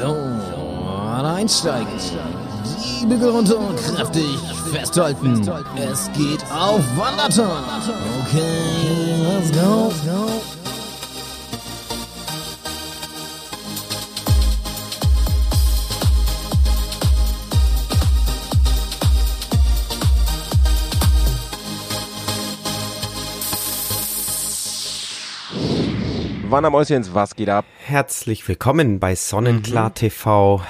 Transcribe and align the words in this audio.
So, 0.00 0.16
einsteigen. 1.22 1.86
Die 3.00 3.04
Bügel 3.04 3.28
runter 3.28 3.58
und 3.58 3.76
kräftig 3.76 4.38
festhalten. 4.72 5.46
Es 5.76 6.10
geht 6.12 6.42
auf 6.50 6.80
Wanderton. 6.96 7.62
Okay, 8.24 9.16
let's 9.22 9.52
go. 9.52 9.92
Wandermäuschens, 26.50 27.14
was 27.14 27.36
geht 27.36 27.48
ab? 27.48 27.64
Herzlich 27.86 28.46
willkommen 28.48 28.98
bei 28.98 29.14
Sonnenklar 29.14 29.94
TV. 29.94 30.60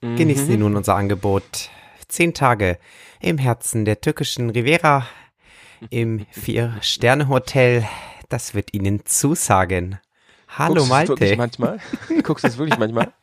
Genießen 0.00 0.46
Sie 0.46 0.56
nun 0.56 0.74
unser 0.74 0.94
Angebot. 0.94 1.68
Zehn 2.08 2.32
Tage 2.32 2.78
im 3.20 3.36
Herzen 3.36 3.84
der 3.84 4.00
türkischen 4.00 4.48
Riviera 4.48 5.06
im 5.90 6.24
Vier-Sterne-Hotel. 6.30 7.86
Das 8.30 8.54
wird 8.54 8.72
Ihnen 8.72 9.04
zusagen. 9.04 9.98
Hallo 10.48 10.76
Guckst 10.86 10.90
du 10.90 10.94
es 10.94 11.08
wirklich 11.08 11.36
Malte. 11.36 11.60
manchmal? 11.60 11.78
Guckst 12.22 12.44
du 12.44 12.48
es 12.48 12.56
wirklich 12.56 12.78
manchmal? 12.78 13.12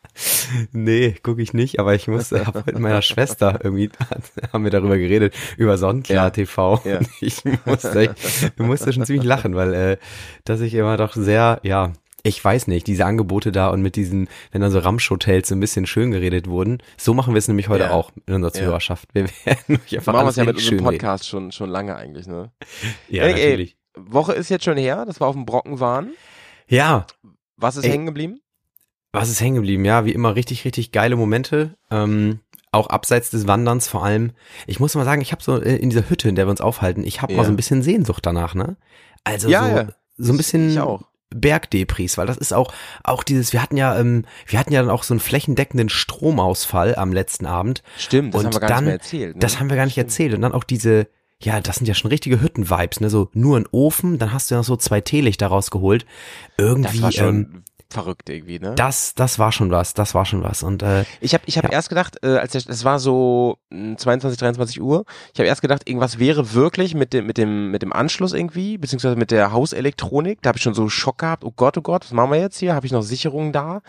Nee, 0.71 1.15
gucke 1.23 1.41
ich 1.41 1.53
nicht, 1.53 1.79
aber 1.79 1.95
ich 1.95 2.07
musste 2.07 2.45
hab 2.45 2.65
mit 2.65 2.79
meiner 2.79 3.01
Schwester 3.01 3.59
irgendwie 3.63 3.89
haben 4.53 4.63
wir 4.63 4.71
darüber 4.71 4.97
geredet 4.97 5.33
über 5.57 5.77
Sonnenklar 5.77 6.25
Ja. 6.25 6.29
TV. 6.29 6.81
Ja. 6.85 6.99
Ich 7.21 7.43
musste, 7.65 8.15
ich 8.15 8.57
musste 8.57 8.93
schon 8.93 9.05
ziemlich 9.05 9.25
lachen, 9.25 9.55
weil 9.55 9.73
äh, 9.73 9.97
dass 10.45 10.61
ich 10.61 10.73
immer 10.73 10.97
doch 10.97 11.13
sehr, 11.13 11.59
ja, 11.63 11.93
ich 12.23 12.43
weiß 12.43 12.67
nicht, 12.67 12.87
diese 12.87 13.05
Angebote 13.05 13.51
da 13.51 13.69
und 13.69 13.81
mit 13.81 13.95
diesen, 13.95 14.27
wenn 14.51 14.61
dann 14.61 14.71
so 14.71 14.79
Ramsch-Hotels 14.79 15.47
so 15.47 15.55
ein 15.55 15.59
bisschen 15.59 15.85
schön 15.85 16.11
geredet 16.11 16.47
wurden, 16.47 16.79
so 16.97 17.13
machen 17.13 17.33
wir 17.33 17.39
es 17.39 17.47
nämlich 17.47 17.69
heute 17.69 17.85
Ja. 17.85 17.91
auch 17.91 18.11
in 18.25 18.33
unserer. 18.35 18.51
Zuhörerschaft. 18.53 19.07
Wir 19.13 19.23
werden 19.45 19.75
euch 19.77 19.91
Wir 19.91 19.99
einfach 19.99 20.13
machen 20.13 20.25
alles 20.25 20.35
das 20.35 20.45
ja 20.45 20.45
mit 20.45 20.55
unserem 20.57 20.69
schön 20.79 20.79
reden. 20.87 20.97
Podcast 20.99 21.27
schon, 21.27 21.51
schon 21.51 21.69
lange 21.69 21.95
eigentlich, 21.95 22.27
ne? 22.27 22.51
Ja, 23.07 23.23
Ey, 23.23 23.33
ey, 23.33 23.45
natürlich. 23.51 23.77
Woche 23.95 24.33
ist 24.33 24.49
jetzt 24.49 24.65
schon 24.65 24.77
her, 24.77 25.05
dass 25.05 25.19
wir 25.21 25.27
auf 25.27 25.35
dem 25.35 25.45
Brocken 25.45 25.79
waren. 25.79 26.11
Ja, 26.67 27.05
Was 27.57 27.75
ist 27.77 27.83
Ey. 27.85 27.91
hängen 27.91 28.05
geblieben? 28.05 28.39
Was 29.11 29.29
ist 29.29 29.41
hängen 29.41 29.55
geblieben? 29.55 29.85
Ja, 29.85 30.05
wie 30.05 30.11
immer 30.11 30.35
richtig, 30.35 30.65
richtig 30.65 30.91
geile 30.91 31.15
Momente. 31.15 31.75
Ähm, 31.89 32.39
auch 32.71 32.87
abseits 32.87 33.31
des 33.31 33.47
Wanderns 33.47 33.87
vor 33.87 34.03
allem. 34.05 34.31
Ich 34.67 34.79
muss 34.79 34.93
mal 34.93 35.05
sagen, 35.05 35.21
ich 35.21 35.31
habe 35.31 35.41
so 35.41 35.59
äh, 35.59 35.75
in 35.77 35.89
dieser 35.89 36.07
Hütte, 36.09 36.29
in 36.29 36.35
der 36.35 36.45
wir 36.45 36.51
uns 36.51 36.61
aufhalten, 36.61 37.03
ich 37.03 37.21
habe 37.21 37.33
Ja. 37.33 37.37
mal 37.37 37.43
so 37.45 37.51
ein 37.51 37.55
bisschen 37.55 37.81
Sehnsucht 37.81 38.25
danach, 38.25 38.53
ne? 38.53 38.77
Also 39.23 39.49
Ja, 39.49 39.63
so, 39.67 39.75
ja. 39.75 39.87
so 40.17 40.33
ein 40.33 40.37
bisschen 40.37 40.69
Ich 40.69 40.79
auch. 40.79 41.01
Bergdepris, 41.31 42.17
weil 42.17 42.27
das 42.27 42.37
ist 42.37 42.53
auch 42.53 42.73
auch 43.03 43.23
dieses. 43.23 43.53
Wir 43.53 43.61
hatten 43.61 43.77
ja, 43.77 43.99
ähm, 43.99 44.25
wir 44.47 44.59
hatten 44.59 44.73
ja 44.73 44.81
dann 44.81 44.89
auch 44.91 45.03
so 45.03 45.13
einen 45.13 45.19
flächendeckenden 45.19 45.89
Stromausfall 45.89 46.95
am 46.95 47.11
letzten 47.13 47.45
Abend. 47.45 47.81
Stimmt, 47.97 48.33
das 48.33 48.39
Und 48.41 48.45
haben 48.47 48.53
wir 48.53 48.59
gar 48.61 48.69
dann- 48.69 48.83
nicht 48.85 48.93
erzählt. 48.93 49.35
Ne? 49.35 49.39
Das 49.39 49.59
haben 49.59 49.69
wir 49.69 49.77
gar 49.77 49.85
nicht 49.85 49.97
erzählt. 49.97 50.33
Und 50.33 50.41
dann 50.41 50.53
auch 50.53 50.63
diese, 50.63 51.07
ja, 51.41 51.61
das 51.61 51.77
sind 51.77 51.87
ja 51.87 51.93
schon 51.93 52.09
richtige 52.09 52.41
Hütten-Vibes, 52.41 52.99
ne? 52.99 53.09
So 53.09 53.29
nur 53.33 53.57
ein 53.57 53.67
Ofen, 53.71 54.17
dann 54.19 54.33
hast 54.33 54.49
du 54.49 54.55
ja 54.55 54.59
noch 54.59 54.65
so 54.65 54.75
zwei 54.75 55.01
Teelichter 55.01 55.47
rausgeholt. 55.47 56.05
Irgendwie, 56.57 56.93
Das 56.99 57.01
war 57.01 57.11
schon 57.11 57.35
ähm, 57.35 57.63
verrückt 57.91 58.29
irgendwie, 58.29 58.59
ne? 58.59 58.75
das, 58.75 59.15
das 59.15 59.39
war 59.39 59.51
schon 59.51 59.71
was, 59.71 59.93
das 59.93 60.13
war 60.13 60.25
schon 60.25 60.43
was. 60.43 60.61
Und 60.63 60.83
äh, 60.83 61.05
Ich 61.21 61.33
habe 61.33 61.43
ich 61.47 61.57
hab 61.57 61.63
Ja. 61.65 61.71
erst 61.71 61.89
gedacht, 61.89 62.17
äh, 62.23 62.37
als 62.37 62.53
es 62.53 62.83
war 62.85 62.99
so 62.99 63.57
mh, 63.71 63.97
22, 63.97 64.39
23 64.39 64.81
Uhr, 64.81 65.05
ich 65.33 65.39
habe 65.39 65.47
erst 65.47 65.61
gedacht, 65.61 65.87
irgendwas 65.89 66.19
wäre 66.19 66.53
wirklich 66.53 66.93
mit 66.93 67.13
dem, 67.13 67.25
mit 67.25 67.37
dem, 67.37 67.71
mit 67.71 67.81
dem 67.81 67.91
Anschluss 67.91 68.33
irgendwie, 68.33 68.77
beziehungsweise 68.77 69.15
mit 69.15 69.31
der 69.31 69.51
Hauselektronik. 69.51 70.41
Da 70.41 70.49
habe 70.49 70.57
ich 70.57 70.63
schon 70.63 70.73
so 70.75 70.87
Schock 70.89 71.17
gehabt, 71.19 71.43
oh 71.43 71.53
Gott, 71.55 71.77
oh 71.77 71.81
Gott, 71.81 72.03
was 72.05 72.11
machen 72.11 72.31
wir 72.31 72.39
jetzt 72.39 72.59
hier? 72.59 72.75
Habe 72.75 72.85
ich 72.85 72.91
noch 72.91 73.01
Sicherungen 73.01 73.51
da? 73.53 73.81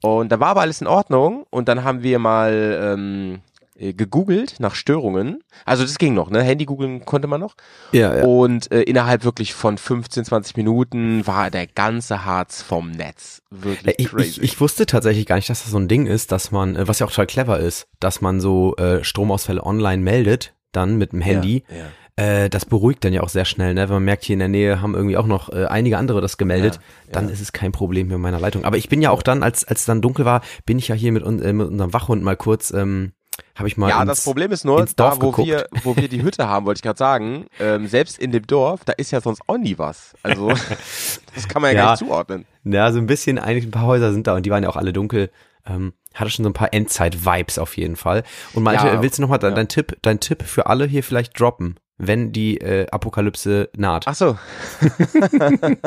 Und 0.00 0.30
da 0.30 0.38
war 0.38 0.48
aber 0.50 0.60
alles 0.60 0.80
in 0.80 0.86
Ordnung 0.86 1.44
und 1.50 1.68
dann 1.68 1.82
haben 1.82 2.02
wir 2.04 2.18
mal 2.20 2.52
ähm, 2.94 3.34
äh, 3.34 3.38
gegoogelt 3.78 4.56
nach 4.58 4.74
Störungen. 4.74 5.42
Also 5.64 5.84
das 5.84 5.98
ging 5.98 6.14
noch, 6.14 6.30
ne? 6.30 6.42
Handy 6.42 6.64
googeln 6.64 7.04
konnte 7.04 7.28
man 7.28 7.40
noch. 7.40 7.54
ja, 7.92 8.16
ja. 8.16 8.24
Und 8.24 8.70
äh, 8.72 8.82
innerhalb 8.82 9.24
wirklich 9.24 9.54
von 9.54 9.78
15, 9.78 10.24
20 10.24 10.56
Minuten 10.56 11.26
war 11.26 11.50
der 11.50 11.66
ganze 11.66 12.24
Harz 12.24 12.62
vom 12.62 12.90
Netz. 12.90 13.42
Wirklich 13.50 13.94
Ich, 13.98 14.08
crazy. 14.08 14.28
ich, 14.28 14.42
ich 14.42 14.60
wusste 14.60 14.86
tatsächlich 14.86 15.26
gar 15.26 15.36
nicht, 15.36 15.48
dass 15.48 15.62
das 15.62 15.70
so 15.70 15.78
ein 15.78 15.88
Ding 15.88 16.06
ist, 16.06 16.32
dass 16.32 16.50
man, 16.50 16.76
äh, 16.76 16.88
was 16.88 16.98
ja 16.98 17.06
auch 17.06 17.10
total 17.10 17.26
clever 17.26 17.58
ist, 17.60 17.86
dass 18.00 18.20
man 18.20 18.40
so 18.40 18.74
äh, 18.76 19.04
Stromausfälle 19.04 19.64
online 19.64 20.02
meldet, 20.02 20.54
dann 20.72 20.96
mit 20.96 21.12
dem 21.12 21.20
Handy. 21.20 21.64
Ja, 21.68 21.76
ja. 21.76 21.84
Äh, 22.16 22.50
das 22.50 22.64
beruhigt 22.64 23.04
dann 23.04 23.12
ja 23.12 23.22
auch 23.22 23.28
sehr 23.28 23.44
schnell, 23.44 23.74
ne? 23.74 23.82
Wenn 23.88 23.94
man 23.94 24.04
merkt, 24.04 24.24
hier 24.24 24.32
in 24.34 24.40
der 24.40 24.48
Nähe 24.48 24.82
haben 24.82 24.94
irgendwie 24.96 25.16
auch 25.16 25.26
noch 25.28 25.50
äh, 25.52 25.66
einige 25.66 25.98
andere 25.98 26.20
das 26.20 26.36
gemeldet, 26.36 26.74
Ja, 26.74 27.12
dann 27.12 27.28
ist 27.28 27.40
es 27.40 27.52
kein 27.52 27.70
Problem 27.70 28.08
mit 28.08 28.18
meiner 28.18 28.40
Leitung. 28.40 28.64
Aber 28.64 28.76
ich 28.76 28.88
bin 28.88 29.00
ja 29.00 29.10
auch 29.10 29.22
dann, 29.22 29.44
als 29.44 29.62
als 29.64 29.84
dann 29.84 30.02
dunkel 30.02 30.24
war, 30.24 30.40
bin 30.66 30.80
ich 30.80 30.88
ja 30.88 30.96
hier 30.96 31.12
mit, 31.12 31.22
äh, 31.22 31.52
mit 31.52 31.68
unserem 31.68 31.92
Wachhund 31.92 32.24
mal 32.24 32.36
kurz, 32.36 32.72
ähm, 32.72 33.12
habe 33.54 33.68
ich 33.68 33.76
mal 33.76 33.88
Ja, 33.88 34.00
ins, 34.02 34.08
das 34.08 34.24
Problem 34.24 34.52
ist 34.52 34.64
nur, 34.64 34.86
da 34.96 35.16
wo 35.16 35.30
geguckt. 35.30 35.48
wir, 35.48 35.66
wo 35.82 35.96
wir 35.96 36.08
die 36.08 36.22
Hütte 36.22 36.48
haben, 36.48 36.66
wollte 36.66 36.78
ich 36.78 36.82
gerade 36.82 36.98
sagen, 36.98 37.46
ähm, 37.60 37.86
selbst 37.86 38.18
in 38.18 38.30
dem 38.32 38.46
Dorf, 38.46 38.84
da 38.84 38.92
ist 38.94 39.10
ja 39.10 39.20
sonst 39.20 39.42
auch 39.46 39.58
nie 39.58 39.78
was. 39.78 40.14
Also 40.22 40.48
das 41.34 41.48
kann 41.48 41.62
man 41.62 41.72
ja, 41.72 41.78
Ja. 41.78 41.84
gar 41.84 41.90
nicht 41.92 41.98
zuordnen. 42.00 42.46
Ja, 42.64 42.92
so 42.92 42.98
ein 42.98 43.06
bisschen, 43.06 43.38
eigentlich 43.38 43.64
ein 43.66 43.70
paar 43.70 43.86
Häuser 43.86 44.12
sind 44.12 44.26
da 44.26 44.34
und 44.36 44.44
die 44.46 44.50
waren 44.50 44.62
ja 44.62 44.68
auch 44.68 44.76
alle 44.76 44.92
dunkel. 44.92 45.30
Ähm, 45.66 45.92
hatte 46.14 46.30
schon 46.30 46.44
so 46.44 46.50
ein 46.50 46.54
paar 46.54 46.72
Endzeit-Vibes 46.72 47.58
auf 47.58 47.76
jeden 47.76 47.96
Fall. 47.96 48.24
Und 48.54 48.62
Malte, 48.62 48.86
Ja, 48.86 49.02
willst 49.02 49.18
du 49.18 49.22
nochmal 49.22 49.38
dein, 49.38 49.50
ja. 49.52 49.56
dein 49.56 49.68
Tipp, 49.68 49.96
dein 50.02 50.18
Tipp 50.20 50.42
für 50.42 50.66
alle 50.66 50.86
hier 50.86 51.02
vielleicht 51.04 51.38
droppen, 51.38 51.76
wenn 51.98 52.32
die 52.32 52.58
äh, 52.58 52.86
Apokalypse 52.90 53.68
naht? 53.76 54.04
Ach 54.06 54.14
so. 54.14 54.38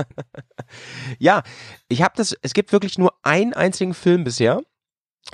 ja, 1.19 1.43
ich 1.87 2.01
habe 2.01 2.13
das, 2.15 2.35
es 2.41 2.53
gibt 2.53 2.71
wirklich 2.71 2.97
nur 2.97 3.13
einen 3.23 3.53
einzigen 3.53 3.93
Film 3.93 4.23
bisher, 4.23 4.61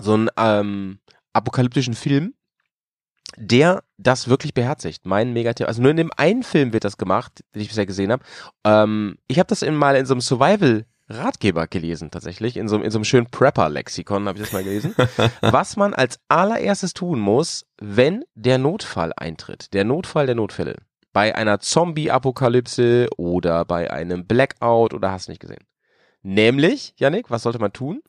so 0.02 0.14
einen 0.14 0.30
ähm, 0.38 1.00
apokalyptischen 1.38 1.94
Film, 1.94 2.34
der 3.38 3.84
das 3.98 4.28
wirklich 4.28 4.54
beherzigt. 4.54 5.06
Mein 5.06 5.34
Megatipp. 5.34 5.68
Also 5.68 5.82
nur 5.82 5.92
in 5.92 5.98
dem 5.98 6.12
einen 6.18 6.44
Film 6.44 6.74
wird 6.74 6.84
das 6.84 6.98
gemacht, 6.98 7.44
den 7.54 7.62
ich 7.62 7.70
bisher 7.70 7.86
gesehen 7.86 8.12
habe. 8.12 8.24
Ähm, 8.64 9.18
ich 9.28 9.40
habe 9.40 9.48
das 9.48 9.62
in, 9.62 9.76
mal 9.76 9.96
in 9.96 10.06
so 10.06 10.14
einem 10.14 10.22
Survival 10.22 10.86
Ratgeber 11.10 11.68
gelesen, 11.68 12.12
tatsächlich. 12.12 12.58
In 12.58 12.68
so, 12.68 12.78
in 12.82 12.92
so 12.92 12.98
einem 12.98 13.06
schönen 13.06 13.28
Prepper-Lexikon 13.28 14.28
habe 14.28 14.38
ich 14.38 14.44
das 14.44 14.54
mal 14.54 14.64
gelesen. 14.64 14.94
was 15.42 15.78
man 15.78 15.94
als 15.94 16.20
allererstes 16.28 16.94
tun 16.94 17.20
muss, 17.20 17.66
wenn 17.80 18.26
der 18.36 18.58
Notfall 18.58 19.14
eintritt. 19.16 19.74
Der 19.74 19.86
Notfall 19.86 20.26
der 20.26 20.36
Notfälle. 20.36 20.76
Bei 21.14 21.34
einer 21.34 21.60
Zombie-Apokalypse 21.60 23.08
oder 23.16 23.64
bei 23.64 23.90
einem 23.90 24.28
Blackout 24.28 24.94
oder 24.94 25.12
hast 25.12 25.30
nicht 25.30 25.40
gesehen. 25.40 25.66
Nämlich, 26.24 26.94
Yannick, 26.98 27.30
was 27.30 27.44
sollte 27.44 27.60
man 27.60 27.72
tun? 27.72 28.02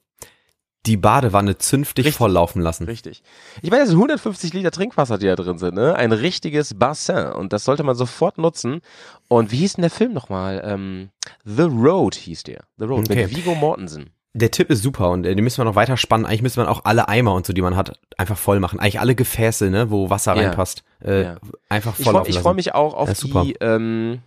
Die 0.87 0.97
Badewanne 0.97 1.59
zünftig 1.59 2.07
Richtig. 2.07 2.17
volllaufen 2.19 2.63
lassen. 2.63 2.85
Richtig. 2.85 3.23
Ich 3.63 3.71
meine, 3.71 3.83
das 3.83 3.91
sind 3.91 3.99
150 3.99 4.55
Liter 4.55 4.71
Trinkwasser, 4.71 5.19
die 5.19 5.27
da 5.27 5.35
drin 5.37 5.59
sind, 5.59 5.75
ne? 5.75 5.95
Ein 5.97 6.13
richtiges 6.13 6.79
Bassin. 6.79 7.27
Und 7.33 7.53
das 7.53 7.65
sollte 7.65 7.83
man 7.83 7.97
sofort 7.97 8.39
nutzen. 8.39 8.81
Und 9.29 9.51
wie 9.53 9.57
hieß 9.57 9.75
denn 9.75 9.83
der 9.83 9.91
Film 9.91 10.13
nochmal? 10.15 10.63
Ähm, 10.65 11.11
The 11.45 11.63
Road 11.65 12.15
hieß 12.15 12.45
der. 12.45 12.65
The 12.79 12.85
Road 12.87 13.11
Okay. 13.11 13.27
mit 13.27 13.37
Vigo 13.37 13.55
Mortensen. 13.55 14.11
Der 14.35 14.51
Tipp 14.53 14.71
ist 14.71 14.83
super 14.83 15.11
und 15.11 15.27
äh, 15.27 15.35
den 15.35 15.43
müssen 15.43 15.59
wir 15.59 15.65
noch 15.65 15.75
weiter 15.75 15.97
spannen. 15.97 16.25
Eigentlich 16.25 16.43
müsste 16.43 16.61
man 16.61 16.69
auch 16.69 16.85
alle 16.85 17.09
Eimer 17.09 17.35
und 17.35 17.45
so, 17.45 17.53
die 17.53 17.63
man 17.63 17.75
hat, 17.77 17.99
einfach 18.17 18.39
voll 18.39 18.61
machen. 18.61 18.79
Eigentlich 18.79 19.01
alle 19.01 19.15
Gefäße, 19.17 19.69
ne, 19.71 19.91
wo 19.91 20.11
Wasser 20.11 20.37
Ja. 20.37 20.43
reinpasst, 20.43 20.85
äh, 21.03 21.23
Ja. 21.25 21.37
einfach 21.69 21.99
Ich 21.99 22.05
voll 22.05 22.13
freue 22.13 22.21
laufen 22.21 22.29
ich 22.29 22.35
lassen. 22.37 22.45
freu 22.45 22.55
mich 22.55 22.75
auch 22.75 22.95
auf 22.95 23.13
die 23.21 23.55
ähm, 23.61 24.21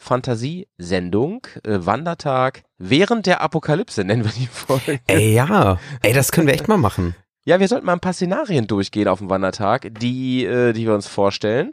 Spezial-Fantasiesendung 0.00 1.46
äh, 1.64 1.78
Wandertag 1.80 2.62
während 2.78 3.26
der 3.26 3.40
Apokalypse, 3.40 4.04
nennen 4.04 4.24
wir 4.24 4.32
die 4.32 4.46
Folge. 4.46 5.00
Ey, 5.06 5.34
ja. 5.34 5.78
Ey, 6.02 6.12
das 6.12 6.32
können 6.32 6.46
wir 6.46 6.54
echt 6.54 6.68
mal 6.68 6.76
machen. 6.78 7.14
Ja, 7.44 7.58
wir 7.60 7.68
sollten 7.68 7.86
mal 7.86 7.94
ein 7.94 8.00
paar 8.00 8.12
Szenarien 8.12 8.66
durchgehen 8.66 9.08
auf 9.08 9.18
dem 9.18 9.30
Wandertag, 9.30 9.88
die, 9.98 10.44
äh, 10.44 10.72
die 10.72 10.86
wir 10.86 10.94
uns 10.94 11.06
vorstellen. 11.06 11.72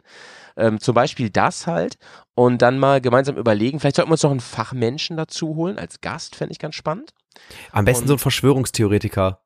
Ähm, 0.56 0.80
zum 0.80 0.94
Beispiel 0.94 1.30
das 1.30 1.66
halt. 1.66 1.98
Und 2.34 2.62
dann 2.62 2.78
mal 2.78 3.00
gemeinsam 3.00 3.36
überlegen. 3.36 3.78
Vielleicht 3.80 3.96
sollten 3.96 4.10
wir 4.10 4.14
uns 4.14 4.22
noch 4.22 4.30
einen 4.30 4.40
Fachmenschen 4.40 5.16
dazu 5.16 5.54
holen 5.56 5.78
als 5.78 6.00
Gast, 6.00 6.36
fände 6.36 6.52
ich 6.52 6.58
ganz 6.58 6.74
spannend. 6.74 7.12
Am 7.72 7.84
besten 7.84 8.04
Und- 8.04 8.08
so 8.08 8.14
ein 8.14 8.18
Verschwörungstheoretiker. 8.18 9.40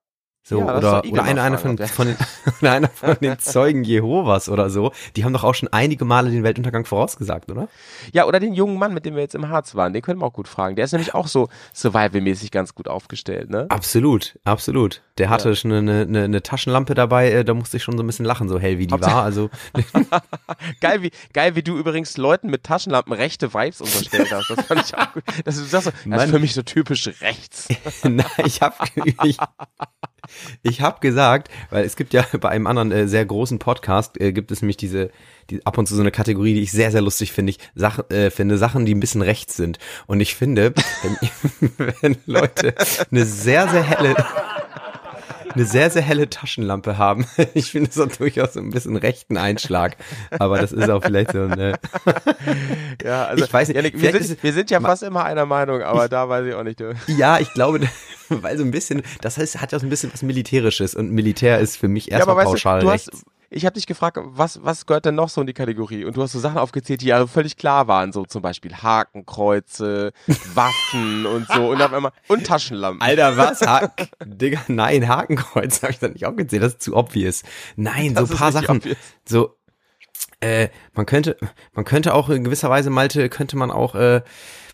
So, 0.45 0.59
Ja, 0.59 0.81
das 0.81 1.05
oder, 1.05 1.05
oder 1.13 1.23
einer, 1.23 1.43
einer, 1.45 1.57
von, 1.59 1.79
von 1.79 2.07
den, 2.09 2.17
oder 2.61 2.73
einer 2.73 2.89
von 2.89 3.17
den 3.21 3.39
Zeugen 3.39 3.85
Jehovas 3.85 4.49
oder 4.49 4.71
so. 4.71 4.91
Die 5.15 5.25
haben 5.25 5.33
doch 5.33 5.45
auch 5.45 5.55
schon 5.55 5.69
einige 5.73 6.05
Male 6.05 6.31
den 6.33 6.43
Weltuntergang 6.43 6.85
vorausgesagt, 6.85 7.49
oder? 7.51 7.69
Ja, 8.13 8.27
oder 8.27 8.41
den 8.41 8.53
jungen 8.53 8.77
Mann, 8.77 8.93
mit 8.93 9.07
dem 9.07 9.15
wir 9.15 9.23
jetzt 9.23 9.37
im 9.37 9.49
Harz 9.49 9.77
waren, 9.77 9.93
den 9.93 10.03
können 10.03 10.21
wir 10.21 10.27
auch 10.27 10.33
gut 10.33 10.49
fragen. 10.49 10.75
Der 10.75 10.85
ist 10.85 10.93
nämlich 10.93 11.15
auch 11.15 11.29
so 11.29 11.49
survival-mäßig 11.75 12.51
ganz 12.51 12.75
gut 12.75 12.89
aufgestellt, 12.89 13.51
ne? 13.51 13.67
Absolut, 13.69 14.37
absolut. 14.45 15.03
Der 15.19 15.31
hatte 15.31 15.51
Ja. 15.51 15.55
schon 15.55 15.73
eine, 15.73 16.01
eine, 16.03 16.25
eine 16.25 16.43
Taschenlampe 16.43 16.95
dabei, 16.95 17.31
äh, 17.31 17.45
da 17.45 17.55
musste 17.55 17.77
ich 17.77 17.85
schon 17.85 17.97
so 17.97 18.03
ein 18.03 18.07
bisschen 18.09 18.25
lachen, 18.25 18.49
so 18.49 18.59
hell 18.59 18.79
wie 18.79 18.87
die 18.89 19.01
war. 19.01 19.23
Also, 19.23 19.49
Geil 20.81 21.03
wie, 21.03 21.11
geil, 21.33 21.55
wie 21.55 21.63
du 21.63 21.77
übrigens 21.79 22.17
Leuten 22.17 22.49
mit 22.51 22.65
Taschenlampen 22.65 23.13
rechte 23.13 23.55
Vibes 23.55 23.81
unterstellt 23.81 24.33
hast. 24.33 24.51
Das 24.51 24.65
fand 24.67 24.85
ich 24.85 24.97
auch 24.97 25.13
gut. 25.13 25.23
Das, 25.45 25.57
ist- 25.57 25.73
das, 25.73 25.85
das 25.85 26.25
ist 26.25 26.31
für 26.31 26.39
mich 26.39 26.55
so 26.55 26.63
typisch 26.63 27.09
rechts. 27.21 27.69
Nein, 28.03 28.25
ich 28.45 28.61
habe 28.61 28.75
ich, 29.23 29.37
ich 30.63 30.81
hab 30.81 31.01
gesagt, 31.01 31.51
weil 31.71 31.85
es 31.85 31.97
gibt 31.97 32.13
ja 32.15 32.25
bei 32.41 32.49
einem 32.49 32.67
anderen 32.67 32.93
äh, 32.93 33.09
sehr 33.09 33.25
großen 33.25 33.59
Podcast, 33.59 34.21
äh, 34.21 34.33
gibt 34.33 34.51
es 34.51 34.63
nämlich 34.63 34.77
diese, 34.77 35.11
die, 35.51 35.65
ab 35.67 35.79
und 35.79 35.87
zu 35.87 35.95
so 35.95 36.01
eine 36.01 36.11
Kategorie, 36.11 36.55
die 36.55 36.63
ich 36.63 36.73
sehr, 36.73 36.91
sehr 36.91 37.03
lustig 37.03 37.33
finde. 37.33 37.51
Ich 37.51 37.59
Sach, 37.75 38.11
äh, 38.11 38.31
finde 38.31 38.59
Sachen, 38.59 38.87
die 38.87 38.95
ein 38.95 39.01
bisschen 39.01 39.23
rechts 39.23 39.57
sind. 39.57 39.79
Und 40.07 40.21
ich 40.21 40.35
finde, 40.35 40.75
wenn, 41.03 41.95
wenn 42.01 42.17
Leute 42.27 42.75
eine 43.11 43.25
sehr, 43.25 43.69
sehr 43.69 43.83
helle, 43.83 44.15
eine 45.55 45.65
sehr, 45.65 45.91
sehr 45.91 46.03
helle 46.03 46.29
Taschenlampe 46.31 46.99
haben. 46.99 47.27
Ich 47.55 47.71
finde 47.71 47.91
es 47.91 47.99
auch 47.99 48.09
durchaus 48.09 48.55
so 48.55 48.61
ein 48.61 48.71
bisschen 48.71 48.97
rechten 48.97 49.37
Einschlag. 49.37 49.97
Aber 50.31 50.59
das 50.61 50.73
ist 50.73 50.89
auch 50.91 51.03
vielleicht 51.03 51.33
so 51.33 51.43
eine. 51.43 51.75
Ja, 53.05 53.25
also, 53.27 53.45
Ich 53.45 53.53
weiß 53.53 53.69
nicht, 53.69 53.77
Janik, 53.77 54.01
wir, 54.01 54.23
sind, 54.23 54.43
wir 54.43 54.53
sind 54.53 54.71
ja 54.71 54.81
fast 54.81 55.03
immer 55.03 55.25
einer 55.25 55.47
Meinung, 55.47 55.83
aber 55.83 56.09
da 56.09 56.29
weiß 56.29 56.47
ich 56.47 56.55
auch 56.55 56.63
nicht. 56.63 56.81
Du. 56.81 56.95
Ja, 57.09 57.39
ich 57.41 57.53
glaube, 57.53 57.81
weil 58.29 58.57
so 58.59 58.65
ein 58.65 58.71
bisschen, 58.71 59.03
das 59.21 59.39
heißt, 59.39 59.61
hat 59.61 59.73
ja 59.73 59.79
so 59.79 59.87
ein 59.87 59.91
bisschen 59.91 60.13
was 60.13 60.23
Militärisches 60.23 60.95
und 60.95 61.11
Militär 61.11 61.59
ist 61.59 61.77
für 61.77 61.89
mich 61.89 62.07
Ja, 62.07 62.19
erstmal 62.19 62.35
aber 62.37 62.43
weißt 62.43 62.53
pauschal 62.53 62.81
du, 62.81 62.87
du 62.87 62.93
rechts. 62.93 63.09
hast, 63.13 63.25
ich 63.53 63.67
habe 63.67 63.75
dich 63.75 63.87
gefragt, 63.87 64.19
was, 64.23 64.65
was 64.65 64.87
gehört 64.87 65.05
denn 65.05 65.15
noch 65.15 65.29
so 65.29 65.41
in 65.41 65.47
die 65.47 65.53
Kategorie? 65.53 66.05
Und 66.05 66.17
du 66.17 66.23
hast 66.23 66.33
so 66.33 66.39
Sachen 66.39 66.59
aufgezählt, 66.59 67.03
die 67.03 67.07
ja 67.07 67.27
völlig 67.27 67.57
klar 67.57 67.87
waren, 67.87 68.13
so 68.13 68.25
zum 68.25 68.43
Beispiel 68.43 68.75
Hakenkreuze, 68.75 70.13
Waffen 70.55 71.27
und 71.27 71.47
so 71.49 71.71
und 71.71 71.81
auf 71.83 71.93
einmal 71.93 72.13
und 72.29 72.47
Taschenlampen. 72.47 73.03
Alter, 73.03 73.37
was? 73.37 73.61
Haken, 73.61 74.09
Digga, 74.25 74.61
nein, 74.69 75.07
Hakenkreuz 75.09 75.83
habe 75.83 75.93
ich 75.93 75.99
da 75.99 76.09
nicht 76.09 76.27
aufgezählt, 76.27 76.63
das 76.63 76.73
ist 76.75 76.83
zu 76.83 76.97
obvious. 76.97 77.43
Nein, 77.77 78.15
Das 78.15 78.29
so 78.29 78.37
paar 78.37 78.53
Sachen. 78.53 78.79
obvious. 78.79 78.97
So, 79.27 79.57
äh, 80.41 80.69
man 80.95 81.07
könnte, 81.07 81.37
man 81.75 81.85
könnte 81.85 82.15
auch 82.15 82.29
in 82.29 82.45
gewisser 82.45 82.71
Weise, 82.71 82.91
Malte, 82.91 83.29
könnte 83.29 83.57
man 83.57 83.71
auch, 83.71 83.95
äh, 83.95 84.23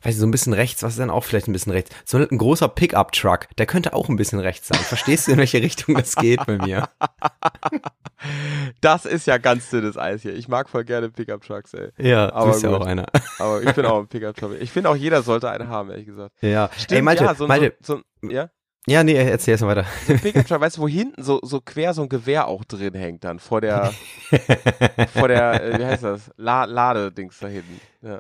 weiß 0.08 0.14
ich, 0.14 0.20
so 0.20 0.26
ein 0.26 0.31
bisschen 0.31 0.55
rechts, 0.55 0.82
was 0.82 0.93
ist 0.94 0.99
denn 0.99 1.10
auch 1.10 1.22
vielleicht 1.22 1.49
ein 1.49 1.52
bisschen 1.52 1.72
rechts? 1.72 1.90
So 2.06 2.16
ein 2.16 2.38
großer 2.38 2.69
Pickup-Truck, 2.69 3.49
der 3.58 3.66
könnte 3.66 3.93
auch 3.93 4.08
ein 4.08 4.16
bisschen 4.16 4.40
rechts 4.40 4.69
sein. 4.69 4.78
Verstehst 4.78 5.28
du, 5.28 5.32
in 5.32 5.38
welche 5.38 5.60
Richtung 5.62 5.94
das 5.94 6.16
geht 6.16 6.44
bei 6.46 6.56
mir? 6.58 6.88
Das 8.81 9.05
ist 9.05 9.28
ja 9.28 9.38
ganz 9.38 9.70
dünnes 9.70 9.96
Eis 9.96 10.22
hier. 10.22 10.34
Ich 10.34 10.49
mag 10.49 10.69
voll 10.69 10.82
gerne 10.84 11.08
Pickup 11.08 11.43
Trucks, 11.43 11.72
ey. 11.75 11.90
Ja, 11.99 12.32
Aber 12.32 12.46
du 12.46 12.50
bist 12.50 12.64
ja 12.64 12.70
gut. 12.70 12.81
auch 12.81 12.87
einer. 12.87 13.06
Aber 13.38 13.62
ich 13.62 13.72
bin 13.72 13.87
auch 13.87 14.00
ein 14.00 14.08
Pickup 14.08 14.37
Truck. 14.37 14.56
Ich 14.60 14.72
finde 14.72 14.90
auch 14.90 14.96
jeder 14.96 15.22
sollte 15.22 15.49
einen 15.49 15.69
haben, 15.69 15.90
ehrlich 15.90 16.06
gesagt. 16.06 16.34
Ja. 16.40 16.69
Stimmt, 16.76 16.93
Ey, 16.96 17.02
Malte, 17.02 17.25
ja, 17.25 17.34
so, 17.37 17.46
Malte, 17.46 17.76
so, 17.81 18.00
so, 18.20 18.28
ja? 18.31 18.50
ja, 18.88 19.04
nee, 19.04 19.14
erzähl 19.14 19.52
erst 19.52 19.62
mal 19.62 19.76
weiter. 19.76 19.87
Pickup 20.20 20.49
Truck, 20.49 20.61
weißt 20.61 20.78
du, 20.78 20.82
wo 20.82 20.88
hinten 20.88 21.22
so, 21.22 21.38
so 21.43 21.61
quer 21.61 21.94
so 21.94 22.02
ein 22.02 22.08
Gewehr 22.08 22.49
auch 22.49 22.64
drin 22.64 22.94
hängt 22.94 23.22
dann 23.22 23.38
vor 23.38 23.61
der, 23.61 23.93
vor 25.14 25.28
der, 25.28 25.62
äh, 25.62 25.78
wie 25.78 25.84
heißt 25.84 26.02
das? 26.02 26.32
La 26.37 26.64
Ladedings 26.64 27.38
da 27.38 27.46
hinten. 27.46 27.81
Ja. 28.02 28.19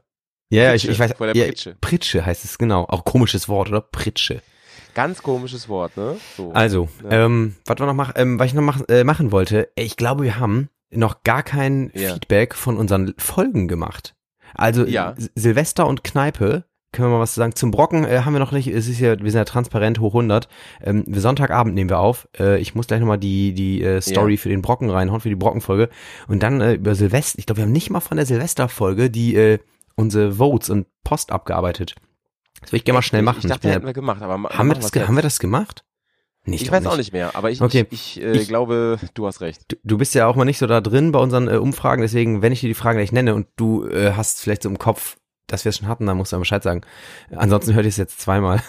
Ja, 0.50 0.62
ja, 0.64 0.74
ich, 0.74 0.82
Pritsche, 0.82 0.92
ich 0.92 0.98
weiß. 0.98 1.12
vor 1.16 1.26
der 1.26 1.36
ja, 1.36 1.46
Pritsche. 1.46 1.76
Pritsche 1.80 2.24
heißt 2.26 2.44
es, 2.44 2.58
genau. 2.58 2.84
Auch 2.88 3.04
komisches 3.04 3.48
Wort, 3.48 3.68
oder? 3.68 3.80
Pritsche. 3.80 4.40
Ganz 4.94 5.22
komisches 5.22 5.68
Wort, 5.68 5.96
ne? 5.96 6.16
So. 6.36 6.52
Also, 6.52 6.88
Ja. 7.04 7.26
ähm, 7.26 7.54
was 7.66 7.78
wir 7.78 7.86
noch 7.86 7.94
mach, 7.94 8.12
ähm, 8.16 8.38
was 8.38 8.46
ich 8.48 8.54
noch 8.54 8.62
mach, 8.62 8.80
äh, 8.88 9.04
machen 9.04 9.30
wollte, 9.30 9.68
ich 9.76 9.96
glaube, 9.96 10.24
wir 10.24 10.38
haben 10.40 10.70
noch 10.90 11.22
gar 11.22 11.42
kein 11.42 11.90
Ja. 11.94 12.14
Feedback 12.14 12.54
von 12.54 12.76
unseren 12.78 13.14
Folgen 13.18 13.68
gemacht. 13.68 14.14
Also 14.54 14.86
Ja. 14.86 15.14
Silvester 15.34 15.86
und 15.86 16.02
Kneipe, 16.02 16.64
können 16.90 17.08
wir 17.10 17.16
mal 17.16 17.20
was 17.20 17.34
sagen. 17.34 17.54
Zum 17.54 17.70
Brocken 17.70 18.04
äh, 18.06 18.20
haben 18.24 18.32
wir 18.32 18.40
noch 18.40 18.50
nicht, 18.52 18.66
es 18.68 18.88
ist 18.88 18.98
ja, 18.98 19.20
wir 19.20 19.30
sind 19.30 19.38
ja 19.38 19.44
transparent 19.44 20.00
hoch 20.00 20.14
100. 20.14 20.48
Ähm, 20.82 21.04
wir 21.06 21.20
Sonntagabend 21.20 21.74
nehmen 21.74 21.90
wir 21.90 21.98
auf. 21.98 22.26
Äh, 22.38 22.58
ich 22.58 22.74
muss 22.74 22.86
gleich 22.86 23.00
nochmal 23.00 23.18
die, 23.18 23.52
die 23.52 23.82
äh, 23.82 24.00
Story 24.00 24.32
Ja. 24.34 24.38
für 24.40 24.48
den 24.48 24.62
Brocken 24.62 24.88
reinhauen, 24.88 25.20
für 25.20 25.28
die 25.28 25.34
Brockenfolge. 25.36 25.90
Und 26.28 26.42
dann 26.42 26.62
äh, 26.62 26.72
über 26.72 26.94
Silvester, 26.94 27.38
ich 27.38 27.44
glaube, 27.44 27.58
wir 27.58 27.64
haben 27.66 27.72
nicht 27.72 27.90
mal 27.90 28.00
von 28.00 28.16
der 28.16 28.24
Silvesterfolge 28.24 29.10
die 29.10 29.34
äh, 29.36 29.58
unsere 29.98 30.32
Votes 30.38 30.70
und 30.70 30.86
Post 31.04 31.32
abgearbeitet. 31.32 31.94
Das 32.60 32.72
will 32.72 32.78
ich 32.78 32.84
gerne 32.84 32.98
mal 32.98 33.02
schnell 33.02 33.22
machen. 33.22 33.40
Ich 33.42 33.46
dachte, 33.48 33.68
ja- 33.68 33.74
hätten 33.74 33.86
wir 33.86 33.92
gemacht, 33.92 34.22
aber 34.22 34.34
haben, 34.50 34.68
wir 34.68 34.74
das, 34.74 34.92
haben 34.92 35.14
wir 35.16 35.22
das 35.22 35.38
gemacht? 35.38 35.84
Nee, 36.44 36.56
Ich, 36.56 36.70
weiß 36.70 36.86
auch 36.86 36.96
nicht 36.96 37.12
mehr, 37.12 37.34
aber 37.36 37.50
ich, 37.50 37.60
Okay. 37.60 37.86
ich, 37.90 38.16
ich, 38.16 38.22
äh, 38.24 38.32
Ich- 38.38 38.48
glaube, 38.48 38.98
du 39.14 39.26
hast 39.26 39.40
recht. 39.40 39.62
Du, 39.68 39.76
du 39.84 39.98
bist 39.98 40.14
ja 40.14 40.26
auch 40.26 40.34
mal 40.36 40.44
nicht 40.44 40.58
so 40.58 40.66
da 40.66 40.80
drin 40.80 41.12
bei 41.12 41.18
unseren 41.18 41.48
äh, 41.48 41.56
Umfragen, 41.56 42.00
deswegen, 42.02 42.40
wenn 42.42 42.52
ich 42.52 42.60
dir 42.60 42.68
die 42.68 42.74
Fragen 42.74 42.96
gleich 42.98 43.12
nenne 43.12 43.34
und 43.34 43.48
du 43.56 43.86
äh, 43.86 44.12
hast 44.12 44.40
vielleicht 44.40 44.62
so 44.62 44.68
im 44.70 44.78
Kopf, 44.78 45.16
dass 45.46 45.64
wir 45.64 45.70
es 45.70 45.78
schon 45.78 45.88
hatten, 45.88 46.06
dann 46.06 46.16
musst 46.16 46.32
du 46.32 46.36
dann 46.36 46.40
Bescheid 46.42 46.62
sagen. 46.62 46.82
Ansonsten 47.34 47.74
hört 47.74 47.84
ihr 47.84 47.90
es 47.90 47.96
jetzt 47.96 48.20
zweimal. 48.20 48.62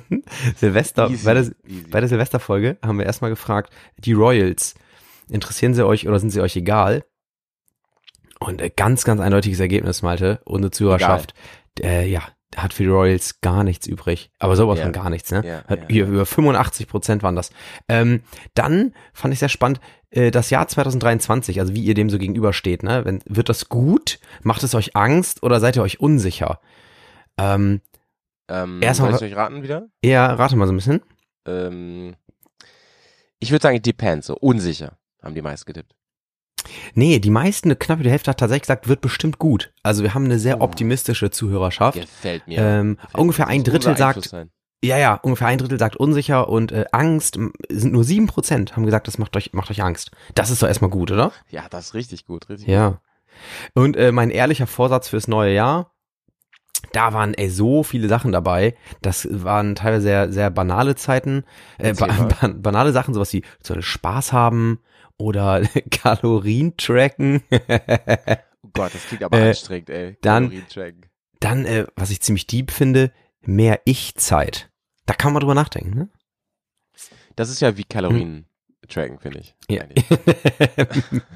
Silvester, 0.56 1.08
Easy, 1.10 1.24
bei 1.24 1.34
der, 1.34 1.42
easy. 1.42 1.54
bei 1.90 2.00
der 2.00 2.08
Silvesterfolge 2.08 2.78
haben 2.84 2.98
wir 2.98 3.06
erstmal 3.06 3.30
gefragt, 3.30 3.72
die 3.98 4.12
Royals, 4.12 4.74
interessieren 5.28 5.74
sie 5.74 5.84
euch 5.86 6.06
oder 6.08 6.18
sind 6.20 6.30
sie 6.30 6.40
euch 6.40 6.56
egal? 6.56 7.04
Und 8.40 8.60
äh, 8.60 8.70
ganz, 8.74 9.04
ganz 9.04 9.20
eindeutiges 9.20 9.60
Ergebnis, 9.60 10.02
Malte, 10.02 10.40
unsere 10.44 10.70
Zuhörerschaft, 10.70 11.34
äh, 11.80 12.06
ja, 12.08 12.22
hat 12.54 12.72
für 12.72 12.84
die 12.84 12.88
Royals 12.88 13.40
gar 13.40 13.64
nichts 13.64 13.86
übrig. 13.86 14.30
Aber 14.38 14.56
sowas 14.56 14.78
Ja. 14.78 14.84
von 14.84 14.92
gar 14.92 15.10
nichts, 15.10 15.30
ne? 15.30 15.42
Ja, 15.46 15.64
hat 15.66 15.80
ja, 15.80 15.86
hier 15.88 16.06
über 16.06 16.24
85 16.26 16.86
Prozent 16.86 17.22
waren 17.22 17.36
das. 17.36 17.50
Ähm, 17.88 18.22
dann 18.54 18.94
fand 19.12 19.32
ich 19.34 19.40
sehr 19.40 19.48
spannend, 19.48 19.80
äh, 20.10 20.30
das 20.30 20.50
Jahr 20.50 20.66
2023, 20.68 21.60
also 21.60 21.74
wie 21.74 21.82
ihr 21.82 21.94
dem 21.94 22.08
so 22.10 22.18
gegenübersteht, 22.18 22.82
ne? 22.82 23.04
Wenn, 23.04 23.20
wird 23.26 23.48
das 23.48 23.68
gut? 23.68 24.18
Macht 24.42 24.62
es 24.62 24.74
euch 24.74 24.96
Angst 24.96 25.42
oder 25.42 25.60
seid 25.60 25.76
ihr 25.76 25.82
euch 25.82 26.00
unsicher? 26.00 26.60
Ähm, 27.38 27.80
Ähm, 28.48 28.80
Erstmal- 28.80 29.12
soll 29.12 29.26
ich 29.26 29.32
euch 29.34 29.38
raten 29.38 29.62
wieder? 29.64 29.88
eher, 30.02 30.22
rate 30.38 30.54
mal 30.56 30.66
so 30.66 30.72
ein 30.72 30.76
bisschen. 30.76 31.02
Ähm, 31.46 32.14
ich 33.40 33.50
würde 33.50 33.62
sagen, 33.62 33.76
it 33.76 33.84
depends, 33.84 34.28
so 34.28 34.36
unsicher, 34.36 34.98
haben 35.22 35.34
die 35.34 35.42
meisten 35.42 35.66
getippt. 35.66 35.94
Nee, 36.94 37.18
die 37.18 37.30
meisten, 37.30 37.78
knapp 37.78 38.02
die 38.02 38.10
Hälfte 38.10 38.30
hat 38.30 38.38
tatsächlich 38.38 38.62
gesagt, 38.62 38.88
wird 38.88 39.00
bestimmt 39.00 39.38
gut. 39.38 39.72
Also 39.82 40.02
wir 40.02 40.14
haben 40.14 40.24
eine 40.24 40.38
sehr 40.38 40.60
Oh. 40.60 40.64
optimistische 40.64 41.30
Zuhörerschaft. 41.30 42.00
Gefällt 42.00 42.46
mir. 42.46 42.58
Ähm, 42.58 42.96
Gefällt 42.96 43.14
ungefähr 43.14 43.46
mir. 43.46 43.52
ein 43.52 43.64
Drittel 43.64 43.96
sagt, 43.96 44.32
ja, 44.84 44.98
ja, 44.98 45.14
ungefähr 45.14 45.48
ein 45.48 45.58
Drittel 45.58 45.78
sagt 45.78 45.96
unsicher 45.96 46.48
und 46.48 46.70
äh, 46.72 46.84
Angst 46.92 47.38
sind 47.68 47.92
nur 47.92 48.04
sieben 48.04 48.26
Prozent 48.26 48.76
haben 48.76 48.84
gesagt, 48.84 49.08
das 49.08 49.18
macht 49.18 49.36
euch, 49.36 49.52
macht 49.52 49.70
euch 49.70 49.82
Angst. 49.82 50.10
Das 50.34 50.50
ist 50.50 50.62
doch 50.62 50.68
erstmal 50.68 50.90
gut, 50.90 51.10
oder? 51.10 51.32
Ja, 51.50 51.64
das 51.70 51.86
ist 51.86 51.94
richtig 51.94 52.26
gut, 52.26 52.48
richtig 52.48 52.66
gut. 52.66 52.74
Ja. 52.74 53.00
Und 53.74 53.96
äh, 53.96 54.12
mein 54.12 54.30
ehrlicher 54.30 54.66
Vorsatz 54.66 55.08
fürs 55.08 55.28
neue 55.28 55.54
Jahr, 55.54 55.92
da 56.92 57.12
waren 57.12 57.34
ey, 57.34 57.50
so 57.50 57.82
viele 57.82 58.08
Sachen 58.08 58.32
dabei. 58.32 58.76
Das 59.02 59.26
waren 59.30 59.74
teilweise 59.74 60.02
sehr, 60.02 60.32
sehr 60.32 60.50
banale 60.50 60.94
Zeiten, 60.94 61.44
äh, 61.78 61.94
ba 61.98 62.08
banale 62.54 62.92
Sachen, 62.92 63.12
sowas 63.14 63.32
wie 63.32 63.44
so 63.62 63.80
Spaß 63.80 64.32
haben 64.32 64.78
oder 65.18 65.62
Kalorien 65.90 66.76
tracken. 66.76 67.42
Oh 67.50 68.68
Gott, 68.72 68.94
das 68.94 69.06
klingt 69.06 69.22
aber 69.22 69.38
Äh, 69.38 69.48
anstrengend, 69.48 69.90
ey. 69.90 70.16
dann-. 70.22 70.52
Dann, 71.40 71.66
äh, 71.66 71.86
was 71.96 72.10
ich 72.10 72.22
ziemlich 72.22 72.46
deep 72.46 72.70
finde, 72.70 73.12
mehr 73.42 73.80
Ich-Zeit. 73.84 74.70
Da 75.04 75.14
kann 75.14 75.32
man 75.32 75.40
drüber 75.40 75.54
nachdenken, 75.54 75.94
ne? 75.96 76.08
Das 77.36 77.50
ist 77.50 77.60
ja 77.60 77.76
wie 77.76 77.84
Kalorien 77.84 78.46
tracken, 78.88 79.18
finde 79.18 79.40
ich. 79.40 79.54
Ja. 79.68 79.84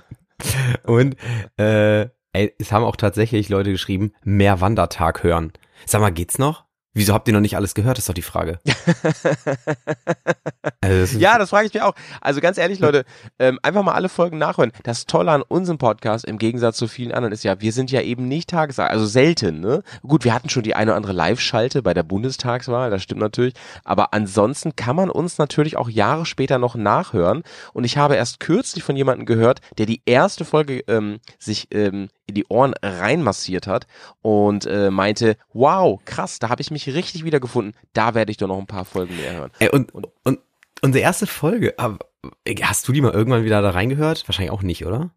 Und 0.84 1.16
äh, 1.58 2.08
ey, 2.32 2.54
es 2.58 2.72
haben 2.72 2.84
auch 2.84 2.96
tatsächlich 2.96 3.48
Leute 3.48 3.70
geschrieben, 3.72 4.12
mehr 4.22 4.60
Wandertag 4.60 5.22
hören. 5.22 5.52
Sag 5.86 6.00
mal, 6.00 6.10
geht's 6.10 6.38
noch? 6.38 6.64
Wieso 6.92 7.14
habt 7.14 7.28
ihr 7.28 7.34
noch 7.34 7.40
nicht 7.40 7.56
alles 7.56 7.74
gehört, 7.74 7.98
ist 7.98 8.08
doch 8.08 8.14
die 8.14 8.22
Frage. 8.22 8.58
Also 10.82 11.18
Ja, 11.18 11.38
das 11.38 11.50
frage 11.50 11.66
ich 11.66 11.74
mich 11.74 11.82
auch. 11.82 11.94
Also 12.20 12.40
ganz 12.40 12.58
ehrlich, 12.58 12.80
Leute, 12.80 13.04
ähm, 13.38 13.58
einfach 13.62 13.82
mal 13.82 13.92
alle 13.92 14.08
Folgen 14.08 14.38
nachhören. 14.38 14.72
Das 14.82 15.06
Tolle 15.06 15.30
an 15.30 15.42
unserem 15.42 15.78
Podcast 15.78 16.24
im 16.24 16.38
Gegensatz 16.38 16.76
zu 16.78 16.88
vielen 16.88 17.12
anderen 17.12 17.32
ist 17.32 17.44
ja, 17.44 17.60
wir 17.60 17.72
sind 17.72 17.90
ja 17.90 18.00
eben 18.00 18.26
nicht 18.28 18.50
Tagesschau, 18.50 18.84
also 18.84 19.06
selten, 19.06 19.60
ne? 19.60 19.82
Gut, 20.02 20.24
wir 20.24 20.34
hatten 20.34 20.48
schon 20.48 20.62
die 20.62 20.74
eine 20.74 20.90
oder 20.90 20.96
andere 20.96 21.12
Live-Schalte 21.12 21.82
bei 21.82 21.94
der 21.94 22.02
Bundestagswahl, 22.02 22.90
das 22.90 23.02
stimmt 23.02 23.20
natürlich. 23.20 23.54
Aber 23.84 24.14
ansonsten 24.14 24.74
kann 24.74 24.96
man 24.96 25.10
uns 25.10 25.38
natürlich 25.38 25.76
auch 25.76 25.88
Jahre 25.88 26.26
später 26.26 26.58
noch 26.58 26.74
nachhören. 26.74 27.42
Und 27.72 27.84
ich 27.84 27.96
habe 27.96 28.16
erst 28.16 28.40
kürzlich 28.40 28.82
von 28.82 28.96
jemandem 28.96 29.26
gehört, 29.26 29.60
der 29.78 29.86
die 29.86 30.02
erste 30.06 30.44
Folge 30.44 30.82
ähm, 30.88 31.20
sich 31.38 31.68
ähm, 31.72 32.08
in 32.30 32.34
die 32.34 32.46
Ohren 32.46 32.74
reinmassiert 32.82 33.66
hat 33.66 33.86
und 34.22 34.66
äh, 34.66 34.90
meinte, 34.90 35.36
wow, 35.52 36.00
krass, 36.04 36.38
da 36.38 36.48
habe 36.48 36.62
ich 36.62 36.70
mich 36.70 36.88
richtig 36.88 37.24
wiedergefunden. 37.24 37.74
Da 37.92 38.14
werde 38.14 38.30
ich 38.32 38.38
doch 38.38 38.48
noch 38.48 38.58
ein 38.58 38.66
paar 38.66 38.84
Folgen 38.84 39.16
mehr 39.16 39.34
hören. 39.34 39.50
Ey, 39.58 39.68
und, 39.68 39.92
und 39.94 40.08
unsere 40.82 41.02
erste 41.02 41.26
Folge, 41.26 41.74
hast 42.62 42.88
du 42.88 42.92
die 42.92 43.00
mal 43.00 43.12
irgendwann 43.12 43.44
wieder 43.44 43.62
da 43.62 43.70
reingehört? 43.70 44.26
Wahrscheinlich 44.28 44.52
auch 44.52 44.62
nicht, 44.62 44.84
oder? 44.86 45.10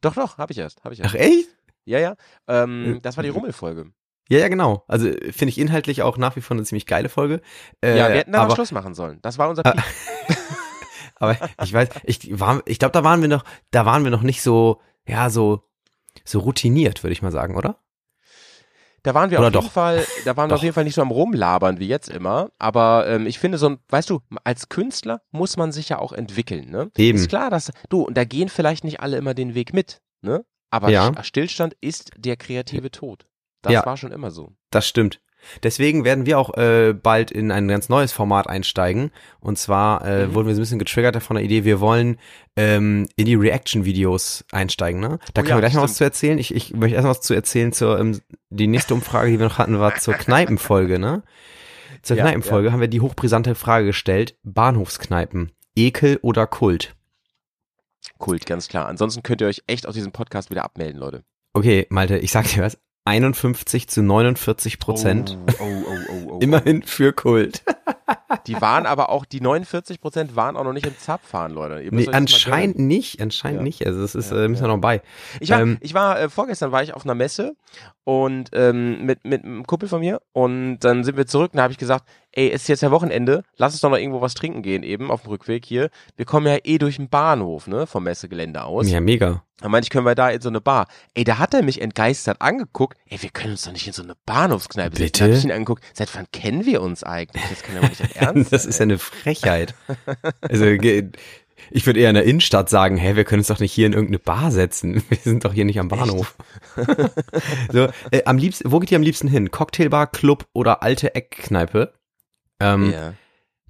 Doch, 0.00 0.14
doch, 0.14 0.38
habe 0.38 0.52
ich 0.52 0.58
erst, 0.58 0.84
habe 0.84 0.94
ich 0.94 1.00
erst. 1.00 1.14
Ach 1.14 1.18
echt? 1.18 1.48
Ja, 1.84 1.98
ja. 1.98 2.14
Ähm, 2.46 2.96
Äh, 2.96 3.00
das 3.00 3.16
war 3.16 3.24
die 3.24 3.30
Rummelfolge. 3.30 3.92
Ja, 4.28 4.38
ja, 4.38 4.48
genau. 4.48 4.84
Also 4.88 5.08
äh, 5.08 5.32
finde 5.32 5.50
ich 5.50 5.58
inhaltlich 5.58 6.02
auch 6.02 6.16
nach 6.16 6.36
wie 6.36 6.40
vor 6.40 6.56
eine 6.56 6.64
ziemlich 6.64 6.86
geile 6.86 7.08
Folge. 7.08 7.40
Äh, 7.82 7.98
ja, 7.98 8.08
wir 8.08 8.16
hätten 8.16 8.34
aber 8.34 8.44
aber, 8.44 8.54
Schluss 8.54 8.72
machen 8.72 8.94
sollen. 8.94 9.18
Das 9.22 9.38
war 9.38 9.48
unser 9.48 9.66
Ah, 9.66 9.72
Peak. 9.72 9.84
aber 11.16 11.36
ich 11.62 11.72
weiß, 11.72 11.88
ich 12.04 12.40
war, 12.40 12.62
ich 12.66 12.78
glaube, 12.78 12.92
da 12.92 13.04
waren 13.04 13.20
wir 13.20 13.28
noch, 13.28 13.44
da 13.70 13.84
waren 13.84 14.04
wir 14.04 14.10
noch 14.10 14.22
nicht 14.22 14.42
so, 14.42 14.80
ja, 15.06 15.28
so, 15.30 15.64
so 16.24 16.40
routiniert, 16.40 17.02
würde 17.02 17.12
ich 17.12 17.22
mal 17.22 17.32
sagen, 17.32 17.56
oder? 17.56 17.78
Da 19.02 19.14
waren 19.14 19.30
wir 19.30 19.40
Oder 19.40 19.48
auf 19.48 19.54
jeden? 19.54 19.70
Fall, 19.70 20.06
da 20.24 20.36
waren 20.36 20.48
wir 20.50 20.54
auf 20.54 20.62
jeden 20.62 20.74
Fall 20.74 20.84
nicht 20.84 20.94
so 20.94 21.02
am 21.02 21.10
Rumlabern 21.10 21.80
wie 21.80 21.88
jetzt 21.88 22.08
immer. 22.08 22.50
Aber 22.58 23.06
ähm, 23.08 23.26
ich 23.26 23.38
finde 23.38 23.58
so 23.58 23.70
ein, 23.70 23.78
weißt 23.88 24.08
du, 24.10 24.20
als 24.44 24.68
Künstler 24.68 25.22
muss 25.32 25.56
man 25.56 25.72
sich 25.72 25.88
ja 25.88 25.98
auch 25.98 26.12
entwickeln, 26.12 26.70
ne? 26.70 26.90
Eben. 26.96 27.18
Ist 27.18 27.28
klar, 27.28 27.50
dass, 27.50 27.72
du, 27.88 28.02
und 28.02 28.16
da 28.16 28.24
gehen 28.24 28.48
vielleicht 28.48 28.84
nicht 28.84 29.00
alle 29.00 29.16
immer 29.16 29.34
den 29.34 29.54
Weg 29.54 29.74
mit, 29.74 30.02
ne? 30.20 30.44
Aber 30.70 30.88
Ja. 30.88 31.12
Stillstand 31.24 31.74
ist 31.80 32.12
der 32.16 32.36
kreative 32.36 32.90
Tod. 32.90 33.26
Das 33.60 33.72
Ja. 33.72 33.84
war 33.86 33.96
schon 33.96 34.12
immer 34.12 34.30
so. 34.30 34.52
Das 34.70 34.86
stimmt. 34.86 35.20
Deswegen 35.62 36.04
werden 36.04 36.26
wir 36.26 36.38
auch 36.38 36.56
äh, 36.56 36.92
bald 36.94 37.30
in 37.30 37.50
ein 37.50 37.68
ganz 37.68 37.88
neues 37.88 38.12
Format 38.12 38.46
einsteigen. 38.48 39.10
Und 39.40 39.58
zwar 39.58 40.04
äh, 40.06 40.26
Mhm. 40.26 40.34
wurden 40.34 40.46
wir 40.48 40.54
so 40.54 40.60
ein 40.60 40.62
bisschen 40.62 40.78
getriggert 40.78 41.22
von 41.22 41.36
der 41.36 41.44
Idee, 41.44 41.64
wir 41.64 41.80
wollen 41.80 42.18
ähm, 42.56 43.08
in 43.16 43.26
die 43.26 43.34
Reaction-Videos 43.34 44.44
einsteigen. 44.52 45.00
Ne? 45.00 45.18
Da 45.34 45.40
Oh 45.40 45.44
können 45.44 45.48
ja, 45.48 45.56
wir 45.56 45.60
gleich 45.60 45.74
noch 45.74 45.82
was 45.82 45.94
zu 45.94 46.04
erzählen. 46.04 46.38
Ich, 46.38 46.54
ich 46.54 46.74
möchte 46.74 46.94
erst 46.96 47.04
mal 47.04 47.10
was 47.10 47.20
zu 47.20 47.34
erzählen 47.34 47.72
zur 47.72 47.98
ähm, 47.98 48.20
die 48.50 48.66
nächste 48.66 48.94
Umfrage, 48.94 49.30
die 49.30 49.38
wir 49.38 49.46
noch 49.46 49.58
hatten, 49.58 49.78
war 49.78 49.94
zur 49.96 50.14
Kneipenfolge. 50.14 50.98
Ne? 50.98 51.22
Zur 52.02 52.16
Ja, 52.16 52.24
Kneipenfolge 52.24 52.72
haben 52.72 52.80
wir 52.80 52.88
die 52.88 53.00
hochbrisante 53.00 53.54
Frage 53.54 53.86
gestellt: 53.86 54.36
Bahnhofskneipen. 54.42 55.52
Ekel 55.76 56.18
oder 56.22 56.46
Kult? 56.46 56.94
Kult, 58.18 58.46
ganz 58.46 58.68
klar. 58.68 58.88
Ansonsten 58.88 59.22
könnt 59.22 59.40
ihr 59.40 59.46
euch 59.46 59.62
echt 59.66 59.86
aus 59.86 59.94
diesem 59.94 60.12
Podcast 60.12 60.50
wieder 60.50 60.64
abmelden, 60.64 61.00
Leute. 61.00 61.24
Okay, 61.54 61.86
Malte, 61.90 62.18
ich 62.18 62.32
sag 62.32 62.46
dir 62.48 62.62
was. 62.62 62.78
51 63.04 63.88
zu 63.88 64.02
49 64.02 64.78
Prozent. 64.78 65.36
Oh, 65.58 65.64
oh, 65.64 65.66
oh, 65.66 65.96
oh, 66.12 66.32
oh. 66.34 66.38
Immerhin 66.40 66.82
für 66.84 67.12
Kult. 67.12 67.62
Die 68.46 68.60
waren 68.60 68.86
aber 68.86 69.10
auch, 69.10 69.24
die 69.24 69.40
49 69.40 70.00
Prozent 70.00 70.36
waren 70.36 70.56
auch 70.56 70.64
noch 70.64 70.72
nicht 70.72 70.86
im 70.86 70.96
Zapfahren, 70.98 71.52
Leute. 71.52 71.86
Nee, 71.90 72.06
das 72.06 72.14
anscheinend 72.14 72.78
nicht, 72.78 73.20
anscheinend 73.20 73.58
Ja. 73.60 73.64
nicht. 73.64 73.86
Also 73.86 74.02
es 74.02 74.14
ist, 74.14 74.30
Ja, 74.30 74.44
äh, 74.44 74.48
müssen 74.48 74.62
wir 74.62 74.68
ja. 74.68 74.74
noch 74.74 74.80
bei. 74.80 75.02
Ich 75.40 75.50
war, 75.50 75.60
Ähm, 75.60 75.78
ich 75.80 75.94
war 75.94 76.18
äh, 76.20 76.28
vorgestern 76.28 76.70
war 76.72 76.82
ich 76.82 76.94
auf 76.94 77.04
einer 77.04 77.14
Messe 77.14 77.56
und 78.04 78.50
ähm, 78.52 79.04
mit, 79.04 79.24
mit 79.24 79.44
einem 79.44 79.66
Kumpel 79.66 79.88
von 79.88 80.00
mir 80.00 80.20
und 80.32 80.80
dann 80.80 81.04
sind 81.04 81.16
wir 81.16 81.26
zurück 81.26 81.52
und 81.52 81.58
da 81.58 81.62
habe 81.62 81.72
ich 81.72 81.78
gesagt, 81.78 82.08
ey, 82.32 82.50
es 82.50 82.62
ist 82.62 82.68
jetzt 82.68 82.82
ja 82.82 82.90
Wochenende, 82.90 83.44
lass 83.56 83.72
uns 83.72 83.80
doch 83.80 83.90
noch 83.90 83.98
irgendwo 83.98 84.20
was 84.20 84.34
trinken 84.34 84.62
gehen 84.62 84.82
eben 84.82 85.10
auf 85.10 85.22
dem 85.22 85.30
Rückweg 85.30 85.64
hier. 85.64 85.90
Wir 86.16 86.24
kommen 86.24 86.46
ja 86.46 86.58
eh 86.64 86.78
durch 86.78 86.96
den 86.96 87.08
Bahnhof, 87.08 87.66
ne, 87.66 87.86
vom 87.86 88.04
Messegelände 88.04 88.64
aus. 88.64 88.88
Ja, 88.88 89.00
mega. 89.00 89.44
Dann 89.62 89.70
meinte 89.70 89.86
ich, 89.86 89.90
können 89.90 90.06
wir 90.06 90.16
da 90.16 90.28
in 90.28 90.40
so 90.40 90.48
eine 90.48 90.60
Bar. 90.60 90.88
Ey, 91.14 91.22
da 91.22 91.38
hat 91.38 91.54
er 91.54 91.62
mich 91.62 91.80
entgeistert 91.80 92.42
angeguckt. 92.42 92.98
Ey, 93.08 93.22
wir 93.22 93.30
können 93.30 93.52
uns 93.52 93.62
doch 93.62 93.70
nicht 93.70 93.86
in 93.86 93.92
so 93.92 94.02
eine 94.02 94.14
Bahnhofskneipe 94.26 94.96
setzen. 94.96 95.12
Bitte? 95.12 95.30
Da 95.30 95.38
ich 95.38 95.44
ihn 95.44 95.52
angeguckt. 95.52 95.84
Seit 95.94 96.12
wann 96.16 96.26
kennen 96.32 96.66
wir 96.66 96.82
uns 96.82 97.04
eigentlich? 97.04 97.44
Das 97.48 97.62
kann 97.62 97.76
ja 97.76 97.88
nicht 97.88 98.00
Ernst 98.16 98.52
Das 98.52 98.66
ist 98.66 98.80
ja 98.80 98.82
eine 98.82 98.98
Frechheit. 98.98 99.76
Also 100.40 100.64
ich 101.70 101.86
würde 101.86 102.00
eher 102.00 102.10
in 102.10 102.14
der 102.14 102.24
Innenstadt 102.24 102.68
sagen, 102.68 102.96
hä, 102.96 103.16
wir 103.16 103.24
können 103.24 103.40
uns 103.40 103.48
doch 103.48 103.60
nicht 103.60 103.72
hier 103.72 103.86
in 103.86 103.92
irgendeine 103.92 104.18
Bar 104.18 104.50
setzen. 104.50 105.02
Wir 105.08 105.18
sind 105.18 105.44
doch 105.44 105.52
hier 105.52 105.64
nicht 105.64 105.78
am 105.78 105.88
Bahnhof. 105.88 106.36
so, 107.72 107.88
äh, 108.10 108.24
am 108.24 108.38
liebsten, 108.38 108.70
wo 108.70 108.78
geht 108.78 108.90
ihr 108.90 108.96
am 108.96 109.02
liebsten 109.02 109.28
hin? 109.28 109.50
Cocktailbar, 109.50 110.06
Club 110.06 110.46
oder 110.52 110.82
alte 110.82 111.14
Eckkneipe? 111.14 111.92
Ähm, 112.60 112.90
Ja. 112.92 113.14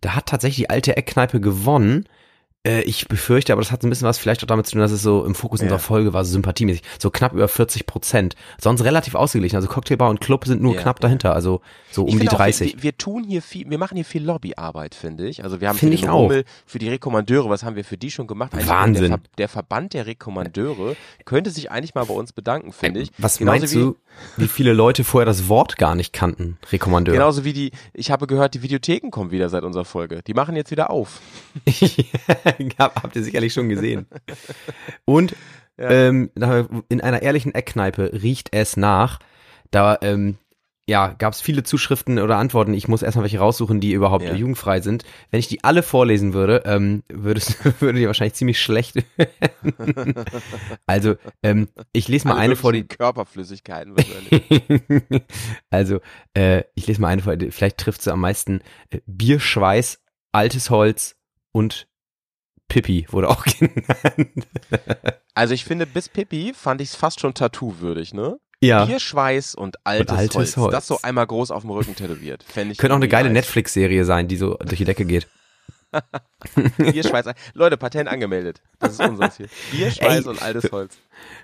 Da 0.00 0.16
hat 0.16 0.26
tatsächlich 0.26 0.66
die 0.66 0.70
alte 0.70 0.96
Eckkneipe 0.96 1.40
gewonnen. 1.40 2.08
Äh, 2.64 2.82
ich 2.82 3.08
befürchte, 3.08 3.52
aber 3.52 3.60
das 3.60 3.72
hat 3.72 3.82
so 3.82 3.88
ein 3.88 3.90
bisschen 3.90 4.06
was 4.06 4.18
vielleicht 4.18 4.40
auch 4.44 4.46
damit 4.46 4.66
zu 4.66 4.72
tun, 4.72 4.80
dass 4.82 4.92
es 4.92 5.02
so 5.02 5.24
im 5.24 5.34
Fokus 5.34 5.58
Ja. 5.60 5.64
unserer 5.64 5.80
Folge 5.80 6.12
war, 6.12 6.24
so 6.24 6.30
sympathiemäßig. 6.32 6.82
So 7.00 7.10
knapp 7.10 7.32
über 7.32 7.48
40 7.48 7.86
Prozent. 7.86 8.36
Sonst 8.60 8.84
relativ 8.84 9.16
ausgeglichen. 9.16 9.56
Also 9.56 9.66
Cocktailbar 9.66 10.08
und 10.10 10.20
Club 10.20 10.44
sind 10.44 10.62
nur 10.62 10.74
Ja, 10.76 10.82
knapp 10.82 10.98
ja. 10.98 11.02
dahinter. 11.02 11.34
Also 11.34 11.60
so 11.90 12.02
Ich 12.06 12.12
um 12.12 12.18
die 12.20 12.26
finde 12.26 12.32
auch, 12.34 12.36
30. 12.36 12.74
Wir, 12.76 12.82
wir 12.84 12.96
tun 12.98 13.24
hier 13.24 13.42
viel, 13.42 13.68
wir 13.68 13.78
machen 13.78 13.96
hier 13.96 14.04
viel 14.04 14.22
Lobbyarbeit, 14.24 14.94
finde 14.94 15.26
ich. 15.26 15.42
Also 15.42 15.60
wir 15.60 15.68
haben 15.68 15.76
Finde 15.76 15.98
für 15.98 16.04
ich. 16.04 16.10
Rummel, 16.10 16.44
für 16.64 16.78
die 16.78 16.88
Rekommandeure, 16.88 17.50
was 17.50 17.64
haben 17.64 17.74
wir 17.74 17.84
für 17.84 17.96
die 17.96 18.12
schon 18.12 18.28
gemacht? 18.28 18.54
Eigentlich 18.54 18.68
Wahnsinn. 18.68 19.08
Der, 19.08 19.18
Ver 19.18 19.20
der 19.38 19.48
Verband 19.48 19.94
der 19.94 20.06
Rekommandeure 20.06 20.94
könnte 21.24 21.50
sich 21.50 21.68
eigentlich 21.72 21.96
mal 21.96 22.04
bei 22.04 22.14
uns 22.14 22.32
bedanken, 22.32 22.72
finde 22.72 23.00
ich. 23.00 23.10
Was 23.18 23.38
Genauso 23.38 23.58
meinst 23.58 23.74
wie, 23.74 23.78
du, 23.80 23.96
wie 24.36 24.46
viele 24.46 24.72
Leute 24.72 25.02
vorher 25.02 25.26
das 25.26 25.48
Wort 25.48 25.78
gar 25.78 25.96
nicht 25.96 26.12
kannten? 26.12 26.58
Rekommandeur. 26.70 27.14
Genauso 27.14 27.44
wie 27.44 27.52
die, 27.54 27.72
ich 27.92 28.12
habe 28.12 28.28
gehört, 28.28 28.54
die 28.54 28.62
Videotheken 28.62 29.10
kommen 29.10 29.32
wieder 29.32 29.48
seit 29.48 29.64
unserer 29.64 29.84
Folge. 29.84 30.22
Die 30.24 30.34
machen 30.34 30.54
jetzt 30.54 30.70
wieder 30.70 30.90
auf. 30.90 31.20
Hab, 32.78 33.02
habt 33.02 33.16
ihr 33.16 33.22
sicherlich 33.22 33.52
schon 33.52 33.68
gesehen. 33.68 34.06
Und 35.04 35.34
Ja. 35.78 35.90
ähm, 35.90 36.30
in 36.88 37.00
einer 37.00 37.22
ehrlichen 37.22 37.54
Eckkneipe 37.54 38.10
riecht 38.22 38.48
es 38.52 38.76
nach. 38.76 39.18
Da 39.70 39.98
ähm, 40.02 40.36
ja, 40.86 41.08
gab 41.16 41.32
es 41.32 41.40
viele 41.40 41.62
Zuschriften 41.62 42.18
oder 42.18 42.36
Antworten. 42.36 42.74
Ich 42.74 42.88
muss 42.88 43.02
erstmal 43.02 43.22
welche 43.22 43.38
raussuchen, 43.38 43.80
die 43.80 43.92
überhaupt 43.92 44.24
Ja. 44.24 44.34
jugendfrei 44.34 44.80
sind. 44.80 45.04
Wenn 45.30 45.38
ich 45.40 45.46
die 45.48 45.62
alle 45.64 45.82
vorlesen 45.82 46.34
würde, 46.34 46.64
ähm, 46.66 47.04
würdest, 47.08 47.56
würde 47.80 48.00
die 48.00 48.06
wahrscheinlich 48.06 48.34
ziemlich 48.34 48.60
schlecht 48.60 48.96
werden. 49.16 50.14
also, 50.86 51.14
ähm, 51.42 51.68
ich 51.92 52.08
lese 52.08 52.26
mal 52.28 52.34
Alle 52.34 52.42
eine 52.42 52.56
vor, 52.56 52.72
die, 52.72 52.82
Körperflüssigkeiten 52.84 53.96
wahrscheinlich. 53.96 55.22
also, 55.70 56.00
äh, 56.34 56.64
ich 56.74 56.86
lese 56.86 57.00
mal 57.00 57.08
eine 57.08 57.22
vor, 57.22 57.34
vielleicht 57.50 57.78
trifft 57.78 58.02
sie 58.02 58.12
am 58.12 58.20
meisten 58.20 58.60
äh, 58.90 58.98
Bierschweiß, 59.06 60.00
altes 60.32 60.68
Holz 60.68 61.16
und 61.52 61.86
Pippi 62.72 63.06
wurde 63.10 63.28
auch 63.28 63.44
genannt. 63.58 64.46
also 65.34 65.52
ich 65.52 65.64
finde, 65.64 65.86
bis 65.86 66.08
Pippi 66.08 66.52
fand 66.54 66.80
ich 66.80 66.88
es 66.88 66.94
fast 66.96 67.20
schon 67.20 67.34
tattoo-würdig, 67.34 68.14
ne? 68.14 68.38
Ja. 68.60 68.86
Bierschweiß 68.86 69.54
und 69.56 69.76
altes, 69.84 70.16
altes 70.16 70.36
Holz. 70.36 70.56
Holz. 70.56 70.72
Das 70.72 70.86
so 70.86 70.98
einmal 71.02 71.26
groß 71.26 71.50
auf 71.50 71.62
dem 71.62 71.70
Rücken 71.70 71.94
tätowiert. 71.96 72.44
Fände 72.44 72.72
ich 72.72 72.78
Könnte 72.78 72.94
auch 72.94 72.96
eine 72.98 73.08
geile. 73.08 73.28
Netflix-Serie 73.28 74.04
sein, 74.06 74.26
die 74.28 74.36
so 74.36 74.54
durch 74.54 74.78
die 74.78 74.84
Decke 74.84 75.04
geht. 75.04 75.26
Bierschweiß. 76.78 77.26
Leute, 77.54 77.76
Patent 77.76 78.08
angemeldet. 78.08 78.60
Das 78.78 78.92
ist 78.92 79.00
unseres 79.00 79.36
hier. 79.36 79.48
Bierschweiß 79.70 80.24
Ey. 80.24 80.28
und 80.28 80.42
altes 80.42 80.70
Holz. 80.72 80.96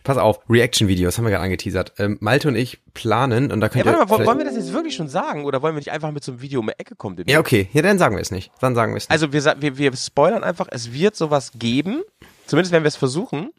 Pass 0.05 0.17
auf, 0.19 0.41
Reaction-Videos 0.49 1.17
haben 1.19 1.25
wir 1.25 1.31
gerade 1.31 1.45
angeteasert. 1.45 1.93
Ähm, 1.99 2.19
Malte 2.21 2.49
und 2.49 2.57
ich 2.57 2.81
planen 2.95 3.53
und 3.53 3.61
da 3.61 3.67
Ja, 3.67 3.73
könnt 3.73 3.87
warte 3.87 3.99
ihr 4.01 4.07
mal, 4.19 4.27
wollen- 4.27 4.39
wir 4.39 4.45
das 4.45 4.57
jetzt 4.57 4.73
wirklich 4.73 4.95
schon 4.97 5.09
sagen 5.09 5.45
oder 5.45 5.63
wollen 5.63 5.75
wir 5.75 5.79
nicht 5.81 5.93
einfach 5.93 6.11
mit 6.11 6.25
so 6.25 6.33
einem 6.33 6.41
Video 6.43 6.61
um 6.61 6.67
die 6.67 6.79
Ecke 6.79 6.97
kommen? 6.97 7.23
Ja, 7.27 7.39
okay. 7.41 7.69
Ja, 7.73 7.83
dann 7.83 7.99
sagen 7.99 8.17
wir 8.17 8.23
es 8.23 8.31
nicht. 8.31 8.51
Dann 8.61 8.75
sagen 8.75 8.93
wir 8.93 8.97
es 8.99 9.05
nicht. 9.05 9.11
Also 9.13 9.33
wir, 9.33 9.43
wir, 9.61 9.79
wir 9.79 9.97
spoilern 9.97 10.43
einfach, 10.45 10.67
es 10.71 10.93
wird 10.93 11.15
sowas 11.17 11.53
geben. 11.55 12.03
Zumindest 12.47 12.73
werden 12.73 12.85
wir 12.85 12.89
es 12.89 12.97
versuchen. 12.97 13.51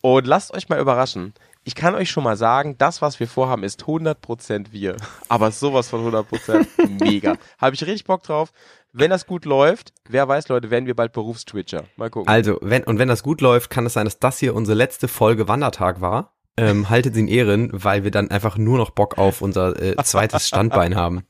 Und 0.00 0.26
lasst 0.26 0.52
euch 0.54 0.68
mal 0.68 0.78
überraschen. 0.78 1.34
Ich 1.64 1.74
kann 1.74 1.94
euch 1.94 2.08
schon 2.10 2.24
mal 2.24 2.36
sagen, 2.36 2.76
das, 2.78 3.02
was 3.02 3.20
wir 3.20 3.26
vorhaben, 3.28 3.62
ist 3.64 3.82
100% 3.82 4.66
wir. 4.70 4.96
Aber 5.28 5.50
sowas 5.50 5.88
von 5.88 6.00
100% 6.10 6.66
mega. 7.00 7.36
Habe 7.58 7.74
ich 7.74 7.82
richtig 7.82 8.04
Bock 8.04 8.22
drauf. 8.22 8.52
Wenn 8.92 9.10
das 9.10 9.26
gut 9.26 9.44
läuft, 9.44 9.92
wer 10.08 10.26
weiß, 10.28 10.48
Leute, 10.48 10.70
werden 10.70 10.86
wir 10.86 10.96
bald 10.96 11.12
Berufstwitcher. 11.12 11.84
Mal 11.96 12.10
gucken. 12.10 12.28
Also, 12.28 12.58
wenn, 12.62 12.84
und 12.84 12.98
wenn 12.98 13.08
das 13.08 13.22
gut 13.22 13.40
läuft, 13.40 13.70
kann 13.70 13.84
es 13.86 13.92
sein, 13.92 14.06
dass 14.06 14.18
das 14.18 14.38
hier 14.38 14.54
unsere 14.54 14.76
letzte 14.76 15.08
Folge 15.08 15.46
Wandertag 15.48 16.00
war. 16.00 16.34
Ähm, 16.56 16.88
haltet 16.90 17.14
sie 17.14 17.20
in 17.20 17.28
Ehren, 17.28 17.70
weil 17.72 18.02
wir 18.04 18.10
dann 18.10 18.30
einfach 18.30 18.56
nur 18.56 18.78
noch 18.78 18.90
Bock 18.90 19.18
auf 19.18 19.42
unser 19.42 19.80
äh, 19.80 19.94
zweites 20.02 20.48
Standbein 20.48 20.96
haben. 20.96 21.22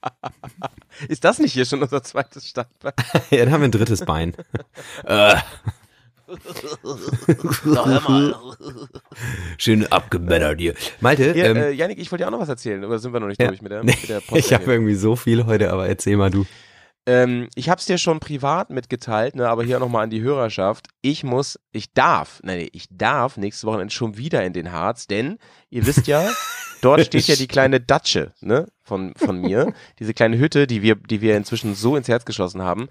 Ist 1.09 1.25
das 1.25 1.38
nicht 1.38 1.53
hier 1.53 1.65
schon 1.67 1.83
unser 1.83 2.03
zweites 2.03 2.47
Standbein? 2.49 2.93
ja, 3.31 3.45
dann 3.45 3.53
haben 3.53 3.61
wir 3.61 3.69
ein 3.69 3.73
drittes 3.73 4.05
Bein. 4.05 4.35
äh, 5.05 5.37
Doch, 7.65 7.87
hör 7.87 8.00
mal. 8.09 8.35
schön 9.59 9.87
abgemännert 9.91 10.61
hier. 10.61 10.75
Malte, 11.00 11.33
Hier, 11.33 11.47
ähm, 11.47 11.57
äh, 11.57 11.71
Janik, 11.73 11.99
ich 11.99 12.11
wollte 12.11 12.25
dir 12.25 12.29
auch 12.29 12.33
noch 12.33 12.41
was 12.41 12.49
erzählen. 12.49 12.85
Oder 12.85 12.99
sind 12.99 13.12
wir 13.12 13.21
noch 13.21 13.29
nicht 13.29 13.41
Ja. 13.41 13.49
durch 13.49 13.62
mit 13.62 13.73
der, 13.73 13.83
Nee, 13.83 13.97
mit 14.00 14.09
der 14.09 14.23
ich 14.35 14.53
habe 14.53 14.65
irgendwie 14.73 14.95
so 14.95 15.17
viel 15.17 15.47
heute, 15.47 15.73
aber 15.73 15.88
erzähl 15.88 16.17
mal 16.17 16.31
du. 16.31 16.47
Ähm, 17.09 17.49
ich 17.55 17.71
habe 17.71 17.79
es 17.79 17.87
dir 17.87 17.97
schon 17.97 18.21
privat 18.21 18.69
mitgeteilt, 18.69 19.35
ne, 19.35 19.49
aber 19.49 19.65
hier 19.65 19.79
nochmal 19.79 20.05
an 20.05 20.11
die 20.11 20.21
Hörerschaft. 20.21 20.88
Ich 21.00 21.25
muss, 21.25 21.59
ich 21.73 21.95
darf, 21.95 22.41
nein, 22.43 22.59
nee, 22.59 22.69
ich 22.73 22.87
darf 22.91 23.38
nächste 23.38 23.67
Woche 23.67 23.88
schon 23.88 24.19
wieder 24.19 24.45
in 24.45 24.53
den 24.53 24.73
Harz, 24.73 25.07
denn 25.07 25.38
ihr 25.71 25.87
wisst 25.87 26.07
ja, 26.07 26.29
dort 26.83 27.00
steht 27.07 27.27
ja 27.27 27.35
die 27.37 27.47
kleine 27.49 27.81
Datsche, 27.81 28.35
ne, 28.41 28.67
von, 28.85 29.15
von 29.17 29.41
mir. 29.41 29.73
Diese 29.99 30.12
kleine 30.12 30.37
Hütte, 30.37 30.67
die 30.67 30.83
wir, 30.83 30.97
die 30.97 31.23
wir 31.23 31.35
inzwischen 31.38 31.75
so 31.75 31.97
ins 31.97 32.09
Herz 32.09 32.27
geschossen 32.27 32.61
haben. 32.61 32.88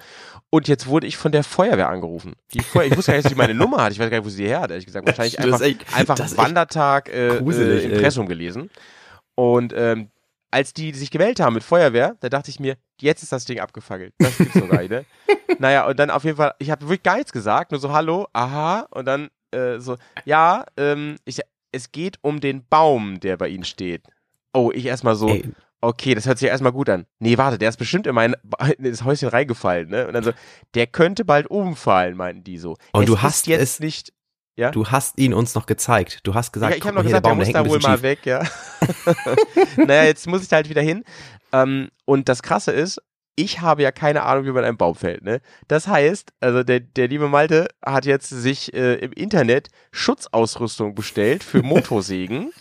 Und 0.49 0.67
jetzt 0.67 0.87
wurde 0.87 1.05
ich 1.05 1.15
von 1.15 1.31
der 1.31 1.43
Feuerwehr 1.43 1.89
angerufen. 1.89 2.33
Die 2.53 2.61
Feuer, 2.61 2.85
ich 2.85 2.97
wusste 2.97 3.11
gar 3.11 3.17
nicht, 3.17 3.25
dass 3.25 3.31
sie 3.33 3.37
meine 3.37 3.53
Nummer 3.53 3.83
hat. 3.83 3.91
Ich 3.91 3.99
weiß 3.99 4.09
gar 4.09 4.17
nicht, 4.17 4.25
wo 4.25 4.29
sie 4.29 4.41
die 4.43 4.49
her 4.49 4.61
hat, 4.61 4.71
ehrlich 4.71 4.87
gesagt. 4.87 5.05
Wahrscheinlich 5.05 5.37
einfach, 5.39 5.61
echt- 5.61 5.85
einfach 5.95 6.17
Wandertag 6.37 7.09
äh, 7.09 7.37
gruselig, 7.37 7.83
äh, 7.83 7.87
ey. 7.87 7.93
Impressum 7.93 8.27
gelesen. 8.27 8.71
Und 9.35 9.73
ähm, 9.77 10.09
als 10.49 10.73
die 10.73 10.91
sich 10.93 11.11
gemeldet 11.11 11.39
haben 11.41 11.53
mit 11.53 11.63
Feuerwehr, 11.63 12.15
da 12.21 12.29
dachte 12.29 12.49
ich 12.49 12.59
mir, 12.59 12.77
jetzt 13.01 13.23
ist 13.23 13.31
das 13.31 13.45
Ding 13.45 13.59
abgefackelt. 13.59 14.13
Das 14.19 14.37
gibt's 14.37 14.59
doch 14.59 14.69
gar 14.69 14.79
nicht, 14.81 14.91
ne? 14.91 15.05
Naja, 15.59 15.87
und 15.87 15.97
dann 15.97 16.09
auf 16.11 16.23
jeden 16.23 16.37
Fall, 16.37 16.53
ich 16.59 16.69
habe 16.69 16.81
wirklich 16.83 17.03
gar 17.03 17.15
nichts 17.15 17.31
gesagt, 17.31 17.71
nur 17.71 17.79
so 17.79 17.91
Hallo, 17.91 18.27
aha, 18.33 18.87
und 18.91 19.05
dann 19.05 19.29
äh, 19.51 19.79
so, 19.79 19.95
ja, 20.25 20.65
ähm, 20.77 21.15
ich, 21.25 21.39
es 21.71 21.91
geht 21.91 22.17
um 22.21 22.39
den 22.41 22.65
Baum, 22.67 23.19
der 23.19 23.37
bei 23.37 23.47
Ihnen 23.47 23.63
steht. 23.63 24.03
Oh, 24.53 24.71
ich 24.73 24.85
erstmal 24.85 25.15
so, 25.15 25.29
Ey, 25.29 25.49
okay, 25.81 26.13
das 26.15 26.25
hört 26.27 26.37
sich 26.37 26.45
ja 26.47 26.51
erstmal 26.51 26.73
gut 26.73 26.89
an. 26.89 27.05
Nee, 27.19 27.37
warte, 27.37 27.57
der 27.57 27.69
ist 27.69 27.77
bestimmt 27.77 28.05
in 28.07 28.13
mein 28.15 28.35
in 28.77 28.83
das 28.83 29.03
Häuschen 29.03 29.29
reingefallen, 29.29 29.89
ne? 29.89 30.05
Und 30.07 30.13
dann 30.13 30.23
so, 30.23 30.31
der 30.75 30.85
könnte 30.87 31.25
bald 31.25 31.47
umfallen, 31.47 32.15
meinten 32.17 32.43
die 32.43 32.57
so. 32.57 32.75
Und 32.91 33.03
es 33.03 33.07
du 33.07 33.21
hast 33.21 33.47
jetzt 33.47 33.61
es- 33.61 33.79
nicht. 33.79 34.13
Ja? 34.57 34.71
du 34.71 34.87
hast 34.87 35.19
ihn 35.19 35.33
uns 35.33 35.53
noch 35.53 35.67
gezeigt. 35.67 36.21
Du 36.23 36.33
hast 36.33 36.51
gesagt, 36.51 36.71
ja, 36.71 36.77
ich 36.77 36.83
habe 36.83 36.95
noch 36.95 37.03
gesagt, 37.03 37.23
der, 37.25 37.29
der 37.29 37.29
Baum, 37.29 37.37
muss 37.37 37.45
der 37.45 37.53
da 37.53 37.59
hängt 37.59 37.69
wohl 37.69 37.79
mal 37.79 37.93
schief. 37.93 38.01
weg, 38.01 38.25
ja. 38.25 38.43
naja, 39.77 40.03
jetzt 40.03 40.25
muss 40.27 40.41
ich 40.41 40.47
da 40.47 40.57
halt 40.57 40.67
wieder 40.69 40.81
hin. 40.81 41.03
Ähm, 41.53 41.89
und 42.05 42.27
das 42.27 42.41
Krasse 42.41 42.71
ist, 42.71 42.99
ich 43.37 43.61
habe 43.61 43.83
ja 43.83 43.91
keine 43.91 44.23
Ahnung, 44.23 44.45
wie 44.45 44.51
man 44.51 44.65
einen 44.65 44.77
Baum 44.77 44.95
fällt. 44.95 45.23
Ne? 45.23 45.41
Das 45.67 45.87
heißt, 45.87 46.33
also 46.41 46.63
der, 46.63 46.79
der 46.79 47.07
liebe 47.07 47.29
Malte 47.29 47.67
hat 47.85 48.05
jetzt 48.05 48.29
sich 48.29 48.73
äh, 48.73 48.95
im 48.95 49.13
Internet 49.13 49.69
Schutzausrüstung 49.91 50.95
bestellt 50.95 51.43
für 51.43 51.61
Motorsägen. 51.63 52.51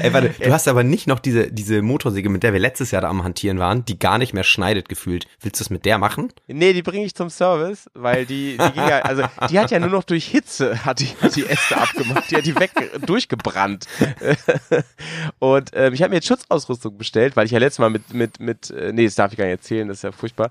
Ey, 0.00 0.12
warte, 0.14 0.30
du 0.30 0.52
hast 0.52 0.68
aber 0.68 0.84
nicht 0.84 1.06
noch 1.06 1.18
diese, 1.18 1.52
diese 1.52 1.82
Motorsäge, 1.82 2.30
mit 2.30 2.42
der 2.42 2.54
wir 2.54 2.60
letztes 2.60 2.90
Jahr 2.92 3.02
da 3.02 3.10
am 3.10 3.22
Hantieren 3.22 3.58
waren, 3.58 3.84
die 3.84 3.98
gar 3.98 4.16
nicht 4.16 4.32
mehr 4.32 4.42
schneidet 4.42 4.88
gefühlt. 4.88 5.26
Willst 5.40 5.60
du 5.60 5.64
das 5.64 5.70
mit 5.70 5.84
der 5.84 5.98
machen? 5.98 6.32
Nee, 6.46 6.72
die 6.72 6.82
bringe 6.82 7.04
ich 7.04 7.14
zum 7.14 7.28
Service, 7.28 7.90
weil 7.92 8.24
die, 8.24 8.56
die 8.56 8.72
ging 8.72 8.88
ja, 8.88 9.00
also 9.00 9.24
die 9.50 9.58
hat 9.58 9.70
ja 9.70 9.80
nur 9.80 9.90
noch 9.90 10.04
durch 10.04 10.26
Hitze 10.26 10.82
hat 10.86 11.00
die, 11.00 11.08
hat 11.20 11.36
die 11.36 11.44
Äste 11.44 11.76
abgemacht, 11.76 12.30
die 12.30 12.36
hat 12.36 12.46
die 12.46 12.58
weg 12.58 12.72
durchgebrannt. 13.04 13.86
Und 15.40 15.70
ähm, 15.74 15.92
ich 15.92 16.00
habe 16.00 16.10
mir 16.10 16.16
jetzt 16.16 16.28
Schutzausrüstung 16.28 16.96
bestellt, 16.96 17.36
weil 17.36 17.44
ich 17.44 17.52
ja 17.52 17.58
letztes 17.58 17.80
Mal 17.80 17.90
mit, 17.90 18.14
mit, 18.14 18.40
mit, 18.40 18.61
äh, 18.70 18.92
nee, 18.92 19.04
das 19.04 19.14
darf 19.14 19.32
ich 19.32 19.38
gar 19.38 19.44
nicht 19.44 19.52
erzählen, 19.52 19.88
das 19.88 19.98
ist 19.98 20.02
ja 20.02 20.12
furchtbar. 20.12 20.50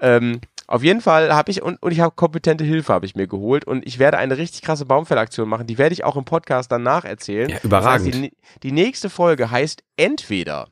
Ähm, 0.00 0.40
auf 0.66 0.82
jeden 0.82 1.00
Fall 1.00 1.34
habe 1.34 1.50
ich, 1.50 1.62
und, 1.62 1.82
und 1.82 1.92
ich 1.92 2.00
habe 2.00 2.14
kompetente 2.14 2.64
Hilfe 2.64 2.92
habe 2.92 3.04
ich 3.04 3.14
mir 3.14 3.26
geholt 3.26 3.66
und 3.66 3.86
ich 3.86 3.98
werde 3.98 4.18
eine 4.18 4.38
richtig 4.38 4.62
krasse 4.62 4.86
Baumfellaktion 4.86 5.48
machen, 5.48 5.66
die 5.66 5.78
werde 5.78 5.92
ich 5.92 6.04
auch 6.04 6.16
im 6.16 6.24
Podcast 6.24 6.72
danach 6.72 7.04
erzählen. 7.04 7.50
Ja, 7.50 7.58
überragend. 7.62 8.08
Das 8.08 8.20
heißt, 8.20 8.32
die, 8.32 8.36
die 8.62 8.72
nächste 8.72 9.10
Folge 9.10 9.50
heißt 9.50 9.82
entweder 9.96 10.68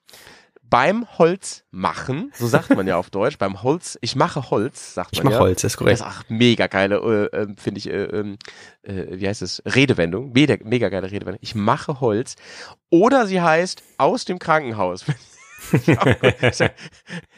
beim 0.71 1.07
Holz 1.19 1.65
machen, 1.73 2.31
so 2.33 2.47
sagt 2.47 2.71
man 2.75 2.87
ja 2.87 2.97
auf 2.97 3.11
Deutsch, 3.11 3.39
beim 3.39 3.63
Holz, 3.63 3.99
ich 4.01 4.15
mache 4.15 4.51
Holz, 4.51 4.95
sagt 4.95 5.13
man 5.13 5.19
Ich 5.19 5.25
mache 5.25 5.35
ja. 5.35 5.41
Holz, 5.41 5.65
ist 5.65 5.77
korrekt. 5.77 6.01
Das 6.01 6.09
ist 6.09 6.21
auch 6.21 6.23
mega 6.29 6.69
geile, 6.69 7.29
äh, 7.33 7.37
äh, 7.37 7.47
finde 7.57 7.79
ich, 7.79 7.91
äh, 7.91 8.05
ähm, 8.05 8.39
äh, 8.83 9.07
wie 9.11 9.29
heißt 9.29 9.43
es, 9.43 9.63
Redewendung, 9.67 10.31
mega, 10.33 10.57
mega 10.63 10.89
geile 10.89 11.11
Redewendung. 11.11 11.41
Ich 11.43 11.57
mache 11.57 12.01
Holz. 12.01 12.37
Oder 12.89 13.27
sie 13.27 13.41
heißt 13.41 13.83
aus 13.99 14.25
dem 14.25 14.39
Krankenhaus. 14.39 15.05
ja, 15.07 15.15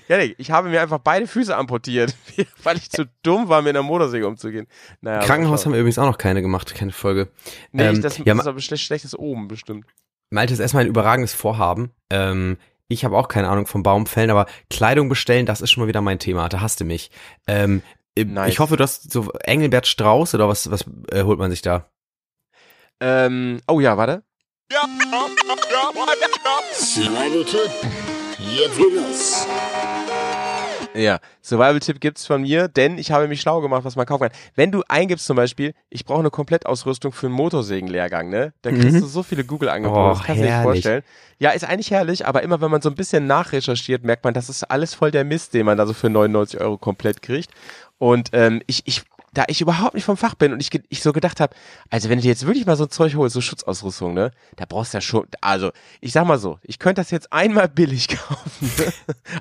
nee, 0.08 0.34
ich 0.38 0.50
habe 0.50 0.68
mir 0.68 0.80
einfach 0.80 0.98
beide 0.98 1.26
Füße 1.26 1.56
amputiert, 1.56 2.14
weil 2.62 2.76
ich 2.76 2.90
zu 2.90 3.06
dumm 3.22 3.48
war, 3.48 3.62
mit 3.62 3.70
einer 3.70 3.82
Motorsäge 3.82 4.26
umzugehen. 4.26 4.66
Naja, 5.00 5.20
Krankenhaus 5.20 5.64
haben 5.64 5.72
wir 5.72 5.80
übrigens 5.80 5.98
auch 5.98 6.06
noch 6.06 6.18
keine 6.18 6.42
gemacht, 6.42 6.74
keine 6.74 6.92
Folge. 6.92 7.28
Nee, 7.72 7.88
Ähm, 7.88 8.02
das, 8.02 8.18
ja, 8.18 8.24
das 8.24 8.38
ist 8.38 8.46
aber 8.46 8.60
schlecht, 8.60 8.84
schlechtes 8.84 9.18
Oben 9.18 9.48
bestimmt. 9.48 9.86
Malte 10.30 10.52
ist 10.54 10.60
erstmal 10.60 10.84
ein 10.84 10.88
überragendes 10.88 11.34
Vorhaben. 11.34 11.90
Ähm, 12.10 12.56
ich 12.88 13.04
habe 13.04 13.16
auch 13.16 13.28
keine 13.28 13.48
Ahnung 13.48 13.66
vom 13.66 13.82
Baumfällen, 13.82 14.30
aber 14.30 14.46
Kleidung 14.70 15.08
bestellen, 15.08 15.46
das 15.46 15.60
ist 15.60 15.70
schon 15.70 15.82
mal 15.82 15.88
wieder 15.88 16.00
mein 16.00 16.18
Thema. 16.18 16.48
Da 16.48 16.60
hast 16.60 16.80
du 16.80 16.84
mich. 16.84 17.10
Ähm, 17.46 17.82
äh, 18.16 18.24
Nice. 18.24 18.50
Ich 18.52 18.58
hoffe, 18.58 18.76
du 18.76 18.82
hast 18.82 19.10
so 19.10 19.30
Engelbert 19.44 19.86
Strauß 19.86 20.34
oder 20.34 20.48
was, 20.48 20.70
was 20.70 20.84
äh, 21.10 21.22
holt 21.22 21.38
man 21.38 21.50
sich 21.50 21.62
da? 21.62 21.90
Ähm, 23.00 23.60
oh 23.66 23.80
ja, 23.80 23.96
warte. 23.96 24.22
Survival-Tipp. 26.72 27.70
Jetzt 28.56 28.76
geht 28.76 28.94
los. 28.94 29.46
Ja, 30.94 31.20
Survival-Tipp 31.42 32.00
gibt's 32.00 32.26
von 32.26 32.42
mir, 32.42 32.68
denn 32.68 32.98
ich 32.98 33.10
habe 33.12 33.26
mich 33.26 33.40
schlau 33.40 33.62
gemacht, 33.62 33.82
was 33.84 33.96
man 33.96 34.04
kaufen 34.04 34.24
kann. 34.28 34.38
Wenn 34.56 34.70
du 34.70 34.82
eingibst 34.88 35.24
zum 35.24 35.36
Beispiel, 35.36 35.72
ich 35.88 36.04
brauche 36.04 36.18
eine 36.20 36.28
Komplettausrüstung 36.30 37.12
für 37.12 37.26
einen 37.28 37.34
Motorsägenlehrgang, 37.34 38.28
ne? 38.28 38.52
Da 38.60 38.70
kriegst 38.72 38.96
Mhm. 38.96 39.00
du 39.00 39.06
so 39.06 39.22
viele 39.22 39.44
Google-Angebote, 39.44 40.00
Oh, 40.00 40.08
das 40.10 40.18
kannst 40.22 40.28
du 40.30 40.34
dir 40.34 40.42
nicht 40.42 40.52
herrlich. 40.52 40.82
vorstellen. 40.82 41.02
Ja, 41.38 41.50
ist 41.52 41.64
eigentlich 41.64 41.90
herrlich, 41.90 42.26
aber 42.26 42.42
immer 42.42 42.60
wenn 42.60 42.70
man 42.70 42.82
so 42.82 42.90
ein 42.90 42.94
bisschen 42.94 43.26
nachrecherchiert, 43.26 44.04
merkt 44.04 44.22
man, 44.24 44.34
das 44.34 44.50
ist 44.50 44.64
alles 44.64 44.92
voll 44.92 45.10
der 45.10 45.24
Mist, 45.24 45.54
den 45.54 45.64
man 45.64 45.78
da 45.78 45.86
so 45.86 45.94
für 45.94 46.10
99 46.10 46.60
Euro 46.60 46.76
komplett 46.76 47.22
kriegt. 47.22 47.50
Und 47.96 48.28
ähm, 48.34 48.60
ich, 48.66 48.82
ich, 48.84 49.02
da 49.34 49.44
ich 49.48 49.60
überhaupt 49.62 49.94
nicht 49.94 50.04
vom 50.04 50.16
Fach 50.16 50.34
bin 50.34 50.52
und 50.52 50.60
ich, 50.60 50.70
ich 50.90 51.02
so 51.02 51.12
gedacht 51.12 51.40
habe, 51.40 51.54
also 51.90 52.08
wenn 52.10 52.18
du 52.18 52.22
dir 52.22 52.28
jetzt 52.28 52.46
wirklich 52.46 52.66
mal 52.66 52.76
so 52.76 52.84
ein 52.84 52.90
Zeug 52.90 53.14
holst, 53.14 53.32
so 53.34 53.40
Schutzausrüstung, 53.40 54.12
ne, 54.14 54.30
da 54.56 54.66
brauchst 54.68 54.92
du 54.92 54.98
ja 54.98 55.00
schon, 55.00 55.26
also 55.40 55.72
ich 56.00 56.12
sag 56.12 56.26
mal 56.26 56.38
so, 56.38 56.58
ich 56.62 56.78
könnte 56.78 57.00
das 57.00 57.10
jetzt 57.10 57.32
einmal 57.32 57.68
billig 57.68 58.08
kaufen, 58.16 58.70
ne? 58.78 58.92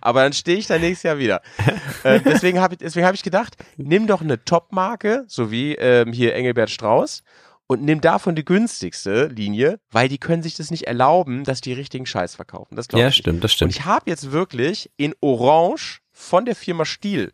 aber 0.02 0.24
dann 0.24 0.34
stehe 0.34 0.58
ich 0.58 0.68
da 0.68 0.78
nächstes 0.80 1.04
Jahr 1.04 1.18
wieder. 1.18 1.42
äh, 2.04 2.22
deswegen 2.22 2.60
habe 2.62 2.76
ich, 2.76 2.78
deswegen 2.80 3.06
habe 3.06 3.16
ich 3.16 3.24
gedacht, 3.24 3.58
nimm 3.78 4.08
doch 4.08 4.22
eine 4.22 4.44
Top-Marke, 4.46 5.26
so 5.28 5.52
wie 5.52 5.76
ähm, 5.76 6.14
hier 6.14 6.36
Engelbert 6.36 6.70
Strauß, 6.70 7.24
und 7.68 7.84
nimm 7.84 8.02
davon 8.02 8.36
die 8.36 8.44
günstigste 8.44 9.28
Linie, 9.28 9.80
weil 9.92 10.10
die 10.10 10.18
können 10.18 10.44
sich 10.44 10.56
das 10.56 10.72
nicht 10.72 10.88
erlauben, 10.88 11.44
dass 11.46 11.62
die 11.62 11.72
richtigen 11.74 12.06
Scheiß 12.06 12.36
verkaufen. 12.36 12.76
Das 12.76 12.88
glaube 12.90 13.02
Ja, 13.02 13.08
ich. 13.08 13.12
nicht. 13.16 13.20
stimmt, 13.24 13.44
das 13.44 13.52
Und 13.52 13.56
stimmt. 13.56 13.72
ich 13.76 13.86
habe 13.86 14.10
jetzt 14.10 14.32
wirklich 14.34 14.92
in 14.98 15.14
Orange 15.22 16.00
von 16.12 16.44
der 16.46 16.56
Firma 16.56 16.84
Stiel 16.86 17.32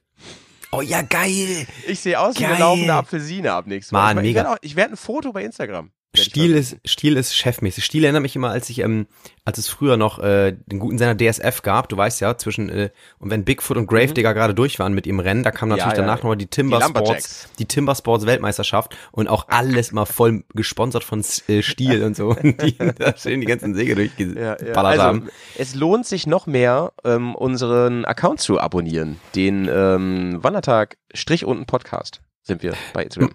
Oh 0.71 0.81
ja, 0.81 1.01
geil. 1.01 1.65
ich 1.87 1.99
sehe 1.99 2.19
aus 2.19 2.37
wie 2.39 2.45
eine 2.45 2.59
laufende 2.59 2.93
Apfelsine 2.93 3.53
ab 3.53 3.67
nächstes 3.67 3.91
Mal. 3.93 4.13
Mann, 4.15 4.23
ich 4.25 4.29
mega. 4.31 4.43
werd 4.43 4.53
auch- 4.53 4.57
Ich 4.61 4.75
werde 4.75 4.93
ein 4.93 4.97
Foto 4.97 5.31
bei 5.31 5.43
Instagram. 5.43 5.91
Stil 6.15 6.55
ist, 6.55 6.77
Stil 6.85 7.15
ist 7.15 7.35
chefmäßig. 7.35 7.85
Stil 7.85 8.03
erinnert 8.03 8.23
mich 8.23 8.35
immer, 8.35 8.49
als 8.49 8.69
ich, 8.69 8.79
ähm, 8.79 9.07
als 9.45 9.57
es 9.57 9.67
früher 9.67 9.97
noch 9.97 10.19
äh, 10.19 10.55
den 10.65 10.79
guten 10.79 10.97
Sender 10.97 11.15
DSF 11.15 11.61
gab, 11.61 11.89
du 11.89 11.97
weißt 11.97 12.21
ja, 12.21 12.37
zwischen, 12.37 12.69
äh, 12.69 12.89
und 13.19 13.29
wenn 13.29 13.43
Bigfoot 13.43 13.77
und 13.77 13.87
Gravedigger 13.87 14.33
gerade 14.33 14.55
durch 14.55 14.79
waren 14.79 14.93
mit 14.93 15.05
ihrem 15.05 15.19
Rennen, 15.19 15.43
da 15.43 15.51
kam 15.51 15.69
Mhm. 15.69 15.71
Ja, 15.71 15.77
natürlich 15.77 15.97
ja. 15.99 16.05
danach 16.05 16.17
nochmal 16.23 16.37
die 16.37 16.47
Timber 16.47 16.79
Die 16.79 16.85
Sports, 16.85 17.49
die 17.59 17.65
Timber 17.65 17.93
Sports 17.93 18.25
Weltmeisterschaft 18.25 18.97
und 19.11 19.27
auch 19.27 19.47
alles 19.49 19.91
mal 19.91 20.05
voll 20.05 20.43
gesponsert 20.55 21.03
von 21.03 21.23
äh, 21.47 21.61
Stil 21.61 22.03
und 22.03 22.15
so, 22.15 22.29
und 22.41 22.61
die 22.63 22.77
da 22.77 23.15
schön 23.17 23.41
die 23.41 23.47
ganzen 23.47 23.75
Säge 23.75 23.95
durchgeballert 23.95 24.61
Ja, 24.61 24.67
ja. 24.67 24.73
Also, 24.73 25.03
haben. 25.03 25.29
es 25.57 25.75
lohnt 25.75 26.05
sich 26.05 26.25
noch 26.25 26.47
mehr, 26.47 26.93
ähm, 27.03 27.35
unseren 27.35 28.05
Account 28.05 28.39
zu 28.39 28.59
abonnieren. 28.59 29.19
Den 29.35 29.69
ähm, 29.71 30.39
Wandertag 30.41 30.97
Strich 31.13 31.45
unten 31.45 31.65
Podcast 31.65 32.21
sind 32.43 32.63
wir 32.63 32.73
bei 32.93 33.03
Instagram. 33.03 33.31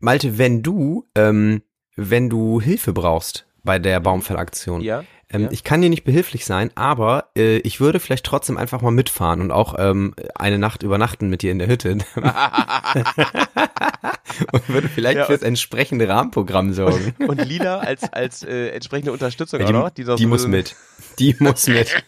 Malte, 0.00 0.38
wenn 0.38 0.62
du, 0.62 1.08
ähm, 1.14 1.62
wenn 1.96 2.28
du 2.28 2.60
Hilfe 2.60 2.92
brauchst 2.92 3.46
bei 3.62 3.78
der 3.78 4.00
Baumfellaktion, 4.00 4.80
Ja. 4.80 5.04
Ähm, 5.34 5.42
Ja. 5.42 5.48
Ich 5.50 5.64
kann 5.64 5.82
dir 5.82 5.90
nicht 5.90 6.04
behilflich 6.04 6.44
sein, 6.46 6.70
aber 6.76 7.26
äh, 7.36 7.56
ich 7.58 7.80
würde 7.80 8.00
vielleicht 8.00 8.24
trotzdem 8.24 8.56
einfach 8.56 8.80
mal 8.80 8.90
mitfahren 8.92 9.40
und 9.40 9.50
auch 9.50 9.74
ähm, 9.78 10.14
eine 10.34 10.58
Nacht 10.58 10.82
übernachten 10.82 11.28
mit 11.28 11.42
dir 11.42 11.50
in 11.52 11.58
der 11.58 11.68
Hütte 11.68 11.98
und 14.52 14.68
würde 14.68 14.88
vielleicht 14.88 15.18
Ja, 15.18 15.24
fürs 15.26 15.42
entsprechende 15.42 16.08
Rahmenprogramm 16.08 16.72
sorgen. 16.72 17.14
Und 17.26 17.44
Lila 17.44 17.78
als, 17.80 18.12
als 18.12 18.42
äh, 18.42 18.68
entsprechende 18.68 19.12
Unterstützung 19.12 19.60
Ja, 19.60 19.90
die 19.90 20.04
doch 20.04 20.16
die 20.16 20.22
so- 20.24 20.28
muss 20.28 20.46
mit. 20.46 20.74
Die 21.18 21.36
muss 21.38 21.66
mit. 21.66 21.94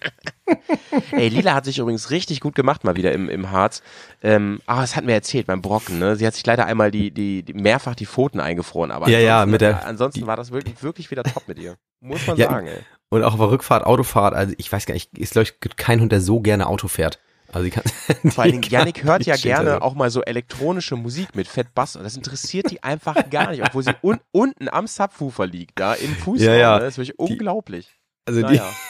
Ey, 1.12 1.28
Lila 1.28 1.54
hat 1.54 1.64
sich 1.64 1.78
übrigens 1.78 2.10
richtig 2.10 2.40
gut 2.40 2.54
gemacht 2.54 2.84
mal 2.84 2.96
wieder 2.96 3.12
im, 3.12 3.28
im 3.28 3.50
Harz. 3.50 3.82
Ähm, 4.22 4.60
ah, 4.66 4.80
das 4.80 4.96
hat 4.96 5.04
mir 5.04 5.12
erzählt 5.12 5.46
beim 5.46 5.60
Brocken, 5.62 5.98
ne? 5.98 6.16
Sie 6.16 6.26
hat 6.26 6.34
sich 6.34 6.46
leider 6.46 6.66
einmal 6.66 6.90
die, 6.90 7.10
die, 7.10 7.42
die 7.42 7.54
mehrfach 7.54 7.94
die 7.94 8.06
Pfoten 8.06 8.40
eingefroren, 8.40 8.90
aber 8.90 9.08
Ja, 9.08 9.18
ja, 9.18 9.42
ansonsten, 9.42 9.50
mit 9.52 9.60
der- 9.60 9.86
ansonsten 9.86 10.20
die- 10.20 10.26
war 10.26 10.36
das 10.36 10.50
wirklich, 10.52 10.82
wirklich 10.82 11.10
wieder 11.10 11.22
top 11.24 11.46
mit 11.48 11.58
ihr. 11.58 11.76
Muss 12.00 12.26
man 12.26 12.36
Ja, 12.36 12.50
sagen, 12.50 12.66
ey. 12.68 12.78
Und 13.08 13.22
auch 13.22 13.34
auf 13.34 13.38
der 13.38 13.50
Rückfahrt, 13.50 13.84
Autofahrt, 13.84 14.34
also 14.34 14.54
ich 14.58 14.70
weiß 14.70 14.86
gar 14.86 14.94
nicht, 14.94 15.10
es 15.18 15.30
glaube 15.30 15.44
ich 15.44 15.60
gibt 15.60 15.76
keinen 15.76 16.00
Hund, 16.00 16.12
der 16.12 16.20
so 16.20 16.40
gerne 16.40 16.66
Auto 16.66 16.88
fährt. 16.88 17.20
Also 17.52 17.64
die 17.64 17.70
kann, 17.70 17.84
Vor 18.32 18.42
allen 18.42 18.52
Dingen, 18.52 18.62
die 18.62 18.70
kann 18.70 18.80
Yannick 18.80 19.04
hört 19.04 19.24
ja 19.24 19.36
gerne 19.36 19.74
also. 19.74 19.82
auch 19.82 19.94
mal 19.94 20.10
so 20.10 20.22
elektronische 20.22 20.96
Musik 20.96 21.36
mit 21.36 21.46
Fett 21.46 21.74
Bass 21.74 21.96
und 21.96 22.02
das 22.02 22.16
interessiert 22.16 22.70
die 22.70 22.82
einfach 22.82 23.16
gar 23.30 23.50
nicht, 23.50 23.62
obwohl 23.62 23.84
sie 23.84 23.94
un 24.02 24.18
unten 24.32 24.68
am 24.68 24.86
Subwoofer 24.86 25.46
liegt, 25.46 25.78
da 25.78 25.94
im 25.94 26.14
Fußraum. 26.16 26.48
Ja, 26.48 26.54
ja. 26.54 26.74
Ne? 26.74 26.80
Das 26.80 26.94
ist 26.94 26.98
wirklich 26.98 27.18
unglaublich. 27.18 27.94
Also 28.24 28.40
die, 28.40 28.56
naja. 28.56 28.70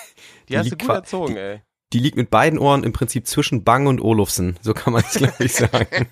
Die, 0.49 0.53
die 0.53 0.59
hast 0.59 0.71
du 0.71 0.77
gut 0.77 0.89
erzogen, 0.89 1.37
ey. 1.37 1.63
die 1.93 1.99
liegt 1.99 2.17
mit 2.17 2.31
beiden 2.31 2.61
Ohren 2.61 2.85
im 2.85 2.93
Prinzip 2.93 3.27
zwischen 3.27 3.65
Bang 3.65 3.89
und 3.89 4.01
Olufsen. 4.01 4.57
So 4.63 4.75
kann 4.75 4.93
man 4.93 5.03
es 5.03 5.15
glaube 5.15 5.45
ich 5.45 5.55
sagen. 5.55 6.07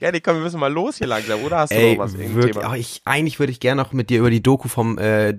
Yannick, 0.00 0.24
komm, 0.24 0.36
wir 0.36 0.42
müssen 0.42 0.60
mal 0.60 0.72
los 0.72 0.96
hier 0.98 1.06
langsam, 1.06 1.42
oder 1.44 1.58
hast 1.58 1.70
du 1.72 1.76
Ey, 1.76 1.96
noch 1.96 2.04
was? 2.04 2.16
wirklich, 2.18 2.54
Thema? 2.54 2.66
aber 2.66 2.76
ich, 2.78 3.02
eigentlich 3.04 3.38
würde 3.38 3.52
ich 3.52 3.60
gerne 3.60 3.82
noch 3.82 3.92
mit 3.92 4.10
dir 4.10 4.18
über 4.20 4.30
die 4.30 4.42
Doku 4.42 4.68
vom 4.68 4.98
äh, 4.98 5.30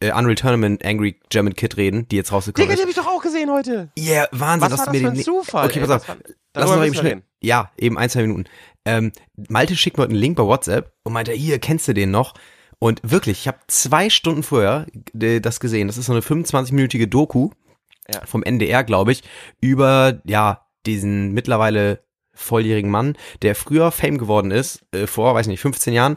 äh, 0.00 0.12
Unreal 0.14 0.34
Tournament 0.34 0.84
Angry 0.84 1.20
German 1.30 1.54
Kid 1.54 1.76
reden, 1.76 2.06
die 2.08 2.16
jetzt 2.16 2.32
rausgekommen 2.32 2.68
Digga, 2.68 2.74
die 2.76 2.90
ist. 2.90 2.96
hab 2.96 3.04
ich 3.04 3.06
doch 3.06 3.12
auch 3.18 3.22
gesehen 3.22 3.50
heute. 3.50 3.90
Ja, 3.96 4.12
yeah, 4.12 4.28
Wahnsinn, 4.32 4.70
Was 4.70 4.78
war 4.78 4.86
du 4.86 4.92
das 4.92 4.92
mir 4.92 5.00
für 5.00 5.08
ein 5.08 5.14
den 5.14 5.24
Zufall? 5.24 5.66
Okay, 5.66 5.80
pass 5.80 5.90
auf. 5.90 6.16
Lass 6.54 6.68
uns 6.68 6.76
mal 6.78 6.86
eben 6.86 6.94
schnell. 6.94 7.06
reden. 7.14 7.22
Ja, 7.40 7.70
eben 7.78 7.96
ein, 7.98 8.10
zwei 8.10 8.22
Minuten. 8.22 8.44
Ähm, 8.84 9.12
Malte 9.48 9.76
schickt 9.76 9.96
mir 9.98 10.02
heute 10.02 10.10
einen 10.12 10.20
Link 10.20 10.36
bei 10.36 10.42
WhatsApp 10.44 10.92
und 11.04 11.12
meinte, 11.12 11.32
hier, 11.32 11.58
kennst 11.58 11.86
du 11.88 11.92
den 11.94 12.10
noch? 12.10 12.34
Und 12.78 13.00
wirklich, 13.04 13.40
ich 13.40 13.48
habe 13.48 13.58
zwei 13.68 14.08
Stunden 14.10 14.42
vorher 14.42 14.86
das 15.12 15.60
gesehen. 15.60 15.86
Das 15.86 15.98
ist 15.98 16.06
so 16.06 16.12
eine 16.12 16.22
25-minütige 16.22 17.06
Doku 17.06 17.50
Ja. 18.12 18.22
vom 18.24 18.42
NDR, 18.42 18.82
glaube 18.84 19.12
ich, 19.12 19.22
über, 19.60 20.20
ja, 20.24 20.66
diesen 20.86 21.32
mittlerweile 21.32 22.02
volljährigen 22.40 22.90
Mann, 22.90 23.16
der 23.42 23.54
früher 23.54 23.90
Fame 23.92 24.18
geworden 24.18 24.50
ist, 24.50 24.82
äh, 24.92 25.06
vor, 25.06 25.34
weiß 25.34 25.46
nicht, 25.46 25.60
15 25.60 25.92
Jahren, 25.92 26.16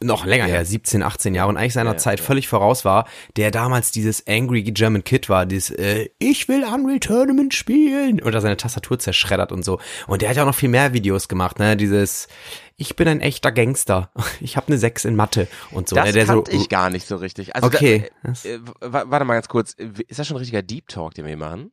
noch 0.00 0.24
länger 0.24 0.46
Ja. 0.46 0.54
her, 0.54 0.64
17, 0.64 1.02
18 1.02 1.34
Jahre 1.34 1.48
und 1.48 1.56
eigentlich 1.56 1.72
seiner 1.72 1.90
Ja, 1.90 1.96
Zeit 1.96 2.20
ja. 2.20 2.24
völlig 2.24 2.46
voraus 2.46 2.84
war, 2.84 3.08
der 3.36 3.50
damals 3.50 3.90
dieses 3.90 4.24
Angry 4.28 4.62
German 4.62 5.02
Kid 5.02 5.28
war, 5.28 5.44
dieses 5.44 5.70
äh, 5.70 6.08
Ich 6.20 6.46
will 6.46 6.62
Unreal 6.62 7.00
Tournament 7.00 7.52
spielen 7.52 8.22
und 8.22 8.30
da 8.32 8.40
seine 8.40 8.56
Tastatur 8.56 9.00
zerschreddert 9.00 9.50
und 9.50 9.64
so. 9.64 9.80
Und 10.06 10.22
der 10.22 10.28
hat 10.28 10.36
ja 10.36 10.42
auch 10.44 10.46
noch 10.46 10.54
viel 10.54 10.68
mehr 10.68 10.92
Videos 10.92 11.26
gemacht, 11.26 11.58
ne, 11.58 11.76
dieses 11.76 12.28
Ich 12.76 12.94
bin 12.94 13.08
ein 13.08 13.20
echter 13.20 13.50
Gangster, 13.50 14.12
ich 14.40 14.56
habe 14.56 14.68
eine 14.68 14.78
6 14.78 15.04
in 15.04 15.16
Mathe 15.16 15.48
und 15.72 15.88
so. 15.88 15.96
Das 15.96 16.04
ne, 16.06 16.12
der 16.12 16.26
kannte 16.26 16.52
so, 16.52 16.56
ich 16.56 16.68
gar 16.68 16.90
nicht 16.90 17.08
so 17.08 17.16
richtig. 17.16 17.56
Also 17.56 17.66
Okay. 17.66 18.08
Da, 18.22 18.30
äh, 18.48 18.60
w- 18.60 19.10
warte 19.10 19.24
mal 19.24 19.34
ganz 19.34 19.48
kurz. 19.48 19.72
Ist 19.72 20.20
das 20.20 20.28
schon 20.28 20.36
ein 20.36 20.38
richtiger 20.40 20.62
Deep 20.62 20.86
Talk, 20.86 21.14
den 21.14 21.24
wir 21.24 21.30
hier 21.30 21.36
machen? 21.38 21.72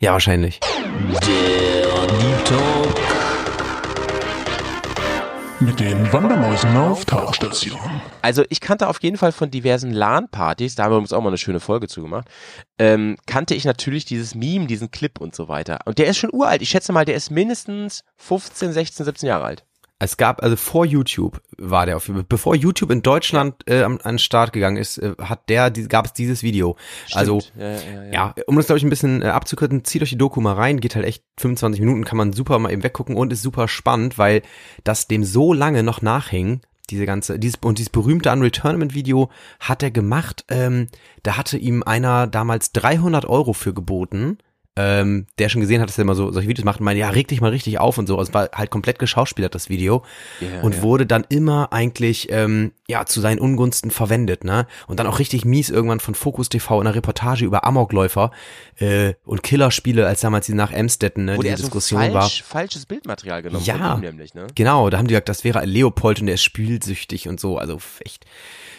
Ja, 0.00 0.12
wahrscheinlich. 0.12 0.58
Der 0.60 2.06
Deep 2.06 2.44
Talk. 2.46 3.27
Mit 5.60 5.80
den 5.80 6.12
Wandermäusen 6.12 6.76
auf 6.76 7.04
Tauchstation. 7.04 7.80
Also 8.22 8.44
ich 8.48 8.60
kannte 8.60 8.86
auf 8.86 9.02
jeden 9.02 9.16
Fall 9.16 9.32
von 9.32 9.50
diversen 9.50 9.90
LAN-Partys, 9.90 10.76
da 10.76 10.84
haben 10.84 10.92
wir 10.92 10.98
uns 10.98 11.12
auch 11.12 11.20
mal 11.20 11.30
eine 11.30 11.36
schöne 11.36 11.58
Folge 11.58 11.88
zugemacht, 11.88 12.28
ähm, 12.78 13.16
kannte 13.26 13.56
ich 13.56 13.64
natürlich 13.64 14.04
dieses 14.04 14.36
Meme, 14.36 14.68
diesen 14.68 14.92
Clip 14.92 15.20
und 15.20 15.34
so 15.34 15.48
weiter. 15.48 15.80
Und 15.84 15.98
der 15.98 16.06
ist 16.06 16.18
schon 16.18 16.32
uralt. 16.32 16.62
Ich 16.62 16.68
schätze 16.68 16.92
mal, 16.92 17.04
der 17.04 17.16
ist 17.16 17.32
mindestens 17.32 18.04
15, 18.18 18.72
16, 18.72 19.04
17 19.04 19.26
Jahre 19.26 19.44
alt. 19.44 19.64
Es 20.00 20.16
gab, 20.16 20.44
also 20.44 20.54
vor 20.54 20.86
YouTube 20.86 21.42
war 21.56 21.84
der 21.84 21.96
auf 21.96 22.06
jeden 22.06 22.20
Fall, 22.20 22.26
bevor 22.28 22.54
YouTube 22.54 22.92
in 22.92 23.02
Deutschland 23.02 23.68
äh, 23.68 23.82
an 23.82 23.98
den 23.98 24.18
Start 24.20 24.52
gegangen 24.52 24.76
ist, 24.76 24.98
äh, 24.98 25.14
hat 25.18 25.48
der, 25.48 25.70
die, 25.70 25.88
gab 25.88 26.06
es 26.06 26.12
dieses 26.12 26.44
Video. 26.44 26.76
Also, 27.14 27.40
Stimmt. 27.40 27.60
ja, 27.60 27.72
ja, 27.72 28.04
ja. 28.04 28.12
ja, 28.12 28.34
um 28.46 28.54
das 28.54 28.66
glaube 28.66 28.78
ich 28.78 28.84
ein 28.84 28.90
bisschen 28.90 29.22
äh, 29.22 29.26
abzukürzen, 29.26 29.84
zieht 29.84 30.02
euch 30.02 30.10
die 30.10 30.18
Doku 30.18 30.40
mal 30.40 30.54
rein, 30.54 30.78
geht 30.78 30.94
halt 30.94 31.04
echt 31.04 31.24
25 31.38 31.80
Minuten, 31.80 32.04
kann 32.04 32.16
man 32.16 32.32
super 32.32 32.60
mal 32.60 32.70
eben 32.70 32.84
weggucken 32.84 33.16
und 33.16 33.32
ist 33.32 33.42
super 33.42 33.66
spannend, 33.66 34.18
weil 34.18 34.42
das 34.84 35.08
dem 35.08 35.24
so 35.24 35.52
lange 35.52 35.82
noch 35.82 36.00
nachhing, 36.00 36.60
diese 36.90 37.04
ganze, 37.04 37.38
dieses, 37.40 37.58
und 37.62 37.78
dieses 37.78 37.90
berühmte 37.90 38.30
Unreal 38.30 38.52
Tournament 38.52 38.94
Video 38.94 39.30
hat 39.58 39.82
er 39.82 39.90
gemacht, 39.90 40.44
ähm, 40.48 40.86
da 41.24 41.36
hatte 41.36 41.58
ihm 41.58 41.82
einer 41.82 42.28
damals 42.28 42.70
300 42.70 43.26
Euro 43.26 43.52
für 43.52 43.74
geboten, 43.74 44.38
ähm, 44.80 45.26
der 45.40 45.48
schon 45.48 45.60
gesehen 45.60 45.80
hat, 45.80 45.88
dass 45.88 45.98
er 45.98 46.02
immer 46.02 46.14
so 46.14 46.30
solche 46.30 46.48
Videos 46.48 46.64
macht 46.64 46.78
und 46.78 46.84
meinte, 46.84 47.00
ja, 47.00 47.10
reg 47.10 47.26
dich 47.26 47.40
mal 47.40 47.50
richtig 47.50 47.80
auf 47.80 47.98
und 47.98 48.06
so. 48.06 48.16
Also 48.16 48.30
es 48.30 48.34
war 48.34 48.48
halt 48.54 48.70
komplett 48.70 49.00
geschauspielert, 49.00 49.52
das 49.52 49.68
Video. 49.68 50.04
Ja, 50.40 50.62
und 50.62 50.76
ja. 50.76 50.82
wurde 50.82 51.04
dann 51.04 51.26
immer 51.28 51.72
eigentlich, 51.72 52.28
ähm, 52.30 52.70
ja, 52.86 53.04
zu 53.04 53.20
seinen 53.20 53.40
Ungunsten 53.40 53.90
verwendet, 53.90 54.44
ne? 54.44 54.68
Und 54.86 55.00
dann 55.00 55.08
auch 55.08 55.18
richtig 55.18 55.44
mies 55.44 55.68
irgendwann 55.68 55.98
von 55.98 56.14
Focus 56.14 56.48
TV 56.48 56.80
in 56.80 56.86
einer 56.86 56.94
Reportage 56.94 57.44
über 57.44 57.64
Amokläufer 57.64 58.30
äh, 58.78 59.14
und 59.24 59.42
Killerspiele, 59.42 60.06
als 60.06 60.20
damals 60.20 60.46
die 60.46 60.54
nach 60.54 60.70
Emstetten, 60.70 61.24
ne, 61.24 61.36
Wo 61.36 61.42
die 61.42 61.48
der 61.48 61.56
so 61.56 61.64
Diskussion 61.64 62.00
falsch, 62.00 62.14
war. 62.14 62.28
falsches 62.28 62.86
Bildmaterial 62.86 63.42
genommen 63.42 63.64
Ja. 63.64 63.96
nämlich, 63.96 64.34
ne? 64.34 64.46
Genau, 64.54 64.90
da 64.90 64.98
haben 64.98 65.08
die 65.08 65.12
gesagt, 65.14 65.28
das 65.28 65.42
wäre 65.42 65.64
Leopold 65.64 66.20
und 66.20 66.26
der 66.26 66.36
ist 66.36 66.44
spielsüchtig 66.44 67.26
und 67.28 67.40
so. 67.40 67.58
Also 67.58 67.80
echt 68.04 68.26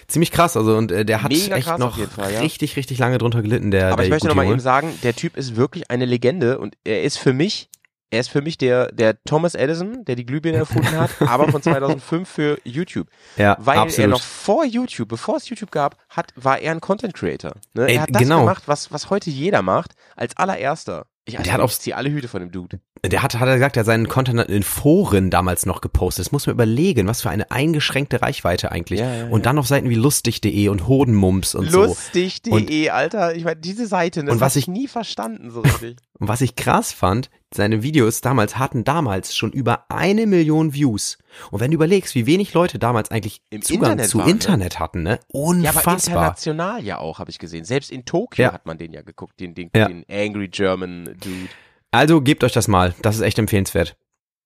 ziemlich 0.09 0.31
krass. 0.31 0.57
Also 0.57 0.75
und 0.77 0.91
äh, 0.91 1.05
der 1.05 1.23
hat 1.23 1.31
Mega 1.31 1.55
echt 1.55 1.77
noch 1.77 1.97
Fall, 2.09 2.33
ja. 2.33 2.39
richtig, 2.41 2.75
richtig 2.75 2.97
lange 2.97 3.17
drunter 3.17 3.41
gelitten, 3.41 3.71
der 3.71 3.87
Aber 3.87 3.97
der 3.97 4.05
ich 4.05 4.09
möchte 4.11 4.23
gute 4.27 4.29
noch 4.29 4.35
mal 4.35 4.43
Junge. 4.43 4.55
eben 4.55 4.61
sagen, 4.61 4.93
der 5.03 5.15
Typ 5.15 5.37
ist 5.37 5.55
wirklich 5.55 5.89
eine 5.89 6.05
Legende 6.05 6.59
und 6.59 6.75
er 6.83 7.03
ist 7.03 7.17
für 7.17 7.33
mich, 7.33 7.69
er 8.11 8.21
ist 8.21 8.29
für 8.29 8.41
mich 8.41 8.57
der, 8.57 8.91
der 8.91 9.21
Thomas 9.23 9.53
Edison, 9.55 10.03
der 10.05 10.15
die 10.15 10.25
Glühbirne 10.25 10.57
erfunden 10.57 10.97
hat, 10.97 11.11
aber 11.21 11.49
von 11.51 11.61
2005 11.61 12.27
für 12.27 12.59
YouTube. 12.63 13.07
Ja, 13.37 13.55
Weil 13.59 13.77
er 13.77 13.81
absolut. 13.83 14.09
noch 14.11 14.21
vor 14.21 14.65
YouTube, 14.65 15.09
bevor 15.09 15.37
es 15.37 15.47
YouTube 15.47 15.71
gab, 15.71 15.97
hat, 16.09 16.33
war 16.35 16.59
er 16.59 16.71
ein 16.71 16.81
Content 16.81 17.13
Creator. 17.13 17.53
Ne? 17.73 17.87
Ey, 17.87 17.95
er 17.95 18.01
hat 18.01 18.09
das 18.11 18.21
genau. 18.23 18.39
gemacht, 18.39 18.63
was, 18.65 18.91
was 18.91 19.09
heute 19.09 19.29
jeder 19.29 19.61
macht, 19.61 19.91
als 20.15 20.35
allererster. 20.37 21.05
Ich, 21.25 21.37
also, 21.37 21.43
Der 21.43 21.53
hat 21.53 21.61
auch- 21.61 21.69
ich 21.69 21.79
ziehe 21.79 21.95
alle 21.95 22.09
Hüte 22.09 22.27
von 22.27 22.39
dem 22.41 22.51
Dude. 22.51 22.79
Der 23.05 23.23
hat, 23.23 23.33
hat 23.39 23.47
er 23.47 23.55
gesagt, 23.55 23.77
er 23.77 23.81
hat 23.81 23.85
seinen 23.85 24.07
Content 24.07 24.41
in 24.49 24.63
Foren 24.63 25.29
damals 25.29 25.65
noch 25.65 25.81
gepostet. 25.81 26.25
Das 26.25 26.31
muss 26.31 26.47
man 26.47 26.53
überlegen, 26.53 27.07
was 27.07 27.21
für 27.21 27.29
eine 27.29 27.49
eingeschränkte 27.49 28.21
Reichweite 28.21 28.71
eigentlich. 28.71 28.99
Ja, 28.99 29.13
ja, 29.15 29.27
und 29.27 29.45
dann 29.45 29.57
auf 29.57 29.67
Seiten 29.67 29.89
wie 29.89 29.95
lustig.de 29.95 30.67
und 30.67 30.87
Hodenmums 30.87 31.55
und 31.55 31.69
so. 31.71 31.85
Lustig.de, 31.85 32.89
Alter. 32.89 33.35
Ich 33.35 33.43
meine, 33.45 33.59
diese 33.59 33.87
Seite, 33.87 34.23
das 34.23 34.33
Und 34.33 34.41
was 34.41 34.53
hab 34.55 34.59
ich 34.59 34.67
nie 34.67 34.87
verstanden 34.87 35.49
so 35.51 35.61
richtig. 35.61 35.97
Und 36.19 36.27
was 36.27 36.41
ich 36.41 36.57
krass 36.57 36.91
fand, 36.91 37.29
seine 37.53 37.81
Videos 37.81 38.19
damals 38.19 38.57
hatten 38.57 38.83
damals 38.83 39.33
schon 39.37 39.53
über 39.53 39.85
eine 39.87 40.27
Million 40.27 40.73
Views. 40.73 41.17
Und 41.49 41.61
wenn 41.61 41.71
du 41.71 41.75
überlegst, 41.75 42.13
wie 42.13 42.25
wenig 42.25 42.53
Leute 42.53 42.77
damals 42.77 43.09
eigentlich 43.09 43.41
Im 43.49 43.61
Zugang 43.61 43.91
Internet 43.93 44.09
zu 44.09 44.17
waren, 44.17 44.25
ne? 44.25 44.31
Internet 44.33 44.79
hatten, 44.79 45.03
ne? 45.03 45.09
Ja, 45.11 45.17
aber 45.19 45.39
Unfassbar. 45.39 45.93
international 45.95 46.83
ja 46.83 46.97
auch, 46.97 47.19
habe 47.19 47.31
ich 47.31 47.39
gesehen. 47.39 47.63
Selbst 47.63 47.89
in 47.89 48.03
Tokio 48.03 48.43
Ja. 48.43 48.51
hat 48.51 48.65
man 48.65 48.77
den 48.77 48.91
ja 48.91 49.01
geguckt, 49.01 49.39
den, 49.39 49.55
den, 49.55 49.71
Ja. 49.73 49.87
den 49.87 50.03
Angry 50.11 50.49
German 50.49 51.05
Dude. 51.05 51.47
Also 51.91 52.21
gebt 52.21 52.43
euch 52.43 52.51
das 52.53 52.67
mal. 52.67 52.93
Das 53.01 53.15
ist 53.15 53.21
echt 53.21 53.39
empfehlenswert. 53.39 53.95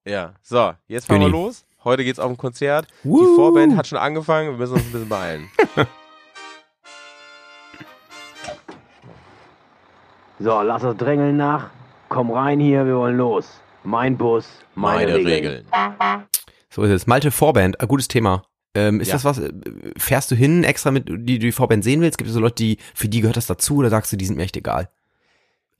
Ja, 0.07 0.33
so, 0.41 0.73
jetzt 0.87 1.07
fahren 1.07 1.21
wir 1.21 1.27
Güni. 1.29 1.37
los. 1.45 1.65
Heute 1.83 2.03
geht's 2.03 2.19
auf 2.19 2.29
ein 2.29 2.37
Konzert. 2.37 2.87
Woo. 3.03 3.19
Die 3.19 3.35
Vorband 3.35 3.75
hat 3.77 3.87
schon 3.87 3.97
angefangen, 3.97 4.51
wir 4.51 4.57
müssen 4.57 4.73
uns 4.73 4.83
ein 4.85 4.91
bisschen 4.91 5.09
beeilen. 5.09 5.49
So, 10.39 10.61
lass 10.61 10.81
das 10.81 10.97
Drängeln 10.97 11.37
nach. 11.37 11.69
Komm 12.09 12.31
rein 12.31 12.59
hier, 12.59 12.85
wir 12.85 12.95
wollen 12.97 13.17
los. 13.17 13.47
Mein 13.83 14.17
Bus, 14.17 14.47
meine, 14.75 15.13
Regeln. 15.15 15.65
So 16.69 16.83
ist 16.83 16.91
es. 16.91 17.07
Malte 17.07 17.31
Vorband, 17.31 17.79
ein 17.79 17.87
gutes 17.87 18.07
Thema. 18.07 18.43
Ähm, 18.75 18.99
ist 18.99 19.09
Ja. 19.09 19.13
das 19.15 19.25
was, 19.25 19.39
äh, 19.39 19.51
fährst 19.97 20.31
du 20.31 20.35
hin 20.35 20.63
extra 20.63 20.89
mit, 20.91 21.07
die 21.07 21.37
du 21.37 21.45
die 21.45 21.51
Vorband 21.51 21.83
sehen 21.83 22.01
willst? 22.01 22.17
Gibt 22.17 22.27
es 22.29 22.33
so 22.33 22.39
Leute, 22.39 22.55
die, 22.55 22.77
für 22.95 23.07
die 23.07 23.21
gehört 23.21 23.37
das 23.37 23.45
dazu 23.45 23.77
oder 23.77 23.89
sagst 23.89 24.11
du, 24.11 24.17
die 24.17 24.25
sind 24.25 24.35
mir 24.35 24.43
echt 24.43 24.57
egal? 24.57 24.89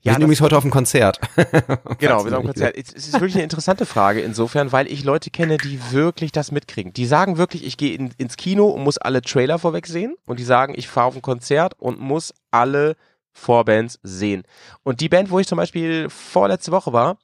Wir 0.04 0.10
Ja, 0.10 0.14
sind 0.16 0.20
das- 0.20 0.24
übrigens 0.26 0.40
heute 0.42 0.56
auf 0.58 0.62
dem 0.64 0.70
Konzert. 0.70 1.18
Genau, 1.98 2.18
wir 2.18 2.24
sind 2.24 2.34
am 2.34 2.42
nicht 2.42 2.54
Konzert. 2.54 2.76
Es 2.76 2.92
es 2.92 3.06
ist 3.08 3.14
wirklich 3.14 3.34
eine 3.34 3.42
interessante 3.44 3.86
Frage 3.86 4.20
insofern, 4.20 4.70
weil 4.70 4.86
ich 4.86 5.02
Leute 5.02 5.30
kenne, 5.30 5.56
die 5.56 5.80
wirklich 5.92 6.30
das 6.30 6.52
mitkriegen. 6.52 6.92
Die 6.92 7.06
sagen 7.06 7.38
wirklich, 7.38 7.64
ich 7.64 7.76
gehe 7.78 7.94
in, 7.94 8.12
ins 8.18 8.36
Kino 8.36 8.66
und 8.68 8.82
muss 8.84 8.98
alle 8.98 9.22
Trailer 9.22 9.58
vorweg 9.58 9.86
sehen. 9.86 10.14
Und 10.26 10.38
die 10.38 10.44
sagen, 10.44 10.74
ich 10.76 10.88
fahre 10.88 11.06
auf 11.08 11.16
ein 11.16 11.22
Konzert 11.22 11.74
und 11.80 11.98
muss 12.00 12.34
alle 12.50 12.96
Vorbands 13.32 13.98
sehen. 14.02 14.42
Und 14.82 15.00
die 15.00 15.08
Band, 15.08 15.30
wo 15.30 15.38
ich 15.40 15.46
zum 15.48 15.56
Beispiel 15.56 16.08
vorletzte 16.10 16.70
Woche 16.70 16.92
war, 16.92 17.18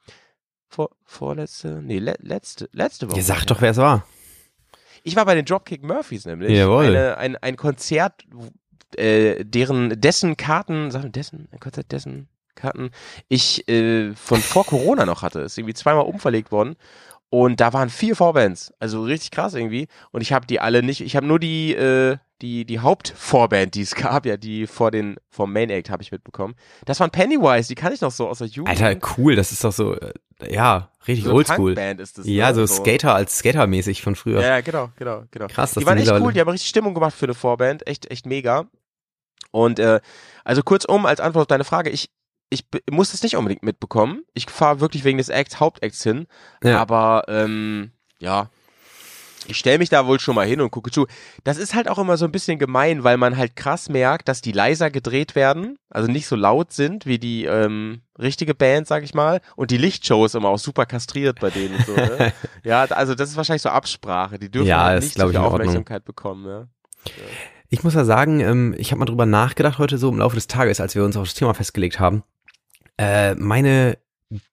vor, 0.69 0.91
vorletzte, 1.05 1.83
nee, 1.83 1.99
le, 1.99 2.15
letzte, 2.21 2.69
letzte 2.73 3.09
Woche. 3.11 3.19
Ihr 3.19 3.25
sagt 3.25 3.51
doch, 3.51 3.61
wer 3.61 3.73
es 3.73 3.77
war. 3.77 4.07
Ich 5.03 5.17
war 5.17 5.25
bei 5.27 5.35
den 5.35 5.45
Dropkick 5.45 5.83
Murphys 5.83 6.25
nämlich. 6.25 6.57
Jawohl. 6.57 6.87
Eine, 6.87 7.19
ein, 7.19 7.37
ein 7.37 7.57
Konzert, 7.57 8.25
äh, 8.97 9.45
deren, 9.45 10.01
dessen 10.01 10.37
Karten, 10.37 10.91
sagen 10.91 11.05
wir 11.05 11.11
dessen, 11.11 11.49
ein 11.53 11.61
Konzert 11.61 11.93
dessen 11.93 12.29
Karten 12.55 12.91
ich 13.29 13.69
äh, 13.69 14.15
von 14.15 14.41
vor 14.41 14.67
Corona 14.67 15.07
noch 15.07 15.23
hatte. 15.23 15.41
Ist 15.41 15.59
irgendwie 15.59 15.75
zweimal 15.75 16.05
umverlegt 16.05 16.53
worden. 16.53 16.77
Und 17.31 17.61
da 17.61 17.73
waren 17.73 17.91
vier 17.91 18.17
Vorbands. 18.17 18.75
Also 18.81 19.05
richtig 19.05 19.31
krass 19.31 19.55
irgendwie. 19.55 19.87
Und 20.11 20.21
ich 20.21 20.33
habe 20.33 20.47
die 20.47 20.61
alle 20.61 20.83
nicht, 20.83 21.01
ich 21.01 21.15
habe 21.15 21.27
nur 21.27 21.39
die, 21.39 21.73
äh, 21.75 22.17
die, 22.43 22.65
die 22.65 22.81
Hauptvorband, 22.81 23.77
die 23.77 23.83
es 23.83 23.95
gab, 23.95 24.27
ja, 24.27 24.37
die 24.37 24.67
vor 24.67 24.91
den, 24.91 25.17
vom 25.31 25.53
Main 25.53 25.71
Act 25.71 25.91
habe 25.91 26.03
ich 26.03 26.11
mitbekommen. 26.11 26.55
Das 26.87 26.99
waren 26.99 27.11
Pennywise, 27.11 27.69
die 27.69 27.77
kann 27.77 27.93
ich 27.93 28.01
noch 28.01 28.11
so 28.11 28.29
aus 28.29 28.39
der 28.39 28.49
Jugend. 28.49 28.69
Alter, 28.71 28.99
cool, 29.17 29.37
das 29.37 29.53
ist 29.53 29.63
doch 29.63 29.73
so, 29.73 29.95
äh, 29.95 30.13
ja, 30.49 30.91
richtig 31.07 31.25
so 31.25 31.35
oldschool. 31.35 31.75
Punkband 31.75 32.01
ist 32.01 32.19
das. 32.19 32.27
Ja, 32.27 32.49
ne? 32.49 32.55
so 32.55 32.67
Skater 32.67 33.15
als 33.15 33.39
Skater-mäßig 33.39 34.03
von 34.03 34.17
früher. 34.17 34.43
Ja, 34.43 34.61
genau, 34.61 34.91
genau, 34.97 35.23
genau. 35.31 35.47
Krass, 35.47 35.75
dass 35.75 35.83
die 35.83 35.87
waren 35.87 35.99
echt 35.99 36.11
cool, 36.11 36.33
die 36.33 36.41
haben 36.41 36.49
richtig 36.49 36.69
Stimmung 36.69 36.95
gemacht 36.95 37.15
für 37.15 37.27
eine 37.27 37.35
Vorband, 37.35 37.87
echt, 37.87 38.11
echt 38.11 38.27
mega. 38.27 38.67
Und 39.53 39.79
äh, 39.79 40.01
also 40.45 40.63
kurzum, 40.63 41.07
als 41.07 41.21
Antwort 41.21 41.43
auf 41.43 41.49
deine 41.49 41.65
Frage, 41.65 41.91
ich, 41.91 42.11
ich 42.51 42.65
muss 42.91 43.13
das 43.13 43.23
nicht 43.23 43.37
unbedingt 43.37 43.63
mitbekommen. 43.63 44.25
Ich 44.35 44.51
fahre 44.51 44.81
wirklich 44.81 45.05
wegen 45.05 45.19
des 45.19 45.29
Acts, 45.29 45.61
Hauptacts 45.61 46.03
hin. 46.03 46.27
Ja. 46.63 46.79
Aber 46.81 47.25
ähm, 47.29 47.93
ja, 48.19 48.51
ich 49.47 49.57
stelle 49.57 49.79
mich 49.79 49.89
da 49.89 50.07
wohl 50.07 50.21
schon 50.21 50.35
mal 50.35 50.47
hin 50.47 50.61
und 50.61 50.71
gucke 50.71 50.91
zu. 50.91 51.07
Das 51.45 51.57
ist 51.57 51.75
halt 51.75 51.89
auch 51.89 51.99
immer 51.99 52.17
so 52.17 52.25
ein 52.25 52.33
bisschen 52.33 52.59
gemein, 52.59 53.05
weil 53.05 53.17
man 53.17 53.37
halt 53.37 53.57
krass 53.57 53.89
merkt, 53.89 54.29
dass 54.29 54.43
die 54.43 54.53
leiser 54.53 54.91
gedreht 54.91 55.35
werden, 55.35 55.79
also 55.89 56.11
nicht 56.11 56.27
so 56.27 56.37
laut 56.37 56.73
sind 56.73 57.07
wie 57.07 57.19
die 57.19 57.45
ähm, 57.45 58.03
richtige 58.19 58.55
Band, 58.55 58.87
sag 58.87 59.03
ich 59.03 59.15
mal. 59.15 59.41
Und 59.57 59.71
die 59.71 59.79
Lichtshow 59.79 60.25
ist 60.25 60.35
immer 60.35 60.49
auch 60.49 60.59
super 60.59 60.87
kastriert 60.87 61.41
bei 61.41 61.51
denen. 61.51 61.83
So, 61.85 61.95
ne? 61.95 62.33
ja, 62.65 62.83
also 62.85 63.15
das 63.15 63.31
ist 63.31 63.37
wahrscheinlich 63.37 63.63
so 63.63 63.71
Absprache. 63.71 64.39
Die 64.39 64.51
dürfen 64.51 64.69
Ja, 64.69 64.85
halt 64.85 65.03
nicht 65.03 65.19
so 65.19 65.29
viel. 65.29 65.37
Aufmerksamkeit 65.39 66.05
bekommen. 66.05 66.47
Ja. 66.47 66.67
Ich 67.69 67.83
muss 67.83 67.95
ja 67.95 68.05
sagen, 68.05 68.41
ähm, 68.41 68.75
ich 68.77 68.91
habe 68.91 68.99
mal 68.99 69.07
drüber 69.07 69.27
nachgedacht 69.27 69.79
heute 69.79 69.97
so 69.97 70.09
im 70.11 70.19
Laufe 70.19 70.35
des 70.35 70.49
Tages, 70.49 70.81
als 70.81 70.95
wir 70.95 71.05
uns 71.05 71.17
auf 71.17 71.29
das 71.29 71.35
Thema 71.35 71.55
festgelegt 71.55 71.99
haben. 72.01 72.25
Äh, 73.01 73.35
meine 73.37 73.97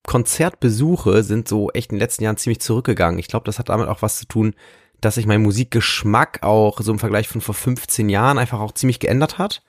Konzertbesuche 0.04 1.22
sind 1.24 1.50
so 1.50 1.70
echt 1.72 1.92
in 1.92 1.98
den 1.98 2.02
letzten 2.02 2.24
Jahren 2.24 2.38
ziemlich 2.38 2.62
zurückgegangen. 2.62 3.20
Ich 3.20 3.28
glaube, 3.28 3.46
das 3.46 3.60
hat 3.60 3.68
damit 3.68 3.90
auch 3.90 4.02
was 4.02 4.20
zu 4.20 4.26
tun, 4.26 4.56
dass 5.02 5.16
sich 5.16 5.26
mein 5.26 5.42
Musikgeschmack 5.42 6.44
auch 6.44 6.80
so 6.80 6.94
im 6.94 7.00
Vergleich 7.00 7.28
von 7.28 7.42
vor 7.42 7.54
15 7.54 8.08
Jahren 8.08 8.38
einfach 8.38 8.62
auch 8.62 8.72
ziemlich 8.72 9.00
geändert 9.00 9.38
hat. 9.38 9.64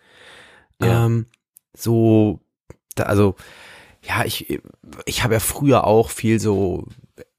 Ja. 0.81 1.07
Ähm, 1.07 1.27
so, 1.77 2.39
da, 2.95 3.05
also, 3.05 3.35
ja, 4.03 4.25
ich, 4.25 4.61
ich 5.07 5.25
habe 5.25 5.35
ja 5.35 5.41
früher 5.41 5.85
auch 5.85 6.11
viel 6.11 6.39
so 6.39 6.87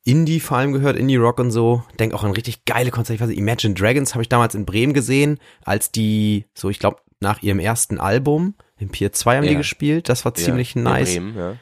Indie 0.04 0.42
vor 0.42 0.58
allem 0.58 0.74
gehört, 0.74 0.98
Indie-Rock 0.98 1.40
und 1.40 1.52
so. 1.52 1.84
Denk 2.00 2.14
auch 2.14 2.24
an 2.26 2.32
richtig 2.32 2.66
geile 2.66 2.92
Konzerte. 2.92 3.16
Ich 3.16 3.22
weiß 3.22 3.30
nicht, 3.30 3.40
Imagine 3.40 3.76
Dragons 3.76 4.14
habe 4.14 4.24
ich 4.24 4.30
damals 4.30 4.56
in 4.56 4.66
Bremen 4.66 4.94
gesehen, 4.94 5.40
als 5.64 5.92
die, 5.94 6.46
so 6.54 6.70
ich 6.70 6.80
glaube, 6.80 6.98
nach 7.20 7.42
ihrem 7.42 7.60
ersten 7.60 8.00
Album, 8.00 8.56
im 8.78 8.90
Pier 8.90 9.12
2 9.12 9.38
haben 9.38 9.44
die 9.46 9.52
Ja. 9.54 9.58
gespielt. 9.58 10.08
Das 10.10 10.24
war 10.26 10.34
ziemlich 10.34 10.76
ja, 10.76 10.82
nice. 10.82 11.14
Bremen, 11.16 11.36
ja. 11.38 11.56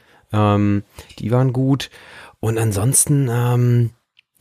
Ähm, 0.56 0.84
die 1.20 1.32
waren 1.32 1.54
gut. 1.54 1.90
Und 2.40 2.58
ansonsten, 2.60 3.28
ähm, 3.32 3.92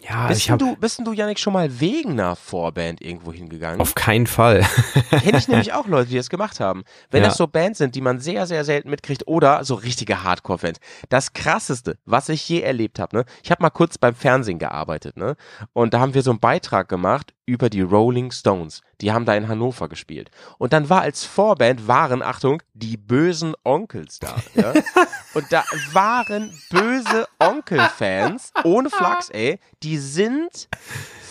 ja, 0.07 0.29
Bist 0.29 0.41
ich 0.43 0.51
habe 0.51 0.59
du, 0.63 0.77
bist 0.77 1.01
du, 1.05 1.13
Janik, 1.13 1.39
schon 1.39 1.55
mal 1.55 1.81
wegen 1.81 2.13
einer 2.13 2.37
Vorband 2.37 3.01
irgendwo 3.01 3.33
hingegangen? 3.33 3.81
auf 3.81 3.95
keinen 3.95 4.27
Fall. 4.27 4.61
Kenne 5.11 5.39
ich 5.39 5.49
nämlich 5.49 5.73
auch 5.73 5.87
Leute, 5.89 6.11
die 6.11 6.17
das 6.17 6.29
gemacht 6.29 6.61
haben. 6.61 6.85
Wenn 7.11 7.23
Ja. 7.23 7.29
das 7.29 7.39
so 7.39 7.47
Bands 7.47 7.79
sind, 7.79 7.95
die 7.95 8.03
man 8.03 8.21
sehr, 8.21 8.47
sehr 8.47 8.65
selten 8.65 8.91
mitkriegt 8.91 9.27
oder 9.27 9.65
so 9.65 9.75
richtige 9.75 10.23
Hardcore-Fans. 10.23 10.79
Das 11.09 11.33
krasseste, 11.33 11.97
was 12.05 12.29
ich 12.29 12.47
je 12.49 12.61
erlebt 12.61 12.99
habe, 12.99 13.17
ne? 13.17 13.25
Ich 13.43 13.51
habe 13.51 13.63
mal 13.63 13.71
kurz 13.71 13.97
beim 13.97 14.15
Fernsehen 14.15 14.59
gearbeitet, 14.59 15.17
ne? 15.17 15.35
Und 15.73 15.95
da 15.95 16.01
haben 16.01 16.13
wir 16.15 16.23
so 16.23 16.31
einen 16.31 16.41
Beitrag 16.41 16.89
gemacht 16.91 17.33
über 17.47 17.71
die 17.71 17.81
Rolling 17.81 18.33
Stones. 18.33 18.83
Die 19.01 19.13
haben 19.13 19.25
da 19.25 19.35
in 19.35 19.49
Hannover 19.49 19.89
gespielt. 19.89 20.31
Und 20.59 20.73
dann 20.73 20.89
war 20.91 21.03
als 21.03 21.25
Vorband 21.25 21.87
waren, 21.87 22.23
Achtung, 22.23 22.63
die 22.75 22.97
bösen 22.97 23.55
Onkels 23.63 24.19
da. 24.19 24.35
Ja? 24.55 24.73
Und 25.35 25.47
da 25.51 25.65
waren 25.93 26.53
böse 26.71 27.27
Onkel-Fans, 27.39 28.53
ohne 28.65 28.91
Flachs, 28.91 29.31
ey, 29.31 29.59
die 29.83 29.99
sind 29.99 30.69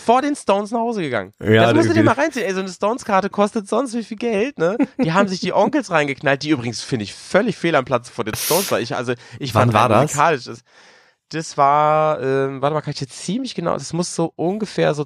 vor 0.04 0.22
den 0.22 0.36
Stones 0.36 0.70
nach 0.70 0.78
Hause 0.78 1.02
gegangen. 1.02 1.32
Ja, 1.40 1.66
das 1.66 1.74
musst 1.74 1.90
du 1.90 1.94
dir 1.94 2.04
mal 2.04 2.12
reinziehen. 2.12 2.46
Ey, 2.46 2.54
so 2.54 2.60
eine 2.60 2.68
Stones-Karte 2.68 3.28
kostet 3.28 3.68
sonst 3.68 3.92
wie 3.94 4.04
viel 4.04 4.16
Geld, 4.16 4.58
ne? 4.58 4.78
Die 5.02 5.12
haben 5.12 5.28
sich 5.28 5.40
die 5.40 5.52
Onkels 5.52 5.90
reingeknallt, 5.90 6.44
die 6.44 6.50
übrigens, 6.50 6.80
finde 6.80 7.02
ich, 7.02 7.12
völlig 7.12 7.56
fehl 7.56 7.74
am 7.74 7.84
Platz 7.84 8.08
vor 8.08 8.24
den 8.24 8.36
Stones 8.36 8.70
war. 8.70 8.80
Ich, 8.80 8.94
also, 8.94 9.14
ich 9.40 9.54
Wann 9.54 9.72
fand 9.72 9.74
war 9.74 9.88
das? 9.88 10.02
musikalisch, 10.02 10.44
das, 10.44 10.62
das 11.30 11.58
war, 11.58 12.22
ähm, 12.22 12.62
warte 12.62 12.74
mal, 12.74 12.82
kann 12.82 12.94
ich 12.94 13.00
jetzt 13.00 13.18
ziemlich 13.24 13.54
genau, 13.54 13.74
das 13.74 13.92
muss 13.92 14.14
so 14.14 14.32
ungefähr 14.36 14.94
so 14.94 15.04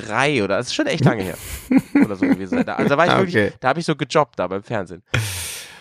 2003 0.00 0.44
oder, 0.44 0.56
das 0.58 0.66
ist 0.68 0.74
schon 0.74 0.86
echt 0.86 1.04
lange 1.04 1.22
her. 1.22 1.36
oder 2.04 2.16
so 2.16 2.26
gewesen. 2.26 2.64
Da- 2.64 2.74
Also 2.74 2.88
da 2.90 2.96
war 2.96 3.06
ich 3.06 3.12
Ah, 3.12 3.18
wirklich, 3.18 3.36
okay. 3.36 3.52
da 3.60 3.68
habe 3.68 3.80
ich 3.80 3.86
so 3.86 3.96
gejobbt 3.96 4.38
da 4.38 4.46
beim 4.46 4.62
Fernsehen. 4.62 5.02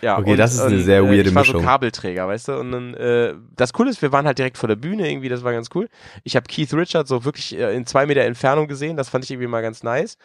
Ja, 0.02 0.18
Okay, 0.18 0.36
das 0.36 0.54
ist 0.54 0.60
eine 0.60 0.82
sehr 0.82 1.04
weirde 1.06 1.30
Ich 1.30 1.36
war 1.36 1.44
Mischung. 1.44 1.62
so 1.62 1.66
Kabelträger, 1.66 2.28
weißt 2.28 2.50
du? 2.50 2.58
Und 2.60 2.72
dann, 2.74 2.94
äh, 2.96 3.36
das 3.56 3.72
Coole 3.72 3.90
ist, 3.90 4.02
wir 4.02 4.12
waren 4.12 4.26
halt 4.26 4.38
direkt 4.38 4.58
vor 4.58 4.68
der 4.68 4.76
Bühne 4.76 5.10
irgendwie, 5.10 5.30
das 5.30 5.44
war 5.46 5.54
ganz 5.54 5.70
cool. 5.76 5.88
Ich 6.26 6.36
habe 6.36 6.46
Keith 6.48 6.74
Richards 6.74 7.08
so 7.10 7.24
wirklich 7.24 7.58
äh, 7.58 7.74
in 7.74 7.86
zwei 7.86 8.06
Meter 8.06 8.22
Entfernung 8.22 8.68
gesehen, 8.68 8.98
das 8.98 9.08
fand 9.10 9.24
ich 9.24 9.32
irgendwie 9.32 9.48
mal 9.48 9.62
ganz 9.62 9.82
nice. 9.82 10.18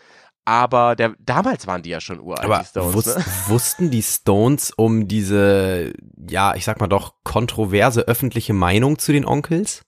aber 0.45 0.97
der, 0.97 1.13
damals 1.21 1.67
waren 1.69 1.83
die 1.83 1.91
ja 1.91 2.01
schon 2.01 2.19
uralt, 2.21 2.45
Aber 2.45 2.59
die 2.59 2.65
Stones. 2.65 2.95
wus 2.95 3.07
ne? 3.17 3.25
wussten 3.49 3.91
die 3.93 4.03
Stones 4.03 4.73
um 4.77 5.07
diese, 5.07 5.93
ja, 6.29 6.55
ich 6.57 6.65
sag 6.65 6.81
mal 6.81 6.87
doch, 6.89 7.15
kontroverse 7.23 8.01
öffentliche 8.09 8.55
Meinung 8.55 8.99
zu 8.99 9.13
den 9.13 9.25
Onkels? 9.27 9.83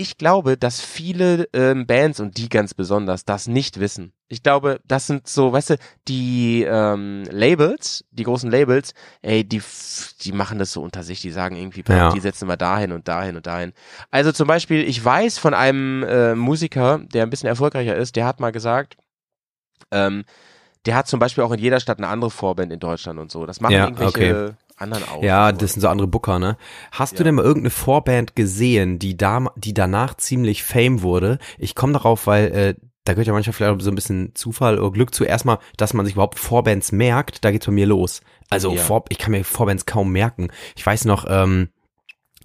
Ich 0.00 0.16
glaube, 0.16 0.56
dass 0.56 0.80
viele 0.80 1.46
ähm, 1.52 1.86
Bands 1.86 2.20
und 2.20 2.38
die 2.38 2.48
ganz 2.48 2.72
besonders 2.72 3.26
das 3.26 3.46
nicht 3.48 3.80
wissen. 3.80 4.14
Ich 4.28 4.42
glaube, 4.42 4.80
das 4.86 5.06
sind 5.06 5.28
so, 5.28 5.52
weißt 5.52 5.70
du, 5.70 5.76
die 6.08 6.64
ähm, 6.66 7.24
Labels, 7.30 8.06
die 8.10 8.22
großen 8.22 8.50
Labels, 8.50 8.94
ey, 9.20 9.44
die, 9.44 9.60
die 10.22 10.32
machen 10.32 10.58
das 10.58 10.72
so 10.72 10.82
unter 10.82 11.02
sich. 11.02 11.20
Die 11.20 11.30
sagen 11.30 11.54
irgendwie, 11.54 11.84
Ja. 11.86 12.12
die 12.12 12.20
setzen 12.20 12.48
wir 12.48 12.56
dahin 12.56 12.92
und 12.92 13.08
dahin 13.08 13.36
und 13.36 13.46
dahin. 13.46 13.74
Also 14.10 14.32
zum 14.32 14.48
Beispiel, 14.48 14.88
ich 14.88 15.04
weiß 15.04 15.36
von 15.36 15.52
einem 15.52 16.02
äh, 16.04 16.34
Musiker, 16.34 17.00
der 17.12 17.24
ein 17.24 17.30
bisschen 17.30 17.50
erfolgreicher 17.50 17.94
ist, 17.94 18.16
der 18.16 18.24
hat 18.24 18.40
mal 18.40 18.52
gesagt, 18.52 18.96
ähm, 19.90 20.24
der 20.86 20.94
hat 20.94 21.08
zum 21.08 21.20
Beispiel 21.20 21.44
auch 21.44 21.52
in 21.52 21.58
jeder 21.60 21.78
Stadt 21.78 21.98
eine 21.98 22.08
andere 22.08 22.30
Vorband 22.30 22.72
in 22.72 22.80
Deutschland 22.80 23.18
und 23.18 23.30
so. 23.30 23.44
Das 23.44 23.60
machen 23.60 23.74
Ja, 23.74 23.84
irgendwelche 23.84 24.56
anderen 24.80 25.04
auch. 25.08 25.22
Ja, 25.22 25.52
das 25.52 25.72
sind 25.72 25.80
so 25.82 25.88
andere 25.88 26.08
Booker, 26.08 26.38
ne? 26.38 26.56
Hast 26.92 27.14
du 27.14 27.18
Ja. 27.18 27.24
denn 27.24 27.34
mal 27.36 27.44
irgendeine 27.44 27.70
Vorband 27.70 28.34
gesehen, 28.36 28.98
die 28.98 29.16
da, 29.16 29.46
die 29.56 29.74
danach 29.74 30.14
ziemlich 30.16 30.62
Fame 30.64 31.02
wurde? 31.02 31.38
Ich 31.58 31.74
komme 31.74 31.92
darauf, 31.92 32.26
weil 32.26 32.46
äh, 32.52 32.74
da 33.04 33.14
gehört 33.14 33.26
ja 33.28 33.32
manchmal 33.32 33.52
vielleicht 33.54 33.74
auch 33.76 33.80
so 33.82 33.90
ein 33.90 33.94
bisschen 33.94 34.34
Zufall 34.34 34.78
oder 34.78 34.90
Glück 34.92 35.14
zu. 35.14 35.24
Erstmal, 35.24 35.58
dass 35.76 35.94
man 35.94 36.04
sich 36.06 36.14
überhaupt 36.14 36.38
Vorbands 36.38 36.92
merkt, 36.92 37.44
da 37.44 37.50
geht's 37.50 37.66
bei 37.66 37.72
mir 37.72 37.86
los. 37.86 38.20
Also 38.50 38.74
Ja. 38.74 38.82
Vor, 38.82 39.04
ich 39.08 39.18
kann 39.18 39.30
mir 39.32 39.44
Vorbands 39.44 39.86
kaum 39.86 40.12
merken. 40.12 40.48
Ich 40.76 40.84
weiß 40.84 41.04
noch, 41.06 41.24
ähm, 41.28 41.68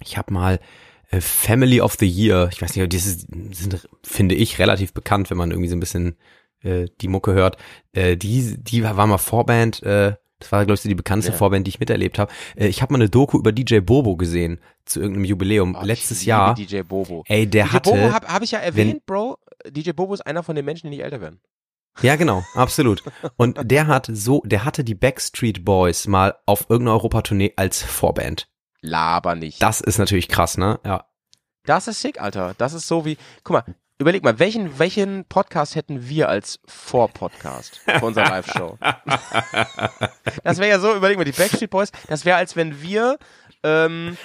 ich 0.02 0.16
habe 0.18 0.32
mal 0.32 0.60
äh, 1.10 1.20
Family 1.20 1.80
of 1.80 1.96
the 1.98 2.06
Year, 2.08 2.48
ich 2.52 2.60
weiß 2.62 2.74
nicht, 2.76 2.92
das 2.92 3.06
ist, 3.06 3.26
sind, 3.52 3.88
finde 4.02 4.34
ich, 4.34 4.58
relativ 4.58 4.92
bekannt, 4.92 5.30
wenn 5.30 5.36
man 5.38 5.50
irgendwie 5.50 5.68
so 5.68 5.76
ein 5.76 5.80
bisschen 5.80 6.16
äh, 6.62 6.86
die 7.00 7.08
Mucke 7.08 7.32
hört. 7.32 7.56
Äh, 7.92 8.16
die, 8.16 8.56
die 8.62 8.82
war 8.82 9.06
mal 9.06 9.18
Vorband, 9.18 9.82
äh, 9.82 10.14
das 10.38 10.52
war, 10.52 10.64
glaube 10.64 10.74
ich, 10.74 10.80
so 10.82 10.88
die 10.88 10.94
bekannteste 10.94 11.32
Ja. 11.32 11.38
Vorband, 11.38 11.66
die 11.66 11.70
ich 11.70 11.80
miterlebt 11.80 12.18
habe. 12.18 12.32
Äh, 12.56 12.66
ich 12.68 12.82
habe 12.82 12.92
mal 12.92 12.98
eine 12.98 13.08
Doku 13.08 13.38
über 13.38 13.52
DJ 13.52 13.78
Bobo 13.80 14.16
gesehen, 14.16 14.60
zu 14.84 15.00
irgendeinem 15.00 15.24
Jubiläum, 15.24 15.76
Oh, 15.80 15.84
letztes 15.84 16.24
Jahr. 16.24 16.54
DJ 16.54 16.82
Bobo. 16.82 17.24
Ey, 17.26 17.46
der 17.46 17.64
DJ 17.66 17.72
hatte. 17.72 17.90
Bobo 17.90 18.12
habe 18.12 18.28
hab 18.28 18.42
ich 18.42 18.50
ja 18.52 18.58
erwähnt, 18.58 19.06
Bro. 19.06 19.38
DJ 19.68 19.92
Bobo 19.92 20.14
ist 20.14 20.20
einer 20.20 20.42
von 20.42 20.54
den 20.54 20.64
Menschen, 20.64 20.90
die 20.90 20.96
nicht 20.96 21.04
älter 21.04 21.20
werden. 21.20 21.40
Ja, 22.02 22.16
genau, 22.16 22.44
absolut. 22.54 23.02
Und 23.36 23.58
der 23.70 23.86
hat 23.86 24.10
so, 24.12 24.42
der 24.44 24.64
hatte 24.66 24.84
die 24.84 24.94
Backstreet 24.94 25.64
Boys 25.64 26.06
mal 26.06 26.34
auf 26.44 26.66
irgendeiner 26.68 26.94
Europatournee 26.96 27.54
als 27.56 27.82
Vorband. 27.82 28.48
Laber 28.82 29.34
nicht. 29.34 29.62
Das 29.62 29.80
ist 29.80 29.98
natürlich 29.98 30.28
krass, 30.28 30.58
ne? 30.58 30.78
Ja. 30.84 31.06
Das 31.64 31.88
ist 31.88 32.02
sick, 32.02 32.20
Alter. 32.20 32.54
Das 32.58 32.74
ist 32.74 32.86
so 32.86 33.04
wie, 33.06 33.16
guck 33.42 33.54
mal, 33.54 33.74
überleg 33.98 34.22
mal, 34.24 34.38
welchen, 34.38 34.78
welchen 34.78 35.24
Podcast 35.26 35.74
hätten 35.74 36.08
wir 36.08 36.28
als 36.28 36.60
Vor-Podcast 36.66 37.78
für 37.84 38.04
unsere 38.04 38.26
Live-Show? 38.30 38.78
das 40.44 40.58
wäre 40.58 40.68
ja 40.68 40.78
so, 40.78 40.94
überleg 40.94 41.16
mal, 41.18 41.24
die 41.24 41.32
Backstreet 41.32 41.70
Boys, 41.70 41.90
das 42.08 42.24
wäre, 42.24 42.36
als 42.36 42.56
wenn 42.56 42.82
wir 42.82 43.18
ähm, 43.62 44.16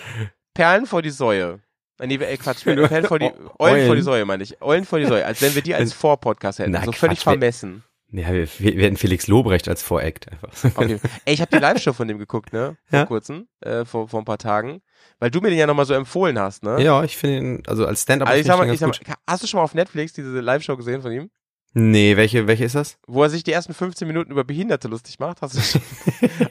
Perlen 0.53 0.85
vor 0.85 1.01
die 1.01 1.09
Säue. 1.09 1.59
äh, 1.99 2.07
Nee, 2.07 2.15
äh, 2.15 2.37
Quatsch, 2.37 2.63
Perlen 2.63 3.05
vor 3.07 3.19
die, 3.19 3.25
Eulen, 3.31 3.49
Eulen. 3.59 3.87
vor 3.87 3.95
die 3.95 4.01
Säue, 4.01 4.25
meine 4.25 4.43
ich. 4.43 4.61
Eulen 4.61 4.85
vor 4.85 4.99
die 4.99 5.05
Säue, 5.05 5.25
als 5.25 5.41
wenn 5.41 5.55
wir 5.55 5.61
die 5.61 5.73
als 5.75 5.93
Vor-Podcast 5.93 6.59
hätten. 6.59 6.71
Na, 6.71 6.83
so 6.83 6.91
völlig 6.91 7.19
Quatsch, 7.19 7.25
wer- 7.27 7.33
vermessen. 7.33 7.83
Ja, 8.13 8.31
wir, 8.33 8.47
wir 8.59 8.83
hätten 8.83 8.97
Felix 8.97 9.27
Lobrecht 9.27 9.69
als 9.69 9.81
Voreact 9.83 10.29
einfach. 10.31 10.49
Okay. 10.75 10.99
Ey, 11.25 11.33
ich 11.33 11.41
habe 11.41 11.49
die 11.51 11.59
Live-Show 11.61 11.93
von 11.93 12.07
dem 12.07 12.17
geguckt, 12.17 12.51
ne? 12.51 12.75
Vor 12.89 12.99
Ja. 12.99 13.05
kurzem, 13.05 13.47
äh, 13.61 13.85
vor, 13.85 14.09
vor 14.09 14.19
ein 14.21 14.25
paar 14.25 14.37
Tagen. 14.37 14.81
Weil 15.19 15.31
du 15.31 15.39
mir 15.39 15.49
den 15.49 15.57
ja 15.59 15.65
nochmal 15.67 15.85
so 15.85 15.93
empfohlen 15.93 16.37
hast, 16.37 16.63
ne? 16.63 16.81
Ja, 16.83 17.03
ich 17.03 17.15
finde 17.17 17.37
ihn, 17.37 17.63
also 17.67 17.85
als 17.85 18.01
Stand-up 18.01 18.27
Also 18.27 18.41
ich 18.41 18.47
sag 18.47 18.57
mal, 18.57 18.69
ich 18.71 18.79
sag 18.79 18.87
mal, 18.89 19.15
hast 19.27 19.43
du 19.43 19.47
schon 19.47 19.59
mal 19.59 19.63
auf 19.63 19.73
Netflix 19.73 20.13
diese 20.13 20.39
Live-Show 20.41 20.75
gesehen 20.77 21.01
von 21.01 21.11
ihm? 21.11 21.29
Nee, 21.73 22.17
welche, 22.17 22.47
welche 22.47 22.65
ist 22.65 22.75
das? 22.75 22.97
Wo 23.07 23.23
er 23.23 23.29
sich 23.29 23.45
die 23.45 23.53
ersten 23.53 23.73
15 23.73 24.05
Minuten 24.05 24.29
über 24.31 24.43
Behinderte 24.43 24.89
lustig 24.89 25.19
macht? 25.19 25.41
Hast 25.41 25.55
du 25.55 25.61
schon? 25.61 25.81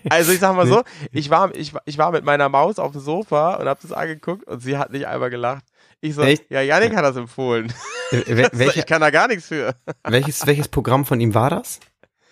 also 0.09 0.33
ich 0.33 0.39
sag 0.39 0.57
mal 0.57 0.67
so, 0.67 0.83
ich 1.13 1.29
war, 1.29 1.55
ich, 1.55 1.75
war- 1.75 1.83
ich 1.85 1.99
war 1.99 2.11
mit 2.11 2.25
meiner 2.25 2.49
Maus 2.49 2.79
auf 2.79 2.93
dem 2.93 3.03
Sofa 3.03 3.57
und 3.57 3.69
hab 3.69 3.81
das 3.83 3.93
angeguckt 3.93 4.45
und 4.47 4.61
sie 4.61 4.79
hat 4.79 4.93
nicht 4.93 5.07
einmal 5.07 5.29
gelacht. 5.29 5.65
Ich 6.01 6.15
so, 6.15 6.23
Echt? 6.23 6.51
ja, 6.51 6.63
Janik 6.63 6.97
hat 6.97 7.05
das 7.05 7.17
empfohlen. 7.17 7.73
Äh, 8.11 8.17
wel- 8.17 8.51
Ich 8.53 8.59
welche, 8.59 8.83
kann 8.85 9.01
da 9.01 9.11
gar 9.11 9.29
nichts 9.29 9.47
für. 9.49 9.75
welches, 10.05 10.47
welches 10.47 10.69
Programm 10.69 11.05
von 11.05 11.21
ihm 11.21 11.35
war 11.35 11.51
das? 11.51 11.81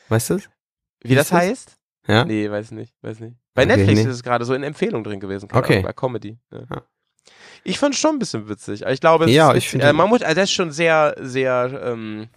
Weißt 0.09 0.31
du 0.31 0.35
es? 0.35 0.49
Wie 1.03 1.15
das 1.15 1.27
ist 1.27 1.33
das? 1.33 1.39
heißt? 1.41 1.77
Ja? 2.07 2.25
Nee, 2.25 2.51
weiß 2.51 2.71
nicht, 2.71 2.95
weiß 3.03 3.21
nicht. 3.21 3.37
Bei 3.55 3.65
Okay, 3.65 3.77
Netflix 3.77 4.01
nee. 4.01 4.09
ist 4.09 4.15
es 4.17 4.23
gerade 4.23 4.45
so 4.47 4.55
in 4.55 4.63
Empfehlung 4.63 5.05
drin 5.05 5.21
gewesen. 5.21 5.49
Okay. 5.53 5.75
Ahnung, 5.75 5.85
bei 5.85 5.93
Comedy. 5.93 6.39
Ja. 6.51 6.61
Ja. 6.71 6.83
Ich 7.65 7.79
fand 7.79 7.95
es 7.95 8.01
schon 8.01 8.17
ein 8.17 8.19
bisschen 8.19 8.49
witzig. 8.49 8.85
Aber 8.85 8.93
ich 8.95 9.01
glaube, 9.01 9.27
es 9.27 9.31
Ja, 9.33 9.51
ist, 9.53 9.59
ich 9.59 9.69
find 9.69 9.83
äh, 9.85 9.93
man 9.93 10.09
muss, 10.09 10.23
also 10.23 10.35
das 10.35 10.45
ist 10.45 10.53
schon 10.55 10.71
sehr, 10.71 11.15
sehr 11.21 11.79
ähm, 11.85 12.29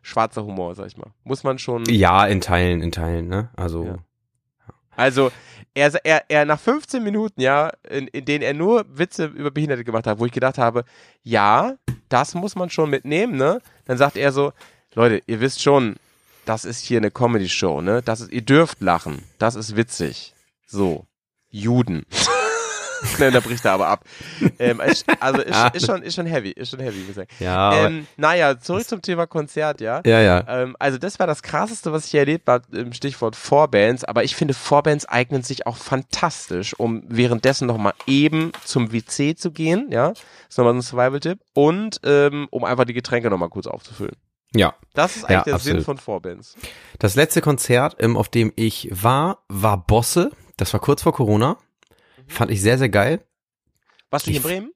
schwarzer 0.00 0.44
Humor, 0.44 0.74
sag 0.74 0.86
ich 0.86 0.96
mal. 0.96 1.10
Muss 1.24 1.44
man 1.44 1.58
schon. 1.58 1.84
Ja, 1.86 2.24
in 2.26 2.40
Teilen, 2.40 2.80
in 2.80 2.92
Teilen, 2.92 3.28
ne? 3.28 3.50
Also. 3.56 3.98
Also, 4.96 5.30
er, 5.78 5.94
er, 6.04 6.24
er 6.28 6.44
nach 6.44 6.60
15 6.60 7.02
Minuten, 7.02 7.40
ja, 7.40 7.72
in, 7.88 8.08
in 8.08 8.24
denen 8.24 8.42
er 8.42 8.54
nur 8.54 8.84
Witze 8.88 9.26
über 9.26 9.50
Behinderte 9.50 9.84
gemacht 9.84 10.06
hat, 10.06 10.18
wo 10.18 10.26
ich 10.26 10.32
gedacht 10.32 10.58
habe, 10.58 10.84
ja, 11.22 11.76
das 12.08 12.34
muss 12.34 12.56
man 12.56 12.70
schon 12.70 12.90
mitnehmen, 12.90 13.36
ne? 13.36 13.60
Dann 13.84 13.98
sagt 13.98 14.16
er 14.16 14.32
so, 14.32 14.52
Leute, 14.94 15.22
ihr 15.26 15.40
wisst 15.40 15.62
schon, 15.62 15.96
das 16.44 16.64
ist 16.64 16.80
hier 16.80 16.98
eine 16.98 17.10
Comedy-Show, 17.10 17.80
ne? 17.80 18.02
Das 18.02 18.20
ist, 18.20 18.32
ihr 18.32 18.42
dürft 18.42 18.80
lachen. 18.80 19.22
Das 19.38 19.54
ist 19.54 19.76
witzig. 19.76 20.34
So. 20.66 21.06
Juden. 21.50 22.04
ne, 23.18 23.30
da 23.30 23.40
bricht 23.40 23.64
er 23.64 23.72
aber 23.72 23.88
ab. 23.88 24.04
Ähm, 24.58 24.80
also 24.80 25.42
ist, 25.42 25.56
ist, 25.74 25.86
schon, 25.86 26.02
ist 26.02 26.14
schon 26.14 26.26
heavy, 26.26 26.50
ist 26.50 26.70
schon 26.70 26.80
heavy, 26.80 27.12
sagen. 27.12 27.28
Ja, 27.38 27.86
ähm, 27.86 28.06
naja, 28.16 28.58
zurück 28.58 28.86
zum 28.86 29.02
Thema 29.02 29.26
Konzert, 29.26 29.80
ja. 29.80 30.00
ja, 30.04 30.20
ja. 30.20 30.44
Ähm, 30.48 30.76
also 30.78 30.98
das 30.98 31.18
war 31.18 31.26
das 31.26 31.42
krasseste, 31.42 31.92
was 31.92 32.06
ich 32.06 32.14
erlebt 32.14 32.48
habe 32.48 32.64
im 32.76 32.92
Stichwort 32.92 33.36
Vorbands. 33.36 34.04
Aber 34.04 34.24
ich 34.24 34.36
finde, 34.36 34.54
Vorbands 34.54 35.06
eignen 35.06 35.42
sich 35.42 35.66
auch 35.66 35.76
fantastisch, 35.76 36.74
um 36.78 37.02
währenddessen 37.08 37.66
nochmal 37.66 37.94
eben 38.06 38.52
zum 38.64 38.92
WC 38.92 39.34
zu 39.34 39.50
gehen. 39.50 39.88
Ja, 39.90 40.10
das 40.10 40.20
ist 40.50 40.58
nochmal 40.58 40.74
so 40.74 40.78
ein 40.78 40.82
Survival-Tipp. 40.82 41.38
Und 41.54 42.00
ähm, 42.04 42.48
um 42.50 42.64
einfach 42.64 42.84
die 42.84 42.94
Getränke 42.94 43.30
nochmal 43.30 43.50
kurz 43.50 43.66
aufzufüllen. 43.66 44.16
Ja. 44.54 44.74
Das 44.94 45.16
ist 45.16 45.24
eigentlich 45.24 45.38
Ja, 45.38 45.42
der 45.44 45.54
absolut. 45.54 45.78
Sinn 45.78 45.84
von 45.84 45.98
Vorbands. 45.98 46.56
Das 46.98 47.14
letzte 47.14 47.40
Konzert, 47.40 47.96
ähm, 47.98 48.16
auf 48.16 48.28
dem 48.28 48.52
ich 48.56 48.88
war, 48.90 49.44
war 49.48 49.76
Bosse. 49.84 50.30
Das 50.56 50.72
war 50.72 50.80
kurz 50.80 51.02
vor 51.02 51.12
Corona. 51.12 51.58
Fand 52.28 52.50
ich 52.50 52.60
sehr, 52.62 52.78
sehr 52.78 52.88
geil. 52.88 53.20
Warst 54.10 54.26
du 54.26 54.30
hier 54.30 54.38
in 54.40 54.42
Bremen? 54.46 54.72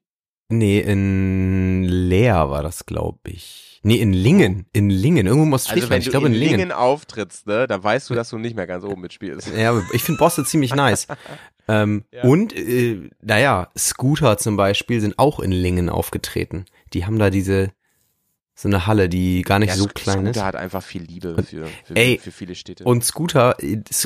Nee, 0.49 0.79
in 0.79 1.83
Leer 1.83 2.49
war 2.49 2.61
das, 2.63 2.85
glaube 2.85 3.19
ich. 3.29 3.79
Nee, 3.83 3.95
in 3.95 4.13
Lingen. 4.13 4.65
In 4.71 4.89
Lingen. 4.89 5.25
Irgendwo 5.27 5.45
muss 5.45 5.69
Also 5.69 5.89
wenn 5.89 5.99
ich 5.99 6.05
du 6.05 6.11
glaube 6.11 6.27
in 6.27 6.33
in 6.33 6.39
Lingen. 6.39 6.57
Lingen. 6.59 6.71
auftrittst, 6.71 7.47
ne, 7.47 7.65
dann 7.67 7.83
weißt 7.83 8.09
du, 8.09 8.13
dass 8.13 8.29
du 8.29 8.37
nicht 8.37 8.55
mehr 8.55 8.67
ganz 8.67 8.83
oben 8.83 9.01
mitspielst. 9.01 9.51
Ja, 9.57 9.71
aber 9.71 9.83
ich 9.93 10.03
finde 10.03 10.19
Bosse 10.19 10.45
ziemlich 10.45 10.73
nice. 10.75 11.07
Ähm, 11.67 12.03
Ja. 12.11 12.23
Und, 12.23 12.53
äh, 12.55 13.09
naja, 13.21 13.69
Scooter 13.77 14.37
zum 14.37 14.55
Beispiel 14.57 15.01
sind 15.01 15.17
auch 15.19 15.39
in 15.39 15.51
Lingen 15.51 15.89
aufgetreten. 15.89 16.65
Die 16.93 17.05
haben 17.05 17.19
da 17.19 17.29
diese, 17.29 17.71
so 18.63 18.69
eine 18.69 18.87
Halle, 18.87 19.09
die 19.09 19.41
gar 19.41 19.59
nicht 19.59 19.69
Ja, 19.69 19.75
so 19.75 19.87
klein 19.87 20.25
ist. 20.25 20.35
Scooter 20.35 20.45
hat 20.45 20.55
einfach 20.55 20.81
viel 20.81 21.03
Liebe 21.03 21.35
für, 21.43 21.67
für, 21.83 21.95
ey, 21.95 22.17
für 22.17 22.31
viele 22.31 22.55
Städte. 22.55 22.85
Und 22.85 23.03
Scooter, 23.03 23.57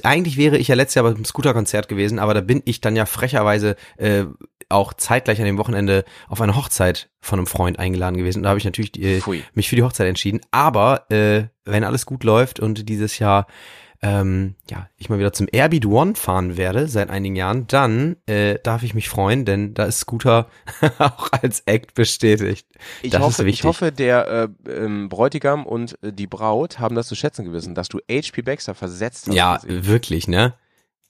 eigentlich 0.03 0.35
wäre 0.35 0.57
ich 0.57 0.67
ja 0.67 0.75
letztes 0.75 0.95
Jahr 0.95 1.03
beim 1.05 1.23
Scooter-Konzert 1.23 1.87
gewesen, 1.87 2.17
aber 2.17 2.33
da 2.33 2.41
bin 2.41 2.63
ich 2.65 2.81
dann 2.81 2.95
ja 2.95 3.05
frecherweise 3.05 3.75
äh, 3.97 4.25
auch 4.69 4.93
zeitgleich 4.95 5.39
an 5.39 5.45
dem 5.45 5.59
Wochenende 5.59 6.05
auf 6.27 6.41
eine 6.41 6.55
Hochzeit 6.55 7.09
von 7.21 7.37
einem 7.37 7.45
Freund 7.45 7.77
eingeladen 7.77 8.17
gewesen. 8.17 8.39
Und 8.39 8.43
da 8.43 8.49
habe 8.49 8.57
ich 8.57 8.65
natürlich 8.65 8.99
äh, 8.99 9.21
mich 9.53 9.69
für 9.69 9.75
die 9.75 9.83
Hochzeit 9.83 10.07
entschieden. 10.07 10.41
Aber 10.49 11.09
äh, 11.11 11.43
wenn 11.63 11.83
alles 11.83 12.07
gut 12.07 12.23
läuft 12.23 12.59
und 12.59 12.89
dieses 12.89 13.19
Jahr 13.19 13.45
ähm, 14.01 14.55
ja, 14.69 14.89
ich 14.97 15.09
mal 15.09 15.17
wieder 15.17 15.33
zum 15.33 15.47
Airbeat 15.51 15.85
One 15.85 16.15
fahren 16.15 16.55
werde 16.55 16.87
seit 16.87 17.09
einigen 17.09 17.35
Jahren, 17.35 17.65
dann 17.67 18.17
äh, 18.27 18.59
darf 18.61 18.83
ich 18.83 18.93
mich 18.93 19.09
freuen, 19.09 19.43
denn 19.45 19.73
da 19.73 19.85
ist 19.85 19.99
Scooter 19.99 20.49
auch 20.99 21.31
als 21.31 21.61
Act 21.65 21.95
bestätigt. 21.95 22.67
Ich 23.01 23.11
das 23.11 23.21
hoffe, 23.21 23.47
ich 23.47 23.63
hoffe, 23.63 23.91
der 23.91 24.49
äh, 24.67 24.71
ähm, 24.71 25.09
Bräutigam 25.09 25.65
und 25.65 25.97
äh, 26.03 26.13
die 26.13 26.27
Braut 26.27 26.79
haben 26.79 26.95
das 26.95 27.07
zu 27.07 27.15
schätzen 27.15 27.45
gewissen, 27.45 27.73
dass 27.73 27.89
du 27.89 27.99
HP 28.09 28.43
Baxter 28.43 28.75
versetzt 28.75 29.27
hast. 29.27 29.35
Ja, 29.35 29.59
wirklich, 29.63 30.27
ne? 30.27 30.53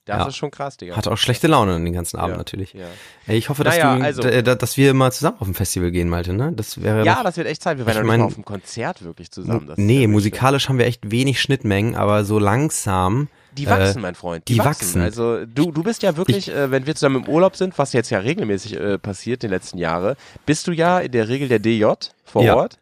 Das 0.07 0.17
ja. 0.23 0.27
ist 0.29 0.35
schon 0.37 0.51
krass, 0.51 0.77
Digga. 0.77 0.95
Hatte 0.95 1.11
auch 1.11 1.17
schlechte 1.17 1.47
Laune 1.47 1.79
den 1.79 1.93
ganzen 1.93 2.17
Abend 2.17 2.31
Ja, 2.33 2.37
natürlich. 2.37 2.73
Ja, 2.73 2.85
Ich 3.33 3.49
hoffe, 3.49 3.63
dass, 3.63 3.75
Naja, 3.77 3.95
du, 3.97 4.03
also- 4.03 4.55
dass 4.55 4.77
wir 4.77 4.93
mal 4.93 5.11
zusammen 5.11 5.37
auf 5.39 5.47
ein 5.47 5.53
Festival 5.53 5.91
gehen, 5.91 6.09
Malte, 6.09 6.33
ne? 6.33 6.51
Das 6.55 6.81
wäre 6.81 7.03
ja 7.05 7.15
noch, 7.15 7.23
das 7.23 7.37
wird 7.37 7.47
echt 7.47 7.61
Zeit. 7.61 7.77
Wir 7.77 7.87
Ich 7.87 7.93
werden 7.93 8.07
mein- 8.07 8.19
mal 8.21 8.25
auf 8.27 8.33
dem 8.35 8.45
Konzert 8.45 9.03
wirklich 9.03 9.31
zusammen. 9.31 9.67
Das 9.67 9.77
Nee, 9.77 10.07
musikalisch 10.07 10.69
haben 10.69 10.77
wir 10.79 10.85
echt 10.85 11.11
wenig 11.11 11.41
Schnittmengen, 11.41 11.95
aber 11.95 12.23
so 12.25 12.39
langsam. 12.39 13.27
Die 13.57 13.67
wachsen, 13.67 13.97
äh, 13.99 14.01
mein 14.01 14.15
Freund. 14.15 14.47
die 14.47 14.53
Die, 14.53 14.59
wachsen. 14.59 14.71
wachsen. 14.85 15.01
Also 15.01 15.45
du, 15.45 15.71
du 15.71 15.81
bist 15.83 16.03
ja 16.03 16.15
wirklich, 16.15 16.49
äh, 16.53 16.69
wenn 16.69 16.85
wir 16.85 16.93
zusammen 16.95 17.23
im 17.23 17.27
Urlaub 17.27 17.55
sind, 17.55 17.77
was 17.79 17.91
jetzt 17.93 18.09
ja 18.11 18.19
regelmäßig 18.19 18.75
äh, 18.75 18.97
passiert 18.99 19.43
in 19.43 19.49
den 19.49 19.55
letzten 19.55 19.79
Jahren, 19.79 20.15
bist 20.45 20.67
du 20.67 20.71
ja 20.73 20.99
in 20.99 21.11
der 21.11 21.27
Regel 21.27 21.47
der 21.47 21.57
DJ 21.59 21.85
vor 22.23 22.43
Ja. 22.43 22.55
Ort. 22.55 22.77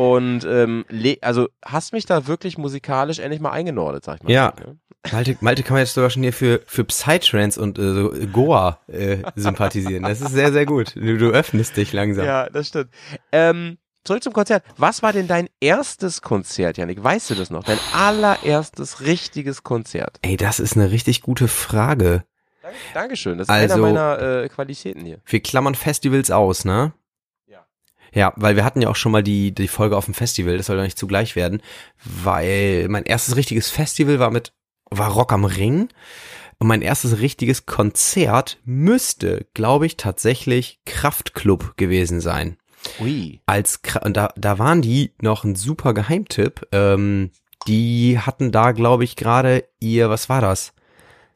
Und 0.00 0.46
ähm, 0.46 0.86
also 1.20 1.48
hast 1.62 1.92
mich 1.92 2.06
da 2.06 2.26
wirklich 2.26 2.56
musikalisch 2.56 3.18
endlich 3.18 3.38
mal 3.42 3.50
eingenordet, 3.50 4.02
sag 4.02 4.16
ich 4.16 4.22
mal. 4.22 4.32
Ja. 4.32 4.54
Ne? 4.58 4.78
Malte, 5.12 5.36
Malte 5.40 5.62
kann 5.62 5.74
man 5.74 5.80
jetzt 5.82 5.92
sogar 5.92 6.08
schon 6.08 6.22
hier 6.22 6.32
für, 6.32 6.62
für 6.64 6.84
Psytrance 6.84 7.60
und 7.60 7.78
äh, 7.78 7.92
so 7.92 8.10
Goa 8.32 8.78
äh, 8.86 9.18
sympathisieren. 9.36 10.04
Das 10.04 10.22
ist 10.22 10.32
sehr, 10.32 10.52
sehr 10.52 10.64
gut. 10.64 10.96
Du, 10.96 11.18
du 11.18 11.30
öffnest 11.32 11.76
dich 11.76 11.92
langsam. 11.92 12.24
Ja, 12.24 12.48
das 12.48 12.68
stimmt. 12.68 12.88
Ähm, 13.30 13.76
zurück 14.02 14.22
zum 14.22 14.32
Konzert. 14.32 14.64
Was 14.78 15.02
war 15.02 15.12
denn 15.12 15.28
dein 15.28 15.50
erstes 15.60 16.22
Konzert, 16.22 16.78
Janik? 16.78 17.04
Weißt 17.04 17.28
du 17.28 17.34
das 17.34 17.50
noch? 17.50 17.64
Dein 17.64 17.78
allererstes 17.94 19.02
richtiges 19.02 19.62
Konzert? 19.62 20.18
Ey, 20.22 20.38
das 20.38 20.60
ist 20.60 20.78
eine 20.78 20.90
richtig 20.92 21.20
gute 21.20 21.46
Frage. 21.46 22.24
Dank, 22.62 22.74
Dankeschön. 22.94 23.36
Das 23.36 23.48
ist 23.48 23.50
Also- 23.50 23.74
einer 23.74 23.82
meiner 23.82 24.42
äh, 24.44 24.48
Qualitäten 24.48 25.04
hier. 25.04 25.18
Wir 25.26 25.40
klammern 25.40 25.74
Festivals 25.74 26.30
aus, 26.30 26.64
ne? 26.64 26.94
Ja. 28.12 28.32
Weil 28.36 28.56
wir 28.56 28.64
hatten 28.64 28.82
ja 28.82 28.88
auch 28.88 28.96
schon 28.96 29.12
mal 29.12 29.22
die, 29.22 29.52
die 29.54 29.68
Folge 29.68 29.96
auf 29.96 30.04
dem 30.04 30.14
Festival, 30.14 30.56
das 30.56 30.66
soll 30.66 30.76
ja 30.76 30.82
nicht 30.82 30.98
zugleich 30.98 31.36
werden, 31.36 31.62
weil 32.04 32.88
mein 32.88 33.04
erstes 33.04 33.36
richtiges 33.36 33.70
Festival 33.70 34.18
war 34.18 34.30
mit, 34.30 34.52
war 34.90 35.10
Rock 35.12 35.32
am 35.32 35.44
Ring 35.44 35.88
und 36.58 36.66
mein 36.66 36.82
erstes 36.82 37.20
richtiges 37.20 37.66
Konzert 37.66 38.58
müsste, 38.64 39.46
glaube 39.54 39.86
ich, 39.86 39.96
tatsächlich 39.96 40.80
Kraftklub 40.84 41.76
gewesen 41.76 42.20
sein. 42.20 42.58
Ui. 43.00 43.40
Als, 43.46 43.80
und 44.02 44.16
da, 44.16 44.32
da 44.36 44.58
waren 44.58 44.82
die 44.82 45.14
noch 45.20 45.44
ein 45.44 45.54
super 45.54 45.94
Geheimtipp, 45.94 46.66
ähm, 46.72 47.30
die 47.66 48.18
hatten 48.18 48.52
da, 48.52 48.72
glaube 48.72 49.04
ich, 49.04 49.16
gerade 49.16 49.64
ihr, 49.80 50.10
was 50.10 50.28
war 50.28 50.40
das? 50.40 50.72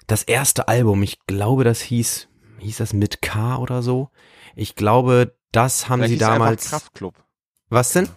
Das 0.06 0.22
erste 0.22 0.68
Album, 0.68 1.02
ich 1.02 1.26
glaube, 1.26 1.64
das 1.64 1.80
hieß, 1.80 2.28
hieß 2.58 2.78
das 2.78 2.92
mit 2.92 3.22
K 3.22 3.56
oder 3.56 3.82
so? 3.82 4.10
Ich 4.54 4.74
glaube, 4.74 5.34
das 5.57 5.88
haben 5.88 6.01
Vielleicht 6.01 6.12
sie 6.14 6.19
damals. 6.19 6.71
Kraftklub. 6.71 7.23
Was 7.69 7.93
denn? 7.93 8.09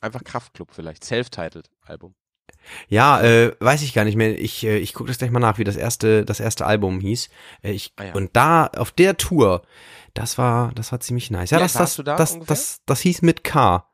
Einfach 0.00 0.24
Kraftklub 0.24 0.70
vielleicht. 0.72 1.04
Self-titled 1.04 1.70
Album. 1.84 2.14
Ja, 2.88 3.20
äh, 3.20 3.54
weiß 3.60 3.82
ich 3.82 3.94
gar 3.94 4.04
nicht 4.04 4.16
mehr. 4.16 4.38
Ich, 4.38 4.64
äh, 4.64 4.78
ich 4.78 4.92
gucke 4.92 5.08
das 5.08 5.18
gleich 5.18 5.30
mal 5.30 5.40
nach, 5.40 5.58
wie 5.58 5.64
das 5.64 5.76
erste, 5.76 6.24
das 6.24 6.40
erste 6.40 6.66
Album 6.66 7.00
hieß. 7.00 7.28
Äh, 7.62 7.72
ich, 7.72 7.92
Ah 7.96 8.04
ja. 8.04 8.14
Und 8.14 8.34
da, 8.36 8.66
auf 8.66 8.90
der 8.90 9.16
Tour, 9.16 9.62
das 10.14 10.38
war, 10.38 10.72
das 10.74 10.92
war 10.92 11.00
ziemlich 11.00 11.30
nice. 11.30 11.50
Ja, 11.50 11.58
Wie 11.58 11.62
das, 11.62 11.74
das, 11.74 11.96
du 11.96 12.02
da 12.02 12.16
das, 12.16 12.32
ungefähr? 12.32 12.54
das, 12.54 12.80
das 12.86 13.00
hieß 13.00 13.22
mit 13.22 13.44
K. 13.44 13.86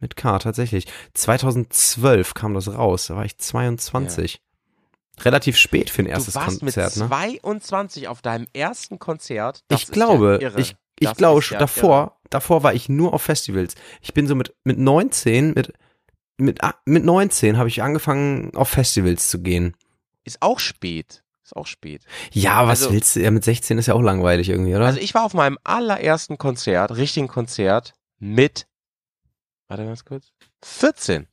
Mit 0.00 0.16
K, 0.16 0.38
tatsächlich. 0.38 0.86
2012 1.14 2.34
kam 2.34 2.54
das 2.54 2.68
raus, 2.68 3.06
da 3.06 3.16
war 3.16 3.24
ich 3.24 3.38
22. 3.38 4.40
Relativ 5.20 5.56
spät 5.56 5.90
für 5.90 6.02
ein 6.02 6.06
erstes 6.06 6.34
du 6.34 6.40
warst 6.40 6.60
Konzert, 6.60 6.96
mit 6.96 7.04
ne? 7.04 7.08
22 7.08 8.08
auf 8.08 8.20
deinem 8.20 8.46
ersten 8.52 8.98
Konzert. 8.98 9.62
Das 9.68 9.82
Ich 9.82 9.88
glaube, 9.88 10.40
ja 10.42 10.50
ich, 10.56 10.76
ich 10.98 11.12
glaube, 11.14 11.42
ja 11.50 11.58
davor, 11.58 11.98
irre. 11.98 12.12
davor 12.30 12.62
war 12.62 12.74
ich 12.74 12.88
nur 12.88 13.12
auf 13.14 13.22
Festivals. 13.22 13.74
Ich 14.00 14.14
bin 14.14 14.26
so 14.26 14.34
mit, 14.34 14.54
mit 14.64 14.78
19, 14.78 15.52
mit, 15.54 15.72
mit, 16.36 16.62
ah, 16.62 16.74
mit 16.84 17.04
19 17.04 17.56
habe 17.58 17.68
ich 17.68 17.82
angefangen, 17.82 18.54
auf 18.54 18.68
Festivals 18.68 19.28
zu 19.28 19.40
gehen. 19.42 19.76
Ist 20.24 20.40
auch 20.42 20.58
spät. 20.58 21.22
Ist 21.42 21.54
auch 21.56 21.66
spät. 21.66 22.04
Ja, 22.32 22.66
was 22.66 22.82
Also- 22.82 22.92
willst 22.94 23.16
du? 23.16 23.20
Ja, 23.20 23.30
mit 23.30 23.44
16 23.44 23.76
ist 23.78 23.86
ja 23.86 23.94
auch 23.94 24.00
langweilig 24.02 24.48
irgendwie, 24.48 24.74
oder? 24.74 24.86
Also 24.86 24.98
ich 25.00 25.12
war 25.14 25.24
auf 25.24 25.34
meinem 25.34 25.58
allerersten 25.64 26.38
Konzert, 26.38 26.96
richtigen 26.96 27.28
Konzert, 27.28 27.92
mit, 28.18 28.66
warte 29.68 29.84
ganz 29.84 30.04
kurz, 30.04 30.32
14. 30.64 31.26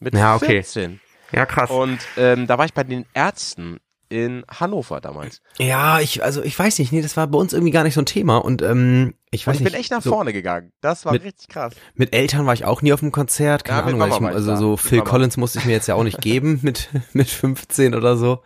Mit 0.00 0.14
Ja, 0.14 0.34
okay. 0.34 0.46
14. 0.64 1.00
ja, 1.30 1.46
krass. 1.46 1.70
Und 1.70 2.00
ähm, 2.16 2.48
da 2.48 2.58
war 2.58 2.64
ich 2.64 2.74
bei 2.74 2.82
den 2.82 3.06
Ärzten 3.14 3.78
in 4.12 4.44
Hannover 4.48 5.00
damals. 5.00 5.40
Ja, 5.58 6.00
ich, 6.00 6.22
also 6.22 6.42
ich 6.42 6.58
weiß 6.58 6.78
nicht, 6.78 6.92
nee, 6.92 7.00
das 7.02 7.16
war 7.16 7.26
bei 7.26 7.38
uns 7.38 7.52
irgendwie 7.52 7.72
gar 7.72 7.82
nicht 7.84 7.94
so 7.94 8.02
ein 8.02 8.06
Thema 8.06 8.36
und 8.38 8.60
ähm, 8.62 9.14
ich 9.30 9.46
Und 9.46 9.52
weiß 9.52 9.56
ich 9.56 9.60
nicht. 9.64 9.72
bin 9.72 9.80
echt 9.80 9.90
nach 9.90 10.02
so, 10.02 10.10
vorne 10.10 10.32
gegangen. 10.32 10.72
Das 10.82 11.04
war 11.06 11.12
Mit- 11.12 11.24
richtig 11.24 11.48
krass. 11.48 11.72
Mit 11.94 12.14
Eltern 12.14 12.44
war 12.46 12.52
ich 12.54 12.64
auch 12.66 12.82
nie 12.82 12.92
auf 12.92 13.02
einem 13.02 13.12
Konzert, 13.12 13.64
keine 13.64 13.80
Ja, 13.80 13.86
Ahnung, 13.86 14.08
ich, 14.08 14.16
ich 14.20 14.26
also 14.36 14.50
da. 14.50 14.56
so 14.58 14.76
Phil. 14.76 15.00
Collins 15.00 15.36
musste 15.38 15.58
ich 15.60 15.64
mir 15.64 15.72
jetzt 15.72 15.86
ja 15.88 15.94
auch 15.94 16.04
nicht 16.04 16.20
geben 16.20 16.60
mit, 16.62 16.90
mit 17.14 17.28
15 17.30 17.94
oder 17.94 18.16
so. 18.16 18.42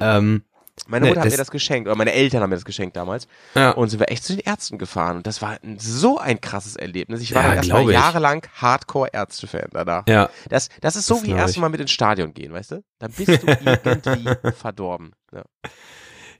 Ähm, 0.00 0.42
Meine 0.86 1.04
Nee, 1.06 1.10
Mutter 1.10 1.22
hat 1.22 1.30
mir 1.30 1.36
das 1.36 1.50
geschenkt, 1.50 1.88
oder 1.88 1.96
meine 1.96 2.12
Eltern 2.12 2.42
haben 2.42 2.50
mir 2.50 2.56
das 2.56 2.64
geschenkt 2.64 2.96
damals. 2.96 3.26
ja. 3.54 3.70
Und 3.72 3.88
sind 3.88 3.98
wir 4.00 4.10
echt 4.10 4.22
zu 4.24 4.34
den 4.36 4.40
Ärzten 4.44 4.78
gefahren. 4.78 5.16
Und 5.18 5.26
das 5.26 5.42
war 5.42 5.58
ein, 5.62 5.78
so 5.78 6.18
ein 6.18 6.40
krasses 6.40 6.76
Erlebnis. 6.76 7.20
Ich 7.22 7.34
war 7.34 7.42
Ja, 7.42 7.48
dann 7.48 7.56
erstmal 7.58 7.90
jahrelang 7.90 8.46
Hardcore-Ärzte-Fan 8.54 9.68
danach. 9.72 10.04
ja, 10.08 10.28
Das, 10.48 10.68
das 10.80 10.96
ist 10.96 11.06
so 11.06 11.14
Das 11.16 11.24
wie 11.24 11.32
erstmal 11.32 11.70
mit 11.70 11.80
ins 11.80 11.90
Stadion 11.90 12.34
gehen, 12.34 12.52
weißt 12.52 12.72
du? 12.72 12.84
Dann 12.98 13.12
bist 13.12 13.42
du 13.42 13.46
irgendwie 13.46 14.52
verdorben. 14.52 15.12
Ja. 15.32 15.42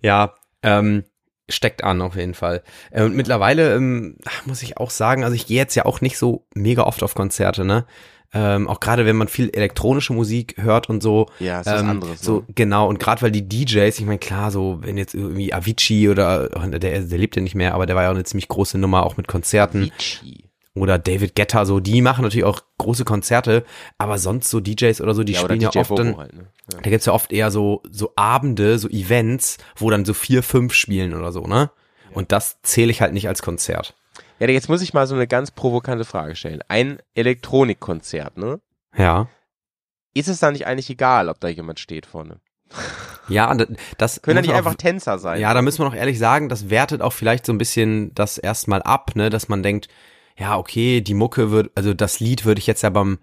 Ja, 0.01 0.35
ähm, 0.63 1.05
steckt 1.49 1.83
an 1.85 2.03
auf 2.03 2.17
jeden 2.17 2.35
Fall. 2.35 2.63
Äh, 2.91 3.03
Und 3.05 3.15
mittlerweile 3.17 3.75
ähm, 3.75 4.17
muss 4.45 4.63
ich 4.63 4.77
auch 4.77 4.91
sagen, 4.91 5.25
also 5.25 5.35
ich 5.35 5.47
gehe 5.47 5.57
jetzt 5.57 5.75
ja 5.75 5.85
auch 5.87 6.01
nicht 6.01 6.19
so 6.19 6.47
mega 6.55 6.83
oft 6.85 7.03
auf 7.03 7.15
Konzerte, 7.15 7.65
ne? 7.65 7.87
Ähm, 8.35 8.69
auch 8.69 8.81
gerade 8.81 9.07
wenn 9.07 9.17
man 9.17 9.29
viel 9.29 9.49
elektronische 9.55 10.13
Musik 10.13 10.57
hört 10.59 10.91
und 10.91 11.03
so. 11.03 11.27
Ja, 11.41 11.61
ist 11.61 11.67
was 11.67 11.81
ähm, 11.81 11.89
anderes, 11.89 12.21
So 12.21 12.41
ne? 12.41 12.45
genau 12.55 12.87
und 12.89 12.99
gerade 12.99 13.23
weil 13.23 13.31
die 13.31 13.49
DJs, 13.49 13.99
ich 13.99 14.05
meine 14.05 14.19
klar, 14.19 14.51
so 14.51 14.79
wenn 14.83 14.99
jetzt 14.99 15.15
irgendwie 15.15 15.55
Avicii 15.55 16.11
oder 16.11 16.51
oh, 16.55 16.67
der, 16.67 16.79
der 16.79 17.19
lebt 17.19 17.37
ja 17.37 17.43
nicht 17.43 17.55
mehr, 17.55 17.75
aber 17.75 17.87
der 17.87 17.97
war 17.97 18.03
ja 18.03 18.11
auch 18.11 18.15
eine 18.15 18.25
ziemlich 18.25 18.49
große 18.49 18.77
Nummer 18.77 19.07
auch 19.07 19.17
mit 19.17 19.29
Konzerten 19.29 19.91
Vici. 19.99 20.45
oder 20.75 20.99
David 20.99 21.37
Guetta, 21.37 21.65
so 21.65 21.81
die 21.81 22.03
machen 22.03 22.23
natürlich 22.23 22.45
auch 22.45 22.61
große 22.77 23.07
Konzerte, 23.07 23.65
aber 23.97 24.19
sonst 24.19 24.51
so 24.51 24.61
DJs 24.61 25.01
oder 25.01 25.15
so, 25.15 25.25
die 25.25 25.33
Ja, 25.33 25.41
spielen 25.41 25.61
ja 25.63 25.71
DJ 25.71 25.79
oft 25.79 25.99
dann, 25.99 26.17
halt, 26.19 26.35
ne? 26.35 26.47
Ja. 26.75 26.81
da 26.83 26.91
gibt's 26.91 27.07
ja 27.07 27.15
oft 27.15 27.33
eher 27.33 27.51
so, 27.51 27.81
so 27.91 28.13
Abende, 28.15 28.79
so 28.79 28.89
Events, 28.91 29.57
wo 29.77 29.89
dann 29.89 30.05
so 30.05 30.13
vier, 30.13 30.43
fünf 30.43 30.75
spielen 30.75 31.15
oder 31.15 31.33
so, 31.33 31.47
ne? 31.47 31.71
Und 32.13 32.31
das 32.33 32.59
zähle 32.63 32.91
ich 32.91 33.01
halt 33.01 33.15
nicht 33.15 33.29
als 33.29 33.41
Konzert. 33.43 33.95
Ja, 34.39 34.49
jetzt 34.49 34.69
muss 34.69 34.83
ich 34.83 34.95
mal 34.95 35.07
so 35.07 35.15
eine 35.15 35.27
ganz 35.27 35.51
provokante 35.51 36.05
Frage 36.05 36.37
stellen. 36.37 36.61
Ein 36.69 36.99
Elektronikkonzert, 37.15 38.37
ne? 38.37 38.61
Ja. 38.97 39.29
Ist 40.15 40.29
es 40.29 40.41
da 40.41 40.51
nicht 40.51 40.67
eigentlich 40.67 40.91
egal, 40.91 41.29
ob 41.29 41.41
da 41.41 41.49
jemand 41.49 41.79
steht 41.81 42.07
vorne? 42.07 42.41
Ja, 43.29 43.55
das 43.99 44.21
Können 44.23 44.37
da 44.37 44.41
nicht 44.43 44.53
auch- 44.53 44.57
einfach 44.57 44.75
Tänzer 44.75 45.19
sein? 45.19 45.41
Ja, 45.41 45.55
da 45.55 45.63
müssen 45.63 45.81
wir 45.81 45.85
noch 45.87 45.95
ehrlich 45.95 46.19
sagen, 46.19 46.49
das 46.49 46.71
wertet 46.71 47.01
auch 47.03 47.13
vielleicht 47.13 47.47
so 47.47 47.53
ein 47.53 47.59
bisschen 47.59 48.15
das 48.15 48.39
erstmal 48.39 48.83
ab, 48.83 49.13
ne, 49.17 49.31
dass 49.31 49.49
man 49.49 49.63
denkt, 49.63 49.89
ja, 50.37 50.57
okay, 50.57 51.01
die 51.01 51.15
Mucke 51.15 51.51
wird, 51.51 51.71
also 51.75 51.95
das 51.95 52.21
Lied 52.21 52.45
würde 52.45 52.59
ich 52.59 52.67
jetzt 52.67 52.83
ja 52.83 52.91
beim 52.91 53.19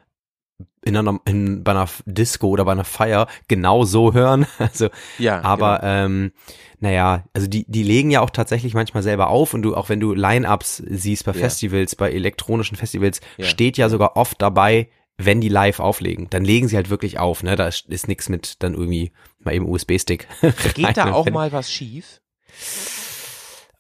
in 0.84 0.96
einer, 0.96 1.20
in, 1.26 1.63
bei 1.63 1.72
einer 1.72 1.89
Disco 2.06 2.48
oder 2.48 2.65
bei 2.65 2.72
einer 2.72 2.84
Feier 2.86 3.28
genau 3.48 3.84
so 3.86 4.13
hören. 4.13 4.46
Also, 4.60 4.89
ja 5.18 5.41
aber 5.41 5.80
genau. 5.80 5.91
ähm, 6.06 6.32
naja, 6.80 7.24
also 7.34 7.48
die, 7.48 7.65
die 7.68 7.84
legen 7.84 8.12
ja 8.12 8.22
auch 8.22 8.30
tatsächlich 8.30 8.74
manchmal 8.74 9.04
selber 9.04 9.30
auf 9.30 9.54
und 9.54 9.63
du, 9.63 9.76
auch 9.76 9.89
wenn 9.89 10.00
du 10.00 10.13
Line-Ups 10.13 10.78
siehst 10.88 11.26
bei 11.26 11.32
Ja. 11.32 11.39
Festivals, 11.39 11.96
bei 11.96 12.12
elektronischen 12.12 12.78
Festivals, 12.78 13.22
Ja. 13.38 13.46
steht 13.46 13.78
ja 13.78 13.89
sogar 13.89 14.15
oft 14.18 14.41
dabei, 14.41 14.89
wenn 15.18 15.39
die 15.41 15.50
live 15.50 15.80
auflegen. 15.80 16.28
Dann 16.30 16.44
legen 16.44 16.68
sie 16.68 16.76
halt 16.76 16.89
wirklich 16.89 17.20
auf, 17.20 17.41
ne? 17.41 17.56
Da 17.56 17.68
ist, 17.68 17.88
ist 17.88 18.08
nix 18.08 18.28
mit 18.30 18.62
dann 18.62 18.74
irgendwie 18.74 19.12
mal 19.39 19.54
eben 19.56 19.68
USB-Stick. 19.68 20.28
Geht 20.74 20.98
da 20.98 21.13
auch 21.13 21.30
mal 21.30 21.52
was 21.54 21.72
schief? 21.72 22.22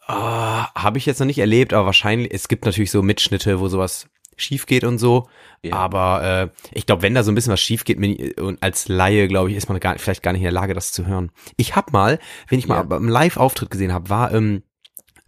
Ah, 0.07 0.69
Habe 0.75 0.97
ich 0.97 1.05
jetzt 1.05 1.19
noch 1.19 1.25
nicht 1.25 1.39
erlebt, 1.39 1.73
aber 1.73 1.87
wahrscheinlich, 1.87 2.31
es 2.31 2.47
gibt 2.47 2.65
natürlich 2.65 2.91
so 2.91 3.01
Mitschnitte, 3.01 3.59
wo 3.59 3.67
sowas 3.67 4.07
schief 4.37 4.65
geht 4.65 4.83
und 4.83 4.97
so. 4.97 5.29
Ja. 5.63 5.75
Aber 5.75 6.51
äh, 6.51 6.67
ich 6.73 6.85
glaube, 6.85 7.01
wenn 7.01 7.15
da 7.15 7.23
so 7.23 7.31
ein 7.31 7.35
bisschen 7.35 7.53
was 7.53 7.61
schief 7.61 7.83
geht, 7.85 7.97
und 8.39 8.61
als 8.63 8.87
Laie, 8.87 9.27
glaube 9.27 9.49
ich, 9.51 9.57
ist 9.57 9.69
man 9.69 9.79
gar, 9.79 9.97
vielleicht 9.97 10.23
gar 10.23 10.31
nicht 10.31 10.41
in 10.41 10.45
der 10.45 10.51
Lage, 10.51 10.73
das 10.73 10.91
zu 10.91 11.05
hören. 11.05 11.31
Ich 11.57 11.75
hab 11.75 11.91
mal, 11.93 12.19
wenn 12.49 12.59
ich 12.59 12.65
Ja. 12.65 12.75
mal 12.75 12.83
beim 12.83 13.07
Live-Auftritt 13.09 13.69
gesehen 13.71 13.93
habe, 13.93 14.09
war 14.09 14.31
ähm, 14.33 14.63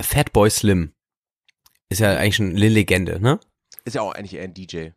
Fatboy 0.02 0.50
Slim. 0.50 0.92
Ist 1.90 2.00
ja 2.00 2.18
eigentlich 2.18 2.36
schon 2.36 2.50
eine 2.50 2.68
Legende, 2.70 3.20
ne? 3.22 3.40
Ist 3.86 3.94
ja 3.96 4.02
auch 4.02 4.14
eigentlich 4.14 4.36
eher 4.36 4.44
ein 4.44 4.54
DJ. 4.54 4.90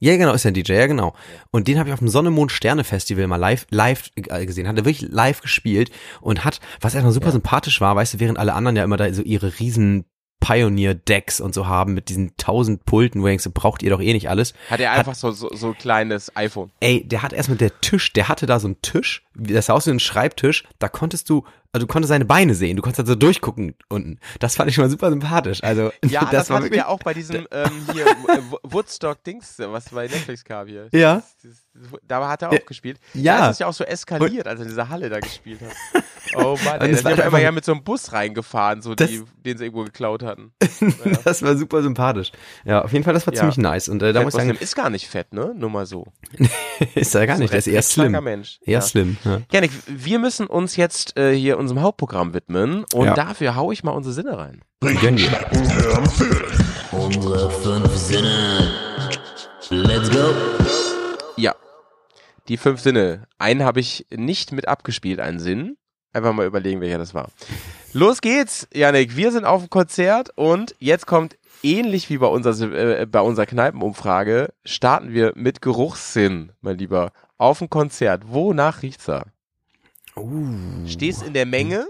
Ja, 0.00 0.16
genau, 0.16 0.32
ist 0.32 0.44
ja 0.44 0.50
ein 0.50 0.54
DJ, 0.54 0.72
ja 0.72 0.86
genau. 0.86 1.14
Und 1.50 1.68
den 1.68 1.78
habe 1.78 1.88
ich 1.88 1.92
auf 1.92 1.98
dem 2.00 2.08
Sonne 2.08 2.30
Mond 2.30 2.50
Sterne 2.52 2.84
Festival 2.84 3.26
mal 3.26 3.36
live 3.36 3.66
live 3.70 4.10
äh, 4.16 4.44
gesehen. 4.44 4.66
Hat 4.66 4.76
er 4.76 4.84
wirklich 4.84 5.10
live 5.10 5.40
gespielt 5.40 5.90
und 6.20 6.44
hat, 6.44 6.60
was 6.80 6.94
erstmal 6.94 7.12
super 7.12 7.26
Ja. 7.26 7.32
sympathisch 7.32 7.80
war, 7.80 7.94
weißt 7.96 8.14
du, 8.14 8.20
während 8.20 8.38
alle 8.38 8.54
anderen 8.54 8.76
ja 8.76 8.84
immer 8.84 8.96
da 8.96 9.12
so 9.14 9.22
ihre 9.22 9.58
riesen 9.60 10.04
Pioneer 10.44 10.94
Decks 10.94 11.40
und 11.40 11.54
so 11.54 11.66
haben 11.66 11.94
mit 11.94 12.10
diesen 12.10 12.36
tausend 12.36 12.84
Pulten, 12.84 13.22
wo 13.22 13.24
du 13.24 13.30
denkst, 13.30 13.48
braucht 13.54 13.82
ihr 13.82 13.88
doch 13.88 14.00
eh 14.02 14.12
nicht 14.12 14.28
alles. 14.28 14.52
Hat 14.68 14.78
er 14.78 14.92
einfach 14.92 15.14
so, 15.14 15.30
so, 15.30 15.48
so 15.54 15.68
ein 15.68 15.78
kleines 15.78 16.36
iPhone. 16.36 16.70
Ey, 16.80 17.02
der 17.02 17.22
hat 17.22 17.32
erstmal 17.32 17.56
der 17.56 17.80
Tisch, 17.80 18.12
der 18.12 18.28
hatte 18.28 18.44
da 18.44 18.60
so 18.60 18.68
einen 18.68 18.82
Tisch, 18.82 19.24
das 19.34 19.66
sah 19.66 19.72
aus 19.72 19.86
wie 19.86 19.92
ein 19.92 20.00
Schreibtisch, 20.00 20.64
da 20.78 20.88
konntest 20.88 21.30
du, 21.30 21.44
also 21.74 21.86
du 21.88 21.92
konntest 21.92 22.10
seine 22.10 22.24
Beine 22.24 22.54
sehen, 22.54 22.76
du 22.76 22.82
konntest 22.82 23.00
halt 23.00 23.08
so 23.08 23.16
durchgucken 23.16 23.74
unten. 23.88 24.20
Das 24.38 24.54
fand 24.54 24.68
ich 24.68 24.76
schon 24.76 24.84
mal 24.84 24.90
super 24.90 25.10
sympathisch. 25.10 25.60
Also, 25.64 25.90
Ja, 26.04 26.24
das, 26.30 26.48
war 26.48 26.56
hatten 26.58 26.66
wirklich, 26.66 26.80
wir 26.82 26.88
auch 26.88 27.00
bei 27.00 27.14
diesem 27.14 27.48
ähm, 27.50 27.70
hier 27.92 28.06
äh, 28.06 28.40
Woodstock-Dings, 28.62 29.56
was 29.58 29.86
bei 29.90 30.02
Netflix 30.06 30.44
kam 30.44 30.68
hier. 30.68 30.88
Ja. 30.92 31.16
Das, 31.16 31.36
das, 31.42 31.66
das, 31.90 32.00
da 32.06 32.28
hat 32.28 32.42
er 32.42 32.52
Ja. 32.52 32.60
auch 32.60 32.66
gespielt. 32.66 33.00
Ja. 33.12 33.38
Da 33.40 33.50
ist 33.50 33.58
ja 33.60 33.66
auch 33.66 33.72
so 33.74 33.82
eskaliert, 33.82 34.46
als 34.46 34.60
er 34.60 34.62
in 34.66 34.68
dieser 34.68 34.88
Halle 34.88 35.08
da 35.10 35.18
gespielt 35.18 35.60
hat. 35.62 36.04
Oh 36.36 36.58
Mann, 36.64 36.80
ey, 36.80 36.96
da 36.96 37.04
war 37.04 37.12
einfach- 37.12 37.38
ja 37.38 37.52
mit 37.52 37.64
so 37.66 37.72
einem 37.72 37.84
Bus 37.84 38.12
reingefahren, 38.12 38.80
so 38.82 38.94
Das- 38.94 39.10
die, 39.10 39.22
den 39.44 39.58
sie 39.58 39.64
irgendwo 39.66 39.84
geklaut 39.84 40.22
hatten. 40.22 40.52
das 41.24 41.42
war 41.42 41.54
super 41.56 41.82
sympathisch. 41.82 42.32
Ja, 42.64 42.82
auf 42.82 42.92
jeden 42.92 43.04
Fall, 43.04 43.12
das 43.14 43.26
war 43.26 43.34
Ja. 43.34 43.40
ziemlich 43.40 43.58
nice. 43.58 43.88
Und 43.90 44.02
äh, 44.02 44.12
da 44.14 44.22
muss 44.22 44.34
ich 44.34 44.40
sagen, 44.40 44.50
ist 44.58 44.74
gar 44.74 44.88
nicht 44.90 45.06
fett, 45.06 45.32
ne? 45.34 45.52
Nur 45.54 45.68
mal 45.70 45.84
so. 45.86 46.06
ist 46.94 47.14
er 47.14 47.26
gar 47.26 47.38
nicht, 47.38 47.52
der 47.52 47.58
ist 47.58 47.66
eher 47.66 47.82
slim. 47.82 48.12
Mensch. 48.24 48.58
Eher 48.62 48.72
ja. 48.72 48.80
slim. 48.80 49.16
Ja. 49.24 49.42
Janik, 49.52 49.70
wir 49.86 50.18
müssen 50.18 50.46
uns 50.46 50.76
jetzt 50.76 51.16
äh, 51.18 51.34
hier 51.36 51.58
unserem 51.64 51.82
Hauptprogramm 51.82 52.34
widmen 52.34 52.84
und 52.94 53.06
Ja. 53.06 53.14
dafür 53.14 53.56
hau 53.56 53.72
ich 53.72 53.82
mal 53.84 53.92
unsere 53.92 54.12
Sinne 54.14 54.38
rein. 54.38 54.62
Unsere 56.92 57.50
fünf 57.50 57.96
Sinne. 57.96 58.70
Let's 59.70 60.10
go. 60.10 60.32
Ja. 61.36 61.54
Die 62.48 62.56
fünf 62.56 62.80
Sinne. 62.80 63.26
Einen 63.38 63.64
habe 63.64 63.80
ich 63.80 64.06
nicht 64.14 64.52
mit 64.52 64.68
abgespielt, 64.68 65.20
einen 65.20 65.38
Sinn. 65.38 65.76
Einfach 66.12 66.32
mal 66.32 66.46
überlegen, 66.46 66.80
welcher 66.80 66.98
das 66.98 67.14
war. 67.14 67.28
Los 67.92 68.20
geht's, 68.20 68.68
Janik. 68.72 69.16
Wir 69.16 69.32
sind 69.32 69.44
auf 69.44 69.62
dem 69.62 69.70
Konzert 69.70 70.30
und 70.36 70.74
jetzt 70.78 71.06
kommt 71.06 71.36
ähnlich 71.62 72.08
wie 72.10 72.18
bei 72.18 72.26
unserer, 72.26 72.72
äh, 73.00 73.06
bei 73.06 73.20
unserer 73.20 73.46
Kneipenumfrage, 73.46 74.52
starten 74.64 75.12
wir 75.12 75.32
mit 75.34 75.60
Geruchssinn, 75.62 76.52
mein 76.60 76.78
Lieber, 76.78 77.10
auf 77.38 77.60
ein 77.60 77.70
Konzert. 77.70 78.22
Wonach 78.28 78.82
riecht's 78.82 79.06
da? 79.06 79.24
Uh. 80.16 80.86
Stehst 80.86 81.22
in 81.22 81.34
der 81.34 81.46
Menge? 81.46 81.86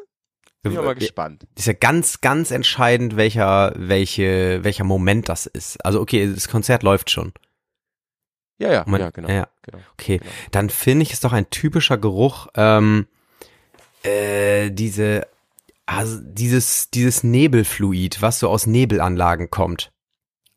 Bin 0.62 0.72
ich 0.72 0.78
mal 0.78 0.94
gespannt. 0.94 1.46
Ist 1.56 1.66
ja 1.66 1.74
ganz, 1.74 2.22
ganz 2.22 2.50
entscheidend, 2.50 3.16
welcher, 3.16 3.74
welche, 3.76 4.64
welcher 4.64 4.84
Moment 4.84 5.28
das 5.28 5.44
ist. 5.44 5.84
Also 5.84 6.00
okay, 6.00 6.32
das 6.32 6.48
Konzert 6.48 6.82
läuft 6.82 7.10
schon. 7.10 7.34
Ja, 8.58 8.72
ja, 8.72 8.84
Man, 8.86 9.00
ja, 9.00 9.10
genau. 9.10 9.28
Ja, 9.28 9.48
genau. 9.62 9.78
okay. 9.92 10.18
genau. 10.18 10.30
Dann 10.52 10.70
finde 10.70 11.02
ich 11.02 11.12
es 11.12 11.20
doch 11.20 11.32
ein 11.32 11.50
typischer 11.50 11.98
Geruch, 11.98 12.46
ähm, 12.54 13.06
äh, 14.04 14.70
diese, 14.70 15.26
also 15.84 16.18
dieses, 16.22 16.88
dieses 16.90 17.24
Nebelfluid, 17.24 18.22
was 18.22 18.38
so 18.38 18.48
aus 18.48 18.66
Nebelanlagen 18.66 19.50
kommt. 19.50 19.92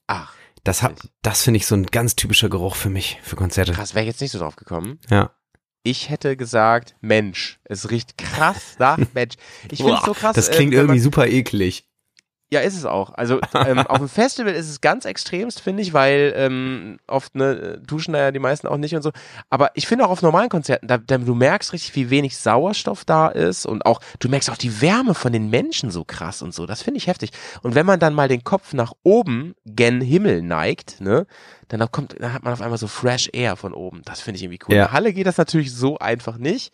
Ach, 0.06 0.34
Das 0.64 0.84
hat, 0.84 0.96
das 1.22 1.42
finde 1.44 1.58
ich 1.58 1.66
so 1.66 1.76
ein 1.76 1.86
ganz 1.88 2.16
typischer 2.16 2.48
Geruch 2.50 2.76
für 2.76 2.90
mich, 2.90 3.20
für 3.24 3.36
Konzerte. 3.36 3.74
krass, 3.74 3.94
wäre 3.94 4.04
ich 4.06 4.12
jetzt 4.12 4.22
nicht 4.22 4.32
so 4.32 4.40
drauf 4.40 4.56
gekommen. 4.56 5.00
Ja. 5.10 5.32
Ich 5.90 6.10
hätte 6.10 6.36
gesagt, 6.36 6.96
Mensch. 7.00 7.60
Es 7.64 7.90
riecht 7.90 8.18
krass 8.18 8.76
nach 8.78 8.98
Mensch. 9.14 9.36
Ich 9.72 9.78
finde 9.78 9.94
es 9.94 10.04
so 10.04 10.12
krass. 10.14 10.36
Das 10.36 10.50
äh, 10.50 10.52
klingt 10.52 10.74
man- 10.74 10.82
irgendwie 10.82 11.00
super 11.00 11.28
eklig. 11.28 11.86
Ja, 12.50 12.62
ist 12.62 12.78
es 12.78 12.86
auch. 12.86 13.14
Also 13.14 13.42
ähm, 13.54 13.80
auf 13.80 13.98
dem 13.98 14.08
Festival 14.08 14.54
ist 14.54 14.70
es 14.70 14.80
ganz 14.80 15.04
extremst, 15.04 15.60
finde 15.60 15.84
ich, 15.84 15.94
weil 15.94 16.34
ähm, 16.38 16.98
oft 17.06 17.36
ne, 17.36 17.78
duschen 17.86 18.14
da 18.14 18.20
ja 18.20 18.32
die 18.32 18.40
meisten 18.40 18.68
auch 18.68 18.78
nicht 18.78 18.96
und 18.96 19.02
so. 19.02 19.12
Aber 19.50 19.72
ich 19.74 19.86
finde 19.86 20.06
auch 20.06 20.12
auf 20.12 20.22
normalen 20.22 20.48
Konzerten, 20.48 20.88
da, 20.88 20.98
da 20.98 21.18
du 21.18 21.36
merkst 21.36 21.74
richtig, 21.74 21.96
wie 21.96 22.10
wenig 22.10 22.38
Sauerstoff 22.38 23.04
da 23.04 23.28
ist 23.28 23.66
und 23.66 23.86
auch 23.86 24.00
du 24.20 24.30
merkst 24.30 24.50
auch 24.50 24.58
die 24.58 24.82
Wärme 24.82 25.14
von 25.14 25.34
den 25.34 25.50
Menschen 25.50 25.92
so 25.92 26.06
krass 26.06 26.42
und 26.42 26.54
so. 26.54 26.66
Das 26.66 26.82
finde 26.82 27.00
ich 27.00 27.08
heftig. 27.08 27.32
Und 27.64 27.76
wenn 27.76 27.86
man 27.86 28.00
dann 28.00 28.14
mal 28.14 28.30
den 28.30 28.46
Kopf 28.46 28.72
nach 28.72 28.94
oben 29.04 29.54
gen 29.66 30.00
Himmel 30.00 30.42
neigt, 30.42 31.02
ne, 31.02 31.28
dann 31.68 31.92
kommt, 31.92 32.16
dann 32.18 32.32
hat 32.32 32.44
man 32.44 32.54
auf 32.54 32.62
einmal 32.62 32.78
so 32.78 32.88
Fresh 32.88 33.30
Air 33.34 33.58
von 33.58 33.74
oben. 33.74 34.04
Das 34.06 34.22
finde 34.22 34.38
ich 34.38 34.44
irgendwie 34.44 34.60
cool. 34.68 34.76
Ja. 34.76 34.84
In 34.84 34.88
der 34.88 34.94
Halle 34.94 35.12
geht 35.12 35.28
das 35.28 35.38
natürlich 35.38 35.74
so 35.74 35.98
einfach 35.98 36.38
nicht. 36.38 36.72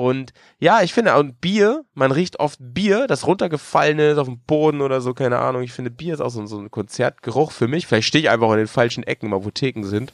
Und 0.00 0.32
ja, 0.58 0.80
ich 0.80 0.94
finde, 0.94 1.14
und 1.18 1.40
Bier, 1.42 1.84
man 1.92 2.10
riecht 2.10 2.40
oft 2.40 2.58
Bier, 2.58 3.06
das 3.06 3.26
runtergefallene 3.26 4.12
ist 4.12 4.18
auf 4.18 4.28
dem 4.28 4.40
Boden 4.40 4.80
oder 4.80 5.02
so, 5.02 5.12
keine 5.12 5.38
Ahnung. 5.38 5.60
Ich 5.62 5.72
finde, 5.72 5.90
Bier 5.90 6.14
ist 6.14 6.20
auch 6.20 6.30
so, 6.30 6.46
so 6.46 6.58
ein 6.58 6.70
Konzertgeruch 6.70 7.52
für 7.52 7.68
mich. 7.68 7.86
Vielleicht 7.86 8.08
stehe 8.08 8.22
ich 8.24 8.30
einfach 8.30 8.50
in 8.52 8.56
den 8.58 8.66
falschen 8.66 9.02
Ecken, 9.02 9.26
im 9.26 9.34
Apotheken 9.34 9.84
sind. 9.84 10.12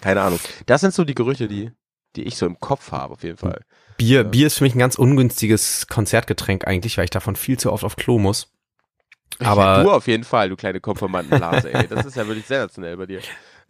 Keine 0.00 0.22
Ahnung. 0.22 0.40
Das 0.66 0.80
sind 0.80 0.92
so 0.92 1.04
die 1.04 1.14
Gerüche, 1.14 1.46
die, 1.46 1.70
die 2.16 2.22
ich 2.24 2.36
so 2.36 2.46
im 2.46 2.58
Kopf 2.58 2.90
habe, 2.90 3.14
auf 3.14 3.22
jeden 3.22 3.36
Fall. 3.36 3.60
Bier, 3.96 4.24
Bier 4.24 4.48
ist 4.48 4.58
für 4.58 4.64
mich 4.64 4.74
ein 4.74 4.78
ganz 4.80 4.96
ungünstiges 4.96 5.86
Konzertgetränk 5.86 6.66
eigentlich, 6.66 6.98
weil 6.98 7.04
ich 7.04 7.10
davon 7.10 7.36
viel 7.36 7.58
zu 7.58 7.72
oft 7.72 7.84
auf 7.84 7.94
Klo 7.94 8.18
muss. 8.18 8.48
Aber- 9.38 9.62
ja, 9.78 9.82
du 9.84 9.90
auf 9.92 10.06
jeden 10.08 10.24
Fall, 10.24 10.48
du 10.48 10.56
kleine 10.56 10.80
Konformantenblase, 10.80 11.72
ey. 11.72 11.86
Das 11.86 12.04
ist 12.04 12.16
ja 12.16 12.26
wirklich 12.26 12.46
sensationell 12.46 12.96
bei 12.96 13.06
dir. 13.06 13.20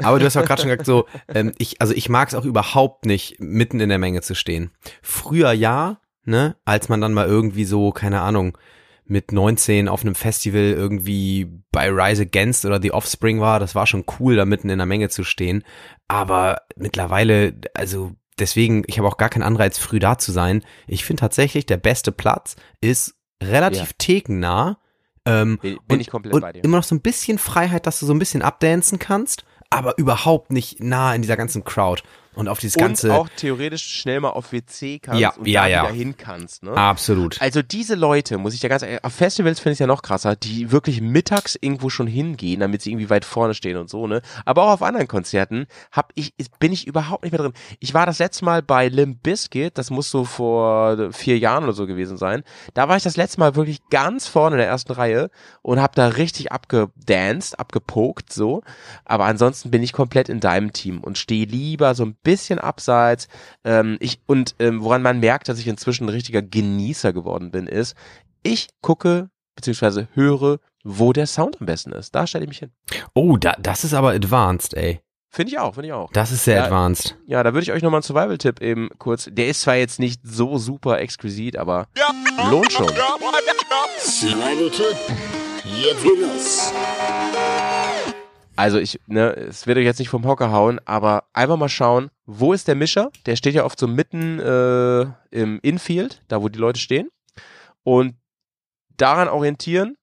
Aber 0.04 0.18
du 0.18 0.24
hast 0.26 0.36
auch 0.36 0.44
gerade 0.44 0.62
schon 0.62 0.70
gesagt, 0.70 0.86
so, 0.86 1.06
ähm, 1.28 1.52
ich, 1.58 1.80
also 1.80 1.94
ich 1.94 2.08
mag 2.08 2.28
es 2.28 2.34
auch 2.34 2.44
überhaupt 2.44 3.06
nicht, 3.06 3.36
mitten 3.40 3.80
in 3.80 3.88
der 3.88 3.98
Menge 3.98 4.20
zu 4.22 4.34
stehen. 4.34 4.70
Früher 5.02 5.52
ja, 5.52 6.00
ne, 6.24 6.56
als 6.64 6.88
man 6.88 7.00
dann 7.00 7.12
mal 7.14 7.26
irgendwie 7.26 7.64
so, 7.64 7.90
keine 7.92 8.20
Ahnung, 8.20 8.56
mit 9.04 9.32
19 9.32 9.88
auf 9.88 10.02
einem 10.02 10.14
Festival 10.14 10.60
irgendwie 10.60 11.50
bei 11.72 11.88
Rise 11.90 12.22
Against 12.22 12.64
oder 12.64 12.80
The 12.80 12.92
Offspring 12.92 13.40
war, 13.40 13.58
das 13.58 13.74
war 13.74 13.86
schon 13.86 14.04
cool, 14.20 14.36
da 14.36 14.44
mitten 14.44 14.70
in 14.70 14.78
der 14.78 14.86
Menge 14.86 15.08
zu 15.08 15.24
stehen. 15.24 15.64
Aber 16.06 16.62
mittlerweile, 16.76 17.54
also 17.74 18.12
deswegen, 18.38 18.84
ich 18.86 18.98
habe 18.98 19.08
auch 19.08 19.16
gar 19.16 19.28
keinen 19.28 19.42
Anreiz, 19.42 19.78
früh 19.78 19.98
da 19.98 20.16
zu 20.16 20.30
sein. 20.30 20.62
Ich 20.86 21.04
finde 21.04 21.20
tatsächlich, 21.20 21.66
der 21.66 21.76
beste 21.76 22.12
Platz 22.12 22.54
ist 22.80 23.14
relativ 23.42 23.80
Ja. 23.80 23.94
thekennah. 23.98 24.78
Ähm, 25.26 25.58
Bin, 25.60 25.78
bin 25.86 25.96
und, 25.96 26.00
ich 26.00 26.08
komplett 26.08 26.34
und 26.34 26.40
bei 26.40 26.52
dir. 26.52 26.64
immer 26.64 26.78
noch 26.78 26.84
so 26.84 26.94
ein 26.94 27.02
bisschen 27.02 27.38
Freiheit, 27.38 27.86
dass 27.86 27.98
du 28.00 28.06
so 28.06 28.14
ein 28.14 28.18
bisschen 28.18 28.42
abdancen 28.42 28.98
kannst, 28.98 29.44
aber 29.70 29.96
überhaupt 29.98 30.50
nicht 30.50 30.82
nah 30.82 31.14
in 31.14 31.22
dieser 31.22 31.36
ganzen 31.36 31.64
Crowd 31.64 32.02
und 32.34 32.48
auf 32.48 32.60
dieses 32.60 32.76
ganze. 32.76 33.10
und 33.10 33.16
auch 33.16 33.28
theoretisch 33.36 33.82
schnell 33.82 34.20
mal 34.20 34.30
auf 34.30 34.52
WC 34.52 35.00
kannst 35.00 35.20
Ja, 35.20 35.34
und 35.34 35.46
ja, 35.48 35.62
da 35.62 35.68
ja. 35.68 35.82
wieder 35.84 35.92
hin 35.94 36.16
kannst, 36.16 36.62
ne? 36.62 36.72
absolut. 36.72 37.40
Also 37.42 37.62
diese 37.62 37.94
Leute, 37.96 38.38
muss 38.38 38.54
ich 38.54 38.62
ja 38.62 38.68
ganz 38.68 38.82
ehrlich, 38.82 39.02
auf 39.02 39.12
Festivals 39.12 39.58
finde 39.58 39.74
ich 39.74 39.78
ja 39.80 39.86
noch 39.86 40.02
krasser, 40.02 40.36
die 40.36 40.70
wirklich 40.70 41.00
mittags 41.00 41.58
irgendwo 41.60 41.90
schon 41.90 42.06
hingehen, 42.06 42.60
damit 42.60 42.82
sie 42.82 42.90
irgendwie 42.90 43.10
weit 43.10 43.24
vorne 43.24 43.54
stehen 43.54 43.76
und 43.76 43.90
so, 43.90 44.06
ne? 44.06 44.22
Aber 44.44 44.64
auch 44.64 44.70
auf 44.70 44.82
anderen 44.82 45.08
Konzerten 45.08 45.66
hab 45.90 46.12
ich, 46.14 46.34
bin 46.58 46.72
ich 46.72 46.86
überhaupt 46.86 47.24
nicht 47.24 47.32
mehr 47.32 47.40
drin. 47.40 47.52
Ich 47.80 47.94
war 47.94 48.06
das 48.06 48.18
letzte 48.18 48.44
Mal 48.44 48.62
bei 48.62 48.88
Limp 48.88 49.22
Bizkit, 49.22 49.76
das 49.76 49.90
muss 49.90 50.10
so 50.10 50.24
vor 50.24 51.12
vier 51.12 51.38
Jahren 51.38 51.64
oder 51.64 51.72
so 51.72 51.86
gewesen 51.86 52.16
sein. 52.16 52.42
Da 52.74 52.88
war 52.88 52.96
ich 52.96 53.02
das 53.02 53.16
letzte 53.16 53.40
Mal 53.40 53.56
wirklich 53.56 53.80
ganz 53.90 54.28
vorne 54.28 54.56
in 54.56 54.60
der 54.60 54.68
ersten 54.68 54.92
Reihe 54.92 55.30
und 55.62 55.80
hab 55.80 55.94
da 55.94 56.08
richtig 56.08 56.52
abgedanced, 56.52 57.58
abgepokt, 57.58 58.32
so. 58.32 58.62
Aber 59.04 59.24
ansonsten 59.24 59.70
bin 59.70 59.82
ich 59.82 59.92
komplett 59.92 60.28
in 60.28 60.40
deinem 60.40 60.72
Team 60.72 61.00
und 61.00 61.18
stehe 61.18 61.46
lieber 61.46 61.94
so 61.94 62.04
ein 62.04 62.16
bisschen 62.22 62.58
abseits. 62.58 63.28
Ähm, 63.64 63.96
ich, 64.00 64.20
und 64.26 64.54
ähm, 64.58 64.82
woran 64.82 65.02
man 65.02 65.20
merkt, 65.20 65.48
dass 65.48 65.58
ich 65.58 65.66
inzwischen 65.68 66.04
ein 66.06 66.10
richtiger 66.10 66.42
Genießer 66.42 67.12
geworden 67.12 67.50
bin, 67.50 67.66
ist, 67.66 67.94
ich 68.42 68.68
gucke 68.82 69.30
beziehungsweise 69.56 70.08
höre, 70.14 70.58
wo 70.84 71.12
der 71.12 71.26
Sound 71.26 71.60
am 71.60 71.66
besten 71.66 71.92
ist. 71.92 72.14
Da 72.14 72.26
stelle 72.26 72.44
ich 72.44 72.48
mich 72.48 72.58
hin. 72.60 72.70
Oh, 73.14 73.36
da, 73.36 73.54
das 73.58 73.84
ist 73.84 73.92
aber 73.94 74.10
advanced, 74.12 74.74
ey. 74.74 75.00
Finde 75.32 75.52
ich 75.52 75.58
auch, 75.58 75.74
finde 75.74 75.88
ich 75.88 75.92
auch. 75.92 76.10
Das 76.12 76.32
ist 76.32 76.44
sehr 76.44 76.56
Ja. 76.56 76.64
advanced. 76.64 77.16
Ja, 77.26 77.42
da 77.44 77.52
würde 77.52 77.62
ich 77.62 77.70
euch 77.72 77.82
nochmal 77.82 77.98
einen 77.98 78.02
Survival-Tipp 78.04 78.60
eben 78.62 78.88
kurz. 78.98 79.28
Der 79.30 79.46
ist 79.48 79.60
zwar 79.62 79.76
jetzt 79.76 80.00
nicht 80.00 80.20
so 80.24 80.58
super 80.58 80.98
exquisit, 81.00 81.56
aber 81.56 81.86
lohnt 82.50 82.72
schon. 82.72 82.88
Survival-Tipp. 83.98 84.96
Jetzt 85.64 86.02
geht 86.02 86.18
los. 86.20 86.72
Also 88.60 88.78
ich, 88.78 89.00
ne, 89.06 89.30
es 89.30 89.66
wird 89.66 89.78
euch 89.78 89.86
jetzt 89.86 90.00
nicht 90.00 90.10
vom 90.10 90.26
Hocker 90.26 90.52
hauen, 90.52 90.82
aber 90.84 91.24
einfach 91.32 91.56
mal 91.56 91.70
schauen, 91.70 92.10
wo 92.26 92.52
ist 92.52 92.68
der 92.68 92.74
Mischer? 92.74 93.10
Der 93.24 93.36
steht 93.36 93.54
ja 93.54 93.64
oft 93.64 93.78
so 93.78 93.88
mitten 93.88 94.38
äh, 94.38 95.06
im 95.30 95.60
Infield, 95.62 96.22
da 96.28 96.42
wo 96.42 96.50
die 96.50 96.58
Leute 96.58 96.78
stehen. 96.78 97.08
Und 97.84 98.16
daran 98.98 99.28
orientieren, 99.28 99.96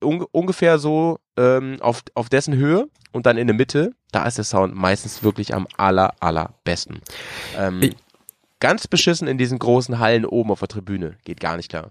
un 0.00 0.24
ungefähr 0.30 0.78
so 0.78 1.18
ähm, 1.36 1.78
auf, 1.80 2.04
auf 2.14 2.28
dessen 2.28 2.54
Höhe 2.54 2.86
und 3.10 3.26
dann 3.26 3.36
in 3.36 3.48
der 3.48 3.56
Mitte, 3.56 3.90
da 4.12 4.26
ist 4.26 4.38
der 4.38 4.44
Sound 4.44 4.76
meistens 4.76 5.24
wirklich 5.24 5.52
am 5.52 5.66
aller, 5.76 6.14
allerbesten. 6.20 7.00
Ähm, 7.58 7.94
ganz 8.60 8.86
beschissen 8.86 9.26
in 9.26 9.38
diesen 9.38 9.58
großen 9.58 9.98
Hallen 9.98 10.24
oben 10.24 10.52
auf 10.52 10.60
der 10.60 10.68
Tribüne. 10.68 11.16
Geht 11.24 11.40
gar 11.40 11.56
nicht 11.56 11.68
klar. 11.68 11.90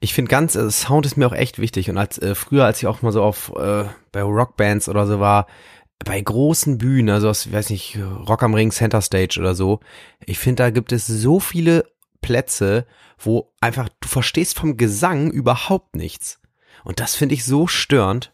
Ich 0.00 0.14
finde 0.14 0.30
ganz, 0.30 0.54
äh, 0.54 0.70
Sound 0.70 1.06
ist 1.06 1.16
mir 1.16 1.26
auch 1.26 1.32
echt 1.32 1.58
wichtig. 1.58 1.90
Und 1.90 1.98
als 1.98 2.18
äh, 2.18 2.34
früher, 2.34 2.64
als 2.64 2.78
ich 2.78 2.86
auch 2.86 3.02
mal 3.02 3.12
so 3.12 3.22
auf 3.22 3.52
äh, 3.56 3.84
bei 4.12 4.22
Rockbands 4.22 4.88
oder 4.88 5.06
so 5.06 5.20
war, 5.20 5.46
bei 6.04 6.20
großen 6.20 6.78
Bühnen, 6.78 7.10
also 7.10 7.28
aus, 7.28 7.50
weiß 7.50 7.70
nicht, 7.70 7.98
Rock 7.98 8.42
am 8.42 8.54
Ring, 8.54 8.70
Center 8.70 9.00
Stage 9.00 9.38
oder 9.40 9.54
so, 9.54 9.80
ich 10.24 10.38
finde, 10.38 10.62
da 10.62 10.70
gibt 10.70 10.92
es 10.92 11.06
so 11.06 11.40
viele 11.40 11.84
Plätze, 12.20 12.86
wo 13.18 13.52
einfach, 13.60 13.88
du 14.00 14.08
verstehst 14.08 14.58
vom 14.58 14.76
Gesang 14.76 15.30
überhaupt 15.30 15.96
nichts. 15.96 16.40
Und 16.84 17.00
das 17.00 17.14
finde 17.14 17.34
ich 17.34 17.44
so 17.44 17.66
störend. 17.66 18.32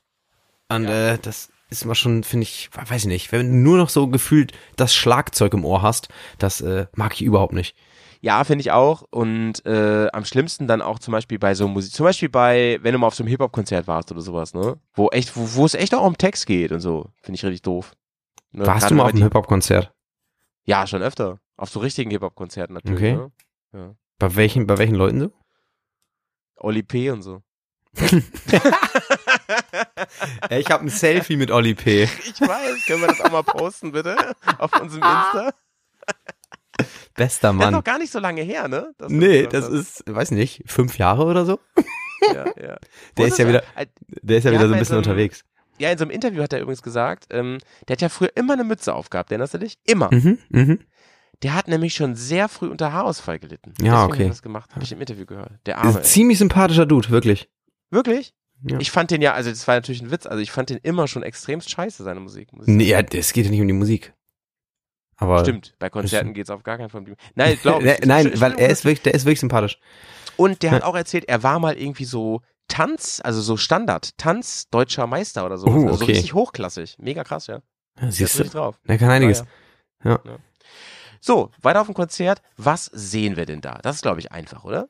Und 0.69 0.87
äh, 0.87 1.19
das 1.19 1.51
ist 1.71 1.85
immer 1.85 1.95
schon, 1.95 2.25
finde 2.25 2.45
ich, 2.45 2.71
weiß 2.73 3.03
ich 3.03 3.09
nicht, 3.09 3.33
wenn 3.33 3.47
du 3.47 3.57
nur 3.57 3.79
noch 3.79 3.89
so 3.89 4.09
gefühlt 4.09 4.53
das 4.77 4.95
Schlagzeug 4.95 5.55
im 5.55 5.65
Ohr 5.65 5.83
hast, 5.83 6.09
das 6.39 6.61
äh, 6.61 6.87
mag 6.95 7.15
ich 7.15 7.23
überhaupt 7.23 7.53
nicht. 7.53 7.77
Ja, 8.21 8.45
finde 8.45 8.61
ich 8.61 8.71
auch. 8.71 9.03
Und 9.11 9.65
äh, 9.65 10.09
am 10.13 10.25
schlimmsten 10.25 10.67
dann 10.67 10.83
auch 10.83 10.99
zum 10.99 11.13
Beispiel 11.13 11.39
bei 11.39 11.55
so 11.55 11.67
Musik, 11.69 11.93
zum 11.93 12.05
Beispiel 12.05 12.29
bei, 12.29 12.79
wenn 12.83 12.93
du 12.93 12.99
mal 12.99 13.07
auf 13.07 13.15
so 13.15 13.23
einem 13.23 13.31
Hip-Hop-Konzert 13.31 13.87
warst 13.87 14.13
oder 14.13 14.21
sowas, 14.21 14.53
ne? 14.53 14.79
Wo 14.95 15.09
echt, 15.09 15.37
wo, 15.37 15.55
wo 15.55 15.65
es 15.65 15.75
echt 15.75 15.95
auch 15.95 16.05
um 16.05 16.19
Text 16.19 16.47
geht 16.47 16.71
und 16.73 16.81
so. 16.81 17.07
Finde 17.23 17.37
ich 17.37 17.45
richtig 17.45 17.63
doof. 17.63 17.97
Ne? 18.53 18.67
Warst 18.67 18.83
Gerade 18.83 18.95
du 18.95 18.99
mal 18.99 19.05
auf 19.05 19.11
einem 19.11 19.23
Hip-Hop-Konzert? 19.23 19.93
Ja, 20.65 20.87
schon 20.87 21.03
öfter. 21.03 21.39
Auf 21.57 21.71
so 21.71 21.81
richtigen 21.81 22.11
Hip-Hop-Konzerten 22.11 22.75
natürlich. 22.75 22.99
Okay. 22.99 23.15
Ne? 23.15 23.33
Ja. 23.73 23.95
Bei 24.19 24.37
welchen, 24.37 24.67
bei 24.67 24.77
welchen 24.77 24.97
Leuten 24.97 25.21
so? 25.21 25.33
Oli 26.57 26.83
P. 26.83 27.11
und 27.11 27.23
so. 27.23 27.43
Ich 30.51 30.71
habe 30.71 30.85
ein 30.85 30.89
Selfie 30.89 31.37
mit 31.37 31.51
Oli 31.51 31.75
P. 31.75 32.05
Ich 32.05 32.41
weiß, 32.41 32.85
können 32.87 33.03
wir 33.03 33.09
das 33.09 33.21
auch 33.21 33.31
mal 33.31 33.43
posten, 33.43 33.93
bitte? 33.93 34.17
Auf 34.59 34.73
unserem 34.81 35.03
Insta? 35.03 35.53
Bester 37.15 37.49
Das 37.49 37.53
ist 37.55 37.59
Mann. 37.59 37.73
noch 37.73 37.85
gar 37.85 37.99
nicht 37.99 38.13
so 38.13 38.19
lange 38.19 38.43
her, 38.43 38.69
ne? 38.69 38.93
Dass 38.99 39.09
du 39.09 39.15
Nee, 39.15 39.47
das 39.47 39.69
ist, 39.69 40.05
weiß 40.07 40.31
nicht, 40.33 40.63
fünf 40.67 40.99
Jahre 40.99 41.25
oder 41.25 41.45
so? 41.45 41.59
Ja, 42.35 42.45
ja. 42.47 42.53
Der 42.57 42.79
Wo 43.17 43.25
ist 43.25 43.39
ja 43.39 43.45
das? 43.45 43.49
wieder- 43.55 43.63
Äh, 43.77 43.87
Der 44.23 44.39
ist 44.39 44.45
ja 44.45 44.51
Ja, 44.53 44.59
wieder 44.59 44.69
so 44.69 44.75
ein 44.75 44.79
bisschen 44.81 44.93
so 44.93 44.93
einem- 44.95 44.99
unterwegs. 44.99 45.45
Ja, 45.79 45.91
in 45.91 45.97
so 45.99 46.05
einem 46.05 46.11
Interview 46.11 46.43
hat 46.43 46.53
er 46.53 46.61
übrigens 46.61 46.83
gesagt, 46.83 47.27
ähm, 47.31 47.59
der 47.89 47.95
hat 47.95 48.03
ja 48.03 48.09
früher 48.11 48.31
immer 48.35 48.53
eine 48.53 48.65
Mütze 48.65 48.93
aufgehabt, 48.95 49.31
erinnerst 49.31 49.55
du 49.55 49.59
dich? 49.59 49.79
Immer. 49.87 50.11
Mhm, 50.13 50.39
mhm. 50.51 50.81
Der 51.43 51.55
hat 51.55 51.69
nämlich 51.69 51.95
schon 51.95 52.17
sehr 52.17 52.51
früh 52.51 52.67
unter 52.69 52.93
Haarausfall 52.93 53.39
gelitten. 53.39 53.73
Ja, 53.81 54.07
Deswegen 54.07 54.13
okay. 54.13 54.25
Hat 54.25 54.31
das 54.33 54.43
gemacht, 54.43 54.71
habe 54.75 54.85
ich 54.85 54.93
im 54.93 55.01
Interview 55.01 55.25
gehört. 55.25 55.53
Der 55.65 55.77
Ist 55.77 55.81
Arme. 55.81 55.91
ein 55.93 55.97
ey. 55.97 56.03
ziemlich 56.03 56.37
sympathischer 56.39 56.85
Dude, 56.85 57.09
wirklich. 57.09 57.49
Wirklich? 57.91 58.35
Ja. 58.63 58.79
Ich 58.79 58.91
fand 58.91 59.11
den 59.11 59.23
ja, 59.23 59.33
also 59.33 59.49
das 59.49 59.67
war 59.67 59.75
natürlich 59.77 60.03
ein 60.03 60.11
Witz, 60.11 60.27
also 60.27 60.43
ich 60.43 60.51
fand 60.51 60.69
den 60.69 60.77
immer 60.83 61.09
schon 61.09 61.23
extremst 61.23 61.71
scheiße, 61.71 62.03
seine 62.05 62.21
Musik. 62.21 62.53
Muss 62.53 62.67
Nee, 62.67 62.85
ja, 62.85 63.01
es 63.01 63.33
geht 63.33 63.47
ja 63.47 63.51
nicht 63.51 63.63
um 63.63 63.67
die 63.67 63.73
Musik. 63.73 64.13
Aber. 65.21 65.41
Stimmt, 65.41 65.75
bei 65.79 65.91
Konzerten 65.91 66.35
geht's 66.35 66.51
auf 66.51 66.63
gar 66.63 66.79
keinen 66.79 66.89
Fall 66.89 67.01
um 67.01 67.05
die 67.05 67.15
Nein, 67.35 67.59
glaube 67.63 67.89
ich. 68.01 68.07
Nein, 68.07 68.33
weil 68.41 68.59
er 68.59 68.71
ist 68.71 68.85
wirklich, 68.85 69.03
der 69.03 69.15
ist 69.15 69.25
wirklich 69.25 69.41
sympathisch. 69.41 69.79
Und 70.37 70.63
der 70.63 70.73
hat 70.73 70.83
auch 70.83 70.97
erzählt, 70.97 71.29
er 71.29 71.43
war 71.43 71.59
mal 71.59 71.77
irgendwie 71.77 72.07
so 72.07 72.41
Tanz, 72.67 73.21
also 73.23 73.43
so 73.43 73.57
Standard, 73.57 74.17
Tanz 74.17 74.69
deutscher 74.71 75.07
Meister 75.07 75.45
oder 75.45 75.59
so. 75.59 75.67
Oh, 75.67 75.73
also 75.73 75.89
so 75.89 76.05
okay. 76.05 76.13
richtig 76.13 76.35
hochklassig. 76.35 76.97
Mega 76.99 77.23
krass, 77.23 77.47
ja. 77.47 77.61
Ja, 78.01 78.11
siehst 78.11 78.39
du? 78.39 78.45
drauf. 78.45 78.81
Der 78.89 78.97
kann 78.97 79.11
einiges. 79.11 79.45
Ja, 80.03 80.21
Ja. 80.25 80.39
So, 81.23 81.51
weiter 81.61 81.83
auf 81.83 81.87
dem 81.87 81.95
Konzert. 81.95 82.41
Was 82.57 82.87
sehen 82.87 83.37
wir 83.37 83.45
denn 83.45 83.61
da? 83.61 83.79
Das 83.83 83.97
ist, 83.97 84.03
glaube 84.03 84.21
ich, 84.21 84.33
einfach, 84.33 84.65
oder? 84.65 84.89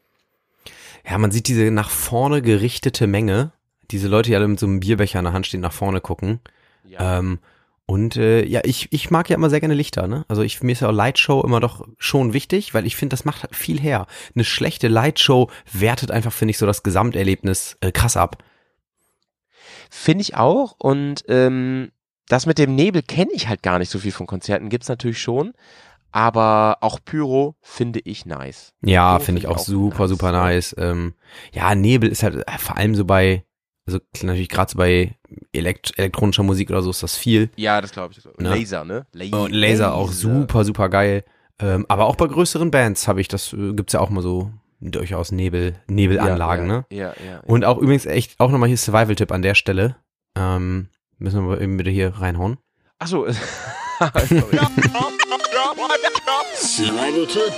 Ja, 1.08 1.18
man 1.18 1.32
sieht 1.32 1.48
diese 1.48 1.72
nach 1.72 1.90
vorne 1.90 2.40
gerichtete 2.40 3.08
Menge. 3.08 3.52
Diese 3.90 4.06
Leute, 4.06 4.30
die 4.30 4.36
alle 4.36 4.46
mit 4.46 4.60
so 4.60 4.66
einem 4.66 4.78
Bierbecher 4.78 5.18
in 5.18 5.24
der 5.24 5.34
Hand 5.34 5.48
stehen, 5.48 5.60
nach 5.60 5.72
vorne 5.72 6.00
gucken. 6.00 6.38
Ja. 6.84 7.18
Ähm, 7.18 7.40
und 7.90 8.16
äh, 8.16 8.46
ja, 8.46 8.60
ich, 8.62 8.86
ich 8.92 9.10
mag 9.10 9.28
ja 9.28 9.34
immer 9.34 9.50
sehr 9.50 9.58
gerne 9.58 9.74
Lichter, 9.74 10.06
ne? 10.06 10.24
Also 10.28 10.42
ich, 10.42 10.62
mir 10.62 10.70
ist 10.70 10.80
ja 10.80 10.90
auch 10.90 10.94
Lightshow 10.94 11.42
immer 11.42 11.58
doch 11.58 11.88
schon 11.98 12.32
wichtig, 12.32 12.72
weil 12.72 12.86
ich 12.86 12.94
finde, 12.94 13.14
das 13.14 13.24
macht 13.24 13.42
halt 13.42 13.56
viel 13.56 13.80
her. 13.80 14.06
Eine 14.32 14.44
schlechte 14.44 14.86
Lightshow 14.86 15.50
wertet 15.72 16.12
einfach, 16.12 16.32
finde 16.32 16.50
ich, 16.52 16.58
so 16.58 16.66
das 16.66 16.84
Gesamterlebnis 16.84 17.78
äh, 17.80 17.90
krass 17.90 18.16
ab. 18.16 18.44
Finde 19.90 20.22
ich 20.22 20.36
auch. 20.36 20.76
Und 20.78 21.24
ähm, 21.26 21.90
das 22.28 22.46
mit 22.46 22.58
dem 22.58 22.76
Nebel 22.76 23.02
kenne 23.02 23.32
ich 23.32 23.48
halt 23.48 23.64
gar 23.64 23.80
nicht 23.80 23.90
so 23.90 23.98
viel 23.98 24.12
von 24.12 24.28
Konzerten. 24.28 24.68
Gibt's 24.68 24.88
natürlich 24.88 25.20
schon. 25.20 25.52
Aber 26.12 26.78
auch 26.82 27.00
Pyro 27.04 27.56
finde 27.60 27.98
ich 28.04 28.24
nice. 28.24 28.72
Ja, 28.82 29.18
finde 29.18 29.40
ich 29.40 29.46
find 29.46 29.52
auch 29.52 29.56
ich 29.56 29.62
auch 29.62 29.66
super, 29.66 30.02
nice, 30.02 30.10
super 30.10 30.30
nice. 30.30 30.76
Ähm, 30.78 31.14
ja, 31.52 31.74
Nebel 31.74 32.08
ist 32.08 32.22
halt 32.22 32.36
äh, 32.36 32.58
vor 32.58 32.76
allem 32.76 32.94
so 32.94 33.04
bei, 33.04 33.44
also 33.94 34.26
natürlich 34.26 34.48
gerade 34.48 34.70
so 34.70 34.78
bei 34.78 35.16
Elekt 35.52 35.92
elektronischer 35.96 36.42
Musik 36.42 36.70
oder 36.70 36.82
so 36.82 36.90
ist 36.90 37.02
das 37.02 37.16
viel. 37.16 37.50
Ja, 37.56 37.80
das 37.80 37.92
glaube 37.92 38.14
ich. 38.16 38.24
Ne? 38.24 38.48
Laser, 38.50 38.84
ne? 38.84 39.06
La 39.12 39.36
Und 39.36 39.52
Laser 39.52 39.94
auch 39.94 40.10
super, 40.10 40.64
super 40.64 40.88
geil. 40.88 41.24
Ähm, 41.58 41.84
aber 41.88 42.06
auch 42.06 42.16
bei 42.16 42.26
größeren 42.26 42.70
Bands 42.70 43.06
habe 43.06 43.20
ich 43.20 43.28
das, 43.28 43.52
äh, 43.52 43.72
gibt's 43.74 43.92
ja 43.92 44.00
auch 44.00 44.10
mal 44.10 44.22
so 44.22 44.50
durchaus 44.80 45.30
Nebel, 45.30 45.74
Nebelanlagen, 45.88 46.68
ja, 46.68 46.72
ne? 46.72 46.84
Ja, 46.90 46.98
ja. 46.98 47.32
ja. 47.32 47.40
Und 47.40 47.64
auch 47.64 47.78
übrigens 47.78 48.06
echt, 48.06 48.40
auch 48.40 48.50
nochmal 48.50 48.68
hier 48.68 48.78
Survival-Tipp 48.78 49.30
an 49.30 49.42
der 49.42 49.54
Stelle. 49.54 49.96
Ähm, 50.36 50.88
müssen 51.18 51.42
wir 51.42 51.56
mal 51.56 51.62
eben 51.62 51.76
bitte 51.76 51.90
hier 51.90 52.14
reinhauen. 52.16 52.56
Ach 52.98 53.06
so. 53.06 53.26
Sorry. 54.00 54.58
Survival-Tipp. 56.54 57.52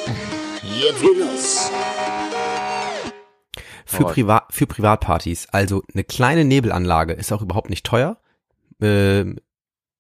Jetzt 0.63 1.01
geht 1.01 1.19
los. 1.19 1.71
Für. 3.97 4.05
Priva 4.05 4.47
für 4.51 4.67
Privatpartys, 4.67 5.49
also 5.51 5.83
eine 5.93 6.05
kleine 6.05 6.45
Nebelanlage 6.45 7.13
ist 7.13 7.33
auch 7.33 7.43
überhaupt 7.43 7.71
nicht 7.71 7.85
teuer. 7.85 8.19
Ähm, 8.81 9.39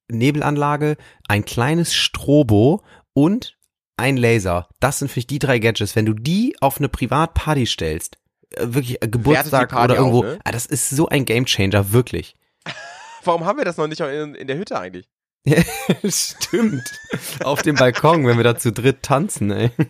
Nebelanlage, 0.09 0.97
ein 1.29 1.45
kleines 1.45 1.95
Strobo 1.95 2.83
und 3.13 3.57
ein 3.97 4.17
Laser. 4.17 4.69
Das 4.81 4.99
sind 4.99 5.11
für 5.11 5.19
mich 5.19 5.27
die 5.27 5.39
drei 5.39 5.59
Gadgets. 5.59 5.97
Wenn 5.97 6.07
du 6.07 6.15
die 6.15 6.57
auf 6.61 6.79
eine 6.79 6.89
Privatparty 6.89 7.67
stellst, 7.67 8.19
äh, 8.51 8.67
wirklich 8.69 9.03
äh, 9.03 9.09
Geburtstag 9.09 9.73
oder 9.73 9.97
irgendwo, 9.97 10.21
auch, 10.21 10.25
ne? 10.25 10.39
ah, 10.45 10.53
das 10.53 10.67
ist 10.67 10.91
so 10.91 11.09
ein 11.09 11.25
Gamechanger, 11.25 11.93
wirklich. 11.93 12.37
Warum 13.25 13.45
haben 13.45 13.59
wir 13.59 13.65
das 13.65 13.77
noch 13.77 13.87
nicht 13.87 14.01
in, 14.01 14.35
in 14.35 14.47
der 14.47 14.57
Hütte 14.57 14.79
eigentlich? 14.79 15.09
Stimmt. 16.09 16.85
Auf 17.43 17.63
dem 17.63 17.75
Balkon, 17.75 18.27
wenn 18.27 18.37
wir 18.37 18.45
da 18.45 18.57
zu 18.57 18.71
dritt 18.71 19.03
tanzen, 19.03 19.51
ey. 19.51 19.71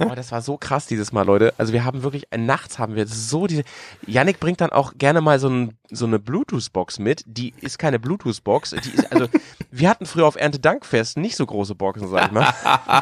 Oh, 0.00 0.14
das 0.14 0.32
war 0.32 0.42
so 0.42 0.56
krass 0.58 0.86
dieses 0.86 1.12
Mal, 1.12 1.22
Leute. 1.24 1.54
Also 1.56 1.72
wir 1.72 1.84
haben 1.84 2.02
wirklich, 2.02 2.26
äh, 2.30 2.38
nachts 2.38 2.78
haben 2.78 2.94
wir 2.94 3.06
so 3.06 3.46
diese, 3.46 3.62
Yannick 4.06 4.38
bringt 4.38 4.60
dann 4.60 4.70
auch 4.70 4.92
gerne 4.96 5.20
mal 5.20 5.38
so, 5.38 5.48
ein, 5.48 5.78
so 5.90 6.06
eine 6.06 6.18
Bluetooth-Box 6.18 6.98
mit. 6.98 7.22
Die 7.26 7.54
ist 7.60 7.78
keine 7.78 7.98
Bluetooth-Box. 7.98 8.76
Die 8.84 8.90
ist, 8.90 9.10
also, 9.10 9.28
wir 9.70 9.88
hatten 9.88 10.04
früher 10.04 10.26
auf 10.26 10.36
Erntedankfest 10.36 11.16
nicht 11.16 11.36
so 11.36 11.46
große 11.46 11.74
Boxen, 11.74 12.08
sag 12.08 12.26
ich 12.26 12.32
mal, 12.32 12.52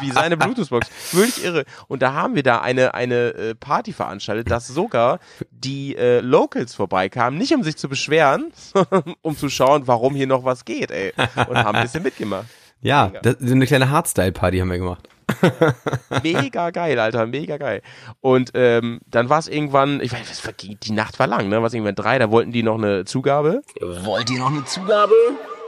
wie 0.01 0.11
seine 0.11 0.37
Bluetooth-Box. 0.37 0.87
Völlig 0.89 1.43
irre. 1.43 1.65
Und 1.87 2.01
da 2.01 2.13
haben 2.13 2.35
wir 2.35 2.43
da 2.43 2.61
eine, 2.61 2.93
eine 2.93 3.33
äh, 3.33 3.55
Party 3.55 3.91
veranstaltet, 3.91 4.49
dass 4.49 4.67
sogar 4.67 5.19
die 5.51 5.95
äh, 5.97 6.21
Locals 6.21 6.73
vorbeikamen, 6.73 7.37
nicht 7.37 7.53
um 7.53 7.63
sich 7.63 7.75
zu 7.75 7.89
beschweren, 7.89 8.51
sondern 8.55 9.15
um 9.21 9.37
zu 9.37 9.49
schauen, 9.49 9.87
warum 9.87 10.15
hier 10.15 10.27
noch 10.27 10.45
was 10.45 10.63
geht, 10.63 10.91
ey. 10.91 11.13
Und 11.49 11.57
haben 11.57 11.75
ein 11.75 11.83
bisschen 11.83 11.96
mitgemacht. 11.99 12.47
Ja, 12.81 13.11
das, 13.21 13.37
so 13.39 13.53
eine 13.53 13.65
kleine 13.65 13.89
Hardstyle-Party 13.89 14.59
haben 14.59 14.69
wir 14.69 14.77
gemacht. 14.77 15.09
Mega 16.23 16.69
geil, 16.71 16.97
Alter, 16.99 17.25
mega 17.25 17.57
geil. 17.57 17.81
Und 18.21 18.51
ähm, 18.53 18.99
dann 19.07 19.29
war 19.29 19.39
es 19.39 19.47
irgendwann, 19.47 19.99
ich 19.99 20.13
weiß, 20.13 20.45
was 20.45 20.53
die 20.57 20.91
Nacht 20.91 21.19
war 21.19 21.27
lang, 21.27 21.49
ne? 21.49 21.61
Was 21.61 21.73
irgendwann 21.73 21.95
drei, 21.95 22.17
da 22.17 22.31
wollten 22.31 22.51
die 22.51 22.63
noch 22.63 22.77
eine 22.77 23.03
Zugabe. 23.03 23.61
Wollt 23.81 24.29
ihr 24.29 24.39
noch 24.39 24.51
eine 24.51 24.63
Zugabe? 24.63 25.13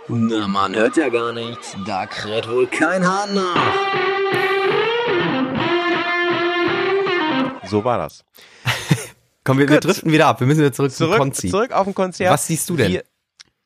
Na, 0.07 0.47
man 0.47 0.75
hört 0.75 0.97
ja 0.97 1.09
gar 1.09 1.33
nichts. 1.33 1.75
Da 1.85 2.05
kräht 2.05 2.49
wohl 2.49 2.67
kein 2.67 3.05
Hahn 3.07 3.35
nach. 3.35 3.73
So 7.65 7.83
war 7.83 7.99
das. 7.99 8.25
Komm, 9.43 9.59
wir, 9.59 9.69
wir 9.69 9.79
driften 9.79 10.11
wieder 10.11 10.27
ab. 10.27 10.39
Wir 10.39 10.47
müssen 10.47 10.61
wieder 10.61 10.73
zurück, 10.73 10.91
zum 10.91 11.07
Zurück, 11.07 11.19
Konzi. 11.19 11.49
zurück 11.49 11.71
auf 11.71 11.83
dem 11.85 11.93
Konzert. 11.93 12.31
Was 12.33 12.47
siehst 12.47 12.69
du 12.69 12.77
denn? 12.77 12.91
Wir, 12.91 13.03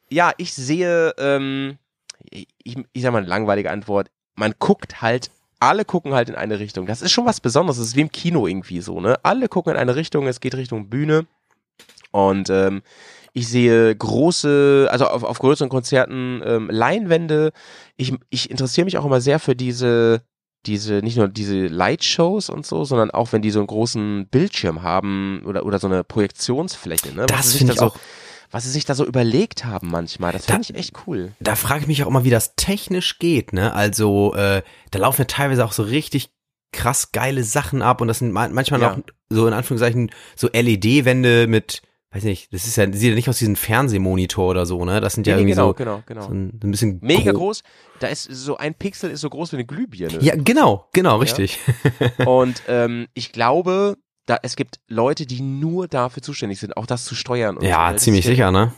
ja, 0.09 0.33
ich 0.37 0.53
sehe, 0.53 1.13
ähm, 1.17 1.77
ich, 2.63 2.77
ich 2.91 3.01
sag 3.01 3.11
mal 3.11 3.19
eine 3.19 3.27
langweilige 3.27 3.71
Antwort. 3.71 4.09
Man 4.35 4.53
guckt 4.59 5.01
halt, 5.01 5.29
alle 5.59 5.85
gucken 5.85 6.13
halt 6.13 6.29
in 6.29 6.35
eine 6.35 6.59
Richtung. 6.59 6.85
Das 6.85 7.01
ist 7.01 7.11
schon 7.11 7.25
was 7.25 7.39
Besonderes. 7.39 7.77
Das 7.77 7.87
ist 7.87 7.95
wie 7.95 8.01
im 8.01 8.11
Kino 8.11 8.47
irgendwie 8.47 8.81
so, 8.81 8.99
ne? 8.99 9.17
Alle 9.23 9.47
gucken 9.47 9.73
in 9.73 9.79
eine 9.79 9.95
Richtung, 9.95 10.27
es 10.27 10.39
geht 10.39 10.55
Richtung 10.55 10.89
Bühne. 10.89 11.25
Und 12.11 12.49
ähm, 12.49 12.81
ich 13.33 13.47
sehe 13.47 13.95
große, 13.95 14.87
also 14.91 15.07
auf, 15.07 15.23
auf 15.23 15.39
größeren 15.39 15.69
Konzerten 15.69 16.41
ähm, 16.45 16.69
Leinwände. 16.69 17.51
Ich, 17.97 18.13
ich 18.29 18.51
interessiere 18.51 18.85
mich 18.85 18.97
auch 18.97 19.05
immer 19.05 19.21
sehr 19.21 19.39
für 19.39 19.55
diese, 19.55 20.21
diese, 20.65 20.95
nicht 20.95 21.17
nur 21.17 21.27
diese 21.27 21.67
Lightshows 21.67 22.49
und 22.49 22.65
so, 22.65 22.85
sondern 22.85 23.09
auch 23.11 23.31
wenn 23.33 23.41
die 23.41 23.49
so 23.51 23.59
einen 23.59 23.67
großen 23.67 24.27
Bildschirm 24.27 24.83
haben 24.83 25.41
oder, 25.45 25.65
oder 25.65 25.79
so 25.79 25.87
eine 25.87 26.03
Projektionsfläche, 26.03 27.13
ne? 27.15 27.25
Das 27.25 27.53
finde 27.55 27.73
ich 27.73 27.79
so, 27.79 27.87
auch- 27.87 27.97
Was 28.53 28.63
sie 28.63 28.69
sich 28.69 28.85
da 28.85 28.93
so 28.95 29.05
überlegt 29.05 29.65
haben 29.65 29.89
manchmal. 29.89 30.31
Das 30.31 30.45
Da- 30.45 30.53
finde 30.53 30.67
ich 30.69 30.75
echt 30.77 30.93
cool. 31.07 31.33
da 31.41 31.55
frage 31.55 31.81
ich 31.81 31.87
mich 31.87 32.03
auch 32.03 32.07
immer, 32.07 32.23
wie 32.23 32.29
das 32.29 32.55
technisch 32.55 33.19
geht, 33.19 33.51
ne? 33.51 33.73
Also, 33.73 34.33
äh, 34.35 34.61
da 34.91 34.99
laufen 34.99 35.21
ja 35.21 35.25
teilweise 35.25 35.65
auch 35.65 35.73
so 35.73 35.83
richtig 35.83 36.29
krass 36.71 37.11
geile 37.11 37.43
Sachen 37.43 37.81
ab 37.81 37.99
und 38.01 38.07
das 38.07 38.19
sind 38.19 38.31
ma- 38.31 38.47
manchmal 38.47 38.81
Ja. 38.81 38.91
auch 38.93 38.97
so 39.29 39.45
in 39.47 39.53
Anführungszeichen 39.53 40.11
so 40.35 40.49
LED-Wände 40.53 41.47
mit, 41.47 41.81
weiß 42.11 42.23
nicht, 42.23 42.51
das 42.53 42.65
ist 42.67 42.75
ja, 42.77 42.85
sieht 42.91 43.09
ja 43.09 43.15
nicht 43.15 43.29
aus 43.29 43.41
wie 43.41 43.45
ein 43.45 43.55
Fernsehmonitor 43.55 44.49
oder 44.49 44.65
so, 44.65 44.83
ne? 44.85 45.01
Das 45.01 45.13
sind 45.13 45.25
ja 45.27 45.35
Nee, 45.35 45.43
nee, 45.45 45.51
irgendwie 45.51 45.55
genau, 45.55 45.67
so, 45.69 45.73
genau, 45.73 46.03
genau. 46.05 46.21
so 46.21 46.29
ein, 46.33 46.59
ein 46.63 46.71
bisschen 46.71 46.99
Mega 47.01 47.31
gro- 47.31 47.39
groß. 47.39 47.63
Da 47.99 48.07
ist 48.07 48.23
so 48.25 48.57
ein 48.57 48.73
Pixel 48.75 49.09
ist 49.11 49.21
so 49.21 49.29
groß 49.29 49.51
wie 49.51 49.57
eine 49.57 49.65
Glühbirne. 49.65 50.19
Ja, 50.21 50.35
genau, 50.35 50.87
genau, 50.93 51.17
richtig. 51.17 51.59
Und 52.25 52.61
ähm, 52.67 53.07
ich 53.13 53.31
glaube, 53.31 53.97
da 54.25 54.39
es 54.41 54.55
gibt 54.55 54.79
Leute, 54.87 55.25
die 55.25 55.41
nur 55.41 55.87
dafür 55.87 56.23
zuständig 56.23 56.59
sind, 56.59 56.77
auch 56.77 56.85
das 56.85 57.05
zu 57.05 57.15
steuern. 57.15 57.57
Und 57.57 57.63
so, 57.63 57.69
Ja? 57.69 57.91
Das 57.91 58.03
ziemlich 58.03 58.25
sicher, 58.25 58.51
ne? 58.51 58.73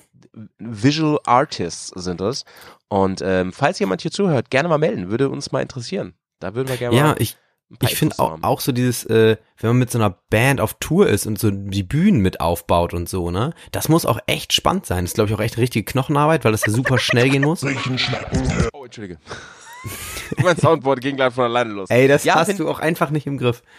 Visual 0.57 1.19
Artists 1.25 1.91
sind 1.95 2.19
das. 2.19 2.43
Und 2.89 3.21
ähm, 3.23 3.53
falls 3.53 3.79
jemand 3.79 4.01
hier 4.01 4.11
zuhört, 4.11 4.49
gerne 4.49 4.69
mal 4.69 4.77
melden, 4.77 5.09
würde 5.09 5.29
uns 5.29 5.51
mal 5.51 5.61
interessieren. 5.61 6.13
Da 6.39 6.55
würden 6.55 6.67
wir 6.67 6.77
gerne 6.77 6.95
Ja, 6.95 7.03
mal 7.09 7.15
ich, 7.19 7.37
ich 7.81 7.95
finde 7.95 8.19
auch, 8.19 8.37
auch 8.41 8.59
so 8.59 8.71
dieses, 8.71 9.05
äh, 9.05 9.37
wenn 9.59 9.69
man 9.71 9.77
mit 9.77 9.91
so 9.91 9.97
einer 9.97 10.17
Band 10.29 10.61
auf 10.61 10.75
Tour 10.75 11.07
ist 11.07 11.25
und 11.25 11.39
so 11.39 11.51
die 11.51 11.83
Bühnen 11.83 12.19
mit 12.19 12.41
aufbaut 12.41 12.93
und 12.93 13.07
so, 13.07 13.31
ne? 13.31 13.53
Das 13.71 13.89
muss 13.89 14.05
auch 14.05 14.19
echt 14.27 14.53
spannend 14.53 14.85
sein. 14.85 15.05
Das 15.05 15.11
ist, 15.11 15.15
glaube 15.15 15.29
ich, 15.29 15.35
auch 15.35 15.41
echt 15.41 15.57
richtige 15.57 15.85
Knochenarbeit, 15.85 16.43
weil 16.43 16.51
das 16.51 16.65
ja 16.65 16.71
super 16.71 16.97
schnell 16.99 17.29
gehen 17.29 17.43
muss. 17.43 17.63
Oh, 18.73 18.85
Entschuldige. 18.85 19.17
mein 20.43 20.57
Soundboard 20.57 21.01
ging 21.01 21.15
gleich 21.15 21.33
von 21.33 21.45
alleine 21.45 21.71
los. 21.71 21.89
Ey, 21.89 22.07
das 22.07 22.23
Ja, 22.23 22.35
hast 22.35 22.57
du 22.59 22.67
auch 22.69 22.79
einfach 22.79 23.09
nicht 23.09 23.27
im 23.27 23.37
Griff. 23.37 23.61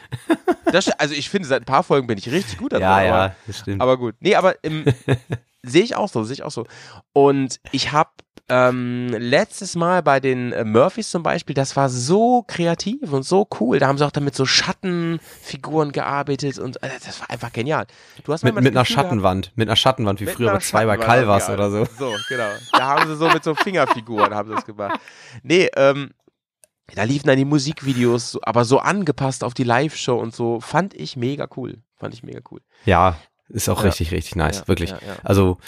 Das, 0.72 0.88
also 0.88 1.14
ich 1.14 1.30
finde, 1.30 1.46
seit 1.46 1.62
ein 1.62 1.64
paar 1.64 1.84
Folgen 1.84 2.08
bin 2.08 2.18
ich 2.18 2.28
richtig 2.28 2.58
gut 2.58 2.72
da 2.72 2.78
Ja, 2.80 3.00
ja, 3.00 3.14
aber, 3.14 3.36
das 3.46 3.60
stimmt. 3.60 3.80
aber 3.80 3.96
gut. 3.96 4.16
Nee, 4.18 4.34
aber 4.34 4.56
sehe 5.62 5.84
ich 5.84 5.94
auch 5.94 6.08
so, 6.08 6.24
sehe 6.24 6.34
ich 6.34 6.42
auch 6.42 6.50
so. 6.50 6.66
Und 7.12 7.60
ich 7.70 7.92
habe 7.92 8.10
ähm, 8.48 9.08
letztes 9.18 9.74
Mal 9.74 10.02
bei 10.02 10.20
den 10.20 10.52
äh, 10.52 10.64
Murphys 10.64 11.10
zum 11.10 11.22
Beispiel, 11.22 11.54
das 11.54 11.74
war 11.74 11.88
so 11.88 12.44
kreativ 12.46 13.12
und 13.12 13.24
so 13.24 13.48
cool. 13.60 13.78
Da 13.78 13.88
haben 13.88 13.98
sie 13.98 14.06
auch 14.06 14.10
dann 14.12 14.24
mit 14.24 14.34
so 14.36 14.46
Schattenfiguren 14.46 15.92
gearbeitet 15.92 16.58
und 16.58 16.82
äh, 16.82 16.88
das 17.04 17.20
war 17.20 17.30
einfach 17.30 17.52
genial. 17.52 17.86
Du 18.24 18.32
hast 18.32 18.44
mit, 18.44 18.54
mit 18.54 18.60
einer 18.62 18.82
Gefühl 18.82 18.94
gehabt- 18.96 19.06
Schattenwand, 19.08 19.52
mit 19.56 19.68
einer 19.68 19.76
Schattenwand, 19.76 20.20
wie 20.20 20.26
früher 20.26 20.52
bei 20.52 20.58
zwei 20.58 20.86
bei 20.86 20.94
Schattenwand, 20.96 21.26
Calvas 21.26 21.48
ja. 21.48 21.54
oder 21.54 21.70
so. 21.70 21.86
So, 21.98 22.14
genau. 22.28 22.48
Da 22.72 22.86
haben 22.86 23.08
sie 23.08 23.16
so 23.16 23.28
mit 23.28 23.42
so 23.42 23.54
Fingerfiguren 23.54 24.34
haben 24.34 24.48
sie 24.48 24.54
das 24.54 24.66
gemacht. 24.66 25.00
Nee, 25.42 25.68
ähm, 25.76 26.10
da 26.94 27.02
liefen 27.02 27.26
dann 27.26 27.36
die 27.38 27.44
Musikvideos, 27.44 28.38
aber 28.42 28.64
so 28.64 28.78
angepasst 28.78 29.42
auf 29.42 29.54
die 29.54 29.64
Live-Show 29.64 30.16
und 30.16 30.34
so. 30.34 30.60
Fand 30.60 30.94
ich 30.94 31.16
mega 31.16 31.48
cool. 31.56 31.78
Fand 31.96 32.14
ich 32.14 32.22
mega 32.22 32.40
cool. 32.50 32.60
Ja, 32.84 33.16
ist 33.48 33.68
auch 33.68 33.78
Ja. 33.80 33.86
richtig, 33.90 34.12
richtig 34.12 34.36
nice, 34.36 34.58
Ja, 34.60 34.68
wirklich. 34.68 34.90
ja. 34.90 34.98
Also, 35.22 35.58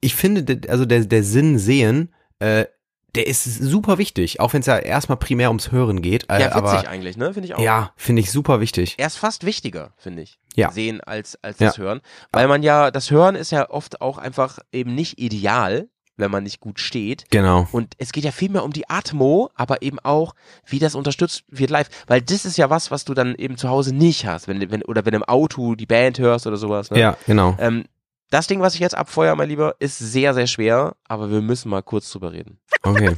ich 0.00 0.14
finde, 0.14 0.42
de- 0.44 0.70
also 0.70 0.84
der, 0.84 1.04
der 1.04 1.22
Sinn 1.24 1.58
sehen, 1.58 2.14
äh, 2.38 2.66
der 3.14 3.26
ist 3.26 3.44
super 3.44 3.96
wichtig, 3.98 4.38
auch 4.38 4.52
wenn 4.52 4.60
es 4.60 4.66
ja 4.66 4.76
erstmal 4.78 5.16
primär 5.16 5.48
ums 5.48 5.72
Hören 5.72 6.02
geht. 6.02 6.24
Äh, 6.30 6.40
Ja, 6.40 6.46
witzig 6.48 6.56
aber 6.56 6.88
eigentlich, 6.88 7.16
ne? 7.16 7.32
Finde 7.32 7.48
ich 7.48 7.54
auch. 7.54 7.60
ja, 7.60 7.92
finde 7.96 8.20
ich 8.20 8.30
super 8.30 8.60
wichtig. 8.60 8.94
Er 8.98 9.06
ist 9.06 9.16
fast 9.16 9.44
wichtiger, 9.46 9.92
finde 9.96 10.22
ich. 10.22 10.38
Ja. 10.54 10.70
Sehen 10.70 11.00
als, 11.00 11.42
als 11.42 11.56
das 11.56 11.78
Hören. 11.78 12.00
Weil 12.32 12.48
man 12.48 12.62
ja, 12.62 12.90
das 12.90 13.10
Hören 13.10 13.34
ist 13.34 13.50
ja 13.50 13.70
oft 13.70 14.00
auch 14.02 14.18
einfach 14.18 14.58
eben 14.72 14.94
nicht 14.94 15.18
ideal, 15.18 15.88
wenn 16.18 16.30
man 16.30 16.42
nicht 16.42 16.60
gut 16.60 16.80
steht. 16.80 17.24
Genau. 17.30 17.66
Und 17.72 17.94
es 17.98 18.12
geht 18.12 18.24
ja 18.24 18.32
viel 18.32 18.50
mehr 18.50 18.64
um 18.64 18.72
die 18.72 18.88
Atmo, 18.90 19.50
aber 19.54 19.82
eben 19.82 19.98
auch, 20.00 20.34
wie 20.66 20.78
das 20.78 20.94
unterstützt 20.94 21.44
wird 21.48 21.70
live. 21.70 21.88
Weil 22.06 22.20
das 22.20 22.44
ist 22.44 22.58
ja 22.58 22.68
was, 22.70 22.90
was 22.90 23.04
du 23.04 23.14
dann 23.14 23.34
eben 23.34 23.56
zu 23.56 23.68
Hause 23.68 23.94
nicht 23.94 24.26
hast, 24.26 24.48
wenn, 24.48 24.70
wenn 24.70 24.82
oder 24.82 25.06
wenn 25.06 25.14
im 25.14 25.24
Auto 25.24 25.74
die 25.74 25.86
Band 25.86 26.18
hörst 26.18 26.46
oder 26.46 26.56
sowas. 26.56 26.90
Ne? 26.90 27.00
Ja, 27.00 27.16
genau. 27.26 27.56
Ähm, 27.58 27.84
das 28.30 28.46
Ding, 28.46 28.60
was 28.60 28.74
ich 28.74 28.80
jetzt 28.80 28.96
abfeuere, 28.96 29.36
mein 29.36 29.48
Lieber, 29.48 29.76
ist 29.78 29.98
sehr, 29.98 30.34
sehr 30.34 30.46
schwer, 30.46 30.96
aber 31.06 31.30
wir 31.30 31.40
müssen 31.40 31.70
mal 31.70 31.82
kurz 31.82 32.10
drüber 32.10 32.32
reden. 32.32 32.58
Okay. 32.82 33.16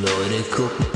Leute 0.00 0.42
gucken. 0.50 0.86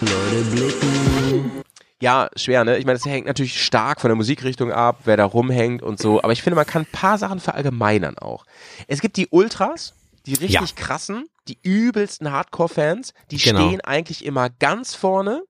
Leute 0.00 0.44
blicken. 0.50 1.65
Ja, 2.06 2.28
schwer, 2.36 2.64
ne? 2.64 2.78
Ich 2.78 2.86
meine, 2.86 2.96
das 2.96 3.04
hängt 3.04 3.26
natürlich 3.26 3.60
stark 3.64 4.00
von 4.00 4.08
der 4.10 4.14
Musikrichtung 4.16 4.70
ab, 4.70 5.00
wer 5.06 5.16
da 5.16 5.24
rumhängt 5.24 5.82
und 5.82 5.98
so. 5.98 6.22
Aber 6.22 6.32
ich 6.32 6.40
finde, 6.40 6.54
man 6.54 6.64
kann 6.64 6.82
ein 6.82 6.92
paar 6.92 7.18
Sachen 7.18 7.40
verallgemeinern 7.40 8.16
auch. 8.18 8.46
Es 8.86 9.00
gibt 9.00 9.16
die 9.16 9.26
Ultras, 9.30 9.92
die 10.24 10.34
richtig 10.34 10.52
Ja. 10.70 10.76
krassen, 10.76 11.28
die 11.48 11.58
übelsten 11.62 12.30
Hardcore-Fans, 12.30 13.12
die 13.32 13.38
Genau. 13.38 13.58
stehen 13.68 13.80
eigentlich 13.80 14.24
immer 14.24 14.50
ganz 14.50 14.94
vorne. 14.94 15.42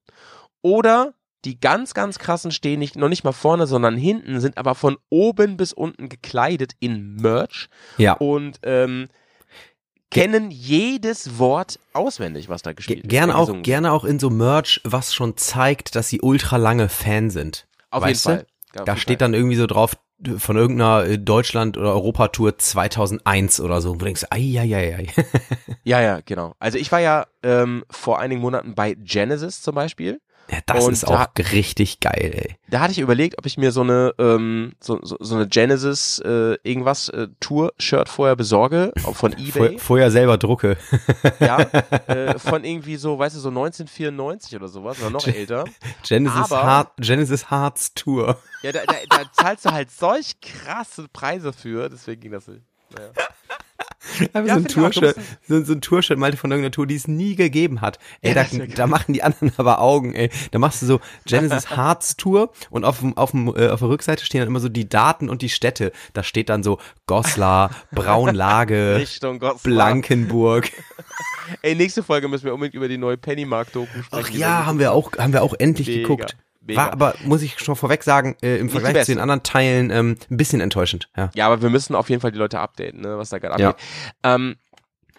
Oder 0.62 1.12
die 1.44 1.60
ganz, 1.60 1.92
ganz 1.92 2.18
krassen 2.18 2.50
stehen 2.52 2.78
nicht, 2.78 2.96
noch 2.96 3.10
nicht 3.10 3.22
mal 3.22 3.32
vorne, 3.32 3.66
sondern 3.66 3.96
hinten, 3.96 4.40
sind 4.40 4.56
aber 4.56 4.74
von 4.74 4.96
oben 5.10 5.58
bis 5.58 5.74
unten 5.74 6.08
gekleidet 6.08 6.72
in 6.80 7.16
Merch 7.16 7.68
Ja. 7.98 8.14
und 8.14 8.58
ähm, 8.62 9.08
kennen 10.10 10.50
jedes 10.50 11.38
Wort 11.38 11.78
auswendig, 11.92 12.48
was 12.48 12.62
da 12.62 12.70
Ge 12.70 12.76
gespielt 12.76 13.02
wird. 13.04 13.10
gerne 13.10 13.36
auch, 13.36 13.62
gerne 13.62 13.92
auch 13.92 14.04
in 14.04 14.18
so 14.18 14.30
Merch, 14.30 14.80
was 14.84 15.14
schon 15.14 15.36
zeigt, 15.36 15.94
dass 15.96 16.08
sie 16.08 16.20
ultra 16.20 16.56
lange 16.56 16.88
Fan 16.88 17.30
sind. 17.30 17.66
Auf 17.90 18.02
weißt 18.02 18.26
jeden 18.26 18.38
du? 18.38 18.44
Fall. 18.44 18.46
Ja, 18.76 18.84
Da 18.84 18.96
steht 18.96 19.18
Fall. 19.20 19.28
dann 19.28 19.34
irgendwie 19.34 19.56
so 19.56 19.66
drauf 19.66 19.96
von 20.38 20.56
irgendeiner 20.56 21.04
äh, 21.04 21.18
Deutschland- 21.18 21.76
oder 21.76 21.92
Europatour 21.92 22.56
2001 22.56 23.60
oder 23.60 23.80
so. 23.82 23.90
Wo 23.90 23.94
du 23.96 24.04
denkst, 24.06 24.24
ai, 24.30 24.56
ai, 24.58 24.74
ai, 24.74 24.96
ai. 24.96 25.06
Ja, 25.84 26.00
ja, 26.00 26.20
genau. 26.24 26.54
Also 26.58 26.78
ich 26.78 26.90
war 26.90 27.00
ja 27.00 27.26
ähm, 27.42 27.84
vor 27.90 28.18
einigen 28.18 28.40
Monaten 28.40 28.74
bei 28.74 28.94
Genesis 28.94 29.60
zum 29.60 29.74
Beispiel. 29.74 30.20
Ja, 30.50 30.58
das 30.66 30.84
Und 30.84 30.92
ist 30.92 31.02
da- 31.02 31.24
auch 31.24 31.52
richtig 31.52 32.00
geil, 32.00 32.32
ey. 32.34 32.56
Da 32.68 32.80
hatte 32.80 32.92
ich 32.92 32.98
überlegt, 33.00 33.36
ob 33.38 33.46
ich 33.46 33.58
mir 33.58 33.72
so 33.72 33.80
eine 33.82 34.14
ähm, 34.18 34.72
so, 34.80 34.98
so, 35.02 35.16
so 35.18 35.34
eine 35.34 35.48
Genesis 35.48 36.18
äh, 36.20 36.56
irgendwas 36.62 37.08
äh, 37.08 37.28
Tour-Shirt 37.40 38.08
vorher 38.08 38.36
besorge, 38.36 38.92
von 38.96 39.14
Vor, 39.14 39.30
eBay. 39.38 39.78
vorher 39.78 40.10
selber 40.10 40.38
drucke. 40.38 40.76
ja, 41.40 41.58
äh, 42.06 42.38
von 42.38 42.62
irgendwie 42.64 42.96
so, 42.96 43.18
weißt 43.18 43.34
du, 43.36 43.40
so 43.40 43.48
1994 43.48 44.54
oder 44.56 44.68
sowas 44.68 45.00
oder 45.00 45.10
noch 45.10 45.26
älter. 45.26 45.64
Genesis, 46.06 46.52
Aber- 46.52 46.62
Heart, 46.64 46.90
Genesis 46.98 47.50
Hearts 47.50 47.94
Tour. 47.94 48.38
Ja, 48.62 48.72
da, 48.72 48.80
da, 48.86 48.94
da 49.08 49.32
zahlst 49.32 49.64
du 49.64 49.70
halt 49.72 49.90
solch 49.90 50.40
krasse 50.40 51.06
Preise 51.12 51.52
für, 51.52 51.88
deswegen 51.88 52.20
ging 52.20 52.32
das 52.32 52.46
nicht. 52.48 52.62
Naja. 52.96 53.10
Aber 54.32 54.46
Ja, 54.46 54.54
so 54.54 54.60
ein 54.60 54.68
Tourshirt, 54.68 55.16
so, 55.46 55.62
so 55.64 55.72
ein 55.72 55.80
Tourshirt 55.80 56.18
mal 56.18 56.34
von 56.36 56.50
irgendeiner 56.50 56.72
Tour, 56.72 56.86
die 56.86 56.94
es 56.94 57.08
nie 57.08 57.34
gegeben 57.34 57.80
hat. 57.80 57.98
Ey, 58.22 58.34
Ja, 58.34 58.44
da, 58.44 58.66
da 58.66 58.86
machen 58.86 59.12
die 59.12 59.22
anderen 59.22 59.52
aber 59.56 59.80
Augen, 59.80 60.14
ey. 60.14 60.30
Da 60.50 60.58
machst 60.58 60.82
du 60.82 60.86
so 60.86 61.00
Genesis 61.26 61.70
Hearts 61.76 62.16
Tour 62.16 62.52
und 62.70 62.84
auf, 62.84 63.00
dem, 63.00 63.16
auf, 63.16 63.32
dem, 63.32 63.48
äh, 63.48 63.68
auf 63.68 63.80
der 63.80 63.88
Rückseite 63.88 64.24
stehen 64.24 64.40
dann 64.40 64.48
immer 64.48 64.60
so 64.60 64.68
die 64.68 64.88
Daten 64.88 65.28
und 65.28 65.42
die 65.42 65.48
Städte. 65.48 65.92
Da 66.12 66.22
steht 66.22 66.48
dann 66.48 66.62
so 66.62 66.78
Goslar, 67.06 67.70
Braunlage, 67.92 68.96
Richtung 68.96 69.38
Gott. 69.38 69.62
Blankenburg. 69.62 70.70
Ey, 71.62 71.74
nächste 71.74 72.02
Folge 72.02 72.28
müssen 72.28 72.44
wir 72.44 72.54
unbedingt 72.54 72.74
über 72.74 72.88
die 72.88 72.98
neue 72.98 73.16
Pennymark-Doku 73.16 74.02
sprechen. 74.02 74.10
Ach 74.10 74.30
ja, 74.30 74.66
haben 74.66 74.78
wir 74.78 74.92
auch, 74.92 75.12
haben 75.18 75.32
wir 75.32 75.42
auch 75.42 75.54
endlich 75.58 75.88
Mega, 75.88 76.02
geguckt. 76.02 76.36
Mega. 76.66 76.80
War 76.84 76.92
aber, 76.92 77.14
muss 77.24 77.42
ich 77.42 77.58
schon 77.58 77.76
vorweg 77.76 78.02
sagen, 78.02 78.36
äh, 78.42 78.56
im 78.58 78.68
Vergleich 78.68 79.04
zu 79.04 79.12
den 79.12 79.20
anderen 79.20 79.42
Teilen 79.42 79.90
ähm, 79.90 80.16
ein 80.30 80.36
bisschen 80.36 80.60
enttäuschend. 80.60 81.08
Ja. 81.16 81.30
Ja, 81.34 81.46
aber 81.46 81.62
wir 81.62 81.70
müssen 81.70 81.94
auf 81.94 82.10
jeden 82.10 82.20
Fall 82.20 82.32
die 82.32 82.38
Leute 82.38 82.58
updaten, 82.60 83.00
ne, 83.00 83.18
was 83.18 83.30
da 83.30 83.38
gerade 83.38 83.62
Ja. 83.62 83.70
abgeht. 83.70 83.86
Ähm, 84.22 84.56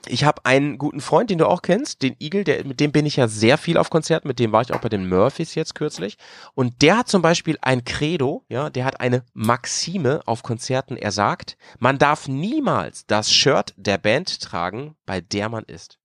ich 0.09 0.23
habe 0.23 0.45
einen 0.45 0.77
guten 0.77 1.01
Freund, 1.01 1.29
den 1.29 1.37
du 1.37 1.47
auch 1.47 1.61
kennst, 1.61 2.01
den 2.01 2.15
Eagle, 2.19 2.45
der, 2.45 2.63
mit 2.65 2.79
dem 2.79 2.93
bin 2.93 3.05
ich 3.05 3.17
ja 3.17 3.27
sehr 3.27 3.57
viel 3.57 3.77
auf 3.77 3.89
Konzerten, 3.89 4.27
mit 4.27 4.39
dem 4.39 4.53
war 4.53 4.61
ich 4.61 4.73
auch 4.73 4.79
bei 4.79 4.87
den 4.87 5.09
Murphys 5.09 5.53
jetzt 5.55 5.75
kürzlich. 5.75 6.17
Und 6.53 6.81
der 6.81 6.97
hat 6.99 7.09
zum 7.09 7.21
Beispiel 7.21 7.57
ein 7.61 7.83
Credo, 7.83 8.45
ja, 8.47 8.69
der 8.69 8.85
hat 8.85 9.01
eine 9.01 9.23
Maxime 9.33 10.21
auf 10.25 10.43
Konzerten. 10.43 10.95
Er 10.95 11.11
sagt, 11.11 11.57
man 11.79 11.97
darf 11.97 12.27
niemals 12.29 13.05
das 13.05 13.31
Shirt 13.33 13.73
der 13.75 13.97
Band 13.97 14.39
tragen, 14.41 14.95
bei 15.05 15.19
der 15.19 15.49
man 15.49 15.63
ist. 15.65 15.99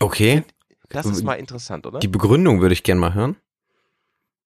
Okay. 0.00 0.42
Das 0.88 1.06
ist 1.06 1.22
mal 1.22 1.34
interessant, 1.34 1.86
oder? 1.86 1.98
Die 1.98 2.08
Begründung 2.08 2.60
würde 2.60 2.72
ich 2.72 2.82
gern 2.82 2.98
mal 2.98 3.14
hören. 3.14 3.36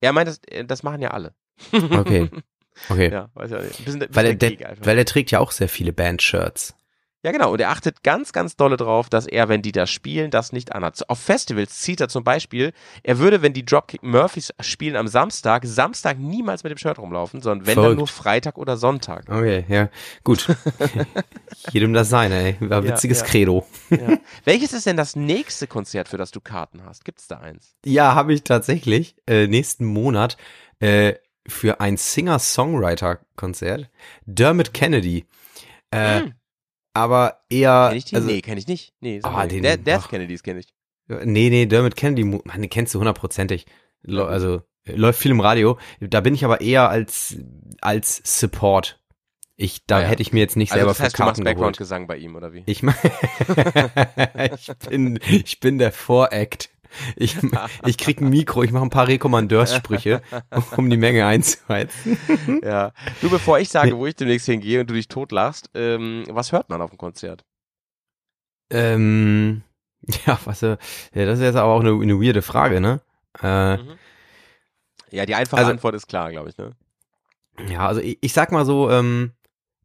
Er 0.01 0.13
meint, 0.13 0.29
das, 0.29 0.41
äh, 0.49 0.65
das 0.65 0.83
machen 0.83 1.01
ja 1.03 1.11
alle. 1.11 1.35
Okay. 1.73 2.31
Okay. 2.89 3.11
Ja, 3.11 3.29
weiß 3.35 3.51
ja 3.51 3.61
nicht. 3.61 3.81
Ein 3.81 3.85
bisschen, 3.87 4.03
ein 4.05 4.09
Weil 4.15 4.27
er, 4.27 4.35
bisschen 4.35 4.59
der, 4.59 4.69
einfach. 4.69 4.87
weil 4.87 4.99
er 4.99 5.05
trägt 5.05 5.33
ja 5.33 5.41
auch 5.41 5.51
sehr 5.51 5.69
viele 5.69 5.93
Bandshirts. 5.93 6.77
Ja, 7.25 7.33
genau. 7.33 7.53
Und 7.53 7.61
er 7.61 7.71
achtet 7.71 8.05
ganz, 8.05 8.33
ganz 8.33 8.55
dolle 8.55 8.77
drauf, 8.77 9.09
dass 9.09 9.27
er, 9.27 9.49
wenn 9.49 9.61
die 9.61 9.73
da 9.73 9.87
spielen, 9.89 10.31
das 10.31 10.53
nicht 10.53 10.73
anhat. 10.73 11.09
Auf 11.09 11.19
Festivals 11.19 11.81
zieht 11.81 12.01
er 12.01 12.09
zum 12.09 12.23
Beispiel, 12.23 12.73
er 13.03 13.19
würde, 13.19 13.43
wenn 13.43 13.53
die 13.53 13.65
Dropkick 13.65 14.05
Murphys 14.05 14.53
spielen 14.61 14.95
am 14.95 15.09
Samstag, 15.09 15.65
Samstag 15.67 16.19
niemals 16.19 16.63
mit 16.63 16.71
dem 16.71 16.79
Shirt 16.79 16.99
rumlaufen, 16.99 17.43
sondern 17.43 17.67
wenn 17.67 17.75
dann 17.75 17.83
Verrückt. 17.85 17.99
nur 17.99 18.07
Freitag 18.07 18.57
oder 18.57 18.77
Sonntag. 18.77 19.25
Okay, 19.29 19.65
ja, 19.69 19.89
gut. 20.23 20.47
Jedem 21.73 21.93
das 21.93 22.09
seine, 22.09 22.37
ey. 22.37 22.57
War 22.61 22.85
Ja, 22.85 22.91
witziges 22.93 23.21
ja. 23.21 23.27
Credo. 23.27 23.67
Ja. 23.91 24.19
Welches 24.45 24.73
ist 24.73 24.87
denn 24.87 24.97
das 24.97 25.17
nächste 25.17 25.67
Konzert, 25.67 26.09
für 26.09 26.19
das 26.19 26.31
du 26.31 26.41
Karten 26.41 26.85
hast? 26.85 27.05
Gibt's 27.05 27.27
da 27.27 27.39
eins? 27.39 27.75
Ja, 27.85 28.15
habe 28.15 28.33
ich 28.33 28.45
tatsächlich 28.45 29.17
äh, 29.27 29.49
nächsten 29.49 29.87
Monat 29.87 30.37
äh, 30.79 31.15
für 31.49 31.81
ein 31.81 31.97
Singer-Songwriter-Konzert. 31.97 33.89
Dermot 34.27 34.73
Kennedy. 34.73 35.27
Äh, 35.91 36.21
Hm. 36.21 36.35
Aber 36.99 37.41
eher. 37.49 37.87
Kenn 37.91 37.99
ich 37.99 38.05
die? 38.07 38.17
also, 38.17 38.27
nee, 38.29 38.41
kenn 38.41 38.59
ich 38.59 38.67
nicht. 38.67 38.93
Nee, 39.01 39.21
Ah, 39.23 39.47
den- 39.47 39.63
Der, 39.63 39.77
Death. 39.77 40.09
Kennedys 40.09 40.43
kenne 40.43 40.61
ich. 40.61 40.69
Nee, 41.09 41.49
nee, 41.51 41.67
Dermot 41.67 41.97
Kennedy, 41.97 42.25
man, 42.25 42.43
den 42.61 42.69
kennst 42.69 42.95
du 42.95 42.99
hundertprozentig. 42.99 43.67
Also 44.07 44.63
läuft 44.87 45.21
viel 45.21 45.31
im 45.31 45.41
Radio. 45.41 45.79
Da 46.01 46.21
bin 46.21 46.35
ich 46.35 46.45
aber 46.45 46.61
eher 46.61 46.89
als 46.91 47.37
als 47.81 48.21
Support. 48.25 49.01
Ich, 49.57 49.85
da 49.87 49.97
Ah 49.97 50.01
ja. 50.03 50.07
hätte 50.09 50.23
ich 50.23 50.33
mir 50.33 50.39
jetzt 50.41 50.57
nicht 50.57 50.71
Also 50.73 50.79
selber 50.81 50.91
das 50.93 51.01
heißt, 51.01 51.17
für 51.17 51.23
du 51.23 51.27
machst 51.27 51.37
Karten. 51.43 51.45
Background-Gesang 51.45 52.07
bei 52.07 52.17
ihm, 52.17 52.37
oder 52.37 52.53
wie? 52.53 52.63
Ich, 52.67 52.83
ich 52.85 54.69
bin 54.89 55.19
ich 55.29 55.61
bin 55.61 55.79
der 55.79 55.93
Voract. 55.93 56.71
Ich, 57.17 57.37
ich 57.87 57.99
krieg 57.99 58.21
ein 58.21 58.29
Mikro, 58.31 58.63
ich 58.63 58.73
mache 58.73 58.85
ein 58.85 58.91
paar 58.91 59.09
Rekommandeursprüche, 59.09 60.23
um 60.77 60.89
die 60.91 60.97
Menge 60.97 61.27
einzuheizen. 61.27 62.17
ja. 62.63 62.93
Du, 63.21 63.31
bevor 63.31 63.59
ich 63.59 63.69
sage, 63.69 63.97
wo 63.97 64.07
ich 64.07 64.15
demnächst 64.17 64.47
hingehe 64.47 64.81
und 64.81 64.91
du 64.91 64.95
dich 64.95 65.09
totlachst, 65.09 65.71
ähm, 65.75 66.25
was 66.31 66.53
hört 66.53 66.69
man 66.71 66.81
auf 66.83 66.91
dem 66.91 66.99
Konzert? 66.99 67.45
Ähm, 68.71 69.63
ja, 70.27 70.39
was, 70.45 70.63
äh, 70.63 70.77
ja, 71.15 71.27
das 71.27 71.39
ist 71.39 71.45
jetzt 71.45 71.57
aber 71.57 71.73
auch 71.73 71.81
eine, 71.81 71.91
eine 71.93 72.21
weirde 72.21 72.43
Frage, 72.43 72.81
ne? 72.81 73.01
Äh, 73.43 73.77
Mhm. 73.79 73.99
Ja, 75.11 75.25
die 75.25 75.35
einfache 75.35 75.61
Also- 75.61 75.71
Antwort 75.71 75.95
ist 75.95 76.07
klar, 76.07 76.31
glaube 76.31 76.51
ich, 76.51 76.59
ne? 76.59 76.73
Ja, 77.71 77.87
also 77.89 78.01
ich, 78.01 78.19
ich 78.21 78.33
sag 78.33 78.53
mal 78.53 78.65
so, 78.67 78.91
ähm, 78.91 79.33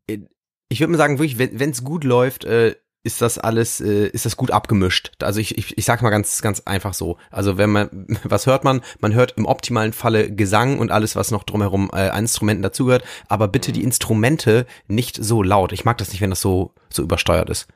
ich 0.05 0.79
würde 0.79 0.91
mal 0.91 0.97
sagen, 0.97 1.17
wirklich, 1.19 1.37
wenn 1.37 1.69
es 1.69 1.83
gut 1.83 2.03
läuft, 2.03 2.43
äh, 2.45 2.75
ist 3.03 3.21
das 3.21 3.37
alles, 3.37 3.81
äh, 3.81 4.07
ist 4.07 4.25
das 4.25 4.37
gut 4.37 4.51
abgemischt. 4.51 5.11
Also 5.21 5.39
ich, 5.41 5.57
ich, 5.57 5.77
ich 5.77 5.85
sag 5.85 6.01
mal 6.01 6.09
ganz, 6.09 6.41
ganz 6.41 6.61
einfach 6.61 6.93
so. 6.93 7.17
Also 7.31 7.57
wenn 7.57 7.69
man, 7.69 8.07
was 8.23 8.45
hört 8.45 8.63
man? 8.63 8.81
Man 8.99 9.13
hört 9.13 9.33
im 9.37 9.45
optimalen 9.45 9.93
Falle 9.93 10.31
Gesang 10.31 10.79
und 10.79 10.91
alles, 10.91 11.15
was 11.15 11.31
noch 11.31 11.43
drumherum 11.43 11.91
äh, 11.93 12.09
an 12.09 12.23
Instrumenten 12.23 12.63
dazugehört, 12.63 13.03
aber 13.27 13.49
bitte 13.49 13.73
die 13.73 13.83
Instrumente 13.83 14.65
nicht 14.87 15.21
so 15.21 15.43
laut. 15.43 15.73
Ich 15.73 15.85
mag 15.85 15.97
das 15.97 16.11
nicht, 16.11 16.21
wenn 16.21 16.29
das 16.29 16.41
so, 16.41 16.73
so 16.89 17.03
übersteuert 17.03 17.49
ist. 17.49 17.67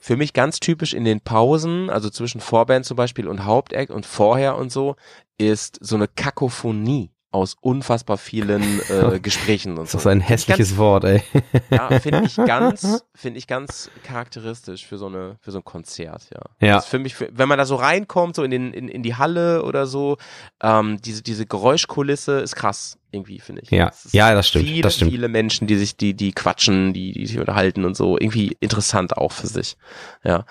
Für 0.00 0.16
mich 0.16 0.32
ganz 0.32 0.58
typisch 0.58 0.94
in 0.94 1.04
den 1.04 1.20
Pausen, 1.20 1.88
also 1.88 2.10
zwischen 2.10 2.40
Vorband 2.40 2.86
zum 2.86 2.96
Beispiel 2.96 3.28
und 3.28 3.44
Hauptact 3.44 3.92
und 3.92 4.04
vorher 4.04 4.56
und 4.56 4.72
so, 4.72 4.96
ist 5.38 5.78
so 5.80 5.94
eine 5.94 6.08
Kakophonie 6.08 7.11
aus 7.32 7.56
unfassbar 7.60 8.18
vielen 8.18 8.62
äh, 8.88 9.18
Gesprächen 9.22 9.72
und 9.72 9.84
Das 9.84 9.92
so. 9.92 9.98
ist 9.98 10.04
so 10.04 10.10
ein 10.10 10.20
hässliches 10.20 10.76
Wort, 10.76 11.04
ey. 11.04 11.22
Ja, 11.70 11.98
finde 11.98 12.24
ich 12.24 12.36
ganz, 12.46 13.04
finde 13.14 13.38
ich 13.38 13.46
ganz 13.46 13.90
charakteristisch 14.04 14.86
für 14.86 14.98
so 14.98 15.06
eine, 15.06 15.36
für 15.40 15.50
so 15.50 15.58
ein 15.58 15.64
Konzert, 15.64 16.22
ja. 16.32 16.40
Ja. 16.66 16.74
Das 16.76 16.84
ist 16.84 16.90
für 16.90 16.98
mich, 16.98 17.16
wenn 17.20 17.48
man 17.48 17.58
da 17.58 17.64
so 17.64 17.76
reinkommt, 17.76 18.36
so 18.36 18.42
in 18.44 18.50
den, 18.50 18.72
in, 18.72 18.88
in 18.88 19.02
die 19.02 19.16
Halle 19.16 19.64
oder 19.64 19.86
so, 19.86 20.18
ähm, 20.62 21.00
diese, 21.02 21.22
diese 21.22 21.46
Geräuschkulisse 21.46 22.40
ist 22.40 22.54
krass, 22.54 22.98
irgendwie, 23.10 23.40
finde 23.40 23.62
ich. 23.62 23.70
Ja. 23.70 23.88
Ist 23.88 24.12
Ja, 24.12 24.34
das 24.34 24.48
stimmt, 24.48 24.66
Viele, 24.66 24.82
das 24.82 24.96
stimmt. 24.96 25.10
viele 25.10 25.28
Menschen, 25.28 25.66
die 25.66 25.76
sich, 25.76 25.96
die, 25.96 26.14
die 26.14 26.32
quatschen, 26.32 26.92
die, 26.92 27.12
die 27.12 27.26
sich 27.26 27.38
unterhalten 27.38 27.84
und 27.84 27.96
so, 27.96 28.16
irgendwie 28.18 28.56
interessant 28.60 29.16
auch 29.16 29.32
für 29.32 29.46
sich. 29.46 29.76
Ja. 30.22 30.44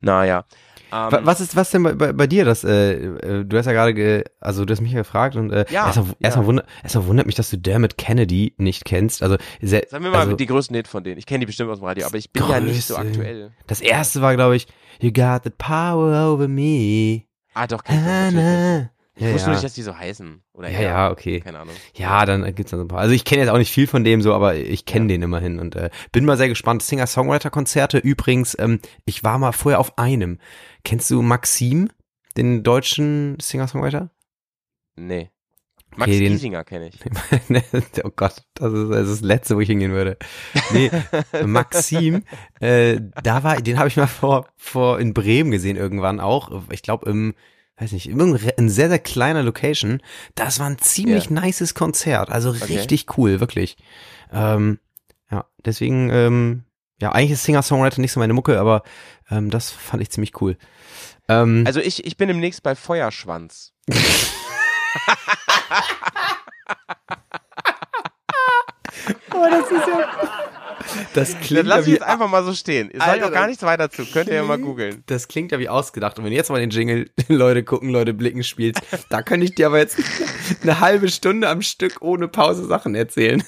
Naja. 0.00 0.44
Ähm, 0.90 1.12
Wa- 1.12 1.20
Was 1.24 1.40
ist 1.40 1.54
was 1.56 1.70
denn 1.70 1.82
bei, 1.82 1.92
bei, 1.94 2.12
bei 2.12 2.26
dir 2.26 2.44
das? 2.44 2.64
Äh, 2.64 2.92
äh, 2.94 3.44
du 3.44 3.58
hast 3.58 3.66
ja 3.66 3.72
gerade, 3.72 3.92
ge, 3.94 4.24
also 4.40 4.64
du 4.64 4.72
hast 4.72 4.80
mich 4.80 4.92
ja 4.92 4.98
gefragt 4.98 5.36
und 5.36 5.50
äh, 5.52 5.64
Ja, 5.70 5.86
erstmal, 5.86 6.06
ja. 6.08 6.14
erstmal, 6.20 6.46
wundert, 6.46 6.66
erstmal 6.82 7.06
wundert 7.06 7.26
mich, 7.26 7.34
dass 7.34 7.50
du 7.50 7.58
Dermot 7.58 7.98
Kennedy 7.98 8.54
nicht 8.56 8.84
kennst. 8.84 9.22
Also, 9.22 9.36
sehr, 9.60 9.84
Sagen 9.88 10.04
wir 10.04 10.10
mal 10.10 10.20
also 10.20 10.36
die 10.36 10.46
größten 10.46 10.74
Hit 10.76 10.88
von 10.88 11.04
denen. 11.04 11.18
Ich 11.18 11.26
kenne 11.26 11.40
die 11.40 11.46
bestimmt 11.46 11.70
aus 11.70 11.78
dem 11.80 11.84
Radio, 11.84 12.06
aber 12.06 12.16
ich 12.16 12.32
bin 12.32 12.42
ja 12.48 12.60
nicht 12.60 12.86
so 12.86 12.96
aktuell. 12.96 13.50
das 13.66 13.80
erste 13.80 14.22
war, 14.22 14.34
glaube 14.34 14.56
ich, 14.56 14.66
You 15.00 15.12
got 15.12 15.42
the 15.44 15.50
power 15.50 16.32
over 16.32 16.48
me. 16.48 17.22
Ah, 17.54 17.66
doch, 17.66 17.84
kenn 17.84 17.98
ich. 18.36 18.88
Ich 19.20 19.26
Ja, 19.26 19.34
wusste 19.34 19.48
ja. 19.48 19.52
nicht, 19.54 19.64
dass 19.64 19.74
die 19.74 19.82
so 19.82 19.96
heißen. 19.96 20.42
Oder 20.58 20.70
Ja, 20.70 20.80
ja, 20.80 21.10
okay. 21.12 21.38
Keine 21.40 21.60
Ahnung. 21.60 21.74
Ja, 21.94 22.26
dann 22.26 22.42
gibt's 22.54 22.72
dann 22.72 22.80
so 22.80 22.84
ein 22.84 22.88
paar. 22.88 22.98
Also 22.98 23.14
ich 23.14 23.24
kenne 23.24 23.42
jetzt 23.42 23.50
auch 23.50 23.58
nicht 23.58 23.72
viel 23.72 23.86
von 23.86 24.02
dem 24.02 24.20
so, 24.22 24.34
aber 24.34 24.56
ich 24.56 24.84
kenne 24.86 25.06
den 25.06 25.22
immerhin 25.22 25.60
und 25.60 25.76
äh, 25.76 25.88
bin 26.10 26.24
mal 26.24 26.36
sehr 26.36 26.48
gespannt. 26.48 26.82
Singer-Songwriter-Konzerte 26.82 27.98
übrigens. 27.98 28.56
Ähm, 28.58 28.80
ich 29.04 29.22
war 29.22 29.38
mal 29.38 29.52
vorher 29.52 29.78
auf 29.78 29.98
einem. 29.98 30.38
Kennst 30.84 31.10
du 31.10 31.22
Maxim, 31.22 31.90
den 32.36 32.64
deutschen 32.64 33.38
Singer-Songwriter? 33.40 34.10
Nee. 34.96 35.30
Max 35.96 36.10
Okay, 36.10 36.18
den- 36.20 36.32
Giesinger 36.32 36.64
kenne 36.64 36.88
ich. 36.88 36.98
oh 38.04 38.10
Gott, 38.14 38.42
das 38.54 38.72
ist, 38.72 38.90
das 38.90 39.00
ist 39.08 39.10
das 39.10 39.20
Letzte, 39.20 39.56
wo 39.56 39.60
ich 39.60 39.68
hingehen 39.68 39.92
würde. 39.92 40.18
Nee, 40.72 40.90
Maxim, 41.46 42.24
äh, 42.60 43.00
da 43.22 43.42
war, 43.42 43.60
den 43.62 43.78
habe 43.78 43.88
ich 43.88 43.96
mal 43.96 44.06
vor, 44.06 44.48
vor 44.56 45.00
in 45.00 45.14
Bremen 45.14 45.50
gesehen 45.50 45.76
irgendwann 45.76 46.20
auch. 46.20 46.62
Ich 46.70 46.82
glaube 46.82 47.08
im, 47.10 47.34
weiß 47.80 47.92
nicht, 47.92 48.08
in 48.08 48.68
sehr, 48.68 48.88
sehr 48.88 48.98
kleiner 48.98 49.42
Location. 49.42 50.02
Das 50.34 50.58
war 50.58 50.66
ein 50.66 50.78
ziemlich 50.78 51.30
Ja. 51.30 51.40
nices 51.40 51.74
Konzert. 51.74 52.30
Also 52.30 52.50
richtig 52.50 53.16
cool, 53.16 53.40
wirklich. 53.40 53.76
Ähm, 54.32 54.78
ja, 55.30 55.46
deswegen, 55.64 56.10
ähm, 56.10 56.64
ja, 57.00 57.12
eigentlich 57.12 57.32
ist 57.32 57.44
Singer-Songwriter 57.44 58.00
nicht 58.00 58.12
so 58.12 58.20
meine 58.20 58.32
Mucke, 58.32 58.58
aber 58.58 58.82
ähm, 59.30 59.50
das 59.50 59.70
fand 59.70 60.02
ich 60.02 60.10
ziemlich 60.10 60.40
cool. 60.40 60.56
Ähm, 61.28 61.64
Also 61.66 61.80
ich, 61.80 62.04
ich 62.04 62.16
bin 62.16 62.28
demnächst 62.28 62.62
bei 62.62 62.74
Feuerschwanz. 62.74 63.72
das 69.30 69.68
Das 71.18 71.38
klingt 71.40 71.66
lasse 71.66 71.80
ja 71.80 71.80
ich 71.80 71.86
wie 71.86 71.92
jetzt 71.92 72.02
einfach 72.02 72.28
mal 72.28 72.44
so 72.44 72.52
stehen. 72.54 72.90
Sage 72.92 73.10
Alter, 73.10 73.26
auch 73.26 73.32
gar 73.32 73.46
nichts 73.46 73.62
weiter 73.62 73.90
zu. 73.90 74.04
Könnt 74.06 74.28
ihr 74.28 74.36
ja 74.36 74.44
mal 74.44 74.58
googeln. 74.58 75.02
Das 75.06 75.28
klingt 75.28 75.52
ja 75.52 75.58
wie 75.58 75.68
ausgedacht. 75.68 76.18
Und 76.18 76.24
wenn 76.24 76.32
jetzt 76.32 76.50
mal 76.50 76.60
den 76.60 76.70
Jingle 76.70 77.10
Leute 77.28 77.64
gucken, 77.64 77.90
Leute 77.90 78.14
blicken 78.14 78.44
spielst, 78.44 78.82
da 79.08 79.22
könnte 79.22 79.44
ich 79.44 79.54
dir 79.54 79.66
aber 79.66 79.78
jetzt 79.78 79.98
eine 80.62 80.80
halbe 80.80 81.08
Stunde 81.08 81.48
am 81.48 81.62
Stück 81.62 82.00
ohne 82.00 82.28
Pause 82.28 82.66
Sachen 82.66 82.94
erzählen. 82.94 83.42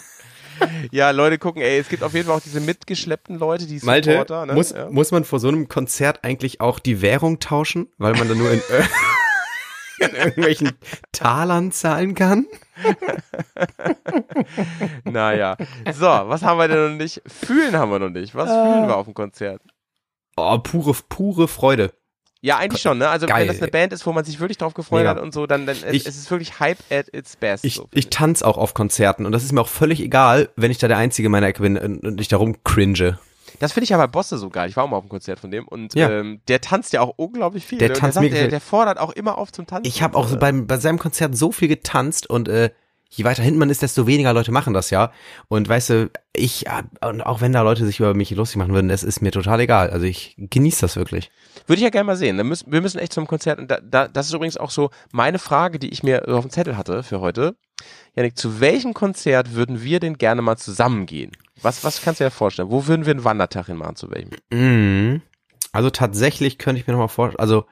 Ja, 0.91 1.11
Leute 1.11 1.39
gucken, 1.39 1.63
ey, 1.63 1.79
es 1.79 1.89
gibt 1.89 2.03
auf 2.03 2.13
jeden 2.13 2.27
Fall 2.27 2.37
auch 2.37 2.43
diese 2.43 2.61
mitgeschleppten 2.61 3.39
Leute, 3.39 3.67
die 3.67 3.81
Malte, 3.83 4.11
Supporter. 4.11 4.47
Ne? 4.47 4.53
muss, 4.53 4.71
ja. 4.71 4.91
muss 4.91 5.11
man 5.11 5.25
vor 5.25 5.41
so 5.41 5.49
einem 5.49 5.69
Konzert 5.69 6.23
eigentlich 6.23 6.61
auch 6.61 6.79
die 6.79 7.01
Währung 7.01 7.39
tauschen, 7.41 7.89
weil 7.97 8.13
man 8.13 8.29
dann 8.29 8.37
nur 8.37 8.51
in, 8.51 8.61
in 10.11 10.15
irgendwelchen 10.15 10.73
Talern 11.13 11.73
zahlen 11.73 12.15
kann? 12.15 12.47
Naja. 15.05 15.57
So, 15.93 16.07
was 16.07 16.43
haben 16.43 16.59
wir 16.59 16.69
denn 16.69 16.93
noch 16.93 16.99
nicht? 16.99 17.23
Fühlen 17.27 17.77
haben 17.77 17.91
wir 17.91 17.99
noch 17.99 18.11
nicht. 18.11 18.35
Was 18.35 18.49
fühlen 18.51 18.89
wir 18.89 18.97
auf 18.97 19.07
dem 19.07 19.15
Konzert? 19.15 19.63
Oh, 20.37 20.59
pure, 20.59 20.95
pure 21.09 21.49
Freude. 21.49 21.93
Ja, 22.43 22.57
eigentlich 22.57 22.81
schon, 22.81 22.97
ne? 22.99 23.09
Also 23.11 23.27
Geil, 23.27 23.43
wenn 23.43 23.49
das 23.49 23.61
eine. 23.61 23.71
Band 23.71 23.93
ist, 23.93 24.07
wo 24.07 24.13
man 24.13 24.25
sich 24.25 24.41
wirklich 24.41 24.57
drauf 24.57 24.73
gefreut 24.73 25.01
Mega. 25.01 25.11
hat 25.11 25.21
und 25.21 25.35
so, 25.35 25.47
dann, 25.47 25.67
dann 25.67 25.77
es, 25.77 25.83
Ich- 25.93 26.07
es 26.07 26.17
ist 26.17 26.31
wirklich 26.31 26.59
Hype 26.59 26.79
at 26.91 27.13
its 27.15 27.37
best. 27.37 27.65
Ich, 27.67 27.75
so, 27.75 27.87
ich 27.93 28.09
tanze 28.09 28.47
auch 28.47 28.57
auf 28.57 28.73
Konzerten 28.73 29.27
und 29.27 29.33
das 29.33 29.45
ist 29.45 29.53
mir 29.53 29.61
auch 29.61 29.69
völlig 29.69 30.01
egal, 30.01 30.49
wenn 30.57 30.71
ich 30.71 30.79
da 30.79 30.89
der 30.89 30.97
Einzige 30.97 31.27
in 31.27 31.33
meiner 31.33 31.49
Ecke 31.49 31.61
bin 31.63 31.77
und 31.77 32.03
und 32.03 32.19
ich 32.21 32.29
darum 32.29 32.57
cringe. 32.65 33.19
Das 33.59 33.73
finde 33.73 33.85
ich 33.85 33.91
ja 33.91 33.97
bei 33.97 34.07
Bosse 34.07 34.39
so 34.39 34.49
geil. 34.51 34.69
Ich 34.69 34.77
war 34.77 34.85
auch 34.85 34.89
mal 34.89 34.97
auf 34.97 35.03
einem 35.03 35.11
Konzert 35.11 35.41
von 35.41 35.51
dem 35.51 35.67
und 35.69 35.95
Ja. 35.95 36.11
ähm, 36.11 36.41
der 36.49 36.61
tanzt 36.61 36.93
ja 36.93 37.01
auch 37.01 37.15
unglaublich 37.17 37.67
viel. 37.67 37.79
Der 37.79 37.93
tanzt 37.93 38.15
sagt, 38.15 38.25
mega 38.25 38.37
der, 38.37 38.49
der 38.49 38.61
fordert 38.61 38.99
auch 38.99 39.13
immer 39.13 39.39
auf 39.39 39.53
zum 39.53 39.67
Tanzen. 39.67 39.87
Ich 39.87 40.03
habe 40.03 40.17
auch 40.17 40.29
so 40.29 40.35
und 40.35 40.41
beim, 40.41 40.67
bei 40.67 40.77
seinem 40.79 40.99
Konzert 40.99 41.37
so 41.37 41.53
viel 41.53 41.69
getanzt 41.69 42.29
und 42.29 42.49
äh, 42.49 42.71
je 43.13 43.25
weiter 43.25 43.43
hinten 43.43 43.59
man 43.59 43.71
ist, 43.71 43.83
desto 43.83 44.07
weniger 44.07 44.33
Leute 44.33 44.53
machen 44.53 44.73
das 44.73 44.91
ja. 44.91 45.11
Und 45.49 45.69
weißt 45.69 45.91
du, 45.91 46.11
ich, 46.33 46.63
ja, 46.63 46.83
und 47.05 47.23
auch 47.23 47.41
wenn 47.41 47.53
da 47.53 47.63
Leute 47.63 47.85
sich 47.85 47.99
über 47.99 48.15
mich 48.15 48.31
lustig 48.31 48.57
machen 48.57 48.73
würden, 48.73 48.89
das 48.89 49.03
ist 49.03 49.21
mir 49.21 49.33
total 49.33 49.61
egal. 49.61 49.91
Also 49.91 50.07
ich 50.07 50.37
genieße 50.39 50.81
das 50.81 50.95
wirklich. 50.97 51.31
Würde 51.67 51.79
ich 51.79 51.85
ja 51.85 51.91
gerne 51.91 52.07
mal 52.07 52.17
sehen. 52.17 52.37
Wir 52.39 52.81
müssen 52.81 52.99
echt 52.99 53.13
zum 53.13 53.27
Konzert. 53.27 53.59
Und 53.59 53.69
da, 53.71 53.81
da, 53.83 54.07
das 54.07 54.27
ist 54.27 54.33
übrigens 54.35 54.57
auch 54.57 54.71
so 54.71 54.91
meine 55.13 55.41
Frage, 55.41 55.79
die 55.81 55.89
ich 55.89 56.03
mir 56.05 56.29
auf 56.29 56.43
dem 56.45 56.51
Zettel 56.51 56.77
hatte 56.77 57.03
für 57.03 57.21
heute. 57.21 57.57
Janik, 58.15 58.37
zu 58.39 58.61
welchem 58.61 58.95
Konzert 58.95 59.55
würden 59.55 59.83
wir 59.83 59.99
denn 60.01 60.17
gerne 60.19 60.43
mal 60.43 60.57
zusammengehen? 60.57 61.33
Was, 61.63 61.85
was 61.85 62.03
kannst 62.03 62.21
du 62.21 62.25
dir 62.25 62.31
vorstellen? 62.31 62.71
Wo 62.71 62.87
würden 62.87 63.07
wir 63.07 63.11
einen 63.13 63.25
Wandertag 63.25 63.67
hinmachen? 63.67 63.97
Zu 63.97 64.11
welchem? 64.11 64.31
Mhm. 64.53 65.23
Also 65.73 65.91
tatsächlich 65.91 66.59
könnte 66.59 66.81
ich 66.81 66.87
mir 66.87 66.93
noch 66.95 67.01
mal 67.01 67.09
vorstellen, 67.09 67.39
also 67.41 67.67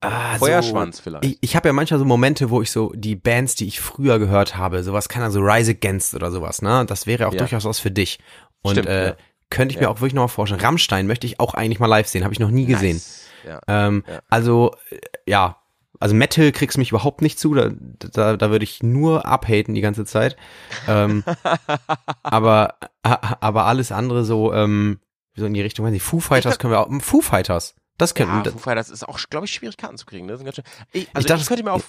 ah, 0.00 0.36
Feuerschwanz 0.36 0.98
so, 0.98 1.02
vielleicht. 1.04 1.24
Ich, 1.24 1.38
ich 1.40 1.56
habe 1.56 1.68
ja 1.68 1.72
manchmal 1.72 1.98
so 1.98 2.04
Momente, 2.04 2.50
wo 2.50 2.62
ich 2.62 2.70
so 2.70 2.92
die 2.94 3.16
Bands, 3.16 3.54
die 3.54 3.66
ich 3.66 3.80
früher 3.80 4.18
gehört 4.18 4.56
habe, 4.56 4.82
sowas 4.82 5.08
kann 5.08 5.22
also 5.22 5.40
Rise 5.40 5.72
Against 5.72 6.14
oder 6.14 6.30
sowas, 6.30 6.62
ne? 6.62 6.84
Das 6.86 7.06
wäre 7.06 7.26
auch 7.26 7.32
Ja. 7.32 7.38
durchaus 7.38 7.64
was 7.64 7.78
für 7.80 7.90
dich. 7.90 8.18
Und 8.62 8.72
Stimmt, 8.72 8.88
äh, 8.88 9.06
ja. 9.08 9.16
könnte 9.50 9.72
ich 9.72 9.78
mir 9.80 9.84
Ja. 9.84 9.88
auch 9.90 9.96
wirklich 10.00 10.14
noch 10.14 10.22
mal 10.22 10.28
vorstellen. 10.28 10.60
Rammstein 10.60 11.06
möchte 11.06 11.26
ich 11.26 11.40
auch 11.40 11.54
eigentlich 11.54 11.80
mal 11.80 11.86
live 11.86 12.06
sehen, 12.06 12.24
habe 12.24 12.34
ich 12.34 12.40
noch 12.40 12.50
nie 12.50 12.66
gesehen. 12.66 12.96
Nice. 12.96 13.26
Ja. 13.46 13.60
Ähm. 13.66 14.04
Also, 14.28 14.76
äh, 14.90 14.98
ja, 15.26 15.56
also 16.02 16.16
Metal 16.16 16.50
kriegst 16.50 16.78
mich 16.78 16.90
überhaupt 16.90 17.22
nicht 17.22 17.38
zu, 17.38 17.54
da, 17.54 17.70
da, 17.70 18.36
da 18.36 18.50
würde 18.50 18.64
ich 18.64 18.82
nur 18.82 19.24
abhaten 19.24 19.72
die 19.72 19.80
ganze 19.80 20.04
Zeit. 20.04 20.36
Ähm, 20.88 21.22
aber, 22.24 22.74
aber 23.02 23.66
alles 23.66 23.92
andere 23.92 24.24
so, 24.24 24.52
ähm, 24.52 24.98
so 25.36 25.46
in 25.46 25.54
die 25.54 25.60
Richtung, 25.60 25.86
weiß 25.86 25.92
nicht, 25.92 26.02
Foo 26.02 26.18
Fighters 26.18 26.58
können 26.58 26.72
wir 26.72 26.80
auch, 26.80 26.90
Foo 27.02 27.20
Fighters, 27.20 27.76
das 27.98 28.16
könnten, 28.16 28.42
Ja, 28.44 28.50
Foo 28.50 28.58
Fighters 28.58 28.90
ist 28.90 29.08
auch, 29.08 29.16
glaube 29.30 29.46
ich, 29.46 29.52
schwierig 29.52 29.76
Karten 29.76 29.96
zu 29.96 30.04
kriegen. 30.04 30.26
Ne? 30.26 30.32
Das 30.32 30.40
sind 30.40 30.46
ganz 30.46 30.56
schön, 30.56 30.64
ich, 30.90 31.08
also 31.14 31.20
ich, 31.20 31.26
dachte, 31.26 31.46
könnte 31.46 31.62
mir 31.62 31.72
auch, 31.72 31.82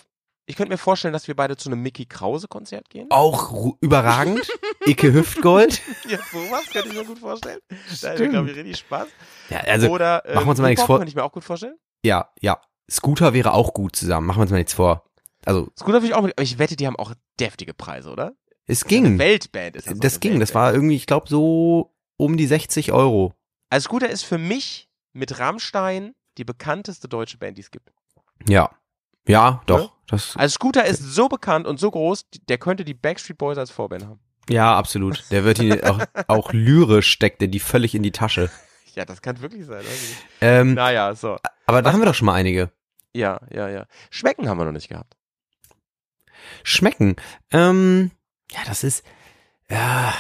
ich 0.45 0.57
könnte 0.57 0.71
mir 0.71 0.77
vorstellen, 0.77 1.13
dass 1.13 1.27
wir 1.27 1.35
beide 1.35 1.57
zu 1.57 1.69
einem 1.69 1.81
Mickey 1.81 2.05
Krause 2.05 2.47
Konzert 2.47 2.91
gehen. 2.91 3.07
auch 3.09 3.73
überragend, 3.81 4.47
Icke 4.85 5.11
Hüftgold. 5.11 5.81
Ja, 6.07 6.19
sowas 6.31 6.65
könnte 6.71 6.89
ich 6.89 6.93
mir 6.93 7.05
gut 7.05 7.17
vorstellen. 7.17 7.61
Da 7.67 7.75
hätte 8.09 8.15
Stimmt. 8.15 8.31
glaube 8.33 8.51
ich 8.51 8.57
richtig 8.57 8.77
Spaß. 8.77 9.07
Ja, 9.49 9.61
also, 9.61 9.87
Oder 9.87 10.23
ähm, 10.25 10.35
machen 10.35 10.45
wir 10.45 10.51
uns 10.51 10.59
mal 10.59 10.67
nichts 10.67 10.83
vor. 10.83 10.97
Könnte 10.97 11.09
ich 11.09 11.15
mir 11.15 11.23
auch 11.23 11.31
gut 11.31 11.43
vorstellen. 11.43 11.77
ja, 12.05 12.29
ja, 12.41 12.61
Scooter 12.89 13.33
wäre 13.33 13.53
auch 13.53 13.73
gut 13.73 13.95
zusammen, 13.95 14.27
machen 14.27 14.37
wir 14.39 14.41
uns 14.43 14.51
mal 14.51 14.57
nichts 14.57 14.73
vor. 14.73 15.03
Also, 15.45 15.69
Scooter 15.77 15.95
würde 15.97 16.07
ich 16.07 16.13
auch 16.13 16.21
mit, 16.21 16.33
aber 16.37 16.43
ich 16.43 16.57
wette, 16.59 16.75
die 16.75 16.87
haben 16.87 16.95
auch 16.95 17.13
deftige 17.39 17.73
Preise, 17.73 18.09
oder? 18.11 18.33
es 18.65 18.85
ging, 18.85 19.19
Weltband 19.19 19.75
ist 19.75 19.87
das. 19.89 19.99
das 19.99 20.19
ging, 20.21 20.39
das 20.39 20.49
Weltband. 20.49 20.55
war 20.55 20.73
irgendwie, 20.73 20.95
ich 20.95 21.05
glaube, 21.05 21.27
so 21.27 21.93
um 22.17 22.37
die 22.37 22.47
60 22.47 22.93
Euro. 22.93 23.33
Also 23.69 23.85
Scooter 23.85 24.09
ist 24.09 24.23
für 24.23 24.37
mich 24.37 24.87
mit 25.11 25.37
Rammstein 25.39 26.13
die 26.37 26.45
bekannteste 26.45 27.07
deutsche 27.09 27.37
Band, 27.37 27.57
die 27.57 27.61
es 27.61 27.71
gibt. 27.71 27.91
Ja, 28.47 28.69
ja, 29.27 29.61
doch, 29.65 29.79
Ja? 29.81 29.89
das, 30.07 30.37
Also 30.37 30.53
Scooter 30.53 30.85
ist 30.85 31.01
so 31.01 31.27
bekannt 31.27 31.67
und 31.67 31.79
so 31.79 31.91
groß, 31.91 32.25
der 32.47 32.57
könnte 32.57 32.85
die 32.85 32.93
Backstreet 32.93 33.37
Boys 33.37 33.57
als 33.57 33.71
Vorband 33.71 34.05
haben. 34.05 34.19
Ja, 34.49 34.77
absolut. 34.77 35.23
Der 35.31 35.43
wird 35.43 35.59
ihn 35.59 35.81
auch, 35.83 35.99
auch 36.27 36.53
lyrisch 36.53 37.09
steckt 37.09 37.41
er 37.41 37.47
die 37.47 37.59
völlig 37.59 37.95
in 37.95 38.03
die 38.03 38.11
Tasche. 38.11 38.49
Ja, 38.95 39.05
das 39.05 39.21
kann 39.21 39.41
wirklich 39.41 39.65
sein. 39.65 39.79
nicht. 39.83 40.17
Ähm, 40.41 40.73
Naja, 40.75 41.15
so. 41.15 41.37
aber 41.65 41.81
da 41.81 41.85
was- 41.87 41.93
haben 41.93 42.01
wir 42.01 42.05
doch 42.05 42.15
schon 42.15 42.27
mal 42.27 42.35
einige. 42.35 42.71
Ja, 43.15 43.41
ja, 43.51 43.69
ja. 43.69 43.85
Schmecken 44.09 44.47
haben 44.49 44.57
wir 44.57 44.65
noch 44.65 44.71
nicht 44.71 44.89
gehabt. 44.89 45.15
Schmecken. 46.63 47.15
Ähm, 47.51 48.11
ja, 48.51 48.59
das 48.65 48.83
ist, 48.83 49.03
ja, 49.69 50.13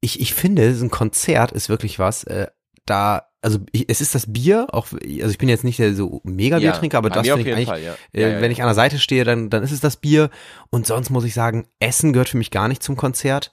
ich, 0.00 0.20
ich 0.20 0.34
finde, 0.34 0.74
so 0.74 0.84
ein 0.84 0.90
Konzert 0.90 1.52
ist 1.52 1.68
wirklich 1.68 1.98
was, 1.98 2.24
äh, 2.24 2.48
da, 2.84 3.28
also 3.42 3.58
ich, 3.72 3.86
es 3.88 4.00
ist 4.00 4.14
das 4.14 4.32
Bier, 4.32 4.68
auch, 4.72 4.88
also 4.92 5.00
ich 5.30 5.38
bin 5.38 5.48
jetzt 5.48 5.64
nicht 5.64 5.78
der 5.78 5.94
so 5.94 6.20
mega 6.24 6.58
Biertrinker, 6.58 6.98
aber 6.98 7.08
bei 7.10 7.16
das 7.16 7.26
finde 7.26 7.42
ich 7.42 7.52
eigentlich, 7.52 7.68
Fall, 7.68 7.82
ja. 7.82 7.94
äh, 8.12 8.22
ja, 8.22 8.28
ja, 8.28 8.34
wenn 8.36 8.44
ja. 8.44 8.50
ich 8.50 8.62
an 8.62 8.68
der 8.68 8.74
Seite 8.74 8.98
stehe, 8.98 9.24
dann, 9.24 9.50
dann 9.50 9.62
ist 9.62 9.72
es 9.72 9.80
das 9.80 9.96
Bier. 9.96 10.30
Und 10.70 10.86
sonst 10.86 11.10
muss 11.10 11.24
ich 11.24 11.34
sagen, 11.34 11.66
Essen 11.80 12.12
gehört 12.12 12.28
für 12.28 12.36
mich 12.38 12.50
gar 12.50 12.68
nicht 12.68 12.82
zum 12.82 12.96
Konzert. 12.96 13.52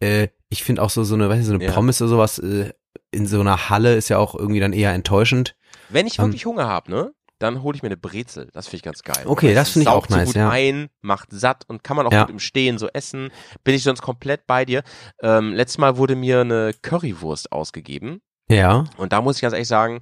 Äh, 0.00 0.28
ich 0.50 0.62
finde 0.62 0.82
auch 0.82 0.90
so, 0.90 1.04
so 1.04 1.14
eine, 1.14 1.28
weiß 1.28 1.40
ich, 1.40 1.46
so 1.46 1.54
eine 1.54 1.64
Ja. 1.64 1.72
Pommes 1.72 2.00
oder 2.00 2.08
sowas, 2.10 2.38
äh, 2.38 2.72
in 3.10 3.26
so 3.26 3.40
einer 3.40 3.68
Halle 3.70 3.94
ist 3.96 4.08
ja 4.08 4.18
auch 4.18 4.34
irgendwie 4.34 4.60
dann 4.60 4.72
eher 4.72 4.92
enttäuschend. 4.92 5.54
Wenn 5.88 6.06
ich 6.06 6.18
Ähm, 6.18 6.26
wirklich 6.26 6.44
Hunger 6.46 6.66
habe, 6.68 6.90
ne, 6.90 7.12
dann 7.38 7.62
hole 7.62 7.76
ich 7.76 7.82
mir 7.82 7.88
eine 7.88 7.96
Brezel. 7.96 8.48
Das 8.52 8.66
finde 8.66 8.76
ich 8.78 8.82
ganz 8.82 9.02
geil. 9.02 9.22
Okay, 9.24 9.54
das 9.54 9.70
finde 9.70 9.84
ich 9.84 9.88
auch 9.88 10.08
nice, 10.08 10.20
so 10.20 10.32
gut 10.32 10.36
ja. 10.36 10.50
ein, 10.50 10.88
macht 11.02 11.28
satt 11.30 11.64
und 11.68 11.84
kann 11.84 11.96
man 11.96 12.06
auch 12.06 12.12
Ja. 12.12 12.22
gut 12.22 12.30
im 12.30 12.40
Stehen 12.40 12.78
so 12.78 12.88
essen. 12.92 13.30
Bin 13.64 13.74
ich 13.74 13.82
sonst 13.84 14.02
komplett 14.02 14.46
bei 14.46 14.64
dir. 14.64 14.82
Ähm, 15.22 15.52
letztes 15.54 15.78
Mal 15.78 15.96
wurde 15.96 16.16
mir 16.16 16.40
eine 16.40 16.74
Currywurst 16.82 17.52
ausgegeben 17.52 18.20
Ja. 18.50 18.84
und 18.96 19.12
da 19.12 19.22
muss 19.22 19.36
ich 19.36 19.42
ganz 19.42 19.52
ehrlich 19.54 19.68
sagen, 19.68 20.00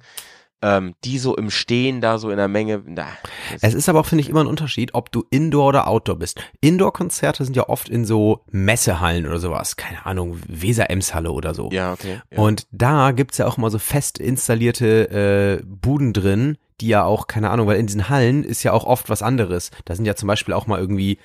ähm, 0.61 0.95
die 1.03 1.19
so 1.19 1.35
im 1.35 1.49
Stehen 1.51 2.01
da 2.01 2.17
so 2.17 2.29
in 2.31 2.37
der 2.37 2.47
Menge, 2.47 2.81
na, 2.85 3.05
Es 3.61 3.73
ist 3.75 3.89
aber 3.89 3.99
auch, 3.99 4.05
finde 4.07 4.23
ich, 4.23 4.29
immer 4.29 4.41
ein 4.41 4.47
Unterschied, 4.47 4.93
ob 4.95 5.11
du 5.11 5.23
Indoor 5.29 5.67
oder 5.67 5.87
Outdoor 5.87 6.17
bist. 6.17 6.41
Indoor-Konzerte 6.61 7.45
sind 7.45 7.55
ja 7.55 7.69
oft 7.69 7.89
in 7.89 8.05
so 8.05 8.41
Messehallen 8.51 9.27
oder 9.27 9.39
sowas. 9.39 9.75
Keine 9.75 10.05
Ahnung, 10.05 10.39
Weser-Ems-Halle 10.47 11.31
oder 11.31 11.53
so. 11.53 11.69
ja, 11.71 11.93
okay. 11.93 12.21
Ja. 12.31 12.39
Und 12.39 12.65
da 12.71 13.11
gibt's 13.11 13.37
ja 13.37 13.45
auch 13.47 13.57
immer 13.57 13.69
so 13.69 13.77
fest 13.79 14.17
installierte 14.17 15.59
äh, 15.61 15.63
Buden 15.65 16.13
drin, 16.13 16.57
die 16.81 16.87
ja 16.87 17.03
auch, 17.03 17.27
keine 17.27 17.49
Ahnung, 17.51 17.67
weil 17.67 17.77
in 17.79 17.87
diesen 17.87 18.09
Hallen 18.09 18.43
ist 18.43 18.63
ja 18.63 18.71
auch 18.73 18.85
oft 18.85 19.09
was 19.09 19.21
anderes. 19.21 19.71
Da 19.85 19.95
sind 19.95 20.05
ja 20.05 20.15
zum 20.15 20.27
Beispiel 20.27 20.53
auch 20.53 20.65
mal 20.67 20.79
irgendwie 20.79 21.17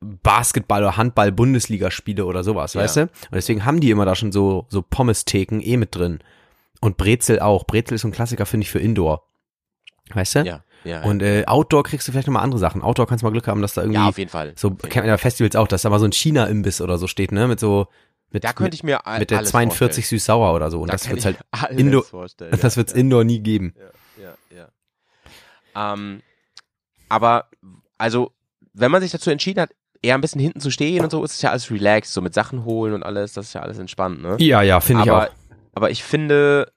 Basketball- 0.00 0.82
oder 0.82 0.96
Handball-Bundesligaspiele 0.96 2.24
oder 2.24 2.44
sowas, 2.44 2.74
Ja. 2.74 2.82
weißt 2.82 2.96
du? 2.96 3.00
Und 3.02 3.10
deswegen 3.34 3.64
haben 3.64 3.80
die 3.80 3.90
immer 3.90 4.04
da 4.04 4.14
schon 4.14 4.30
so, 4.32 4.66
so 4.68 4.82
Pommes-Theken 4.82 5.60
eh 5.60 5.76
mit 5.76 5.94
drin. 5.94 6.20
Und 6.80 6.96
Brezel 6.96 7.40
auch. 7.40 7.64
Brezel 7.64 7.94
ist 7.94 8.02
so 8.02 8.08
ein 8.08 8.12
Klassiker, 8.12 8.46
finde 8.46 8.64
ich, 8.64 8.70
für 8.70 8.78
Indoor. 8.78 9.22
Weißt 10.14 10.36
du? 10.36 10.38
ja, 10.44 10.62
ja, 10.84 11.02
Und 11.02 11.20
äh, 11.22 11.44
Outdoor 11.46 11.82
kriegst 11.82 12.06
du 12.06 12.12
vielleicht 12.12 12.28
nochmal 12.28 12.44
andere 12.44 12.60
Sachen. 12.60 12.80
Outdoor 12.82 13.06
kannst 13.08 13.22
du 13.22 13.26
mal 13.26 13.32
Glück 13.32 13.48
haben, 13.48 13.60
dass 13.60 13.74
da 13.74 13.82
irgendwie 13.82 14.00
ja, 14.00 14.08
auf 14.08 14.18
jeden 14.18 14.30
Fall. 14.30 14.52
so, 14.56 14.70
kennt 14.70 14.96
man 15.04 15.06
ja 15.06 15.18
Festivals 15.18 15.56
auch, 15.56 15.66
dass 15.66 15.82
da 15.82 15.90
mal 15.90 15.98
so 15.98 16.04
ein 16.04 16.12
China-Imbiss 16.12 16.80
oder 16.80 16.96
so 16.98 17.06
steht, 17.08 17.32
ne? 17.32 17.48
Mit 17.48 17.58
so, 17.58 17.88
mit, 18.30 18.44
Da 18.44 18.52
könnte 18.52 18.74
ich 18.76 18.84
mir 18.84 19.04
all- 19.06 19.18
mit 19.18 19.30
der 19.30 19.38
alles 19.38 19.50
42 19.50 20.06
süß-sauer 20.06 20.54
oder 20.54 20.70
so. 20.70 20.80
Und 20.80 20.88
Da 20.88 20.92
das 20.92 21.06
ich 21.10 21.24
halt, 21.24 21.38
mir 21.38 21.44
alles 21.62 21.78
Indo- 21.80 22.02
vorstellen. 22.02 22.50
das 22.60 22.74
ja, 22.74 22.76
wird's 22.76 22.92
ja. 22.92 22.98
Indoor 23.00 23.24
nie 23.24 23.40
geben. 23.40 23.74
Ja, 24.18 24.34
ja, 24.52 24.68
ja. 25.74 25.92
Ähm, 25.94 26.22
aber, 27.08 27.46
also, 27.98 28.32
wenn 28.72 28.90
man 28.90 29.02
sich 29.02 29.10
dazu 29.10 29.30
entschieden 29.30 29.60
hat, 29.60 29.70
eher 30.02 30.14
ein 30.14 30.20
bisschen 30.20 30.40
hinten 30.40 30.60
zu 30.60 30.70
stehen 30.70 31.02
und 31.02 31.10
so, 31.10 31.24
ist 31.24 31.32
es 31.34 31.42
ja 31.42 31.50
alles 31.50 31.70
relaxed, 31.70 32.12
so 32.12 32.20
mit 32.20 32.34
Sachen 32.34 32.64
holen 32.64 32.92
und 32.94 33.02
alles, 33.02 33.32
das 33.32 33.46
ist 33.46 33.52
ja 33.54 33.62
alles 33.62 33.78
entspannt, 33.78 34.22
ne? 34.22 34.36
Ja, 34.38 34.62
ja, 34.62 34.80
finde 34.80 35.02
ich 35.04 35.10
auch. 35.10 35.26
Aber 35.76 35.90
ich 35.90 36.02
finde, 36.02 36.72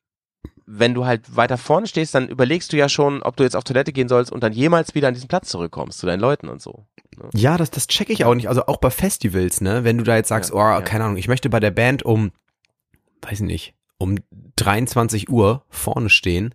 wenn 0.66 0.94
du 0.94 1.06
halt 1.06 1.36
weiter 1.36 1.58
vorne 1.58 1.88
stehst, 1.88 2.14
dann 2.14 2.28
überlegst 2.30 2.72
du 2.72 2.78
ja 2.78 2.90
schon, 2.90 3.24
ob 3.24 3.36
du 3.38 3.44
jetzt 3.44 3.56
auf 3.56 3.64
Toilette 3.64 3.92
gehen 3.92 4.08
sollst 4.10 4.32
und 4.32 4.44
dann 4.44 4.54
jemals 4.54 4.94
wieder 4.94 5.08
an 5.08 5.14
diesen 5.16 5.28
Platz 5.30 5.50
zurückkommst 5.50 5.98
zu 5.98 6.06
deinen 6.06 6.20
Leuten 6.20 6.48
und 6.50 6.62
so. 6.62 6.86
Ne? 7.18 7.30
Ja, 7.34 7.58
das, 7.58 7.72
das 7.72 7.88
check 7.88 8.10
ich 8.10 8.26
auch 8.26 8.36
nicht. 8.36 8.50
Also 8.50 8.66
auch 8.68 8.78
bei 8.78 8.92
Festivals, 8.92 9.62
ne? 9.62 9.84
Wenn 9.84 9.98
du 9.98 10.04
da 10.04 10.16
jetzt 10.16 10.28
sagst, 10.28 10.52
Ja, 10.52 10.56
oh, 10.56 10.60
ja. 10.60 10.82
keine 10.82 11.06
Ahnung, 11.06 11.18
ich 11.18 11.28
möchte 11.28 11.50
bei 11.50 11.60
der 11.60 11.72
Band 11.72 12.04
um, 12.04 12.32
weiß 13.22 13.40
nicht, 13.40 13.74
um 13.98 14.18
23 14.58 15.30
Uhr 15.30 15.64
vorne 15.70 16.10
stehen, 16.10 16.54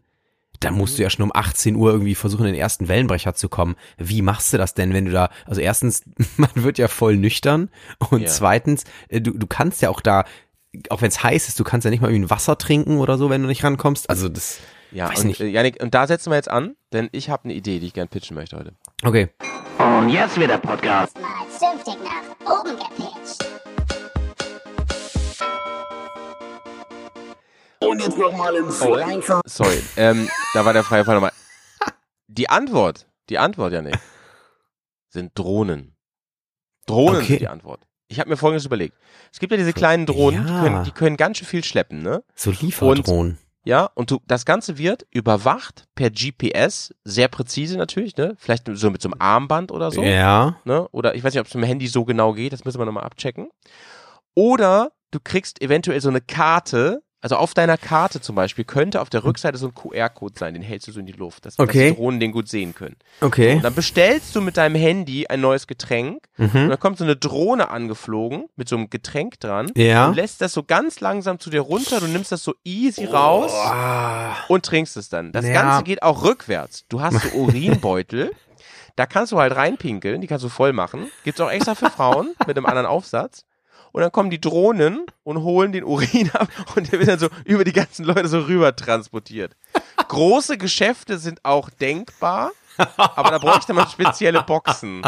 dann 0.60 0.74
musst 0.74 0.96
du 0.98 1.02
ja 1.02 1.10
schon 1.10 1.24
um 1.24 1.32
18 1.34 1.74
Uhr 1.74 1.90
irgendwie 1.90 2.14
versuchen, 2.14 2.46
in 2.46 2.52
den 2.52 2.60
ersten 2.60 2.88
Wellenbrecher 2.88 3.34
zu 3.34 3.48
kommen. 3.48 3.74
Wie 3.98 4.22
machst 4.22 4.52
du 4.52 4.58
das 4.58 4.74
denn, 4.74 4.92
wenn 4.92 5.06
du 5.06 5.10
da, 5.10 5.28
also 5.46 5.60
erstens, 5.60 6.02
man 6.36 6.50
wird 6.54 6.78
ja 6.78 6.88
voll 6.88 7.16
nüchtern 7.16 7.68
und 8.10 8.22
Ja. 8.22 8.28
zweitens, 8.28 8.84
äh, 9.08 9.20
du, 9.20 9.32
du 9.32 9.46
kannst 9.46 9.82
ja 9.82 9.90
auch 9.90 10.00
da, 10.00 10.24
auch 10.90 11.00
wenn 11.02 11.08
es 11.08 11.22
heiß 11.22 11.48
ist, 11.48 11.58
du 11.60 11.64
kannst 11.64 11.84
ja 11.84 11.90
nicht 11.90 12.00
mal 12.00 12.08
irgendwie 12.10 12.26
ein 12.26 12.30
Wasser 12.30 12.56
trinken 12.58 12.98
oder 12.98 13.18
so, 13.18 13.30
wenn 13.30 13.42
du 13.42 13.48
nicht 13.48 13.62
rankommst. 13.64 14.08
Also 14.10 14.28
das, 14.28 14.58
Ja, 14.90 15.08
Weiß 15.10 15.20
und, 15.20 15.26
nicht. 15.28 15.40
äh, 15.40 15.46
Janik, 15.46 15.82
und 15.82 15.94
da 15.94 16.06
setzen 16.06 16.30
wir 16.30 16.36
jetzt 16.36 16.50
an, 16.50 16.76
denn 16.92 17.08
ich 17.12 17.30
habe 17.30 17.44
eine 17.44 17.54
Idee, 17.54 17.78
die 17.80 17.86
ich 17.86 17.94
gern 17.94 18.08
pitchen 18.08 18.34
möchte 18.36 18.56
heute. 18.56 18.74
okay. 19.04 19.28
Und 19.78 20.08
jetzt 20.08 20.38
wird 20.38 20.50
der 20.50 20.58
Podcast. 20.58 21.16
mal 21.20 21.46
zünftig 21.50 21.96
nach 22.04 22.60
oben 22.60 22.76
gepitcht. 22.76 23.44
Und 27.80 28.00
jetzt 28.00 28.16
nochmal 28.18 28.54
im 28.56 28.70
Freien 28.70 29.22
Sorry, 29.46 29.82
ähm, 29.96 30.28
da 30.54 30.64
war 30.64 30.72
der 30.72 30.84
freie 30.84 31.04
Fall 31.04 31.14
nochmal. 31.16 31.32
Die 32.28 32.48
Antwort, 32.48 33.06
die 33.28 33.38
Antwort, 33.38 33.72
Janik, 33.72 33.96
sind 35.08 35.32
Drohnen. 35.38 35.96
Drohnen 36.86 37.16
Okay. 37.16 37.26
sind 37.26 37.40
die 37.42 37.48
Antwort. 37.48 37.86
Ich 38.08 38.20
habe 38.20 38.28
mir 38.30 38.36
folgendes 38.36 38.64
überlegt. 38.66 38.96
Es 39.32 39.38
gibt 39.40 39.50
ja 39.52 39.56
diese 39.56 39.72
kleinen 39.72 40.06
Drohnen, 40.06 40.44
die, 40.46 40.52
Ja. 40.52 40.60
können, 40.62 40.84
die 40.84 40.90
können 40.90 41.16
ganz 41.16 41.38
schön 41.38 41.46
viel 41.46 41.64
schleppen, 41.64 42.02
ne? 42.02 42.22
So 42.34 42.50
Lieferdrohnen. 42.50 43.38
Ja, 43.66 43.86
und 43.94 44.10
du, 44.10 44.20
das 44.26 44.44
Ganze 44.44 44.76
wird 44.76 45.06
überwacht 45.10 45.84
per 45.94 46.10
GPS, 46.10 46.94
sehr 47.04 47.28
präzise 47.28 47.78
natürlich, 47.78 48.14
ne? 48.18 48.34
Vielleicht 48.38 48.68
so 48.74 48.90
mit 48.90 49.00
so 49.00 49.08
einem 49.08 49.18
Armband 49.20 49.72
oder 49.72 49.90
so. 49.90 50.02
Ja. 50.02 50.56
ne? 50.64 50.86
Oder 50.90 51.14
ich 51.14 51.24
weiß 51.24 51.32
nicht, 51.32 51.40
ob 51.40 51.46
es 51.46 51.54
mit 51.54 51.64
dem 51.64 51.68
Handy 51.68 51.86
so 51.86 52.04
genau 52.04 52.34
geht, 52.34 52.52
das 52.52 52.64
müssen 52.66 52.78
wir 52.78 52.84
nochmal 52.84 53.04
abchecken. 53.04 53.48
Oder 54.34 54.92
du 55.12 55.18
kriegst 55.22 55.62
eventuell 55.62 56.00
so 56.00 56.08
eine 56.10 56.20
Karte, 56.20 57.02
also 57.24 57.36
auf 57.36 57.54
deiner 57.54 57.78
Karte 57.78 58.20
zum 58.20 58.36
Beispiel 58.36 58.64
könnte 58.64 59.00
auf 59.00 59.08
der 59.08 59.24
Rückseite 59.24 59.56
so 59.56 59.68
ein 59.68 59.74
QR-Code 59.74 60.34
sein, 60.38 60.52
den 60.52 60.62
hältst 60.62 60.86
du 60.88 60.92
so 60.92 61.00
in 61.00 61.06
die 61.06 61.12
Luft, 61.12 61.46
dass, 61.46 61.58
Okay. 61.58 61.88
dass 61.88 61.96
die 61.96 62.00
Drohnen 62.02 62.20
den 62.20 62.32
gut 62.32 62.48
sehen 62.48 62.74
können. 62.74 62.96
Okay. 63.22 63.54
Und 63.54 63.62
dann 63.64 63.74
bestellst 63.74 64.36
du 64.36 64.42
mit 64.42 64.56
deinem 64.58 64.74
Handy 64.76 65.26
ein 65.26 65.40
neues 65.40 65.66
Getränk 65.66 66.22
und 66.36 66.52
Mhm. 66.52 66.68
dann 66.68 66.78
kommt 66.78 66.98
so 66.98 67.04
eine 67.04 67.16
Drohne 67.16 67.70
angeflogen 67.70 68.44
mit 68.56 68.68
so 68.68 68.76
einem 68.76 68.90
Getränk 68.90 69.40
dran 69.40 69.72
Ja. 69.74 70.06
und 70.08 70.14
lässt 70.16 70.40
das 70.42 70.52
so 70.52 70.62
ganz 70.64 71.00
langsam 71.00 71.40
zu 71.40 71.48
dir 71.50 71.60
runter, 71.62 71.98
du 72.00 72.06
nimmst 72.08 72.30
das 72.30 72.44
so 72.44 72.54
easy 72.62 73.06
raus 73.06 73.52
Ah. 73.54 74.36
und 74.48 74.66
trinkst 74.66 74.96
es 74.98 75.08
dann. 75.08 75.32
Das 75.32 75.46
Ja. 75.46 75.54
Ganze 75.54 75.84
geht 75.84 76.02
auch 76.02 76.24
rückwärts. 76.24 76.84
Du 76.90 77.00
hast 77.00 77.20
so 77.22 77.28
Urinbeutel, 77.38 78.32
da 78.96 79.06
kannst 79.06 79.32
du 79.32 79.38
halt 79.40 79.56
reinpinkeln, 79.56 80.20
die 80.20 80.26
kannst 80.26 80.44
du 80.44 80.48
voll 80.48 80.72
machen. 80.72 81.10
Gibt's 81.24 81.40
auch 81.40 81.50
extra 81.50 81.74
für 81.74 81.90
Frauen 81.90 82.34
mit 82.46 82.56
einem 82.56 82.66
anderen 82.66 82.86
Aufsatz. 82.86 83.44
Und 83.94 84.00
dann 84.02 84.10
kommen 84.10 84.28
die 84.28 84.40
Drohnen 84.40 85.06
und 85.22 85.42
holen 85.44 85.70
den 85.70 85.84
Urin 85.84 86.28
ab 86.32 86.48
und 86.74 86.90
der 86.90 86.98
wird 86.98 87.08
dann 87.10 87.18
so 87.20 87.28
über 87.44 87.62
die 87.62 87.72
ganzen 87.72 88.04
Leute 88.04 88.26
so 88.26 88.40
rüber 88.40 88.74
transportiert. 88.74 89.56
Große 90.08 90.58
Geschäfte 90.58 91.16
sind 91.18 91.44
auch 91.44 91.70
denkbar, 91.70 92.50
aber 92.96 93.30
da 93.30 93.38
bräuchte 93.38 93.72
man 93.72 93.86
spezielle 93.88 94.42
Boxen. 94.42 95.00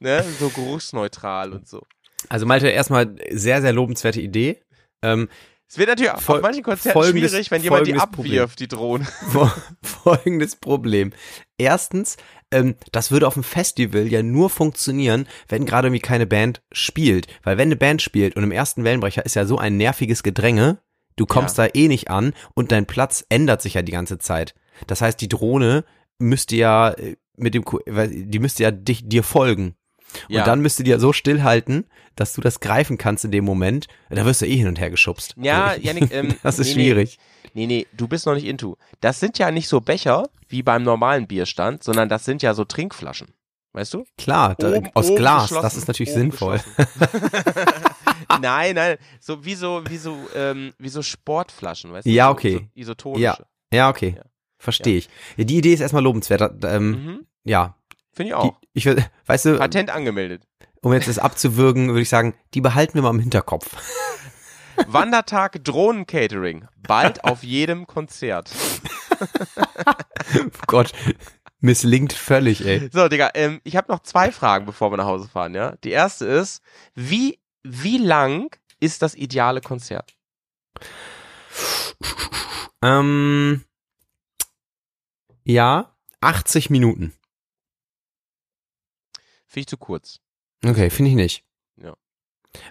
Ne? 0.00 0.24
So 0.40 0.48
geruchsneutral 0.48 1.52
und 1.52 1.68
so. 1.68 1.82
Also 2.28 2.44
Malte, 2.44 2.66
erstmal 2.68 3.14
sehr, 3.30 3.60
sehr 3.62 3.72
lobenswerte 3.72 4.20
Idee. 4.20 4.60
Ähm, 5.02 5.28
Es 5.68 5.78
wird 5.78 5.88
natürlich 5.90 6.10
Fol- 6.12 6.36
auf 6.38 6.42
manchen 6.42 6.64
Konzerten 6.64 6.98
folgendes- 6.98 7.30
schwierig, 7.30 7.50
wenn 7.52 7.62
jemand 7.62 7.86
die 7.86 7.92
folgendes 7.92 8.10
Problem. 8.16 8.32
abwirft, 8.42 8.58
die 8.60 8.68
Drohne. 8.68 9.04
fol- 9.32 9.52
folgendes 9.82 10.56
Problem. 10.56 11.12
Erstens, 11.58 12.16
ähm, 12.52 12.76
das 12.92 13.10
würde 13.10 13.26
auf 13.26 13.34
dem 13.34 13.42
Festival 13.42 14.06
ja 14.06 14.22
nur 14.22 14.50
funktionieren, 14.50 15.26
wenn 15.48 15.66
gerade 15.66 15.88
irgendwie 15.88 16.00
keine 16.00 16.26
Band 16.26 16.62
spielt. 16.70 17.26
Weil 17.42 17.58
wenn 17.58 17.68
eine 17.68 17.76
Band 17.76 18.02
spielt 18.02 18.36
und 18.36 18.44
im 18.44 18.52
ersten 18.52 18.84
Wellenbrecher 18.84 19.24
ist 19.24 19.34
ja 19.34 19.44
so 19.44 19.58
ein 19.58 19.76
nerviges 19.76 20.22
Gedränge, 20.22 20.78
du 21.16 21.26
kommst 21.26 21.58
da 21.58 21.66
eh 21.72 21.88
nicht 21.88 22.10
an 22.10 22.34
und 22.54 22.72
dein 22.72 22.86
Platz 22.86 23.24
ändert 23.28 23.62
sich 23.62 23.74
ja 23.74 23.82
die 23.82 23.92
ganze 23.92 24.18
Zeit. 24.18 24.54
Das 24.86 25.00
heißt, 25.00 25.20
die 25.20 25.28
Drohne 25.28 25.84
müsste 26.18 26.56
ja 26.56 26.90
äh, 26.90 27.16
mit 27.36 27.54
dem, 27.54 27.64
die 27.86 28.38
müsste 28.38 28.62
ja 28.62 28.70
dich, 28.70 29.08
dir 29.08 29.22
folgen. 29.22 29.74
Und 30.28 30.34
Ja. 30.34 30.44
dann 30.44 30.60
müsste 30.60 30.82
die 30.84 30.90
ja 30.90 30.98
so 30.98 31.12
stillhalten, 31.12 31.84
dass 32.16 32.32
du 32.34 32.40
das 32.40 32.60
greifen 32.60 32.98
kannst 32.98 33.24
in 33.24 33.30
dem 33.30 33.44
Moment. 33.44 33.86
Da 34.10 34.24
wirst 34.24 34.42
du 34.42 34.46
eh 34.46 34.56
hin 34.56 34.66
und 34.68 34.78
her 34.80 34.90
geschubst. 34.90 35.34
Ja, 35.36 35.66
Also 35.68 35.80
Janik, 35.86 36.12
ähm, 36.12 36.34
das 36.42 36.58
ist 36.58 36.68
nee, 36.68 36.72
schwierig. 36.74 37.18
Nee, 37.54 37.66
nee, 37.66 37.86
du 37.92 38.08
bist 38.08 38.26
noch 38.26 38.34
nicht 38.34 38.46
into. 38.46 38.76
Das 39.00 39.20
sind 39.20 39.38
ja 39.38 39.50
nicht 39.50 39.68
so 39.68 39.80
Becher 39.80 40.28
wie 40.48 40.62
beim 40.62 40.82
normalen 40.82 41.26
Bierstand, 41.26 41.82
sondern 41.82 42.08
das 42.08 42.24
sind 42.24 42.42
ja 42.42 42.54
so 42.54 42.64
Trinkflaschen. 42.64 43.28
Weißt 43.74 43.94
du? 43.94 44.04
Klar, 44.18 44.54
da, 44.58 44.70
Oben- 44.70 44.90
aus 44.94 45.06
oben 45.08 45.16
Glas, 45.16 45.48
das 45.48 45.76
ist 45.78 45.88
natürlich 45.88 46.12
sinnvoll. 46.12 46.60
nein, 48.40 48.74
nein, 48.74 48.96
so 49.20 49.44
wie 49.44 49.54
so, 49.54 49.82
wie 49.88 49.96
so, 49.96 50.16
ähm, 50.34 50.72
wie 50.78 50.88
so 50.88 51.02
Sportflaschen, 51.02 51.92
weißt 51.92 52.06
du? 52.06 52.10
Ja, 52.10 52.30
okay. 52.30 52.68
So 52.74 52.80
isotonische. 52.80 53.22
Ja, 53.22 53.36
ja, 53.72 53.88
okay. 53.90 54.14
Ja. 54.16 54.22
Verstehe 54.58 54.98
ich. 54.98 55.08
Ja, 55.36 55.44
die 55.44 55.56
Idee 55.56 55.72
ist 55.74 55.80
erstmal 55.80 56.02
lobenswert. 56.02 56.64
Ähm, 56.64 56.90
Mhm. 56.90 57.26
Ja, 57.44 57.74
Finde 58.12 58.32
ich 58.34 58.40
die, 58.40 58.48
auch. 58.48 58.58
ich 58.74 58.84
will, 58.84 59.04
weißt 59.26 59.44
du, 59.46 59.58
Patent 59.58 59.90
angemeldet. 59.90 60.46
um 60.82 60.92
jetzt 60.92 61.08
das 61.08 61.18
abzuwürgen, 61.18 61.88
würde 61.88 62.02
ich 62.02 62.08
sagen, 62.08 62.34
die 62.54 62.60
behalten 62.60 62.94
wir 62.94 63.02
mal 63.02 63.10
im 63.10 63.20
Hinterkopf. 63.20 63.74
Wandertag 64.86 65.62
Drohnen-Catering. 65.64 66.66
Bald 66.86 67.24
auf 67.24 67.42
jedem 67.42 67.86
Konzert. 67.86 68.50
Oh 70.34 70.48
Gott, 70.66 70.92
misslingt 71.60 72.12
völlig, 72.12 72.64
ey. 72.64 72.88
So, 72.92 73.08
Digga, 73.08 73.30
ähm, 73.34 73.60
ich 73.64 73.76
habe 73.76 73.92
noch 73.92 74.00
zwei 74.00 74.32
Fragen, 74.32 74.64
bevor 74.66 74.90
wir 74.90 74.96
nach 74.96 75.04
Hause 75.06 75.28
fahren, 75.28 75.54
ja? 75.54 75.76
Die 75.84 75.90
erste 75.90 76.24
ist, 76.24 76.62
wie, 76.94 77.38
wie 77.62 77.98
lang 77.98 78.56
ist 78.80 79.02
das 79.02 79.14
ideale 79.14 79.60
Konzert? 79.60 80.14
Ähm, 82.82 83.64
ja, 85.44 85.94
80 86.20 86.70
Minuten. 86.70 87.12
Finde 89.52 89.60
ich 89.64 89.66
zu 89.68 89.76
kurz. 89.76 90.20
Okay, 90.64 90.88
finde 90.90 91.10
ich 91.10 91.16
nicht. 91.16 91.44
Ja. 91.82 91.94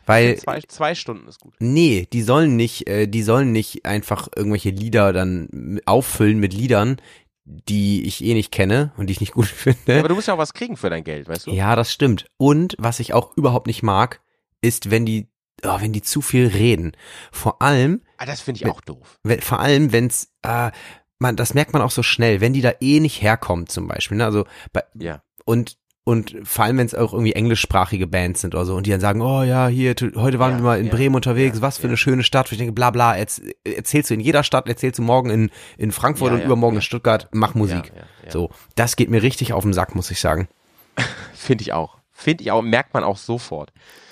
Weil, 0.06 0.38
Zwei, 0.38 0.62
zwei 0.62 0.96
Stunden 0.96 1.28
ist 1.28 1.40
gut. 1.40 1.54
nee, 1.60 2.08
die 2.12 2.22
sollen 2.24 2.56
nicht, 2.56 2.88
äh, 2.88 3.08
die 3.08 3.24
sollen 3.24 3.52
nicht 3.52 3.86
einfach 3.86 4.28
irgendwelche 4.36 4.70
Lieder 4.72 5.14
dann 5.14 5.80
auffüllen 5.86 6.40
mit 6.40 6.54
Liedern, 6.54 6.98
die 7.46 8.04
ich 8.06 8.24
eh 8.24 8.34
nicht 8.34 8.52
kenne 8.52 8.94
und 8.98 9.08
die 9.08 9.14
ich 9.14 9.20
nicht 9.22 9.34
gut 9.34 9.48
finde. 9.48 10.00
Aber 10.00 10.08
du 10.08 10.16
musst 10.16 10.28
ja 10.28 10.34
auch 10.36 10.40
was 10.40 10.54
kriegen 10.54 10.78
für 10.78 10.90
dein 10.90 11.04
Geld, 11.04 11.28
weißt 11.28 11.48
du? 11.48 11.52
Ja, 11.52 11.76
das 11.76 11.92
stimmt. 11.92 12.26
Und 12.38 12.76
was 12.80 13.00
ich 13.00 13.14
auch 13.14 13.36
überhaupt 13.38 13.68
nicht 13.68 13.84
mag, 13.84 14.22
ist, 14.62 14.90
wenn 14.92 15.06
die, 15.06 15.28
oh, 15.64 15.82
wenn 15.82 15.94
die 15.94 16.02
zu 16.04 16.22
viel 16.22 16.48
reden. 16.48 16.94
Vor 17.32 17.62
allem, 17.62 18.02
Ah, 18.18 18.26
das 18.26 18.42
finde 18.42 18.60
ich 18.62 18.68
auch 18.68 18.82
doof. 18.82 19.20
wenn, 19.24 19.42
vor 19.42 19.60
allem, 19.60 19.92
wenn's, 19.92 20.32
äh, 20.44 20.72
man, 21.20 21.36
das 21.36 21.54
merkt 21.56 21.74
man 21.74 21.82
auch 21.82 21.92
so 21.92 22.04
schnell, 22.04 22.42
wenn 22.42 22.54
die 22.54 22.62
da 22.62 22.72
eh 22.80 23.00
nicht 23.00 23.22
herkommt, 23.22 23.72
zum 23.72 23.88
Beispiel. 23.88 24.18
Ne? 24.18 24.26
Also 24.26 24.46
bei, 24.74 24.84
Ja. 24.96 25.24
und 25.46 25.78
und 26.04 26.36
vor 26.43 26.66
allem, 26.66 26.78
wenn 26.80 26.88
es 26.88 26.95
auch 26.95 27.14
irgendwie 27.14 27.34
englischsprachige 27.34 28.08
Bands 28.08 28.41
sind 28.41 28.56
oder 28.56 28.66
so 28.66 28.76
und 28.76 28.88
die 28.88 28.91
dann 28.91 28.99
sagen, 28.99 29.22
oh 29.22 29.43
ja, 29.43 29.68
hier, 29.68 29.93
heute 30.16 30.39
waren 30.39 30.54
Ja, 30.54 30.58
wir 30.58 30.64
mal 30.64 30.80
in 30.80 30.88
ja, 30.88 30.91
Bremen 30.91 31.16
unterwegs, 31.16 31.58
ja, 31.58 31.62
was 31.62 31.78
für 31.78 31.88
eine 31.88 31.97
schöne 31.97 32.24
Stadt. 32.24 32.47
Und 32.47 32.54
ich 32.54 32.58
denke, 32.58 32.74
bla 32.74 32.89
bla, 32.89 33.16
erz, 33.16 33.41
erzählst 33.64 34.10
du 34.10 34.16
in 34.16 34.20
jeder 34.20 34.43
Stadt, 34.43 34.68
erzählst 34.68 34.97
du 34.97 35.04
morgen 35.04 35.30
in, 35.30 35.52
in 35.78 35.91
Frankfurt 35.91 36.32
und 36.34 36.41
übermorgen 36.41 36.78
in 36.78 36.82
Stuttgart, 36.82 37.28
mach 37.32 37.54
Musik. 37.54 37.93
So, 38.30 38.49
das 38.76 38.95
geht 38.95 39.10
mir 39.10 39.22
richtig 39.22 39.54
auf 39.54 39.64
den 39.64 39.74
Sack, 39.74 39.93
muss 39.93 40.10
ich 40.10 40.20
sagen. 40.20 40.47
Finde 41.34 41.62
ich 41.62 41.74
auch. 41.74 41.97
Finde 42.12 42.43
ich 42.43 42.52
auch, 42.52 42.62
merkt 42.62 42.93
man 42.93 43.04
auch 43.04 43.18
sofort. 43.18 43.72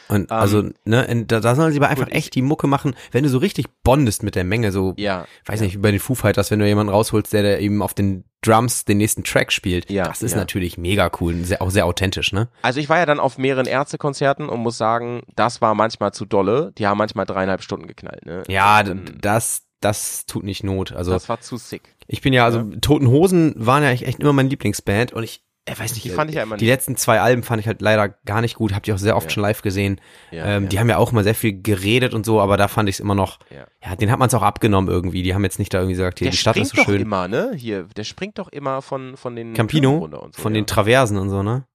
Und 0.09 0.31
also, 0.31 0.63
ne, 0.85 1.03
in, 1.05 1.27
da, 1.27 1.39
da 1.39 1.53
sollen 1.55 1.71
sie 1.71 1.77
aber 1.79 1.87
einfach 1.89 2.03
Ähm, 2.07 2.09
gut, 2.09 2.15
echt 2.17 2.33
die 2.35 2.41
Mucke 2.41 2.65
machen, 2.67 2.95
wenn 3.11 3.23
du 3.23 3.29
so 3.29 3.37
richtig 3.37 3.67
bondest 3.83 4.23
mit 4.23 4.33
der 4.35 4.43
Menge, 4.43 4.71
so, 4.71 4.93
Ja. 4.97 5.25
weiß 5.45 5.61
nicht, 5.61 5.75
wie 5.75 5.79
bei 5.79 5.91
den 5.91 5.99
Foo 5.99 6.15
Fighters, 6.15 6.49
wenn 6.49 6.57
du 6.59 6.65
jemanden 6.67 6.91
rausholst, 6.91 7.31
der, 7.31 7.43
der 7.43 7.59
eben 7.61 7.81
auf 7.83 7.93
den 7.93 8.23
Drums 8.41 8.85
den 8.85 8.97
nächsten 8.97 9.23
Track 9.23 9.51
spielt. 9.51 9.89
Ja, 9.91 10.05
das 10.05 10.23
ist 10.23 10.31
ja. 10.31 10.37
natürlich 10.39 10.77
mega 10.77 11.11
cool 11.21 11.33
und 11.33 11.43
sehr, 11.45 11.61
auch 11.61 11.69
sehr 11.69 11.85
authentisch, 11.85 12.31
ne? 12.31 12.49
Also 12.63 12.79
ich 12.79 12.89
war 12.89 12.97
ja 12.97 13.05
dann 13.05 13.19
auf 13.19 13.37
mehreren 13.37 13.65
Ärztekonzerten 13.67 14.49
und 14.49 14.61
muss 14.61 14.77
sagen, 14.77 15.21
das 15.35 15.61
war 15.61 15.75
manchmal 15.75 16.11
zu 16.13 16.25
dolle. 16.25 16.71
Die 16.77 16.87
haben 16.87 16.97
manchmal 16.97 17.25
dreieinhalb 17.25 17.61
Stunden 17.61 17.85
geknallt, 17.87 18.25
ne? 18.25 18.43
Ja, 18.47 18.81
Ähm, 18.81 19.03
das, 19.21 19.63
das 19.81 20.25
tut 20.25 20.43
nicht 20.43 20.63
Not. 20.63 20.91
Also, 20.93 21.11
das 21.11 21.29
war 21.29 21.39
zu 21.41 21.57
sick. 21.57 21.81
ich 22.07 22.21
bin 22.21 22.33
ja, 22.33 22.45
also, 22.45 22.63
Toten 22.81 23.07
Hosen 23.09 23.53
waren 23.57 23.83
ja 23.83 23.89
echt, 23.91 24.03
echt 24.03 24.19
immer 24.21 24.33
meine 24.33 24.49
Lieblingsband 24.49 25.13
und 25.13 25.23
ich, 25.23 25.43
ich 25.67 25.79
weiß 25.79 25.93
nicht, 25.93 26.03
Die 26.03 26.09
fand 26.09 26.29
ich 26.31 26.35
ja 26.37 26.43
immer 26.43 26.57
die 26.57 26.65
nicht. 26.65 26.71
letzten 26.73 26.95
zwei 26.95 27.19
Alben 27.21 27.43
fand 27.43 27.59
ich 27.61 27.67
halt 27.67 27.81
leider 27.81 28.09
gar 28.09 28.41
nicht 28.41 28.55
gut, 28.55 28.73
hab 28.73 28.83
die 28.83 28.93
auch 28.93 28.97
sehr 28.97 29.15
oft 29.15 29.27
Ja. 29.27 29.33
schon 29.35 29.43
live 29.43 29.61
gesehen. 29.61 30.01
Ja, 30.31 30.45
ähm, 30.45 30.63
ja. 30.63 30.69
Die 30.69 30.79
haben 30.79 30.89
ja 30.89 30.97
auch 30.97 31.11
immer 31.11 31.23
sehr 31.23 31.35
viel 31.35 31.61
geredet 31.61 32.13
und 32.13 32.25
so, 32.25 32.41
aber 32.41 32.57
da 32.57 32.67
fand 32.67 32.89
ich 32.89 32.95
es 32.95 32.99
immer 32.99 33.13
noch, 33.15 33.37
Ja. 33.83 33.95
den 33.95 34.09
hat 34.11 34.17
man 34.19 34.27
es 34.27 34.33
auch 34.33 34.41
abgenommen 34.41 34.89
irgendwie. 34.89 35.21
Die 35.21 35.33
haben 35.35 35.43
jetzt 35.43 35.59
nicht 35.59 35.73
da 35.73 35.79
irgendwie 35.79 35.93
gesagt, 35.95 36.19
hier, 36.19 36.25
Der 36.25 36.31
die 36.31 36.37
Stadt 36.37 36.57
ist 36.57 36.69
so 36.69 36.77
doch 36.77 36.85
schön. 36.85 37.01
immer, 37.01 37.27
ne? 37.27 37.51
Hier, 37.55 37.83
der 37.83 38.03
springt 38.03 38.39
doch 38.39 38.47
immer 38.49 38.81
von, 38.81 39.15
von 39.17 39.35
den 39.35 39.53
Campino, 39.53 40.07
so, 40.11 40.29
von 40.41 40.53
den 40.53 40.65
Traversen 40.65 41.17
und 41.17 41.29
so, 41.29 41.43
ne? 41.43 41.65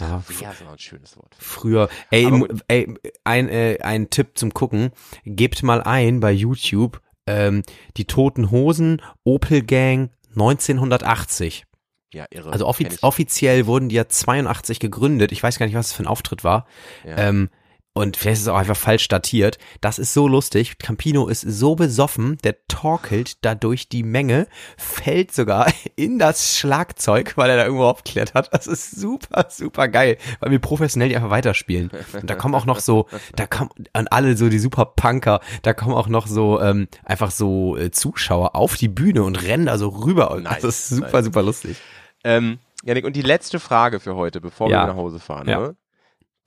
Ja, 0.00 0.22
ist 0.28 0.44
auch 0.64 0.72
ein 0.72 0.78
schönes 0.78 1.16
Wort. 1.16 1.34
früher. 1.40 1.88
Ey, 2.12 2.30
gut. 2.30 2.62
ey 2.68 2.94
ein, 3.24 3.48
äh, 3.48 3.78
ein 3.82 4.10
Tipp 4.10 4.38
zum 4.38 4.54
Gucken. 4.54 4.90
Gebt 5.24 5.64
mal 5.64 5.82
ein 5.82 6.20
bei 6.20 6.30
YouTube 6.30 7.00
ähm, 7.26 7.64
die 7.96 8.04
Toten 8.04 8.52
Hosen, 8.52 9.02
Opel 9.24 9.62
Gang 9.62 10.10
1980. 10.36 11.64
Ja, 12.12 12.26
irre. 12.30 12.50
Also 12.50 12.66
offiz 12.66 13.02
offiziell 13.02 13.66
wurden 13.66 13.88
die 13.88 13.96
ja 13.96 14.08
82 14.08 14.80
gegründet. 14.80 15.30
Ich 15.32 15.42
weiß 15.42 15.58
gar 15.58 15.66
nicht, 15.66 15.74
was 15.74 15.88
es 15.88 15.92
für 15.92 16.02
ein 16.02 16.06
Auftritt 16.06 16.42
war. 16.42 16.66
Ja. 17.04 17.18
Ähm, 17.18 17.50
und 17.98 18.16
vielleicht 18.16 18.36
ist 18.36 18.42
es 18.42 18.48
auch 18.48 18.56
einfach 18.56 18.76
falsch 18.76 19.08
datiert. 19.08 19.58
Das 19.80 19.98
ist 19.98 20.14
so 20.14 20.26
lustig. 20.28 20.78
Campino 20.78 21.26
ist 21.28 21.42
so 21.42 21.74
besoffen, 21.74 22.38
der 22.44 22.56
torkelt 22.68 23.44
da 23.44 23.54
durch 23.54 23.88
die 23.88 24.02
Menge, 24.02 24.46
fällt 24.76 25.32
sogar 25.32 25.66
in 25.96 26.18
das 26.18 26.56
Schlagzeug, 26.56 27.36
weil 27.36 27.50
er 27.50 27.56
da 27.56 27.64
irgendwo 27.64 27.84
aufklettert. 27.84 28.48
Das 28.52 28.66
ist 28.66 28.92
super, 28.92 29.46
super 29.50 29.88
geil, 29.88 30.16
weil 30.40 30.50
wir 30.50 30.58
professionell 30.58 31.08
die 31.08 31.16
einfach 31.16 31.30
weiterspielen. 31.30 31.90
Und 32.14 32.28
da 32.30 32.34
kommen 32.34 32.54
auch 32.54 32.66
noch 32.66 32.80
so, 32.80 33.06
da 33.36 33.46
kommen 33.46 33.70
an 33.92 34.08
alle 34.08 34.36
so 34.36 34.48
die 34.48 34.58
super 34.58 34.86
Punker, 34.86 35.40
da 35.62 35.74
kommen 35.74 35.94
auch 35.94 36.08
noch 36.08 36.26
so 36.26 36.60
ähm, 36.60 36.88
einfach 37.04 37.30
so 37.30 37.76
äh, 37.76 37.90
Zuschauer 37.90 38.54
auf 38.56 38.76
die 38.76 38.88
Bühne 38.88 39.22
und 39.22 39.42
rennen 39.42 39.66
da 39.66 39.78
so 39.78 39.88
rüber. 39.88 40.30
Und 40.30 40.44
Nice, 40.44 40.62
das 40.62 40.78
ist 40.80 40.88
super, 40.90 41.12
nice. 41.18 41.24
super 41.24 41.42
lustig. 41.42 41.76
Ähm, 42.24 42.58
Janik, 42.84 43.04
und 43.04 43.16
die 43.16 43.22
letzte 43.22 43.58
Frage 43.58 43.98
für 44.00 44.14
heute, 44.14 44.40
bevor 44.40 44.70
Ja. 44.70 44.82
wir 44.84 44.86
nach 44.92 44.96
Hause 44.96 45.18
fahren. 45.18 45.48
Ja. 45.48 45.60
Ne? 45.60 45.76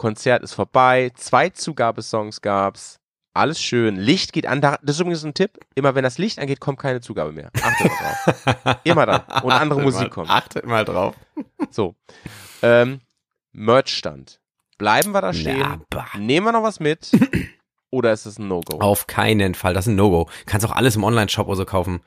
Konzert 0.02 0.42
ist 0.42 0.54
vorbei, 0.56 1.12
zwei 1.14 1.50
Zugabesongs 1.52 2.42
gab's, 2.42 2.98
alles 3.36 3.62
schön, 3.62 3.98
Licht 3.98 4.34
geht 4.34 4.48
an. 4.48 4.60
Da- 4.60 4.80
Das 4.82 4.96
ist 4.96 5.00
übrigens 5.02 5.24
ein 5.24 5.36
Tipp, 5.36 5.60
immer 5.76 5.94
wenn 5.94 6.04
das 6.04 6.18
Licht 6.18 6.40
angeht, 6.40 6.60
kommt 6.60 6.80
keine 6.80 7.02
Zugabe 7.02 7.32
mehr. 7.32 7.52
Achtet 7.62 7.92
mal 7.92 8.56
drauf. 8.66 8.78
immer 8.84 9.06
dann. 9.06 9.22
Und 9.44 9.52
andere 9.52 9.80
Achtet 9.80 9.84
Musik 9.86 10.02
mal, 10.02 10.10
kommt. 10.10 10.30
Achtet 10.32 10.66
mal 10.66 10.86
drauf. 10.86 11.16
So. 11.70 11.94
Ähm, 12.64 13.00
Merchstand. 13.52 14.40
Bleiben 14.80 15.12
wir 15.12 15.22
da 15.22 15.34
stehen? 15.34 15.84
Na. 15.94 16.06
Nehmen 16.18 16.48
wir 16.48 16.52
noch 16.52 16.64
was 16.64 16.80
mit? 16.80 17.12
Oder 17.92 18.12
ist 18.12 18.26
es 18.26 18.40
ein 18.40 18.48
No-Go? 18.48 18.80
Auf 18.80 19.06
keinen 19.06 19.54
Fall. 19.54 19.76
Das 19.76 19.86
ist 19.86 19.92
ein 19.94 19.98
No-Go. 19.98 20.28
Kannst 20.48 20.66
auch 20.66 20.72
alles 20.76 20.96
im 20.96 21.04
Online-Shop 21.04 21.46
oder 21.48 21.58
so 21.58 21.66
kaufen. 21.66 22.02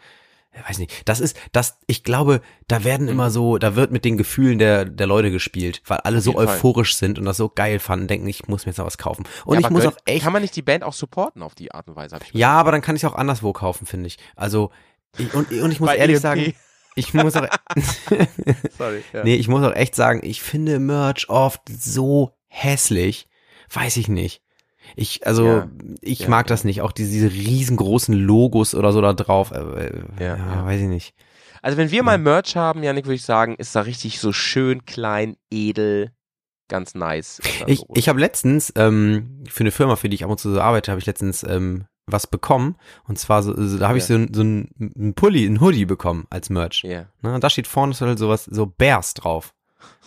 Weiß 0.69 0.79
nicht. 0.79 1.09
Das 1.09 1.21
ist, 1.21 1.37
das, 1.53 1.79
ich 1.87 2.05
glaube, 2.05 2.41
da 2.69 2.85
werden 2.85 3.09
immer 3.09 3.31
so, 3.31 3.59
da 3.59 3.75
wird 3.75 3.91
mit 3.91 4.05
den 4.05 4.17
Gefühlen 4.17 4.59
der, 4.59 4.85
der 4.85 5.07
Leute 5.07 5.31
gespielt, 5.31 5.83
weil 5.87 5.99
alle 5.99 6.21
so 6.21 6.31
jeden 6.31 6.45
Fall. 6.47 6.57
euphorisch 6.57 6.95
sind 6.97 7.19
und 7.19 7.25
das 7.25 7.37
so 7.37 7.49
geil 7.49 7.81
fanden, 7.81 8.07
denken, 8.07 8.29
ich 8.29 8.47
muss 8.47 8.65
mir 8.65 8.71
jetzt 8.71 8.79
noch 8.79 8.87
was 8.87 8.99
kaufen. 8.99 9.25
Und 9.45 9.55
Ja, 9.55 9.61
ich 9.67 9.71
muss 9.71 9.85
auch 9.85 9.97
echt, 10.05 10.23
Kann 10.23 10.33
man 10.33 10.43
nicht 10.43 10.55
die 10.55 10.63
Band 10.63 10.85
auch 10.85 10.93
supporten 10.93 11.43
auf 11.43 11.55
die 11.55 11.73
Art 11.73 11.89
und 11.89 11.97
Weise? 11.97 12.19
Ja, 12.33 12.53
aber 12.53 12.71
dann 12.73 12.83
kann 12.83 12.95
ich 12.95 13.05
auch 13.05 13.15
anderswo 13.15 13.53
kaufen, 13.53 13.87
finde 13.87 14.07
ich. 14.07 14.19
Also, 14.37 14.71
ich, 15.19 15.35
und, 15.35 15.51
und 15.51 15.71
ich 15.73 15.81
muss 15.81 15.89
Bei 15.89 15.97
ehrlich 15.97 16.17
EMP. 16.17 16.23
sagen, 16.23 16.55
ich 16.95 17.15
muss 17.15 17.35
auch, 17.35 17.47
Sorry. 18.79 19.03
Ja. 19.13 19.25
nee, 19.25 19.35
ich 19.35 19.49
muss 19.49 19.65
auch 19.65 19.75
echt 19.75 19.97
sagen, 19.97 20.21
ich 20.23 20.41
finde 20.41 20.79
Merch 20.79 21.29
oft 21.29 21.63
so 21.69 22.37
hässlich. 22.47 23.29
Weiß 23.73 23.97
ich 23.97 24.07
nicht. 24.09 24.43
Ich, 24.97 25.26
also, 25.26 25.47
Ja. 25.47 25.68
ich 26.01 26.20
Ja, 26.20 26.28
mag 26.28 26.47
ja. 26.47 26.49
das 26.49 26.64
nicht. 26.64 26.82
Auch 26.82 26.92
diese, 26.92 27.11
diese 27.11 27.30
riesengroßen 27.30 28.14
Logos 28.14 28.74
oder 28.74 28.92
so 28.92 29.01
da 29.01 29.12
drauf. 29.12 29.51
Äh, 29.51 30.03
Ja, 30.20 30.36
ja, 30.36 30.64
weiß 30.64 30.80
ich 30.80 30.88
nicht. 30.88 31.14
Also 31.62 31.78
wenn 31.78 31.90
wir 31.90 32.03
mal 32.03 32.18
Merch 32.18 32.57
haben, 32.57 32.82
Janik, 32.82 33.07
würde 33.07 33.14
ich 33.14 33.24
sagen, 33.24 33.55
ist 33.57 33.74
da 33.74 33.80
richtig 33.80 34.20
so 34.20 34.32
schön, 34.32 34.84
klein, 34.84 35.36
edel, 35.51 36.11
ganz 36.68 36.95
nice. 36.95 37.40
Ich, 37.66 37.78
so. 37.80 37.86
ich 37.95 38.09
habe 38.09 38.20
letztens, 38.20 38.72
ähm, 38.76 39.45
für 39.49 39.62
eine 39.62 39.70
Firma, 39.70 39.97
für 39.97 40.09
die 40.09 40.16
ich 40.16 40.24
ab 40.24 40.30
und 40.30 40.38
zu 40.38 40.53
so 40.53 40.61
arbeite, 40.61 40.90
habe 40.90 41.01
ich 41.01 41.07
letztens 41.07 41.42
ähm, 41.42 41.86
was 42.07 42.26
bekommen. 42.26 42.76
Und 43.09 43.18
zwar, 43.18 43.42
so, 43.42 43.55
so, 43.57 43.78
da 43.78 43.88
habe 43.88 43.97
ich 43.97 44.05
so, 44.05 44.14
so 44.30 44.42
ein, 44.42 44.68
ein 44.78 45.14
Pulli, 45.14 45.47
ein 45.47 45.61
Hoodie 45.61 45.86
bekommen 45.86 46.26
als 46.28 46.51
Merch. 46.51 46.82
Ja. 46.84 47.07
Ne? 47.22 47.40
Da 47.40 47.49
steht 47.49 47.66
vorne 47.66 47.95
so 47.95 48.07
halt 48.07 48.18
sowas, 48.18 48.45
so 48.45 48.66
Bears 48.66 49.14
drauf. 49.14 49.55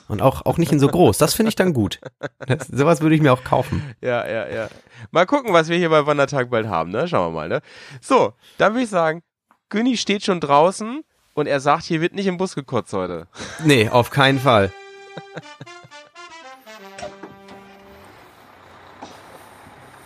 Und 0.07 0.21
auch, 0.21 0.45
auch 0.45 0.57
nicht 0.57 0.71
in 0.71 0.79
so 0.79 0.87
groß. 0.87 1.17
Das 1.17 1.33
finde 1.33 1.49
ich 1.49 1.55
dann 1.55 1.73
gut. 1.73 1.99
Das, 2.47 2.67
sowas 2.67 3.01
würde 3.01 3.15
ich 3.15 3.21
mir 3.21 3.33
auch 3.33 3.43
kaufen. 3.43 3.93
Ja, 4.01 4.25
ja, 4.27 4.47
ja. 4.47 4.67
Mal 5.11 5.25
gucken, 5.25 5.53
was 5.53 5.67
wir 5.67 5.77
hier 5.77 5.89
bei 5.89 6.05
Wandertag 6.05 6.49
bald 6.49 6.67
haben, 6.67 6.91
ne? 6.91 7.07
Schauen 7.07 7.33
wir 7.33 7.35
mal, 7.35 7.49
ne? 7.49 7.61
So, 8.01 8.33
dann 8.57 8.73
würde 8.73 8.83
ich 8.83 8.89
sagen, 8.89 9.21
Günni 9.69 9.97
steht 9.97 10.23
schon 10.23 10.39
draußen 10.39 11.03
und 11.33 11.47
er 11.47 11.59
sagt, 11.59 11.83
hier 11.83 11.99
wird 11.99 12.13
nicht 12.13 12.27
im 12.27 12.37
Bus 12.37 12.55
gekotzt 12.55 12.93
heute. 12.93 13.27
Nee, 13.65 13.89
auf 13.89 14.09
keinen 14.09 14.39
Fall. 14.39 14.71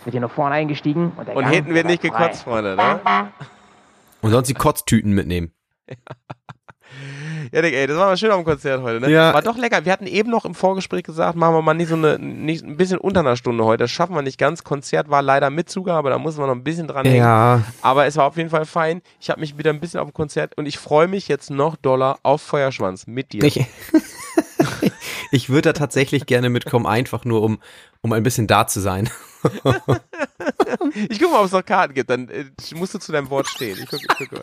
Sind 0.04 0.12
hier 0.12 0.20
nach 0.20 0.30
vorne 0.32 0.56
eingestiegen 0.56 1.12
und 1.16 1.28
der 1.28 1.36
Und 1.36 1.42
Gang 1.44 1.54
hinten 1.54 1.74
wird 1.74 1.86
nicht 1.86 2.00
frei. 2.04 2.08
gekotzt, 2.08 2.42
Freunde, 2.42 2.74
ne? 2.76 3.00
Und 4.20 4.30
sonst 4.30 4.48
die 4.48 4.54
Kotztüten 4.54 5.12
mitnehmen. 5.12 5.52
Janik, 7.50 7.74
ey, 7.74 7.86
das 7.86 7.96
war 7.96 8.06
mal 8.06 8.16
schön 8.16 8.30
auf 8.30 8.38
dem 8.38 8.44
Konzert 8.44 8.82
heute, 8.82 9.00
ne? 9.00 9.10
Ja. 9.10 9.34
War 9.34 9.42
doch 9.42 9.56
lecker. 9.56 9.84
Wir 9.84 9.92
hatten 9.92 10.06
eben 10.06 10.30
noch 10.30 10.44
im 10.44 10.54
Vorgespräch 10.54 11.02
gesagt, 11.02 11.36
machen 11.36 11.54
wir 11.54 11.62
mal 11.62 11.74
nicht 11.74 11.88
so 11.88 11.94
eine, 11.94 12.18
nicht, 12.18 12.64
ein 12.64 12.76
bisschen 12.76 12.98
unter 12.98 13.20
einer 13.20 13.36
Stunde 13.36 13.64
heute. 13.64 13.84
Das 13.84 13.90
schaffen 13.90 14.14
wir 14.14 14.22
nicht 14.22 14.38
ganz. 14.38 14.64
Konzert 14.64 15.10
war 15.10 15.22
leider 15.22 15.50
mit 15.50 15.68
Zugabe, 15.68 16.10
da 16.10 16.18
mussten 16.18 16.40
wir 16.42 16.46
noch 16.46 16.54
ein 16.54 16.64
bisschen 16.64 16.86
dran 16.86 17.04
hängen. 17.06 17.18
Ja, 17.18 17.62
Aber 17.80 18.06
es 18.06 18.16
war 18.16 18.26
auf 18.26 18.36
jeden 18.36 18.50
Fall 18.50 18.66
fein. 18.66 19.02
Ich 19.20 19.30
habe 19.30 19.40
mich 19.40 19.58
wieder 19.58 19.70
ein 19.70 19.80
bisschen 19.80 20.00
auf 20.00 20.08
dem 20.08 20.14
Konzert 20.14 20.56
und 20.56 20.66
ich 20.66 20.78
freue 20.78 21.08
mich 21.08 21.28
jetzt 21.28 21.50
noch 21.50 21.76
doller 21.76 22.18
auf 22.22 22.42
Feuerschwanz 22.42 23.06
mit 23.06 23.32
dir. 23.32 23.42
ich, 23.44 23.64
ich 25.30 25.48
würde 25.48 25.70
da 25.70 25.72
tatsächlich 25.72 26.26
gerne 26.26 26.50
mitkommen, 26.50 26.86
einfach 26.86 27.24
nur 27.24 27.42
um, 27.42 27.58
um 28.02 28.12
ein 28.12 28.22
bisschen 28.22 28.46
da 28.46 28.66
zu 28.66 28.80
sein. 28.80 29.10
Ich 31.08 31.18
gucke 31.20 31.32
mal, 31.32 31.40
ob 31.40 31.46
es 31.46 31.52
noch 31.52 31.64
Karten 31.64 31.94
gibt, 31.94 32.10
dann 32.10 32.28
äh, 32.28 32.44
musst 32.74 32.94
du 32.94 32.98
zu 32.98 33.12
deinem 33.12 33.30
Wort 33.30 33.48
stehen. 33.48 33.78
Ich 33.80 33.88
gucke, 33.88 34.04
ich 34.08 34.28
gucke. 34.28 34.42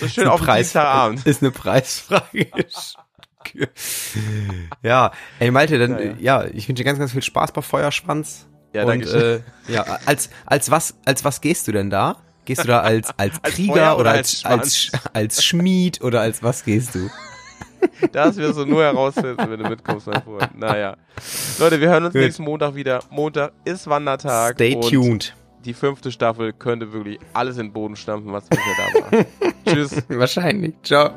So 0.00 0.08
schön 0.08 0.24
Ist 0.24 0.30
auf 0.30 0.44
Dienstagabend. 0.46 1.26
Ist 1.26 1.42
eine 1.42 1.50
Preisfrage. 1.50 2.46
ja, 4.82 5.12
ey 5.38 5.50
Malte, 5.50 5.78
dann, 5.78 5.92
Ja, 5.92 6.04
ja. 6.04 6.14
ja, 6.18 6.44
ich 6.52 6.68
wünsche 6.68 6.82
dir 6.82 6.84
ganz, 6.84 6.98
ganz 6.98 7.12
viel 7.12 7.22
Spaß 7.22 7.52
bei 7.52 7.62
Feuerschwanz. 7.62 8.46
Ja, 8.74 8.82
Und, 8.82 8.88
danke 8.88 9.06
schön. 9.08 9.42
äh, 9.68 9.72
ja, 9.72 9.82
als, 10.04 10.30
als 10.46 10.70
was, 10.70 10.94
als 11.04 11.24
was 11.24 11.40
gehst 11.40 11.66
du 11.68 11.72
denn 11.72 11.88
da? 11.90 12.16
Gehst 12.44 12.64
du 12.64 12.68
da 12.68 12.80
als, 12.80 13.08
als 13.18 13.34
Als 13.42 13.54
Krieger 13.54 13.72
Feuer 13.74 13.98
oder 13.98 14.10
als, 14.10 14.44
als 14.44 14.90
als, 14.92 15.04
als 15.14 15.44
Schmied 15.44 16.02
oder 16.02 16.20
als 16.20 16.42
was 16.42 16.64
gehst 16.64 16.94
du? 16.94 17.10
Das 18.10 18.36
wirst 18.36 18.58
du 18.58 18.64
nur 18.66 18.82
herausfinden, 18.82 19.38
wenn 19.48 19.62
du 19.62 19.68
mitkommst, 19.68 20.08
mein 20.08 20.20
Freund. 20.22 20.58
Naja. 20.58 20.96
Leute, 21.60 21.80
wir 21.80 21.88
hören 21.88 22.04
uns 22.06 22.12
Gut. 22.12 22.22
nächsten 22.22 22.42
Montag 22.42 22.74
wieder. 22.74 23.04
Montag 23.08 23.52
ist 23.64 23.86
Wandertag. 23.86 24.54
Stay 24.54 24.74
tuned. 24.80 25.32
Die 25.64 25.74
fünfte 25.74 26.12
Staffel 26.12 26.52
könnte 26.52 26.92
wirklich 26.92 27.18
alles 27.34 27.58
in 27.58 27.66
den 27.66 27.72
Boden 27.72 27.96
stampfen, 27.96 28.32
was 28.32 28.48
bisher 28.48 28.64
da 28.76 29.16
war. 29.18 29.24
Tschüss. 29.66 30.02
Wahrscheinlich. 30.08 30.74
Ciao. 30.82 31.10